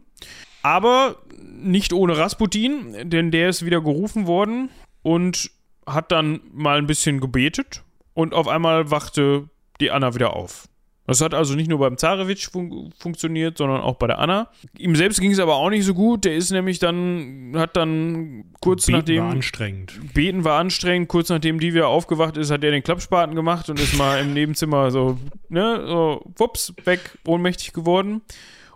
Aber 0.63 1.17
nicht 1.37 1.91
ohne 1.91 2.17
Rasputin, 2.17 3.09
denn 3.09 3.31
der 3.31 3.49
ist 3.49 3.65
wieder 3.65 3.81
gerufen 3.81 4.25
worden 4.25 4.69
und 5.01 5.51
hat 5.85 6.13
dann 6.13 6.39
mal 6.53 6.77
ein 6.77 6.87
bisschen 6.87 7.19
gebetet 7.19 7.83
und 8.13 8.33
auf 8.33 8.47
einmal 8.47 8.89
wachte 8.89 9.49
die 9.81 9.91
Anna 9.91 10.15
wieder 10.15 10.33
auf. 10.33 10.69
Das 11.11 11.19
hat 11.19 11.33
also 11.33 11.55
nicht 11.55 11.69
nur 11.69 11.79
beim 11.79 11.97
Zarewitsch 11.97 12.49
fun 12.49 12.93
funktioniert, 12.97 13.57
sondern 13.57 13.81
auch 13.81 13.95
bei 13.95 14.07
der 14.07 14.19
Anna. 14.19 14.47
Ihm 14.77 14.95
selbst 14.95 15.19
ging 15.19 15.31
es 15.31 15.39
aber 15.39 15.55
auch 15.55 15.69
nicht 15.69 15.83
so 15.83 15.93
gut. 15.93 16.23
Der 16.23 16.33
ist 16.33 16.51
nämlich 16.51 16.79
dann, 16.79 17.51
hat 17.57 17.75
dann 17.75 18.45
kurz 18.61 18.85
Beten 18.85 18.97
nachdem. 18.99 19.23
war 19.23 19.31
anstrengend. 19.31 20.13
Beten 20.13 20.45
war 20.45 20.57
anstrengend. 20.57 21.09
Kurz 21.09 21.27
nachdem 21.27 21.59
die 21.59 21.73
wieder 21.73 21.89
aufgewacht 21.89 22.37
ist, 22.37 22.49
hat 22.49 22.63
er 22.63 22.71
den 22.71 22.81
Klappspaten 22.81 23.35
gemacht 23.35 23.69
und 23.69 23.77
ist 23.81 23.97
mal 23.97 24.21
im 24.21 24.33
Nebenzimmer 24.33 24.89
so, 24.89 25.17
ne, 25.49 25.83
so, 25.85 26.23
wups, 26.37 26.73
weg, 26.85 27.17
ohnmächtig 27.27 27.73
geworden. 27.73 28.21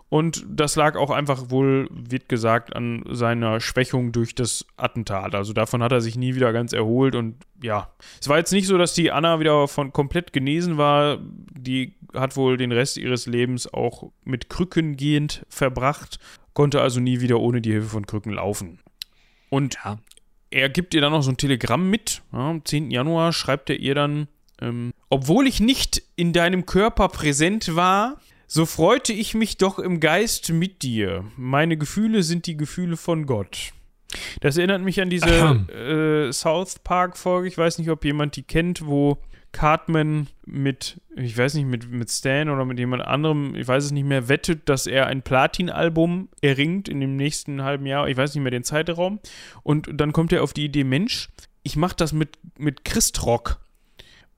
Und 0.08 0.44
das 0.48 0.76
lag 0.76 0.96
auch 0.96 1.10
einfach 1.10 1.50
wohl, 1.50 1.88
wird 1.90 2.28
gesagt, 2.28 2.76
an 2.76 3.02
seiner 3.10 3.58
Schwächung 3.60 4.12
durch 4.12 4.36
das 4.36 4.64
Attentat. 4.76 5.34
Also 5.34 5.52
davon 5.52 5.82
hat 5.82 5.90
er 5.90 6.00
sich 6.00 6.16
nie 6.16 6.36
wieder 6.36 6.52
ganz 6.52 6.72
erholt. 6.72 7.16
Und 7.16 7.36
ja, 7.60 7.90
es 8.20 8.28
war 8.28 8.38
jetzt 8.38 8.52
nicht 8.52 8.68
so, 8.68 8.78
dass 8.78 8.94
die 8.94 9.10
Anna 9.10 9.40
wieder 9.40 9.66
von 9.66 9.92
komplett 9.92 10.32
genesen 10.32 10.76
war. 10.78 11.18
Die 11.50 11.94
hat 12.14 12.36
wohl 12.36 12.56
den 12.56 12.70
Rest 12.70 12.98
ihres 12.98 13.26
Lebens 13.26 13.72
auch 13.72 14.12
mit 14.24 14.48
Krücken 14.48 14.96
gehend 14.96 15.44
verbracht, 15.48 16.20
konnte 16.54 16.80
also 16.80 17.00
nie 17.00 17.20
wieder 17.20 17.40
ohne 17.40 17.60
die 17.60 17.72
Hilfe 17.72 17.88
von 17.88 18.06
Krücken 18.06 18.32
laufen. 18.32 18.78
Und 19.50 19.76
Ja. 19.84 19.98
er 20.50 20.68
gibt 20.68 20.94
ihr 20.94 21.00
dann 21.00 21.12
noch 21.12 21.22
so 21.22 21.30
ein 21.32 21.36
Telegramm 21.36 21.90
mit. 21.90 22.22
Ja, 22.32 22.50
am 22.50 22.64
10. 22.64 22.92
Januar 22.92 23.32
schreibt 23.32 23.70
er 23.70 23.76
ihr 23.80 23.96
dann, 23.96 24.28
ähm, 24.62 24.92
obwohl 25.10 25.48
ich 25.48 25.58
nicht 25.60 26.00
in 26.14 26.32
deinem 26.32 26.64
Körper 26.64 27.08
präsent 27.08 27.74
war, 27.74 28.20
so 28.46 28.66
freute 28.66 29.12
ich 29.12 29.34
mich 29.34 29.56
doch 29.56 29.78
im 29.78 30.00
Geist 30.00 30.50
mit 30.52 30.82
dir. 30.82 31.24
Meine 31.36 31.76
Gefühle 31.76 32.22
sind 32.22 32.46
die 32.46 32.56
Gefühle 32.56 32.96
von 32.96 33.26
Gott. 33.26 33.72
Das 34.40 34.56
erinnert 34.56 34.82
mich 34.82 35.00
an 35.00 35.10
diese 35.10 35.26
äh, 35.28 36.32
South 36.32 36.78
Park-Folge. 36.78 37.48
Ich 37.48 37.58
weiß 37.58 37.78
nicht, 37.78 37.90
ob 37.90 38.04
jemand 38.04 38.36
die 38.36 38.42
kennt, 38.42 38.86
wo 38.86 39.18
Cartman 39.52 40.28
mit, 40.44 41.00
ich 41.16 41.36
weiß 41.36 41.54
nicht, 41.54 41.66
mit, 41.66 41.90
mit 41.90 42.10
Stan 42.10 42.50
oder 42.50 42.64
mit 42.64 42.78
jemand 42.78 43.02
anderem, 43.02 43.54
ich 43.54 43.66
weiß 43.66 43.84
es 43.84 43.90
nicht 43.90 44.04
mehr, 44.04 44.28
wettet, 44.28 44.68
dass 44.68 44.86
er 44.86 45.06
ein 45.06 45.22
Platin-Album 45.22 46.28
erringt 46.42 46.88
in 46.88 47.00
dem 47.00 47.16
nächsten 47.16 47.62
halben 47.62 47.86
Jahr. 47.86 48.08
Ich 48.08 48.16
weiß 48.16 48.34
nicht 48.34 48.42
mehr 48.42 48.50
den 48.50 48.64
Zeitraum. 48.64 49.18
Und 49.62 49.88
dann 49.92 50.12
kommt 50.12 50.32
er 50.32 50.42
auf 50.42 50.52
die 50.52 50.66
Idee, 50.66 50.84
Mensch, 50.84 51.30
ich 51.62 51.76
mache 51.76 51.96
das 51.96 52.12
mit, 52.12 52.38
mit 52.58 52.84
Christrock. 52.84 53.58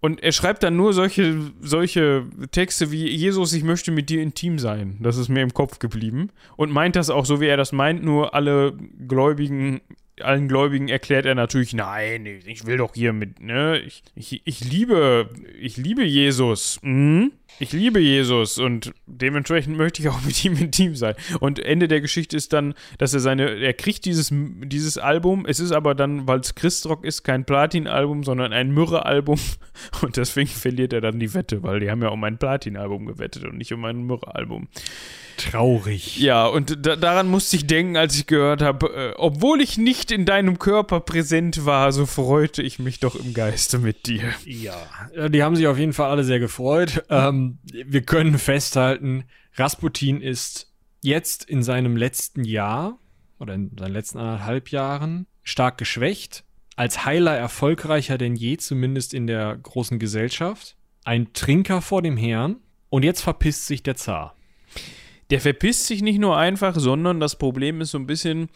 Und 0.00 0.22
er 0.22 0.32
schreibt 0.32 0.62
dann 0.62 0.76
nur 0.76 0.92
solche, 0.92 1.50
solche 1.60 2.24
Texte 2.52 2.92
wie 2.92 3.08
Jesus, 3.08 3.52
ich 3.52 3.64
möchte 3.64 3.90
mit 3.90 4.10
dir 4.10 4.22
intim 4.22 4.58
sein. 4.58 4.96
Das 5.00 5.16
ist 5.16 5.28
mir 5.28 5.42
im 5.42 5.52
Kopf 5.52 5.80
geblieben. 5.80 6.30
Und 6.56 6.70
meint 6.70 6.94
das 6.94 7.10
auch 7.10 7.26
so, 7.26 7.40
wie 7.40 7.46
er 7.46 7.56
das 7.56 7.72
meint, 7.72 8.04
nur 8.04 8.32
alle 8.34 8.76
Gläubigen, 9.08 9.80
allen 10.24 10.48
Gläubigen 10.48 10.88
erklärt 10.88 11.26
er 11.26 11.34
natürlich, 11.34 11.74
nein, 11.74 12.26
ich 12.26 12.66
will 12.66 12.76
doch 12.76 12.94
hier 12.94 13.12
mit, 13.12 13.40
ne? 13.40 13.80
Ich, 13.80 14.02
ich, 14.14 14.42
ich 14.44 14.60
liebe, 14.64 15.30
ich 15.60 15.76
liebe 15.76 16.04
Jesus. 16.04 16.78
Mhm. 16.82 17.32
Ich 17.60 17.72
liebe 17.72 17.98
Jesus 17.98 18.58
und 18.58 18.92
dementsprechend 19.06 19.76
möchte 19.76 20.00
ich 20.00 20.08
auch 20.08 20.22
mit 20.22 20.44
ihm 20.44 20.56
intim 20.56 20.94
sein. 20.94 21.14
Und 21.40 21.58
Ende 21.58 21.88
der 21.88 22.00
Geschichte 22.00 22.36
ist 22.36 22.52
dann, 22.52 22.74
dass 22.98 23.14
er 23.14 23.20
seine, 23.20 23.58
er 23.58 23.72
kriegt 23.72 24.04
dieses, 24.04 24.30
dieses 24.32 24.96
Album, 24.96 25.44
es 25.44 25.58
ist 25.58 25.72
aber 25.72 25.94
dann, 25.94 26.28
weil 26.28 26.40
es 26.40 26.54
Christrock 26.54 27.04
ist, 27.04 27.24
kein 27.24 27.44
Platin-Album, 27.44 28.22
sondern 28.22 28.52
ein 28.52 28.72
Myrrhe-Album 28.72 29.40
und 30.02 30.16
deswegen 30.16 30.48
verliert 30.48 30.92
er 30.92 31.00
dann 31.00 31.18
die 31.18 31.34
Wette, 31.34 31.62
weil 31.62 31.80
die 31.80 31.90
haben 31.90 32.02
ja 32.02 32.08
um 32.08 32.22
ein 32.22 32.38
Platin-Album 32.38 33.06
gewettet 33.06 33.44
und 33.44 33.58
nicht 33.58 33.72
um 33.72 33.84
ein 33.84 34.04
Myrrhe-Album. 34.06 34.68
Traurig. 35.38 36.18
Ja, 36.18 36.46
und 36.46 36.84
da, 36.84 36.96
daran 36.96 37.28
musste 37.28 37.56
ich 37.56 37.66
denken, 37.66 37.96
als 37.96 38.16
ich 38.16 38.26
gehört 38.26 38.60
habe, 38.60 38.86
äh, 38.88 39.14
obwohl 39.16 39.60
ich 39.60 39.78
nicht 39.78 40.10
in 40.10 40.24
deinem 40.24 40.58
Körper 40.58 41.00
präsent 41.00 41.64
war, 41.64 41.92
so 41.92 42.06
freute 42.06 42.62
ich 42.62 42.78
mich 42.78 43.00
doch 43.00 43.14
im 43.14 43.34
Geiste 43.34 43.78
mit 43.78 44.06
dir. 44.06 44.22
Ja, 44.44 44.76
äh, 45.14 45.30
die 45.30 45.42
haben 45.42 45.56
sich 45.56 45.66
auf 45.66 45.78
jeden 45.78 45.92
Fall 45.92 46.10
alle 46.10 46.24
sehr 46.24 46.40
gefreut. 46.40 47.04
Ähm, 47.08 47.58
wir 47.64 48.02
können 48.02 48.38
festhalten, 48.38 49.24
Rasputin 49.54 50.20
ist 50.20 50.72
jetzt 51.02 51.44
in 51.44 51.62
seinem 51.62 51.96
letzten 51.96 52.44
Jahr 52.44 52.98
oder 53.38 53.54
in 53.54 53.70
seinen 53.78 53.92
letzten 53.92 54.18
anderthalb 54.18 54.70
Jahren 54.70 55.26
stark 55.42 55.78
geschwächt, 55.78 56.44
als 56.76 57.04
Heiler 57.04 57.36
erfolgreicher 57.36 58.18
denn 58.18 58.36
je, 58.36 58.56
zumindest 58.56 59.14
in 59.14 59.26
der 59.26 59.56
großen 59.56 59.98
Gesellschaft, 59.98 60.76
ein 61.04 61.32
Trinker 61.32 61.80
vor 61.80 62.02
dem 62.02 62.16
Herrn 62.16 62.56
und 62.90 63.04
jetzt 63.04 63.22
verpisst 63.22 63.66
sich 63.66 63.82
der 63.82 63.96
Zar. 63.96 64.34
Der 65.30 65.40
verpisst 65.40 65.86
sich 65.86 66.02
nicht 66.02 66.18
nur 66.18 66.36
einfach, 66.36 66.74
sondern 66.76 67.20
das 67.20 67.36
Problem 67.36 67.80
ist 67.80 67.90
so 67.90 67.98
ein 67.98 68.06
bisschen, 68.06 68.48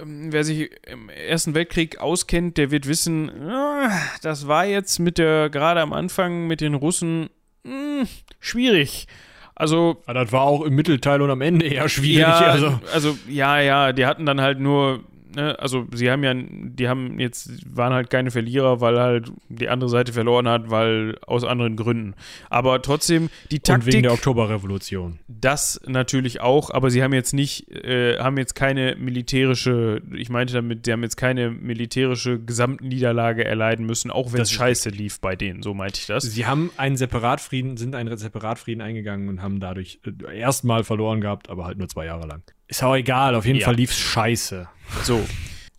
ähm, 0.00 0.32
wer 0.32 0.44
sich 0.44 0.70
im 0.86 1.08
Ersten 1.08 1.54
Weltkrieg 1.54 1.98
auskennt, 1.98 2.58
der 2.58 2.70
wird 2.70 2.86
wissen, 2.86 3.30
ah, 3.48 3.90
das 4.22 4.46
war 4.46 4.66
jetzt 4.66 4.98
mit 4.98 5.16
der, 5.16 5.48
gerade 5.48 5.80
am 5.80 5.92
Anfang 5.94 6.46
mit 6.46 6.60
den 6.60 6.74
Russen, 6.74 7.30
mh, 7.64 8.06
schwierig. 8.38 9.06
Also 9.54 10.02
Ja, 10.06 10.14
das 10.14 10.32
war 10.32 10.42
auch 10.42 10.62
im 10.62 10.74
Mittelteil 10.74 11.20
und 11.20 11.30
am 11.30 11.42
Ende 11.42 11.66
eher 11.66 11.88
schwierig. 11.88 12.20
ja, 12.20 12.38
also. 12.38 12.80
also. 12.94 13.18
ja, 13.28 13.60
ja, 13.60 13.92
die 13.92 14.06
hatten 14.06 14.24
dann 14.24 14.40
halt 14.40 14.58
nur, 14.58 15.04
ne, 15.34 15.58
also 15.58 15.86
sie 15.92 16.10
haben 16.10 16.24
ja, 16.24 16.34
die 16.34 16.88
haben 16.88 17.18
jetzt, 17.18 17.50
waren 17.74 17.92
halt 17.92 18.10
keine 18.10 18.30
Verlierer, 18.30 18.80
weil 18.80 18.98
halt 18.98 19.32
die 19.48 19.68
andere 19.68 19.90
Seite 19.90 20.12
verloren 20.12 20.48
hat, 20.48 20.70
weil 20.70 21.18
aus 21.26 21.44
anderen 21.44 21.76
Gründen. 21.76 22.14
Aber 22.48 22.82
trotzdem, 22.82 23.30
die 23.50 23.56
Und 23.56 23.64
Taktik, 23.64 23.92
wegen 23.92 24.02
der 24.02 24.12
Oktoberrevolution. 24.12 25.18
das 25.28 25.80
natürlich 25.86 26.40
auch, 26.40 26.70
aber 26.70 26.90
sie 26.90 27.02
haben 27.02 27.12
jetzt 27.12 27.32
nicht, 27.32 27.70
äh, 27.70 28.18
haben 28.18 28.38
jetzt 28.38 28.54
keine 28.54 28.96
militärische, 28.96 30.02
ich 30.12 30.28
meinte 30.30 30.54
damit, 30.54 30.86
sie 30.86 30.92
haben 30.92 31.02
jetzt 31.02 31.16
keine 31.16 31.50
militärische 31.50 32.38
Gesamtniederlage 32.40 33.44
erleiden 33.44 33.86
müssen, 33.86 34.10
auch 34.10 34.32
wenn 34.32 34.38
Das 34.38 34.50
es 34.50 34.54
scheiße 34.54 34.90
lief 34.90 35.20
bei 35.20 35.36
denen, 35.36 35.62
so 35.62 35.74
meinte 35.74 36.00
ich 36.00 36.06
das. 36.06 36.24
Sie 36.24 36.46
haben 36.46 36.70
einen 36.76 36.96
Separatfrieden, 36.96 37.76
sind 37.76 37.94
einen 37.94 38.16
Separatfrieden 38.16 38.82
eingegangen 38.82 39.28
und 39.28 39.42
haben 39.42 39.60
dadurch 39.60 40.00
äh, 40.04 40.38
erstmal 40.38 40.84
verloren 40.84 41.20
gehabt, 41.20 41.50
aber 41.50 41.64
halt 41.64 41.78
nur 41.78 41.88
zwei 41.88 42.06
Jahre 42.06 42.26
lang. 42.26 42.42
Ist 42.70 42.82
auch 42.82 42.94
egal, 42.94 43.34
auf 43.34 43.44
jeden 43.44 43.58
Ja. 43.58 43.66
Fall 43.66 43.74
lief's 43.74 43.98
scheiße. 43.98 44.66
So. 45.02 45.20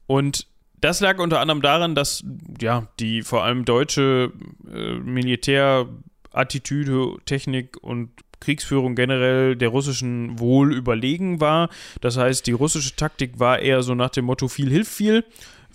Und 0.07 0.45
das 0.81 0.99
lag 0.99 1.17
unter 1.19 1.39
anderem 1.39 1.61
daran, 1.61 1.95
dass 1.95 2.23
ja 2.59 2.87
die 2.99 3.21
vor 3.23 3.43
allem 3.43 3.65
deutsche 3.65 4.31
äh, 4.71 4.95
Militärattitüde, 4.99 7.17
Technik 7.25 7.77
und 7.81 8.09
Kriegsführung 8.39 8.95
generell 8.95 9.55
der 9.55 9.69
russischen 9.69 10.39
wohl 10.39 10.73
überlegen 10.73 11.39
war. 11.39 11.69
Das 12.01 12.17
heißt, 12.17 12.47
die 12.47 12.51
russische 12.53 12.95
Taktik 12.95 13.39
war 13.39 13.59
eher 13.59 13.83
so 13.83 13.93
nach 13.95 14.09
dem 14.09 14.25
Motto 14.25 14.47
viel 14.47 14.69
hilft 14.69 14.91
viel. 14.91 15.23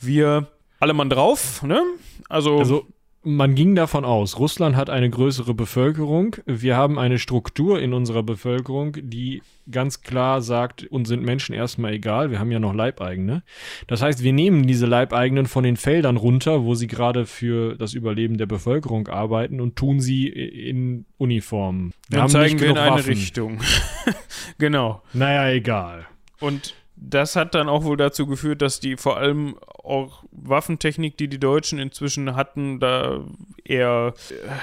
wir 0.00 0.48
alle 0.80 0.92
Mann 0.92 1.08
drauf, 1.08 1.62
ne? 1.62 1.80
Also, 2.28 2.58
Also 2.58 2.86
man 3.26 3.56
ging 3.56 3.74
davon 3.74 4.04
aus, 4.04 4.38
Russland 4.38 4.76
hat 4.76 4.88
eine 4.88 5.10
größere 5.10 5.52
Bevölkerung. 5.52 6.36
Wir 6.46 6.76
haben 6.76 6.96
eine 6.96 7.18
Struktur 7.18 7.80
in 7.80 7.92
unserer 7.92 8.22
Bevölkerung, 8.22 8.96
die 9.00 9.42
ganz 9.68 10.02
klar 10.02 10.40
sagt, 10.42 10.84
uns 10.84 11.08
sind 11.08 11.24
Menschen 11.24 11.52
erstmal 11.52 11.94
egal, 11.94 12.30
wir 12.30 12.38
haben 12.38 12.52
ja 12.52 12.60
noch 12.60 12.72
Leibeigene. 12.72 13.42
Das 13.88 14.00
heißt, 14.00 14.22
wir 14.22 14.32
nehmen 14.32 14.68
diese 14.68 14.86
Leibeigenen 14.86 15.46
von 15.46 15.64
den 15.64 15.76
Feldern 15.76 16.16
runter, 16.16 16.62
wo 16.62 16.76
sie 16.76 16.86
gerade 16.86 17.26
für 17.26 17.74
das 17.74 17.94
Überleben 17.94 18.38
der 18.38 18.46
Bevölkerung 18.46 19.08
arbeiten 19.08 19.60
und 19.60 19.74
tun 19.74 19.98
sie 19.98 20.28
in 20.28 21.04
Uniformen. 21.18 21.92
dann 22.08 22.28
zeigen 22.28 22.60
wir 22.60 22.70
in 22.70 22.78
eine 22.78 22.92
Waffen. 22.92 23.08
Richtung. 23.08 23.60
genau. 24.58 25.02
Naja, 25.12 25.50
egal. 25.50 26.06
Und 26.38 26.74
das 26.96 27.36
hat 27.36 27.54
dann 27.54 27.68
auch 27.68 27.84
wohl 27.84 27.98
dazu 27.98 28.26
geführt, 28.26 28.62
dass 28.62 28.80
die 28.80 28.96
vor 28.96 29.18
allem 29.18 29.58
auch 29.84 30.24
Waffentechnik, 30.32 31.16
die 31.18 31.28
die 31.28 31.38
Deutschen 31.38 31.78
inzwischen 31.78 32.34
hatten, 32.34 32.80
da 32.80 33.24
eher 33.64 34.14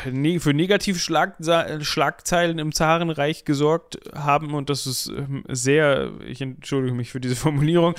äh, 0.05 0.11
ne 0.11 0.39
für 0.39 0.53
negative 0.53 0.97
Schlagzeilen 0.99 2.59
im 2.59 2.73
Zarenreich 2.73 3.45
gesorgt 3.45 3.99
haben. 4.15 4.55
Und 4.55 4.69
das 4.69 4.87
ist 4.87 5.09
ähm, 5.09 5.43
sehr, 5.47 6.11
ich 6.27 6.41
entschuldige 6.41 6.95
mich 6.95 7.11
für 7.11 7.21
diese 7.21 7.35
Formulierung, 7.37 7.93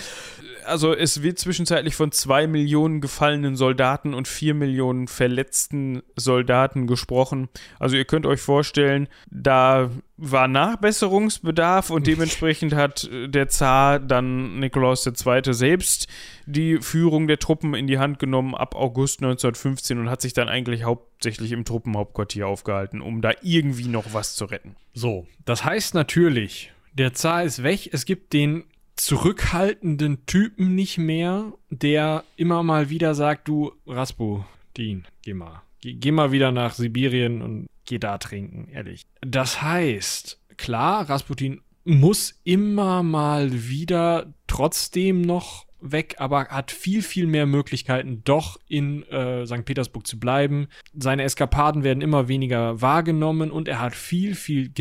also 0.66 0.94
es 0.94 1.22
wird 1.22 1.38
zwischenzeitlich 1.38 1.94
von 1.96 2.12
zwei 2.12 2.46
Millionen 2.46 3.00
gefallenen 3.00 3.56
Soldaten 3.56 4.14
und 4.14 4.28
vier 4.28 4.54
Millionen 4.54 5.08
verletzten 5.08 6.02
Soldaten 6.16 6.86
gesprochen. 6.86 7.48
Also 7.78 7.96
ihr 7.96 8.04
könnt 8.04 8.26
euch 8.26 8.40
vorstellen, 8.40 9.08
da 9.30 9.90
war 10.16 10.48
Nachbesserungsbedarf 10.48 11.90
und 11.90 12.06
dementsprechend 12.06 12.74
hat 12.74 13.04
äh, 13.04 13.28
der 13.28 13.48
Zar 13.48 13.98
dann 13.98 14.60
Nikolaus 14.60 15.06
II. 15.06 15.52
selbst 15.52 16.08
die 16.46 16.78
Führung 16.78 17.26
der 17.26 17.38
Truppen 17.38 17.74
in 17.74 17.86
die 17.86 17.98
Hand 17.98 18.18
genommen 18.18 18.54
ab 18.54 18.74
August 18.74 19.20
1915 19.20 19.98
und 19.98 20.10
hat 20.10 20.20
sich 20.20 20.32
dann 20.32 20.48
eigentlich 20.48 20.84
hauptsächlich 20.84 21.52
im 21.52 21.64
Truppenhauptquartier 21.64 22.46
aufgehalten, 22.46 23.00
um 23.00 23.22
da 23.22 23.32
irgendwie 23.42 23.88
noch 23.88 24.12
was 24.12 24.36
zu 24.36 24.44
retten. 24.44 24.76
So, 24.92 25.26
das 25.44 25.64
heißt 25.64 25.94
natürlich, 25.94 26.72
der 26.92 27.12
Zar 27.12 27.42
ist 27.42 27.62
weg. 27.62 27.90
Es 27.92 28.04
gibt 28.04 28.32
den 28.32 28.64
zurückhaltenden 28.96 30.26
Typen 30.26 30.74
nicht 30.74 30.98
mehr, 30.98 31.52
der 31.70 32.24
immer 32.36 32.62
mal 32.62 32.90
wieder 32.90 33.14
sagt, 33.14 33.48
du 33.48 33.72
Rasputin, 33.86 35.04
geh 35.22 35.34
mal. 35.34 35.62
Geh, 35.80 35.94
geh 35.94 36.12
mal 36.12 36.32
wieder 36.32 36.52
nach 36.52 36.74
Sibirien 36.74 37.42
und 37.42 37.66
geh 37.84 37.98
da 37.98 38.18
trinken, 38.18 38.68
ehrlich. 38.70 39.06
Das 39.20 39.60
heißt, 39.62 40.40
klar, 40.56 41.08
Rasputin 41.08 41.60
muss 41.84 42.40
immer 42.44 43.02
mal 43.02 43.68
wieder 43.68 44.32
trotzdem 44.46 45.20
noch 45.20 45.66
weg, 45.92 46.16
aber 46.18 46.48
hat 46.48 46.70
viel, 46.70 47.02
viel 47.02 47.26
mehr 47.26 47.46
Möglichkeiten, 47.46 48.22
doch 48.24 48.58
in 48.68 49.02
äh, 49.04 49.46
St. 49.46 49.64
Petersburg 49.64 50.06
zu 50.06 50.18
bleiben. 50.18 50.68
Seine 50.92 51.24
Eskapaden 51.24 51.84
werden 51.84 52.00
immer 52.00 52.28
weniger 52.28 52.80
wahrgenommen 52.80 53.50
und 53.50 53.68
er 53.68 53.80
hat 53.80 53.94
viel, 53.94 54.34
viel 54.34 54.72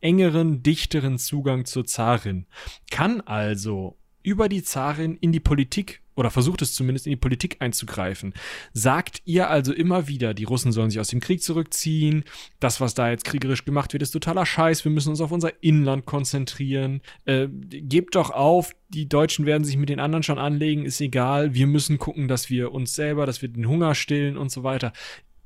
engeren, 0.00 0.62
dichteren 0.62 1.18
Zugang 1.18 1.64
zur 1.64 1.84
Zarin. 1.84 2.46
Kann 2.90 3.20
also 3.20 3.98
über 4.22 4.48
die 4.48 4.62
Zarin 4.62 5.16
in 5.16 5.32
die 5.32 5.40
Politik 5.40 6.03
oder 6.16 6.30
versucht 6.30 6.62
es 6.62 6.74
zumindest 6.74 7.06
in 7.06 7.10
die 7.10 7.16
Politik 7.16 7.56
einzugreifen. 7.60 8.34
Sagt 8.72 9.22
ihr 9.24 9.50
also 9.50 9.72
immer 9.72 10.08
wieder, 10.08 10.34
die 10.34 10.44
Russen 10.44 10.72
sollen 10.72 10.90
sich 10.90 11.00
aus 11.00 11.08
dem 11.08 11.20
Krieg 11.20 11.42
zurückziehen, 11.42 12.24
das, 12.60 12.80
was 12.80 12.94
da 12.94 13.10
jetzt 13.10 13.24
kriegerisch 13.24 13.64
gemacht 13.64 13.92
wird, 13.92 14.02
ist 14.02 14.12
totaler 14.12 14.46
Scheiß, 14.46 14.84
wir 14.84 14.92
müssen 14.92 15.10
uns 15.10 15.20
auf 15.20 15.32
unser 15.32 15.62
Inland 15.62 16.06
konzentrieren, 16.06 17.00
äh, 17.24 17.48
gebt 17.48 18.14
doch 18.14 18.30
auf, 18.30 18.72
die 18.88 19.08
Deutschen 19.08 19.46
werden 19.46 19.64
sich 19.64 19.76
mit 19.76 19.88
den 19.88 20.00
anderen 20.00 20.22
schon 20.22 20.38
anlegen, 20.38 20.84
ist 20.84 21.00
egal, 21.00 21.54
wir 21.54 21.66
müssen 21.66 21.98
gucken, 21.98 22.28
dass 22.28 22.50
wir 22.50 22.72
uns 22.72 22.94
selber, 22.94 23.26
dass 23.26 23.42
wir 23.42 23.48
den 23.48 23.68
Hunger 23.68 23.94
stillen 23.94 24.36
und 24.36 24.50
so 24.50 24.62
weiter. 24.62 24.92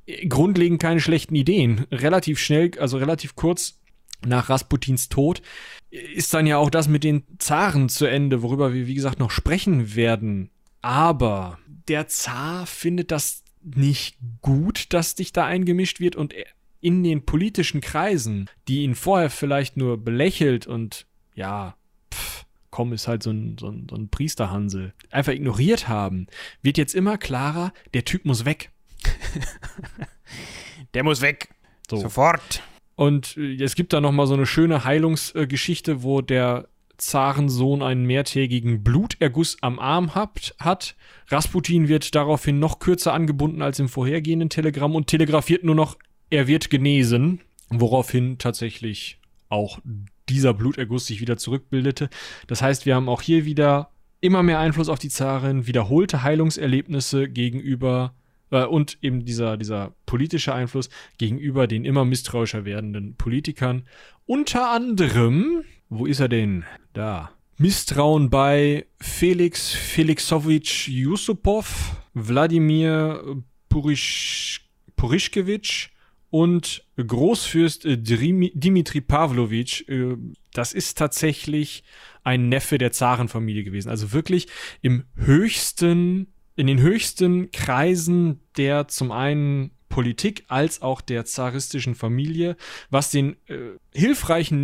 Äh, 0.07 0.27
Grundlegend 0.27 0.81
keine 0.81 1.01
schlechten 1.01 1.35
Ideen. 1.35 1.87
Relativ 1.91 2.39
schnell, 2.39 2.73
also 2.79 2.99
relativ 2.99 3.37
kurz 3.37 3.81
nach 4.27 4.49
Rasputins 4.49 5.09
Tod 5.09 5.43
ist 5.91 6.35
dann 6.35 6.47
ja 6.47 6.59
auch 6.59 6.71
das 6.71 6.89
mit 6.89 7.05
den 7.05 7.23
Zaren 7.39 7.89
zu 7.89 8.07
Ende, 8.07 8.43
worüber 8.43 8.75
wir, 8.75 8.87
wie 8.87 8.95
gesagt, 8.95 9.19
noch 9.19 9.31
sprechen 9.31 9.95
werden. 9.95 10.51
Aber 10.83 11.59
der 11.89 12.09
Zar 12.09 12.67
findet 12.67 13.11
das 13.11 13.43
nicht 13.63 14.17
gut, 14.41 14.93
dass 14.93 15.15
dich 15.15 15.33
da 15.33 15.45
eingemischt 15.45 16.01
wird 16.01 16.17
und 16.17 16.35
in 16.81 17.03
den 17.03 17.25
politischen 17.25 17.81
Kreisen, 17.81 18.49
die 18.69 18.83
ihn 18.85 18.95
vorher 18.95 19.31
vielleicht 19.31 19.77
nur 19.77 20.03
belächelt 20.03 20.67
und 20.67 21.07
ja, 21.35 21.77
pff, 22.15 22.45
komm, 22.71 22.93
ist 22.93 23.09
halt 23.09 23.23
so 23.23 23.31
ein, 23.31 23.57
so 23.59 23.69
ein, 23.69 23.87
so 23.91 23.97
ein 23.97 24.09
Priesterhansel, 24.09 24.95
einfach 25.11 25.33
ignoriert 25.33 25.89
haben, 25.89 26.29
wird 26.63 26.79
jetzt 26.79 26.95
immer 26.95 27.19
klarer, 27.19 27.73
der 27.95 28.05
Typ 28.05 28.25
muss 28.25 28.45
weg. 28.45 28.71
Der 30.95 31.05
muss 31.05 31.21
weg. 31.21 31.51
So. 31.89 31.99
Sofort. 31.99 32.63
Und 32.95 33.37
äh, 33.37 33.63
es 33.63 33.75
gibt 33.75 33.93
da 33.93 34.01
noch 34.01 34.13
mal 34.13 34.27
so 34.27 34.35
eine 34.35 34.47
schöne 34.47 34.85
Heilungsgeschichte, 34.85 36.03
wo 36.03 36.21
der 36.21 36.69
Zarensohn 36.99 37.83
einen 37.83 38.05
mehrtägigen 38.05 38.83
Bluterguss 38.83 39.57
am 39.61 39.79
Arm 39.79 40.15
habt, 40.15 40.55
hat. 40.59 40.97
Rasputin 41.29 41.89
wird 41.89 42.15
daraufhin 42.15 42.59
noch 42.59 42.81
kürzer 42.81 43.15
angebunden 43.15 43.63
als 43.63 43.79
im 43.79 43.89
vorhergehenden 43.89 44.51
Telegramm 44.51 44.95
und 44.95 45.07
telegrafiert 45.07 45.65
nur 45.65 45.75
noch, 45.75 45.97
er 46.31 46.47
wird 46.47 46.71
genesen, 46.71 47.41
woraufhin 47.71 48.39
tatsächlich 48.39 49.19
auch 49.49 49.79
dieser 50.29 50.53
Bluterguss 50.53 51.07
sich 51.07 51.21
wieder 51.21 51.37
zurückbildete. 51.37 52.11
Das 52.47 52.61
heißt, 52.61 52.85
wir 52.85 52.95
haben 52.95 53.09
auch 53.09 53.23
hier 53.23 53.45
wieder 53.45 53.91
immer 54.21 54.43
mehr 54.43 54.59
Einfluss 54.59 54.89
auf 54.89 54.99
die 54.99 55.09
Zarin, 55.09 55.67
wiederholte 55.67 56.23
Heilungserlebnisse 56.23 57.29
gegenüber 57.29 58.15
äh, 58.51 58.65
und 58.65 58.99
eben 59.03 59.25
dieser, 59.25 59.57
dieser 59.57 59.95
politische 60.07 60.55
Einfluss 60.55 60.91
gegenüber 61.19 61.67
den 61.67 61.85
immer 61.85 62.05
misstrauischer 62.05 62.65
werdenden 62.65 63.15
Politikern. 63.15 63.85
Unter 64.27 64.71
anderem, 64.71 65.65
wo 65.89 66.07
ist 66.07 66.21
er 66.21 66.29
denn? 66.29 66.65
Da. 66.93 67.31
Misstrauen 67.57 68.31
bei 68.31 68.87
Felix 69.01 69.73
Felixowitsch 69.73 70.89
Yusupov, 70.89 71.97
Wladimir 72.15 73.43
Purisch, 73.69 74.69
Purischkewitsch 74.97 75.91
und 76.31 76.85
Großfürst 76.97 77.85
Dimitri 77.85 79.01
Pavlovitsch. 79.01 79.89
Äh, 79.89 80.17
Das 80.53 80.73
ist 80.73 80.99
tatsächlich 80.99 81.85
ein 82.23 82.49
Neffe 82.49 82.79
der 82.79 82.93
Zarenfamilie 82.93 83.65
gewesen. 83.65 83.89
Also 83.89 84.13
wirklich 84.13 84.49
im 84.83 85.05
höchsten, 85.15 86.29
in 86.57 86.67
den 86.67 86.81
höchsten 86.81 87.51
Kreisen 87.51 88.41
der 88.57 88.89
zum 88.89 89.11
einen 89.11 89.71
Politik 89.89 90.45
als 90.49 90.83
auch 90.83 91.01
der 91.01 91.25
zaristischen 91.25 91.95
Familie, 91.95 92.57
was 92.91 93.11
den 93.11 93.37
äh, 93.47 93.79
hilfreichen 93.95 94.63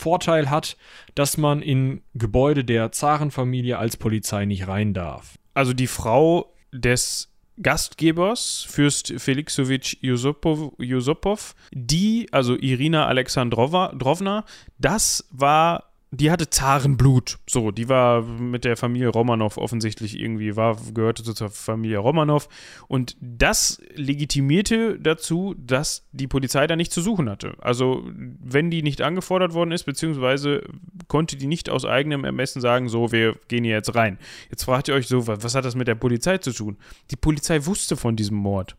Nebenvorteil 0.00 0.50
hat, 0.50 0.76
dass 1.14 1.36
man 1.36 1.62
in 1.62 2.02
Gebäude 2.14 2.64
der 2.64 2.92
Zarenfamilie 2.92 3.78
als 3.78 3.96
Polizei 3.96 4.44
nicht 4.44 4.68
rein 4.68 4.94
darf. 4.94 5.38
Also 5.54 5.72
die 5.72 5.86
Frau 5.86 6.52
des 6.72 7.28
Gastgebers, 7.62 8.66
Fürst 8.68 9.12
Felixowitsch 9.18 9.96
Yusupov, 10.00 10.72
Yusupov, 10.78 11.54
die, 11.72 12.28
also 12.32 12.56
Irina 12.56 13.06
Alexandrowna, 13.06 14.44
das 14.78 15.28
war, 15.30 15.89
die 16.12 16.30
hatte 16.30 16.50
Zarenblut. 16.50 17.38
So, 17.48 17.70
die 17.70 17.88
war 17.88 18.22
mit 18.22 18.64
der 18.64 18.76
Familie 18.76 19.08
Romanov 19.08 19.56
offensichtlich 19.58 20.18
irgendwie, 20.18 20.56
war, 20.56 20.76
gehörte 20.92 21.22
zur 21.22 21.50
Familie 21.50 21.98
Romanov. 21.98 22.48
Und 22.88 23.16
das 23.20 23.80
legitimierte 23.94 24.98
dazu, 24.98 25.54
dass 25.56 26.08
die 26.10 26.26
Polizei 26.26 26.66
da 26.66 26.74
nicht 26.74 26.92
zu 26.92 27.00
suchen 27.00 27.30
hatte. 27.30 27.54
Also, 27.60 28.04
wenn 28.12 28.70
die 28.70 28.82
nicht 28.82 29.02
angefordert 29.02 29.54
worden 29.54 29.70
ist, 29.70 29.84
beziehungsweise 29.84 30.64
konnte 31.06 31.36
die 31.36 31.46
nicht 31.46 31.70
aus 31.70 31.84
eigenem 31.84 32.24
Ermessen 32.24 32.60
sagen, 32.60 32.88
so, 32.88 33.12
wir 33.12 33.36
gehen 33.46 33.62
hier 33.62 33.74
jetzt 33.74 33.94
rein. 33.94 34.18
Jetzt 34.50 34.64
fragt 34.64 34.88
ihr 34.88 34.94
euch 34.94 35.06
so, 35.06 35.28
was, 35.28 35.44
was 35.44 35.54
hat 35.54 35.64
das 35.64 35.76
mit 35.76 35.86
der 35.86 35.94
Polizei 35.94 36.38
zu 36.38 36.52
tun? 36.52 36.76
Die 37.12 37.16
Polizei 37.16 37.64
wusste 37.66 37.96
von 37.96 38.16
diesem 38.16 38.36
Mord. 38.36 38.76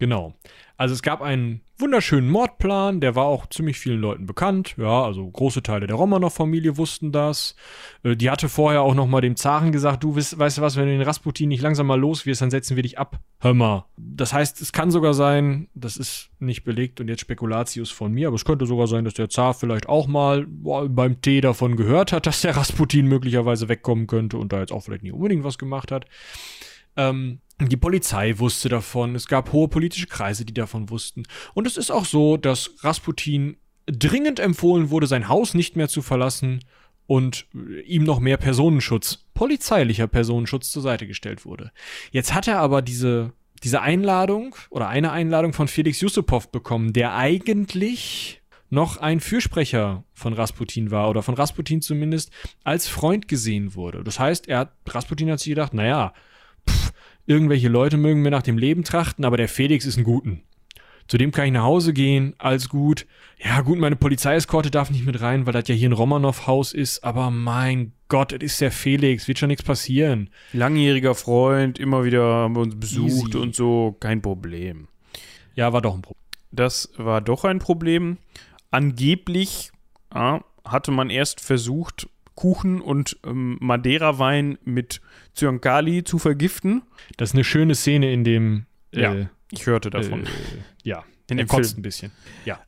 Genau. 0.00 0.34
Also 0.78 0.94
es 0.94 1.02
gab 1.02 1.20
einen 1.20 1.60
wunderschönen 1.78 2.30
Mordplan, 2.30 3.02
der 3.02 3.14
war 3.14 3.26
auch 3.26 3.46
ziemlich 3.50 3.78
vielen 3.78 4.00
Leuten 4.00 4.24
bekannt. 4.24 4.76
Ja, 4.78 5.04
also 5.04 5.28
große 5.28 5.62
Teile 5.62 5.86
der 5.86 5.96
Romanow-Familie 5.96 6.78
wussten 6.78 7.12
das. 7.12 7.54
Äh, 8.02 8.16
Die 8.16 8.30
hatte 8.30 8.48
vorher 8.48 8.80
auch 8.80 8.94
noch 8.94 9.06
mal 9.06 9.20
dem 9.20 9.36
Zaren 9.36 9.72
gesagt, 9.72 10.02
du 10.02 10.16
weißt, 10.16 10.38
weißt 10.38 10.56
du 10.56 10.62
was, 10.62 10.76
wenn 10.76 10.86
du 10.86 10.92
den 10.92 11.02
Rasputin 11.02 11.50
nicht 11.50 11.60
langsam 11.60 11.86
mal 11.86 12.00
los 12.00 12.24
wirst, 12.24 12.40
dann 12.40 12.50
setzen 12.50 12.76
wir 12.76 12.82
dich 12.82 12.98
ab. 12.98 13.20
Hör 13.40 13.52
mal. 13.52 13.84
Das 13.98 14.32
heißt, 14.32 14.62
es 14.62 14.72
kann 14.72 14.90
sogar 14.90 15.12
sein, 15.12 15.68
das 15.74 15.98
ist 15.98 16.30
nicht 16.38 16.64
belegt 16.64 16.98
und 16.98 17.08
jetzt 17.08 17.20
Spekulatius 17.20 17.90
von 17.90 18.10
mir, 18.10 18.28
aber 18.28 18.36
es 18.36 18.46
könnte 18.46 18.64
sogar 18.64 18.86
sein, 18.86 19.04
dass 19.04 19.12
der 19.12 19.28
Zar 19.28 19.52
vielleicht 19.52 19.86
auch 19.86 20.06
mal 20.06 20.46
beim 20.48 21.20
Tee 21.20 21.42
davon 21.42 21.76
gehört 21.76 22.12
hat, 22.12 22.26
dass 22.26 22.40
der 22.40 22.56
Rasputin 22.56 23.06
möglicherweise 23.06 23.68
wegkommen 23.68 24.06
könnte 24.06 24.38
und 24.38 24.50
da 24.54 24.60
jetzt 24.60 24.72
auch 24.72 24.82
vielleicht 24.82 25.02
nicht 25.02 25.12
unbedingt 25.12 25.44
was 25.44 25.58
gemacht 25.58 25.92
hat. 25.92 26.06
Ähm, 26.96 27.40
die 27.68 27.76
Polizei 27.76 28.38
wusste 28.38 28.68
davon, 28.68 29.14
es 29.14 29.28
gab 29.28 29.52
hohe 29.52 29.68
politische 29.68 30.06
Kreise, 30.06 30.44
die 30.44 30.54
davon 30.54 30.90
wussten. 30.90 31.24
Und 31.54 31.66
es 31.66 31.76
ist 31.76 31.90
auch 31.90 32.04
so, 32.04 32.36
dass 32.36 32.70
Rasputin 32.80 33.56
dringend 33.86 34.40
empfohlen 34.40 34.90
wurde, 34.90 35.06
sein 35.06 35.28
Haus 35.28 35.54
nicht 35.54 35.76
mehr 35.76 35.88
zu 35.88 36.02
verlassen 36.02 36.60
und 37.06 37.46
äh, 37.54 37.80
ihm 37.80 38.04
noch 38.04 38.20
mehr 38.20 38.36
Personenschutz 38.36 39.24
polizeilicher 39.34 40.06
Personenschutz 40.06 40.70
zur 40.70 40.82
Seite 40.82 41.06
gestellt 41.06 41.46
wurde. 41.46 41.72
Jetzt 42.10 42.34
hat 42.34 42.46
er 42.46 42.58
aber 42.58 42.82
diese, 42.82 43.32
diese 43.62 43.80
Einladung 43.80 44.54
oder 44.68 44.88
eine 44.88 45.12
Einladung 45.12 45.54
von 45.54 45.66
Felix 45.66 46.00
Yusupov 46.02 46.52
bekommen, 46.52 46.92
der 46.92 47.14
eigentlich 47.14 48.42
noch 48.68 48.98
ein 48.98 49.20
Fürsprecher 49.20 50.04
von 50.12 50.34
Rasputin 50.34 50.90
war 50.90 51.10
oder 51.10 51.22
von 51.22 51.34
Rasputin 51.34 51.82
zumindest 51.82 52.30
als 52.64 52.86
Freund 52.86 53.28
gesehen 53.28 53.74
wurde. 53.74 54.04
Das 54.04 54.20
heißt, 54.20 54.46
er 54.46 54.58
hat, 54.58 54.72
Rasputin 54.86 55.30
hat 55.30 55.40
sich 55.40 55.50
gedacht, 55.50 55.74
naja, 55.74 56.12
pff, 56.68 56.92
irgendwelche 57.26 57.68
Leute 57.68 57.96
mögen 57.96 58.22
mir 58.22 58.30
nach 58.30 58.42
dem 58.42 58.58
Leben 58.58 58.84
trachten, 58.84 59.24
aber 59.24 59.36
der 59.36 59.48
Felix 59.48 59.84
ist 59.84 59.96
ein 59.96 60.04
Guten. 60.04 60.42
Zu 61.10 61.18
dem 61.18 61.32
kann 61.32 61.46
ich 61.46 61.52
nach 61.52 61.64
Hause 61.64 61.92
gehen, 61.92 62.34
alles 62.38 62.68
gut. 62.68 63.04
Ja, 63.42 63.62
gut, 63.62 63.80
meine 63.80 63.96
Polizeieskorte 63.96 64.70
darf 64.70 64.90
nicht 64.90 65.04
mit 65.04 65.20
rein, 65.20 65.44
weil 65.44 65.52
das 65.52 65.66
ja 65.66 65.74
hier 65.74 65.88
ein 65.88 65.92
Romanow-Haus 65.92 66.72
ist, 66.72 67.02
aber 67.02 67.32
mein 67.32 67.94
Gott, 68.06 68.32
es 68.32 68.52
ist 68.52 68.60
der 68.60 68.70
Felix, 68.70 69.26
wird 69.26 69.40
schon 69.40 69.48
nichts 69.48 69.64
passieren. 69.64 70.30
Langjähriger 70.52 71.16
Freund, 71.16 71.80
immer 71.80 72.04
wieder 72.04 72.22
haben 72.22 72.54
wir 72.54 72.62
uns 72.62 72.78
besucht 72.78 73.30
Easy. 73.30 73.38
und 73.38 73.56
so, 73.56 73.96
kein 73.98 74.22
Problem. 74.22 74.86
Ja, 75.56 75.72
war 75.72 75.82
doch 75.82 75.96
ein 75.96 76.02
Problem. 76.02 76.22
Das 76.52 76.90
war 76.96 77.20
doch 77.20 77.44
ein 77.44 77.58
Problem. 77.58 78.18
Angeblich 78.70 79.72
ja, 80.14 80.44
hatte 80.64 80.92
man 80.92 81.10
erst 81.10 81.40
versucht, 81.40 82.08
Kuchen 82.40 82.80
und 82.80 83.18
ähm, 83.26 83.58
Madeira-Wein 83.60 84.56
mit 84.64 85.02
Zyankali 85.34 86.04
zu 86.04 86.18
vergiften. 86.18 86.80
Das 87.18 87.30
ist 87.30 87.34
eine 87.34 87.44
schöne 87.44 87.74
Szene 87.74 88.10
in 88.14 88.24
dem. 88.24 88.64
Ja, 88.94 89.14
äh, 89.14 89.26
Ich 89.50 89.66
hörte 89.66 89.90
davon. 89.90 90.24
Äh, 90.24 90.28
ja, 90.82 91.04
In 91.28 91.36
er 91.38 91.44
dem 91.44 91.48
kotzt 91.48 91.72
Film. 91.72 91.80
ein 91.80 91.82
bisschen. 91.82 92.12
Ja. 92.46 92.58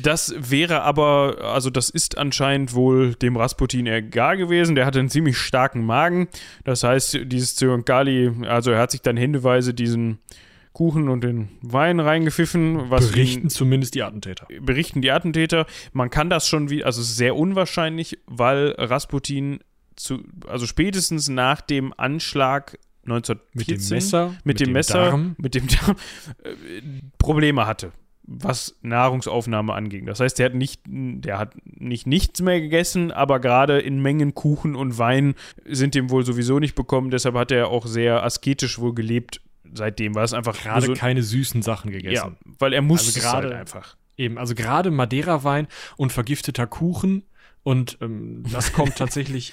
Das 0.00 0.32
wäre 0.38 0.82
aber, 0.82 1.38
also 1.42 1.70
das 1.70 1.90
ist 1.90 2.16
anscheinend 2.16 2.72
wohl 2.74 3.16
dem 3.16 3.36
Rasputin 3.36 3.88
egal 3.88 4.36
gewesen. 4.36 4.76
Der 4.76 4.86
hatte 4.86 5.00
einen 5.00 5.10
ziemlich 5.10 5.38
starken 5.38 5.84
Magen. 5.84 6.28
Das 6.62 6.84
heißt, 6.84 7.18
dieses 7.24 7.56
Zyankali, 7.56 8.30
also 8.46 8.70
er 8.70 8.78
hat 8.78 8.92
sich 8.92 9.02
dann 9.02 9.16
händeweise 9.16 9.74
diesen 9.74 10.18
Kuchen 10.76 11.08
und 11.08 11.24
den 11.24 11.48
Wein 11.62 12.00
reingepfiffen. 12.00 12.90
Was 12.90 13.10
Berichten 13.12 13.44
ihn- 13.44 13.48
zumindest 13.48 13.94
die 13.94 14.02
Attentäter. 14.02 14.46
berichten 14.60 15.00
die 15.00 15.10
Attentäter. 15.10 15.64
Man 15.94 16.10
kann 16.10 16.28
das 16.28 16.46
schon 16.46 16.68
wie, 16.68 16.84
also 16.84 17.00
sehr 17.00 17.34
unwahrscheinlich, 17.34 18.18
weil 18.26 18.74
Rasputin 18.76 19.60
zu, 19.94 20.18
also 20.46 20.66
spätestens 20.66 21.30
nach 21.30 21.62
dem 21.62 21.94
Anschlag 21.96 22.78
1914 23.06 23.46
Mit 23.54 23.70
dem 23.70 23.88
Messer, 23.96 24.26
mit, 24.26 24.44
mit 24.44 24.60
dem, 24.60 24.64
dem 24.66 24.72
Messer, 24.74 25.04
Darm. 25.06 25.34
mit 25.38 25.54
dem 25.54 25.66
Darm, 25.66 25.96
äh, 26.44 26.82
Probleme 27.16 27.66
hatte, 27.66 27.92
was 28.24 28.76
Nahrungsaufnahme 28.82 29.72
anging. 29.72 30.04
Das 30.04 30.20
heißt, 30.20 30.38
der 30.38 30.46
hat 30.46 30.54
nicht, 30.54 30.82
der 30.86 31.38
hat 31.38 31.54
nicht 31.64 32.06
nichts 32.06 32.42
mehr 32.42 32.60
gegessen, 32.60 33.12
aber 33.12 33.40
gerade 33.40 33.78
in 33.78 34.02
Mengen 34.02 34.34
Kuchen 34.34 34.76
und 34.76 34.98
Wein 34.98 35.36
sind 35.64 35.94
dem 35.94 36.10
wohl 36.10 36.26
sowieso 36.26 36.58
nicht 36.58 36.74
bekommen. 36.74 37.10
Deshalb 37.10 37.34
hat 37.36 37.50
er 37.50 37.68
auch 37.68 37.86
sehr 37.86 38.22
asketisch 38.24 38.78
wohl 38.78 38.94
gelebt 38.94 39.40
seitdem, 39.76 40.14
weil 40.14 40.24
es 40.24 40.32
einfach 40.32 40.56
Gerade 40.60 40.92
keine 40.94 41.22
süßen 41.22 41.62
Sachen 41.62 41.90
gegessen. 41.90 42.14
ja, 42.44 42.52
weil 42.58 42.72
er 42.72 42.82
musste 42.82 43.08
Also 43.08 43.20
gerade- 43.20 43.48
halt 43.48 43.56
einfach. 43.60 43.96
Eben, 44.18 44.38
also 44.38 44.54
gerade 44.54 44.90
Madeira-Wein 44.90 45.66
und 45.98 46.10
vergifteter 46.10 46.66
Kuchen 46.66 47.24
und 47.62 47.98
ähm, 48.00 48.44
das 48.50 48.72
kommt 48.72 48.96
tatsächlich 48.96 49.52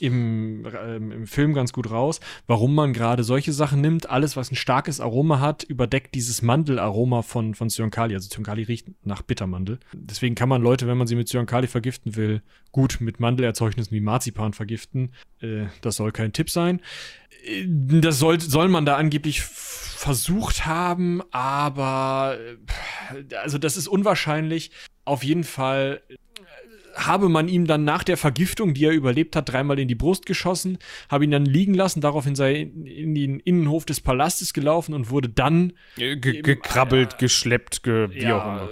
im, 0.00 0.66
ähm, 0.84 1.12
im 1.12 1.26
Film 1.28 1.54
ganz 1.54 1.72
gut 1.72 1.90
raus, 1.90 2.18
warum 2.48 2.74
man 2.74 2.92
gerade 2.92 3.22
solche 3.22 3.52
Sachen 3.52 3.80
nimmt. 3.80 4.10
Alles, 4.10 4.36
was 4.36 4.50
ein 4.50 4.56
starkes 4.56 5.00
Aroma 5.00 5.38
hat, 5.38 5.62
überdeckt 5.62 6.14
dieses 6.16 6.42
Mandelaroma 6.42 7.22
von, 7.22 7.54
von 7.54 7.70
Zyankali. 7.70 8.14
Also 8.14 8.28
Zyankali 8.28 8.64
riecht 8.64 8.88
nach 9.04 9.22
Bittermandel. 9.22 9.78
Deswegen 9.92 10.34
kann 10.34 10.48
man 10.48 10.60
Leute, 10.62 10.88
wenn 10.88 10.98
man 10.98 11.06
sie 11.06 11.14
mit 11.14 11.28
Zyankali 11.28 11.68
vergiften 11.68 12.16
will, 12.16 12.42
gut 12.72 12.98
mit 13.00 13.20
Mandelerzeugnissen 13.20 13.92
wie 13.92 14.00
Marzipan 14.00 14.52
vergiften. 14.52 15.12
Äh, 15.40 15.66
das 15.80 15.96
soll 15.96 16.10
kein 16.10 16.32
Tipp 16.32 16.50
sein. 16.50 16.80
Äh, 17.44 17.64
Das 17.66 18.18
soll, 18.18 18.40
soll 18.40 18.68
man 18.68 18.86
da 18.86 18.96
angeblich 18.96 19.42
versucht 19.42 20.66
haben, 20.66 21.22
aber 21.30 22.36
äh, 23.30 23.34
also 23.36 23.58
das 23.58 23.76
ist 23.76 23.88
unwahrscheinlich. 23.88 24.70
Auf 25.04 25.22
jeden 25.24 25.44
Fall 25.44 26.02
äh, 26.08 26.16
habe 26.94 27.28
man 27.28 27.48
ihm 27.48 27.66
dann 27.66 27.84
nach 27.84 28.04
der 28.04 28.16
Vergiftung, 28.16 28.74
die 28.74 28.84
er 28.84 28.92
überlebt 28.92 29.34
hat, 29.34 29.48
dreimal 29.48 29.78
in 29.78 29.88
die 29.88 29.94
Brust 29.94 30.26
geschossen, 30.26 30.78
habe 31.08 31.24
ihn 31.24 31.30
dann 31.30 31.44
liegen 31.44 31.74
lassen, 31.74 32.00
daraufhin 32.00 32.34
sei 32.34 32.54
in 32.84 33.14
den 33.14 33.40
Innenhof 33.40 33.84
des 33.84 34.00
Palastes 34.00 34.52
gelaufen 34.52 34.94
und 34.94 35.10
wurde 35.10 35.28
dann 35.28 35.72
Ge 35.96 36.16
gekrabbelt, 36.16 37.14
äh, 37.14 37.16
geschleppt, 37.18 37.82
ge 37.82 38.08
wie 38.12 38.26
auch 38.32 38.44
immer. 38.44 38.68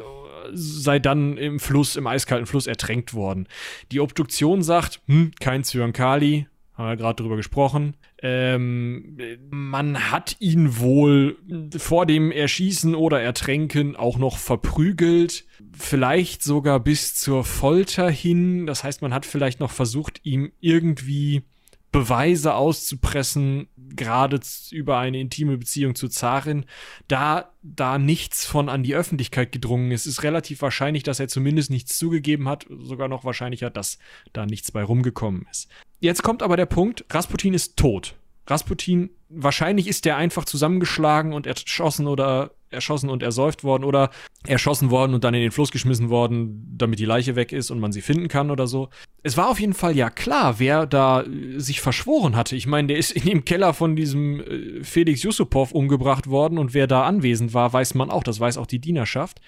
sei 0.53 0.99
dann 0.99 1.37
im 1.39 1.59
Fluss, 1.61 1.97
im 1.97 2.07
eiskalten 2.07 2.47
Fluss 2.47 2.67
ertränkt 2.67 3.15
worden. 3.15 3.49
Die 3.91 4.01
Obduktion 4.01 4.63
sagt, 4.63 5.01
hm, 5.07 5.33
kein 5.41 5.65
Zyankali, 5.65 6.47
haben 6.75 6.89
wir 6.89 6.97
gerade 6.97 7.23
drüber 7.23 7.37
gesprochen. 7.37 7.95
Ähm, 8.25 9.19
man 9.51 10.13
hat 10.13 10.37
ihn 10.39 10.79
wohl 10.79 11.37
vor 11.77 12.07
dem 12.07 12.31
Erschießen 12.31 12.95
oder 12.95 13.21
Ertränken 13.21 13.97
auch 13.97 14.17
noch 14.17 14.39
verprügelt, 14.39 15.45
vielleicht 15.77 16.45
sogar 16.45 16.79
bis 16.79 17.17
zur 17.17 17.43
Folter 17.43 18.09
hin. 18.09 18.67
Das 18.67 18.85
heißt, 18.85 19.03
man 19.03 19.13
hat 19.13 19.27
vielleicht 19.27 19.59
noch 19.59 19.73
versucht, 19.73 20.21
ihm 20.23 20.53
irgendwie 20.61 21.43
Beweise 21.91 22.55
auszupressen, 22.55 23.69
gerade 23.97 24.41
über 24.71 24.99
eine 24.99 25.21
intime 25.21 25.59
Beziehung 25.59 25.95
zu 25.95 26.09
Zarin, 26.09 26.67
da 27.09 27.53
da 27.63 27.99
nichts 27.99 28.45
von 28.45 28.69
an 28.69 28.83
die 28.83 28.95
Öffentlichkeit 28.95 29.53
gedrungen 29.53 29.91
ist, 29.93 30.07
ist 30.07 30.23
relativ 30.23 30.63
wahrscheinlich, 30.63 31.03
dass 31.03 31.21
er 31.21 31.29
zumindest 31.29 31.71
nichts 31.71 31.97
zugegeben 31.97 32.49
hat, 32.49 32.67
sogar 32.69 33.09
noch 33.09 33.25
wahrscheinlicher, 33.25 33.71
dass 33.71 33.99
da 34.33 34.47
nichts 34.47 34.73
bei 34.73 34.83
rumgekommen 34.83 35.47
ist. 35.51 35.69
Jetzt 36.01 36.23
kommt 36.23 36.43
aber 36.43 36.57
der 36.57 36.67
Punkt, 36.67 37.05
Rasputin 37.11 37.55
ist 37.55 37.77
tot. 37.77 38.17
Rasputin, 38.47 39.11
wahrscheinlich 39.29 39.87
ist 39.87 40.05
der 40.05 40.17
einfach 40.17 40.45
zusammengeschlagen 40.45 41.33
und 41.33 41.47
erschossen 41.47 42.07
oder 42.07 42.51
erschossen 42.73 43.11
und 43.11 43.23
ersäuft 43.23 43.65
worden 43.65 43.85
oder 43.85 44.11
erschossen 44.47 44.91
worden 44.91 45.15
und 45.15 45.25
dann 45.25 45.35
in 45.35 45.43
den 45.43 45.51
Fluss 45.51 45.71
geschmissen 45.71 46.09
worden, 46.09 46.75
damit 46.77 46.99
die 46.99 47.05
Leiche 47.05 47.37
weg 47.37 47.53
ist 47.53 47.71
und 47.71 47.81
man 47.81 47.93
sie 47.93 48.01
finden 48.01 48.29
kann 48.29 48.51
oder 48.51 48.67
so. 48.67 48.89
Es 49.23 49.37
war 49.37 49.49
auf 49.49 49.61
jeden 49.61 49.75
Fall 49.75 49.97
ja 49.97 50.11
klar, 50.11 50.59
wer 50.59 50.87
da 50.87 51.23
äh, 51.23 51.59
sich 51.59 51.81
verschworen 51.81 52.35
hatte. 52.35 52.57
Ich 52.57 52.67
meine, 52.67 52.89
der 52.89 52.97
ist 52.97 53.13
in 53.13 53.25
dem 53.25 53.45
Keller 53.45 53.75
von 53.75 53.95
diesem 53.95 54.41
äh, 54.41 54.85
Felix 54.85 55.23
Yusupov 55.23 55.73
umgebracht 55.73 56.29
worden 56.29 56.59
und 56.59 56.75
wer 56.75 56.87
da 56.87 57.05
anwesend 57.05 57.55
war, 57.55 57.73
weiß 57.73 57.95
man 57.95 58.11
auch. 58.11 58.25
Das 58.25 58.41
weiß 58.41 58.59
auch 58.59 58.67
die 58.67 58.81
Dienerschaft. 58.81 59.41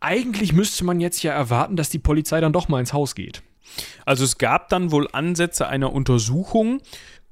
Eigentlich 0.00 0.52
müsste 0.52 0.84
man 0.84 1.00
jetzt 1.00 1.22
ja 1.22 1.32
erwarten, 1.32 1.76
dass 1.76 1.90
die 1.90 1.98
Polizei 1.98 2.40
dann 2.40 2.52
doch 2.52 2.68
mal 2.68 2.80
ins 2.80 2.92
Haus 2.92 3.14
geht. 3.14 3.42
Also 4.04 4.24
es 4.24 4.38
gab 4.38 4.68
dann 4.68 4.90
wohl 4.90 5.08
Ansätze 5.12 5.66
einer 5.66 5.92
Untersuchung. 5.92 6.80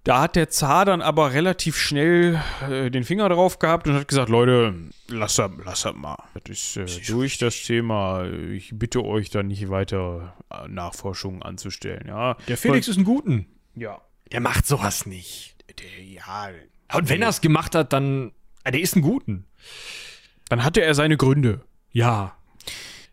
Da 0.05 0.21
hat 0.23 0.35
der 0.35 0.49
Zar 0.51 0.85
dann 0.85 1.01
aber 1.01 1.33
relativ 1.33 1.77
schnell 1.77 2.41
äh, 2.69 2.91
den 2.91 3.05
Finger 3.05 3.29
drauf 3.29 3.61
gehabt 3.61 3.87
und 3.87 3.95
hat 3.95 4.09
gesagt, 4.09 4.29
Leute, 4.29 4.75
lasst 5.09 5.39
das, 5.39 5.51
lasst 5.65 5.85
das 5.85 5.95
mal. 5.95 6.17
Das 6.35 6.51
ist 6.77 6.77
äh, 6.77 6.87
durch 7.07 7.39
das 7.39 7.63
Thema. 7.63 8.25
Ich 8.29 8.73
bitte 8.75 9.05
euch 9.05 9.31
da 9.31 9.45
nicht 9.45 9.71
weiter 9.71 10.35
äh, 10.51 10.67
Nachforschungen 10.67 11.43
anzustellen. 11.43 12.07
Ja, 12.09 12.35
Der 12.49 12.57
Felix 12.57 12.89
ist 12.89 12.97
ein 12.99 13.05
Guten. 13.05 13.47
ja. 13.75 14.01
Der 14.33 14.41
macht 14.41 14.67
sowas 14.67 15.05
nicht. 15.05 15.57
Der, 15.79 16.03
ja. 16.03 16.49
Und 16.95 17.11
wenn 17.11 17.21
er 17.21 17.29
es 17.29 17.43
gemacht 17.43 17.75
hat, 17.75 17.93
dann. 17.93 18.33
Ah, 18.65 18.71
Der 18.71 18.81
ist 18.81 18.97
ein 18.97 19.03
Guten. 19.03 19.45
Dann 20.49 20.65
hatte 20.65 20.81
er 20.81 20.95
seine 20.95 21.19
Gründe. 21.19 21.61
Ja. 21.91 22.35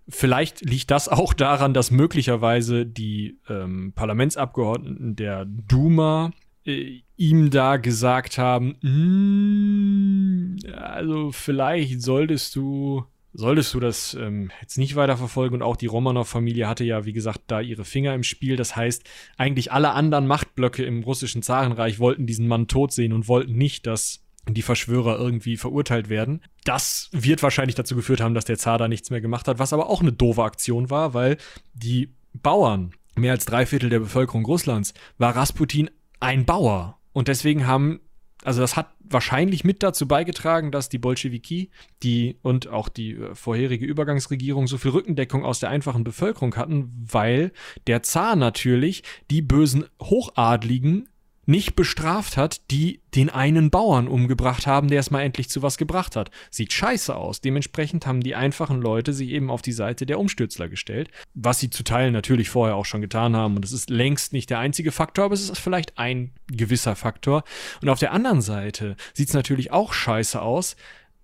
Vielleicht 0.07 0.61
liegt 0.61 0.91
das 0.91 1.09
auch 1.09 1.33
daran, 1.33 1.73
dass 1.73 1.91
möglicherweise 1.91 2.85
die 2.85 3.37
ähm, 3.49 3.91
Parlamentsabgeordneten 3.95 5.17
der 5.17 5.43
Duma 5.43 6.31
äh, 6.69 7.01
ihm 7.17 7.49
da 7.49 7.77
gesagt 7.77 8.37
haben, 8.37 8.75
"Mm, 8.81 10.57
also 10.73 11.31
vielleicht 11.31 12.01
solltest 12.01 12.55
du 12.55 13.05
solltest 13.33 13.73
du 13.73 13.79
das 13.79 14.15
ähm, 14.15 14.51
jetzt 14.61 14.77
nicht 14.77 14.95
weiterverfolgen 14.95 15.57
und 15.57 15.61
auch 15.61 15.75
die 15.75 15.85
Romanow-Familie 15.85 16.67
hatte 16.67 16.83
ja, 16.83 17.05
wie 17.05 17.13
gesagt, 17.13 17.41
da 17.47 17.61
ihre 17.61 17.85
Finger 17.85 18.13
im 18.13 18.23
Spiel. 18.23 18.55
Das 18.55 18.75
heißt, 18.75 19.03
eigentlich 19.37 19.71
alle 19.71 19.91
anderen 19.91 20.27
Machtblöcke 20.27 20.83
im 20.83 21.03
russischen 21.03 21.43
Zarenreich 21.43 21.99
wollten 21.99 22.25
diesen 22.25 22.47
Mann 22.47 22.67
tot 22.67 22.91
sehen 22.91 23.13
und 23.13 23.27
wollten 23.27 23.53
nicht, 23.53 23.85
dass 23.85 24.25
die 24.47 24.61
Verschwörer 24.61 25.17
irgendwie 25.19 25.57
verurteilt 25.57 26.09
werden. 26.09 26.41
Das 26.63 27.09
wird 27.11 27.43
wahrscheinlich 27.43 27.75
dazu 27.75 27.95
geführt 27.95 28.21
haben, 28.21 28.33
dass 28.33 28.45
der 28.45 28.57
Zar 28.57 28.77
da 28.77 28.87
nichts 28.87 29.11
mehr 29.11 29.21
gemacht 29.21 29.47
hat, 29.47 29.59
was 29.59 29.73
aber 29.73 29.89
auch 29.89 30.01
eine 30.01 30.13
doofe 30.13 30.43
Aktion 30.43 30.89
war, 30.89 31.13
weil 31.13 31.37
die 31.73 32.13
Bauern, 32.33 32.93
mehr 33.15 33.33
als 33.33 33.45
drei 33.45 33.65
Viertel 33.65 33.89
der 33.89 33.99
Bevölkerung 33.99 34.45
Russlands, 34.45 34.93
war 35.17 35.35
Rasputin 35.35 35.89
ein 36.19 36.45
Bauer. 36.45 36.99
Und 37.13 37.27
deswegen 37.27 37.67
haben, 37.67 37.99
also 38.43 38.61
das 38.61 38.75
hat 38.75 38.93
wahrscheinlich 38.99 39.63
mit 39.63 39.83
dazu 39.83 40.07
beigetragen, 40.07 40.71
dass 40.71 40.89
die 40.89 40.99
Bolschewiki, 40.99 41.71
die 42.03 42.37
und 42.41 42.67
auch 42.67 42.89
die 42.89 43.13
äh, 43.13 43.35
vorherige 43.35 43.85
Übergangsregierung 43.85 44.67
so 44.67 44.77
viel 44.77 44.91
Rückendeckung 44.91 45.43
aus 45.43 45.59
der 45.59 45.69
einfachen 45.69 46.03
Bevölkerung 46.03 46.55
hatten, 46.55 47.07
weil 47.11 47.51
der 47.87 48.03
Zar 48.03 48.35
natürlich 48.35 49.03
die 49.31 49.41
bösen 49.41 49.85
Hochadligen 50.01 51.09
nicht 51.49 51.75
bestraft 51.75 52.37
hat, 52.37 52.61
die 52.69 53.01
den 53.15 53.31
einen 53.31 53.71
Bauern 53.71 54.07
umgebracht 54.07 54.67
haben, 54.67 54.87
der 54.87 54.99
es 54.99 55.09
mal 55.09 55.23
endlich 55.23 55.49
zu 55.49 55.63
was 55.63 55.79
gebracht 55.79 56.15
hat. 56.15 56.29
Sieht 56.51 56.71
scheiße 56.71 57.15
aus. 57.15 57.41
Dementsprechend 57.41 58.05
haben 58.05 58.21
die 58.21 58.35
einfachen 58.35 58.79
Leute 58.79 59.13
sich 59.13 59.29
eben 59.29 59.49
auf 59.49 59.63
die 59.63 59.71
Seite 59.71 60.05
der 60.05 60.19
Umstürzler 60.19 60.69
gestellt, 60.69 61.09
was 61.33 61.59
sie 61.59 61.71
zu 61.71 61.83
Teilen 61.83 62.13
natürlich 62.13 62.51
vorher 62.51 62.75
auch 62.75 62.85
schon 62.85 63.01
getan 63.01 63.35
haben. 63.35 63.55
Und 63.55 63.65
es 63.65 63.71
ist 63.71 63.89
längst 63.89 64.31
nicht 64.31 64.51
der 64.51 64.59
einzige 64.59 64.91
Faktor, 64.91 65.25
aber 65.25 65.33
es 65.33 65.49
ist 65.49 65.57
vielleicht 65.57 65.97
ein 65.97 66.33
gewisser 66.47 66.95
Faktor. 66.95 67.43
Und 67.81 67.89
auf 67.89 67.97
der 67.97 68.11
anderen 68.11 68.41
Seite 68.41 68.95
sieht 69.15 69.29
es 69.29 69.33
natürlich 69.33 69.71
auch 69.71 69.91
scheiße 69.91 70.39
aus, 70.39 70.75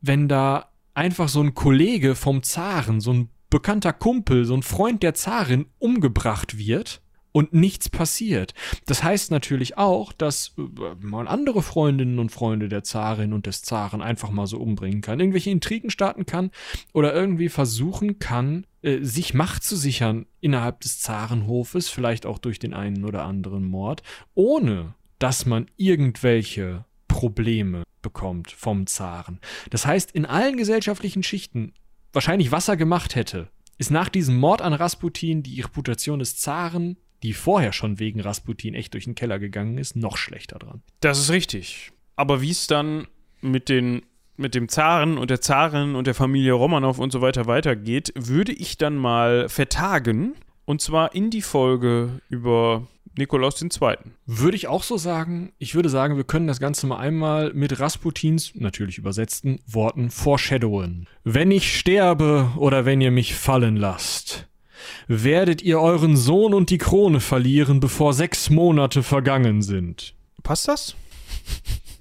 wenn 0.02 0.28
da 0.28 0.72
einfach 0.96 1.30
so 1.30 1.42
ein 1.42 1.54
Kollege 1.54 2.16
vom 2.16 2.42
Zaren, 2.42 3.00
so 3.00 3.14
ein 3.14 3.30
bekannter 3.52 3.94
Kumpel, 3.94 4.46
so 4.46 4.56
ein 4.56 4.64
Freund 4.64 5.04
der 5.04 5.14
Zarin 5.14 5.68
umgebracht 5.78 6.58
wird 6.58 7.02
und 7.36 7.52
nichts 7.52 7.90
passiert. 7.90 8.54
Das 8.86 9.04
heißt 9.04 9.30
natürlich 9.30 9.78
auch, 9.78 10.14
dass 10.14 10.54
äh, 10.58 10.62
man 11.02 11.28
andere 11.28 11.62
Freundinnen 11.62 12.18
und 12.18 12.32
Freunde 12.32 12.70
der 12.70 12.86
Zarin 12.86 13.34
und 13.34 13.46
des 13.46 13.62
Zaren 13.62 14.02
einfach 14.02 14.32
mal 14.32 14.48
so 14.48 14.58
umbringen 14.58 15.02
kann, 15.02 15.20
irgendwelche 15.20 15.50
Intrigen 15.50 15.90
starten 15.90 16.26
kann 16.26 16.50
oder 16.94 17.14
irgendwie 17.14 17.50
versuchen 17.50 18.20
kann, 18.20 18.66
äh, 18.84 19.00
sich 19.02 19.34
Macht 19.34 19.66
zu 19.66 19.76
sichern 19.76 20.28
innerhalb 20.40 20.80
des 20.80 21.02
Zarenhofes, 21.02 21.90
vielleicht 21.90 22.26
auch 22.26 22.38
durch 22.38 22.58
den 22.58 22.74
einen 22.74 23.04
oder 23.04 23.26
anderen 23.26 23.66
Mord, 23.66 24.02
ohne 24.34 24.94
dass 25.20 25.46
man 25.46 25.70
irgendwelche 25.76 26.86
Probleme 27.10 27.84
bekommt 28.02 28.54
vom 28.54 28.88
Zaren. 28.88 29.42
Das 29.72 29.86
heißt, 29.86 30.12
in 30.12 30.26
allen 30.26 30.56
gesellschaftlichen 30.56 31.22
Schichten 31.22 31.74
wahrscheinlich 32.14 32.54
Wasser 32.54 32.78
gemacht 32.78 33.16
hätte, 33.16 33.50
ist 33.78 33.92
nach 33.92 34.08
diesem 34.08 34.38
Mord 34.38 34.62
an 34.62 34.72
Rasputin 34.72 35.44
die 35.44 35.60
Reputation 35.60 36.20
des 36.20 36.38
Zaren 36.38 36.96
die 37.26 37.34
vorher 37.34 37.74
schon 37.74 38.00
wegen 38.00 38.22
Rasputin 38.22 38.76
echt 38.76 38.94
durch 38.94 39.06
den 39.06 39.16
Keller 39.16 39.40
gegangen 39.40 39.78
ist, 39.78 39.96
noch 39.96 40.16
schlechter 40.16 40.60
dran. 40.60 40.84
Das 41.00 41.20
ist 41.20 41.32
richtig. 41.32 41.92
Aber 42.16 42.42
wie 42.42 42.52
es 42.52 42.68
dann 42.68 43.08
mit 43.42 43.68
den 43.68 44.04
mit 44.38 44.54
dem 44.54 44.68
Zaren 44.68 45.18
und 45.18 45.30
der 45.30 45.40
Zarin 45.40 45.96
und 45.96 46.08
der 46.08 46.14
Familie 46.14 46.54
Romanow 46.54 47.00
und 47.00 47.12
so 47.12 47.22
weiter 47.22 47.48
weitergeht, 47.48 48.12
würde 48.16 48.52
ich 48.52 48.78
dann 48.78 48.98
mal 48.98 49.48
vertagen. 49.48 50.36
Und 50.66 50.82
zwar 50.82 51.16
in 51.16 51.30
die 51.30 51.42
Folge 51.42 52.20
über 52.28 52.88
Nikolaus 53.18 53.62
II. 53.62 53.96
Würde 54.26 54.58
ich 54.58 54.68
auch 54.68 54.84
so 54.84 54.98
sagen. 54.98 55.54
Ich 55.58 55.74
würde 55.74 55.90
sagen, 55.90 56.18
wir 56.18 56.26
können 56.26 56.48
das 56.48 56.60
Ganze 56.60 56.86
mal 56.86 56.98
einmal 56.98 57.54
mit 57.54 57.80
Rasputins, 57.80 58.52
natürlich 58.56 58.98
übersetzten, 58.98 59.62
Worten 59.66 60.10
foreshadowen. 60.10 61.08
Wenn 61.24 61.52
ich 61.52 61.78
sterbe 61.80 62.52
oder 62.58 62.84
wenn 62.84 63.00
ihr 63.00 63.12
mich 63.12 63.36
fallen 63.36 63.78
lasst, 63.78 64.48
werdet 65.08 65.62
ihr 65.62 65.80
euren 65.80 66.18
Sohn 66.18 66.54
und 66.54 66.70
die 66.70 66.78
Krone 66.78 67.20
verlieren, 67.20 67.80
bevor 67.80 68.14
sechs 68.14 68.50
Monate 68.50 69.04
vergangen 69.04 69.62
sind. 69.62 70.14
Passt 70.44 70.68
das? 70.68 70.96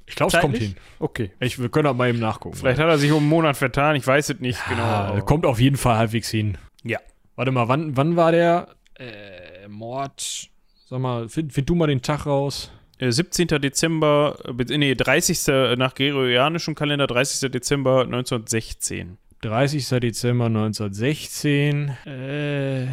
Ich 0.07 0.17
glaube, 0.17 0.37
es 0.37 0.41
kommt 0.41 0.57
hin. 0.59 0.77
Okay. 1.01 1.33
Ich, 1.41 1.61
wir 1.61 1.69
können 1.71 1.89
auch 1.89 1.95
mal 1.95 2.09
eben 2.09 2.21
nachgucken. 2.21 2.57
Vielleicht 2.57 2.79
hat 2.79 2.89
er 2.89 2.99
sich 2.99 3.11
um 3.11 3.19
einen 3.19 3.29
Monat 3.29 3.57
vertan, 3.57 3.97
ich 3.97 4.07
weiß 4.07 4.29
es 4.29 4.39
nicht 4.39 4.61
ja, 4.71 5.11
genau. 5.11 5.25
Kommt 5.25 5.45
auf 5.45 5.59
jeden 5.59 5.77
Fall 5.77 5.97
halbwegs 5.97 6.31
hin. 6.31 6.57
Ja. 6.85 7.01
Warte 7.35 7.51
mal, 7.51 7.67
wann, 7.67 7.97
wann 7.97 8.15
war 8.15 8.31
der 8.31 8.69
äh, 8.95 9.67
Mord? 9.67 10.51
Sag 10.89 11.01
mal, 11.01 11.29
find, 11.29 11.53
find 11.53 11.69
du 11.69 11.75
mal 11.75 11.89
den 11.89 12.01
Tag 12.01 12.27
raus. 12.27 12.71
17. 13.01 13.49
Äh, 13.49 13.61
Dezember, 13.61 14.39
äh, 14.47 14.79
nee, 14.79 14.95
30. 14.95 15.77
nach 15.77 15.95
gregorianischem 15.95 16.75
Kalender, 16.75 17.07
30. 17.07 17.51
Dezember 17.51 18.03
1916. 18.03 19.19
30. 19.45 20.01
Dezember 20.01 20.47
1916. 20.47 21.91
Äh, 22.07 22.87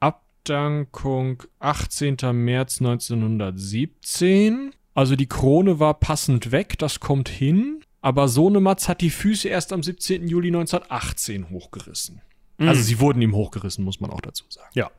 Abdankung 0.00 1.42
18. 1.60 2.16
März 2.32 2.80
1917. 2.80 4.72
Also 4.94 5.16
die 5.16 5.26
Krone 5.26 5.80
war 5.80 5.94
passend 5.94 6.52
weg, 6.52 6.78
das 6.78 7.00
kommt 7.00 7.30
hin. 7.30 7.80
Aber 8.02 8.28
Sohnematz 8.28 8.86
hat 8.86 9.00
die 9.00 9.08
Füße 9.08 9.48
erst 9.48 9.72
am 9.72 9.82
17. 9.82 10.28
Juli 10.28 10.48
1918 10.48 11.48
hochgerissen. 11.48 12.20
Mhm. 12.58 12.68
Also 12.68 12.82
sie 12.82 13.00
wurden 13.00 13.22
ihm 13.22 13.34
hochgerissen, 13.34 13.82
muss 13.82 14.00
man 14.00 14.10
auch 14.10 14.20
dazu 14.20 14.44
sagen. 14.50 14.68
Ja, 14.74 14.90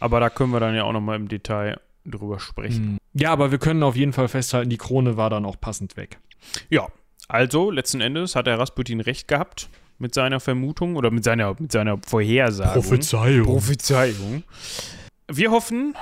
aber 0.00 0.18
da 0.18 0.30
können 0.30 0.52
wir 0.52 0.60
dann 0.60 0.74
ja 0.74 0.84
auch 0.84 0.92
nochmal 0.92 1.16
im 1.16 1.28
Detail 1.28 1.78
drüber 2.06 2.40
sprechen. 2.40 2.92
Mhm. 2.92 2.98
Ja, 3.12 3.32
aber 3.32 3.50
wir 3.50 3.58
können 3.58 3.82
auf 3.82 3.96
jeden 3.96 4.14
Fall 4.14 4.28
festhalten, 4.28 4.70
die 4.70 4.78
Krone 4.78 5.18
war 5.18 5.28
dann 5.28 5.44
auch 5.44 5.60
passend 5.60 5.98
weg. 5.98 6.18
Ja, 6.70 6.88
also 7.28 7.70
letzten 7.70 8.00
Endes 8.00 8.34
hat 8.34 8.46
der 8.46 8.58
Rasputin 8.58 9.00
recht 9.00 9.28
gehabt 9.28 9.68
mit 9.98 10.14
seiner 10.14 10.40
Vermutung 10.40 10.96
oder 10.96 11.10
mit 11.10 11.24
seiner, 11.24 11.54
mit 11.58 11.72
seiner 11.72 11.98
Vorhersage. 12.06 12.80
Prophezeiung. 12.80 13.46
Prophezeiung. 13.46 14.44
Wir 15.30 15.50
hoffen, 15.50 15.94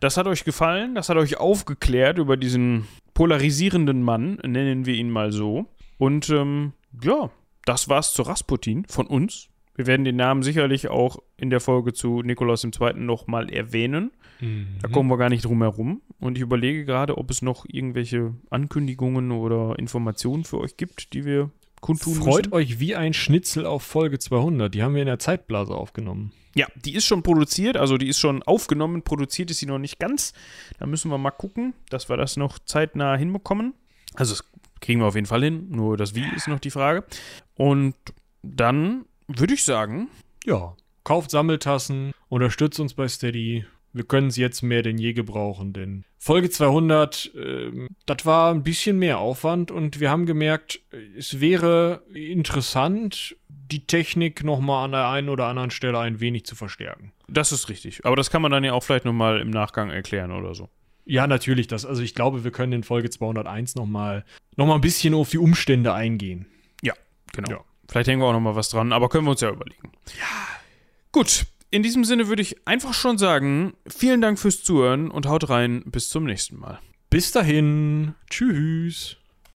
das 0.00 0.16
hat 0.16 0.26
euch 0.26 0.44
gefallen, 0.44 0.94
das 0.94 1.08
hat 1.08 1.16
euch 1.16 1.38
aufgeklärt 1.38 2.18
über 2.18 2.36
diesen 2.36 2.86
polarisierenden 3.14 4.02
Mann, 4.02 4.38
nennen 4.46 4.86
wir 4.86 4.94
ihn 4.94 5.10
mal 5.10 5.32
so. 5.32 5.66
Und 5.98 6.30
ähm, 6.30 6.72
ja, 7.02 7.30
das 7.64 7.88
war's 7.88 8.14
zu 8.14 8.22
Rasputin 8.22 8.84
von 8.88 9.06
uns. 9.06 9.48
Wir 9.74 9.86
werden 9.86 10.04
den 10.04 10.16
Namen 10.16 10.42
sicherlich 10.42 10.88
auch 10.88 11.18
in 11.36 11.50
der 11.50 11.60
Folge 11.60 11.92
zu 11.92 12.22
Nikolaus 12.22 12.64
II. 12.64 12.94
nochmal 12.94 13.50
erwähnen. 13.50 14.10
Mhm. 14.40 14.78
Da 14.82 14.88
kommen 14.88 15.08
wir 15.08 15.18
gar 15.18 15.28
nicht 15.28 15.44
drum 15.44 15.62
herum. 15.62 16.02
Und 16.18 16.36
ich 16.36 16.42
überlege 16.42 16.84
gerade, 16.84 17.16
ob 17.16 17.30
es 17.30 17.42
noch 17.42 17.64
irgendwelche 17.68 18.34
Ankündigungen 18.50 19.30
oder 19.30 19.78
Informationen 19.78 20.44
für 20.44 20.58
euch 20.58 20.76
gibt, 20.76 21.12
die 21.12 21.24
wir 21.24 21.50
kundtun 21.80 22.14
Freut 22.14 22.46
müssen. 22.46 22.52
euch 22.52 22.80
wie 22.80 22.96
ein 22.96 23.14
Schnitzel 23.14 23.66
auf 23.66 23.82
Folge 23.82 24.18
200. 24.18 24.72
Die 24.74 24.82
haben 24.82 24.94
wir 24.94 25.02
in 25.02 25.06
der 25.06 25.18
Zeitblase 25.18 25.74
aufgenommen. 25.74 26.32
Ja, 26.54 26.66
die 26.74 26.94
ist 26.94 27.06
schon 27.06 27.22
produziert, 27.22 27.76
also 27.76 27.98
die 27.98 28.08
ist 28.08 28.18
schon 28.18 28.42
aufgenommen, 28.42 29.02
produziert 29.02 29.50
ist 29.50 29.58
sie 29.58 29.66
noch 29.66 29.78
nicht 29.78 29.98
ganz. 29.98 30.32
Da 30.78 30.86
müssen 30.86 31.10
wir 31.10 31.18
mal 31.18 31.30
gucken, 31.30 31.74
dass 31.90 32.08
wir 32.08 32.16
das 32.16 32.36
noch 32.36 32.58
zeitnah 32.58 33.16
hinbekommen. 33.16 33.74
Also 34.14 34.34
das 34.34 34.44
kriegen 34.80 35.00
wir 35.00 35.06
auf 35.06 35.14
jeden 35.14 35.26
Fall 35.26 35.44
hin, 35.44 35.68
nur 35.70 35.96
das 35.96 36.14
Wie 36.14 36.24
ist 36.34 36.48
noch 36.48 36.60
die 36.60 36.70
Frage. 36.70 37.04
Und 37.54 37.94
dann 38.42 39.04
würde 39.28 39.54
ich 39.54 39.64
sagen, 39.64 40.08
ja, 40.44 40.74
kauft 41.04 41.30
Sammeltassen, 41.30 42.12
unterstützt 42.28 42.80
uns 42.80 42.94
bei 42.94 43.08
Steady 43.08 43.64
wir 43.92 44.04
können 44.04 44.28
es 44.28 44.36
jetzt 44.36 44.62
mehr 44.62 44.82
denn 44.82 44.98
je 44.98 45.12
gebrauchen, 45.12 45.72
denn 45.72 46.04
Folge 46.18 46.50
200, 46.50 47.32
äh, 47.34 47.88
das 48.06 48.26
war 48.26 48.52
ein 48.52 48.62
bisschen 48.62 48.98
mehr 48.98 49.18
Aufwand 49.18 49.70
und 49.70 50.00
wir 50.00 50.10
haben 50.10 50.26
gemerkt, 50.26 50.80
es 51.16 51.40
wäre 51.40 52.02
interessant, 52.12 53.36
die 53.48 53.86
Technik 53.86 54.44
nochmal 54.44 54.84
an 54.84 54.92
der 54.92 55.08
einen 55.08 55.28
oder 55.28 55.46
anderen 55.46 55.70
Stelle 55.70 55.98
ein 55.98 56.20
wenig 56.20 56.44
zu 56.44 56.54
verstärken. 56.54 57.12
Das 57.28 57.52
ist 57.52 57.68
richtig. 57.68 58.04
Aber 58.04 58.16
das 58.16 58.30
kann 58.30 58.42
man 58.42 58.50
dann 58.50 58.64
ja 58.64 58.72
auch 58.72 58.82
vielleicht 58.82 59.04
nochmal 59.04 59.40
im 59.40 59.50
Nachgang 59.50 59.90
erklären 59.90 60.32
oder 60.32 60.54
so. 60.54 60.68
Ja, 61.04 61.26
natürlich. 61.26 61.66
Das, 61.68 61.86
also 61.86 62.02
ich 62.02 62.14
glaube, 62.14 62.44
wir 62.44 62.50
können 62.50 62.72
in 62.72 62.82
Folge 62.82 63.10
201 63.10 63.76
nochmal 63.76 64.24
noch 64.56 64.66
mal 64.66 64.74
ein 64.74 64.80
bisschen 64.80 65.14
auf 65.14 65.30
die 65.30 65.38
Umstände 65.38 65.94
eingehen. 65.94 66.46
Ja, 66.82 66.94
genau. 67.32 67.50
Ja. 67.50 67.60
Vielleicht 67.88 68.08
hängen 68.08 68.20
wir 68.20 68.26
auch 68.26 68.32
nochmal 68.32 68.56
was 68.56 68.68
dran, 68.68 68.92
aber 68.92 69.08
können 69.08 69.24
wir 69.24 69.30
uns 69.30 69.40
ja 69.40 69.50
überlegen. 69.50 69.92
Ja. 70.18 70.58
Gut, 71.12 71.46
in 71.70 71.82
diesem 71.82 72.04
Sinne 72.04 72.28
würde 72.28 72.42
ich 72.42 72.66
einfach 72.66 72.94
schon 72.94 73.18
sagen, 73.18 73.74
vielen 73.86 74.20
Dank 74.20 74.38
fürs 74.38 74.62
Zuhören 74.62 75.10
und 75.10 75.26
haut 75.26 75.48
rein, 75.48 75.82
bis 75.86 76.08
zum 76.08 76.24
nächsten 76.24 76.58
Mal. 76.58 76.78
Bis 77.10 77.32
dahin, 77.32 78.14
tschüss. 78.30 79.16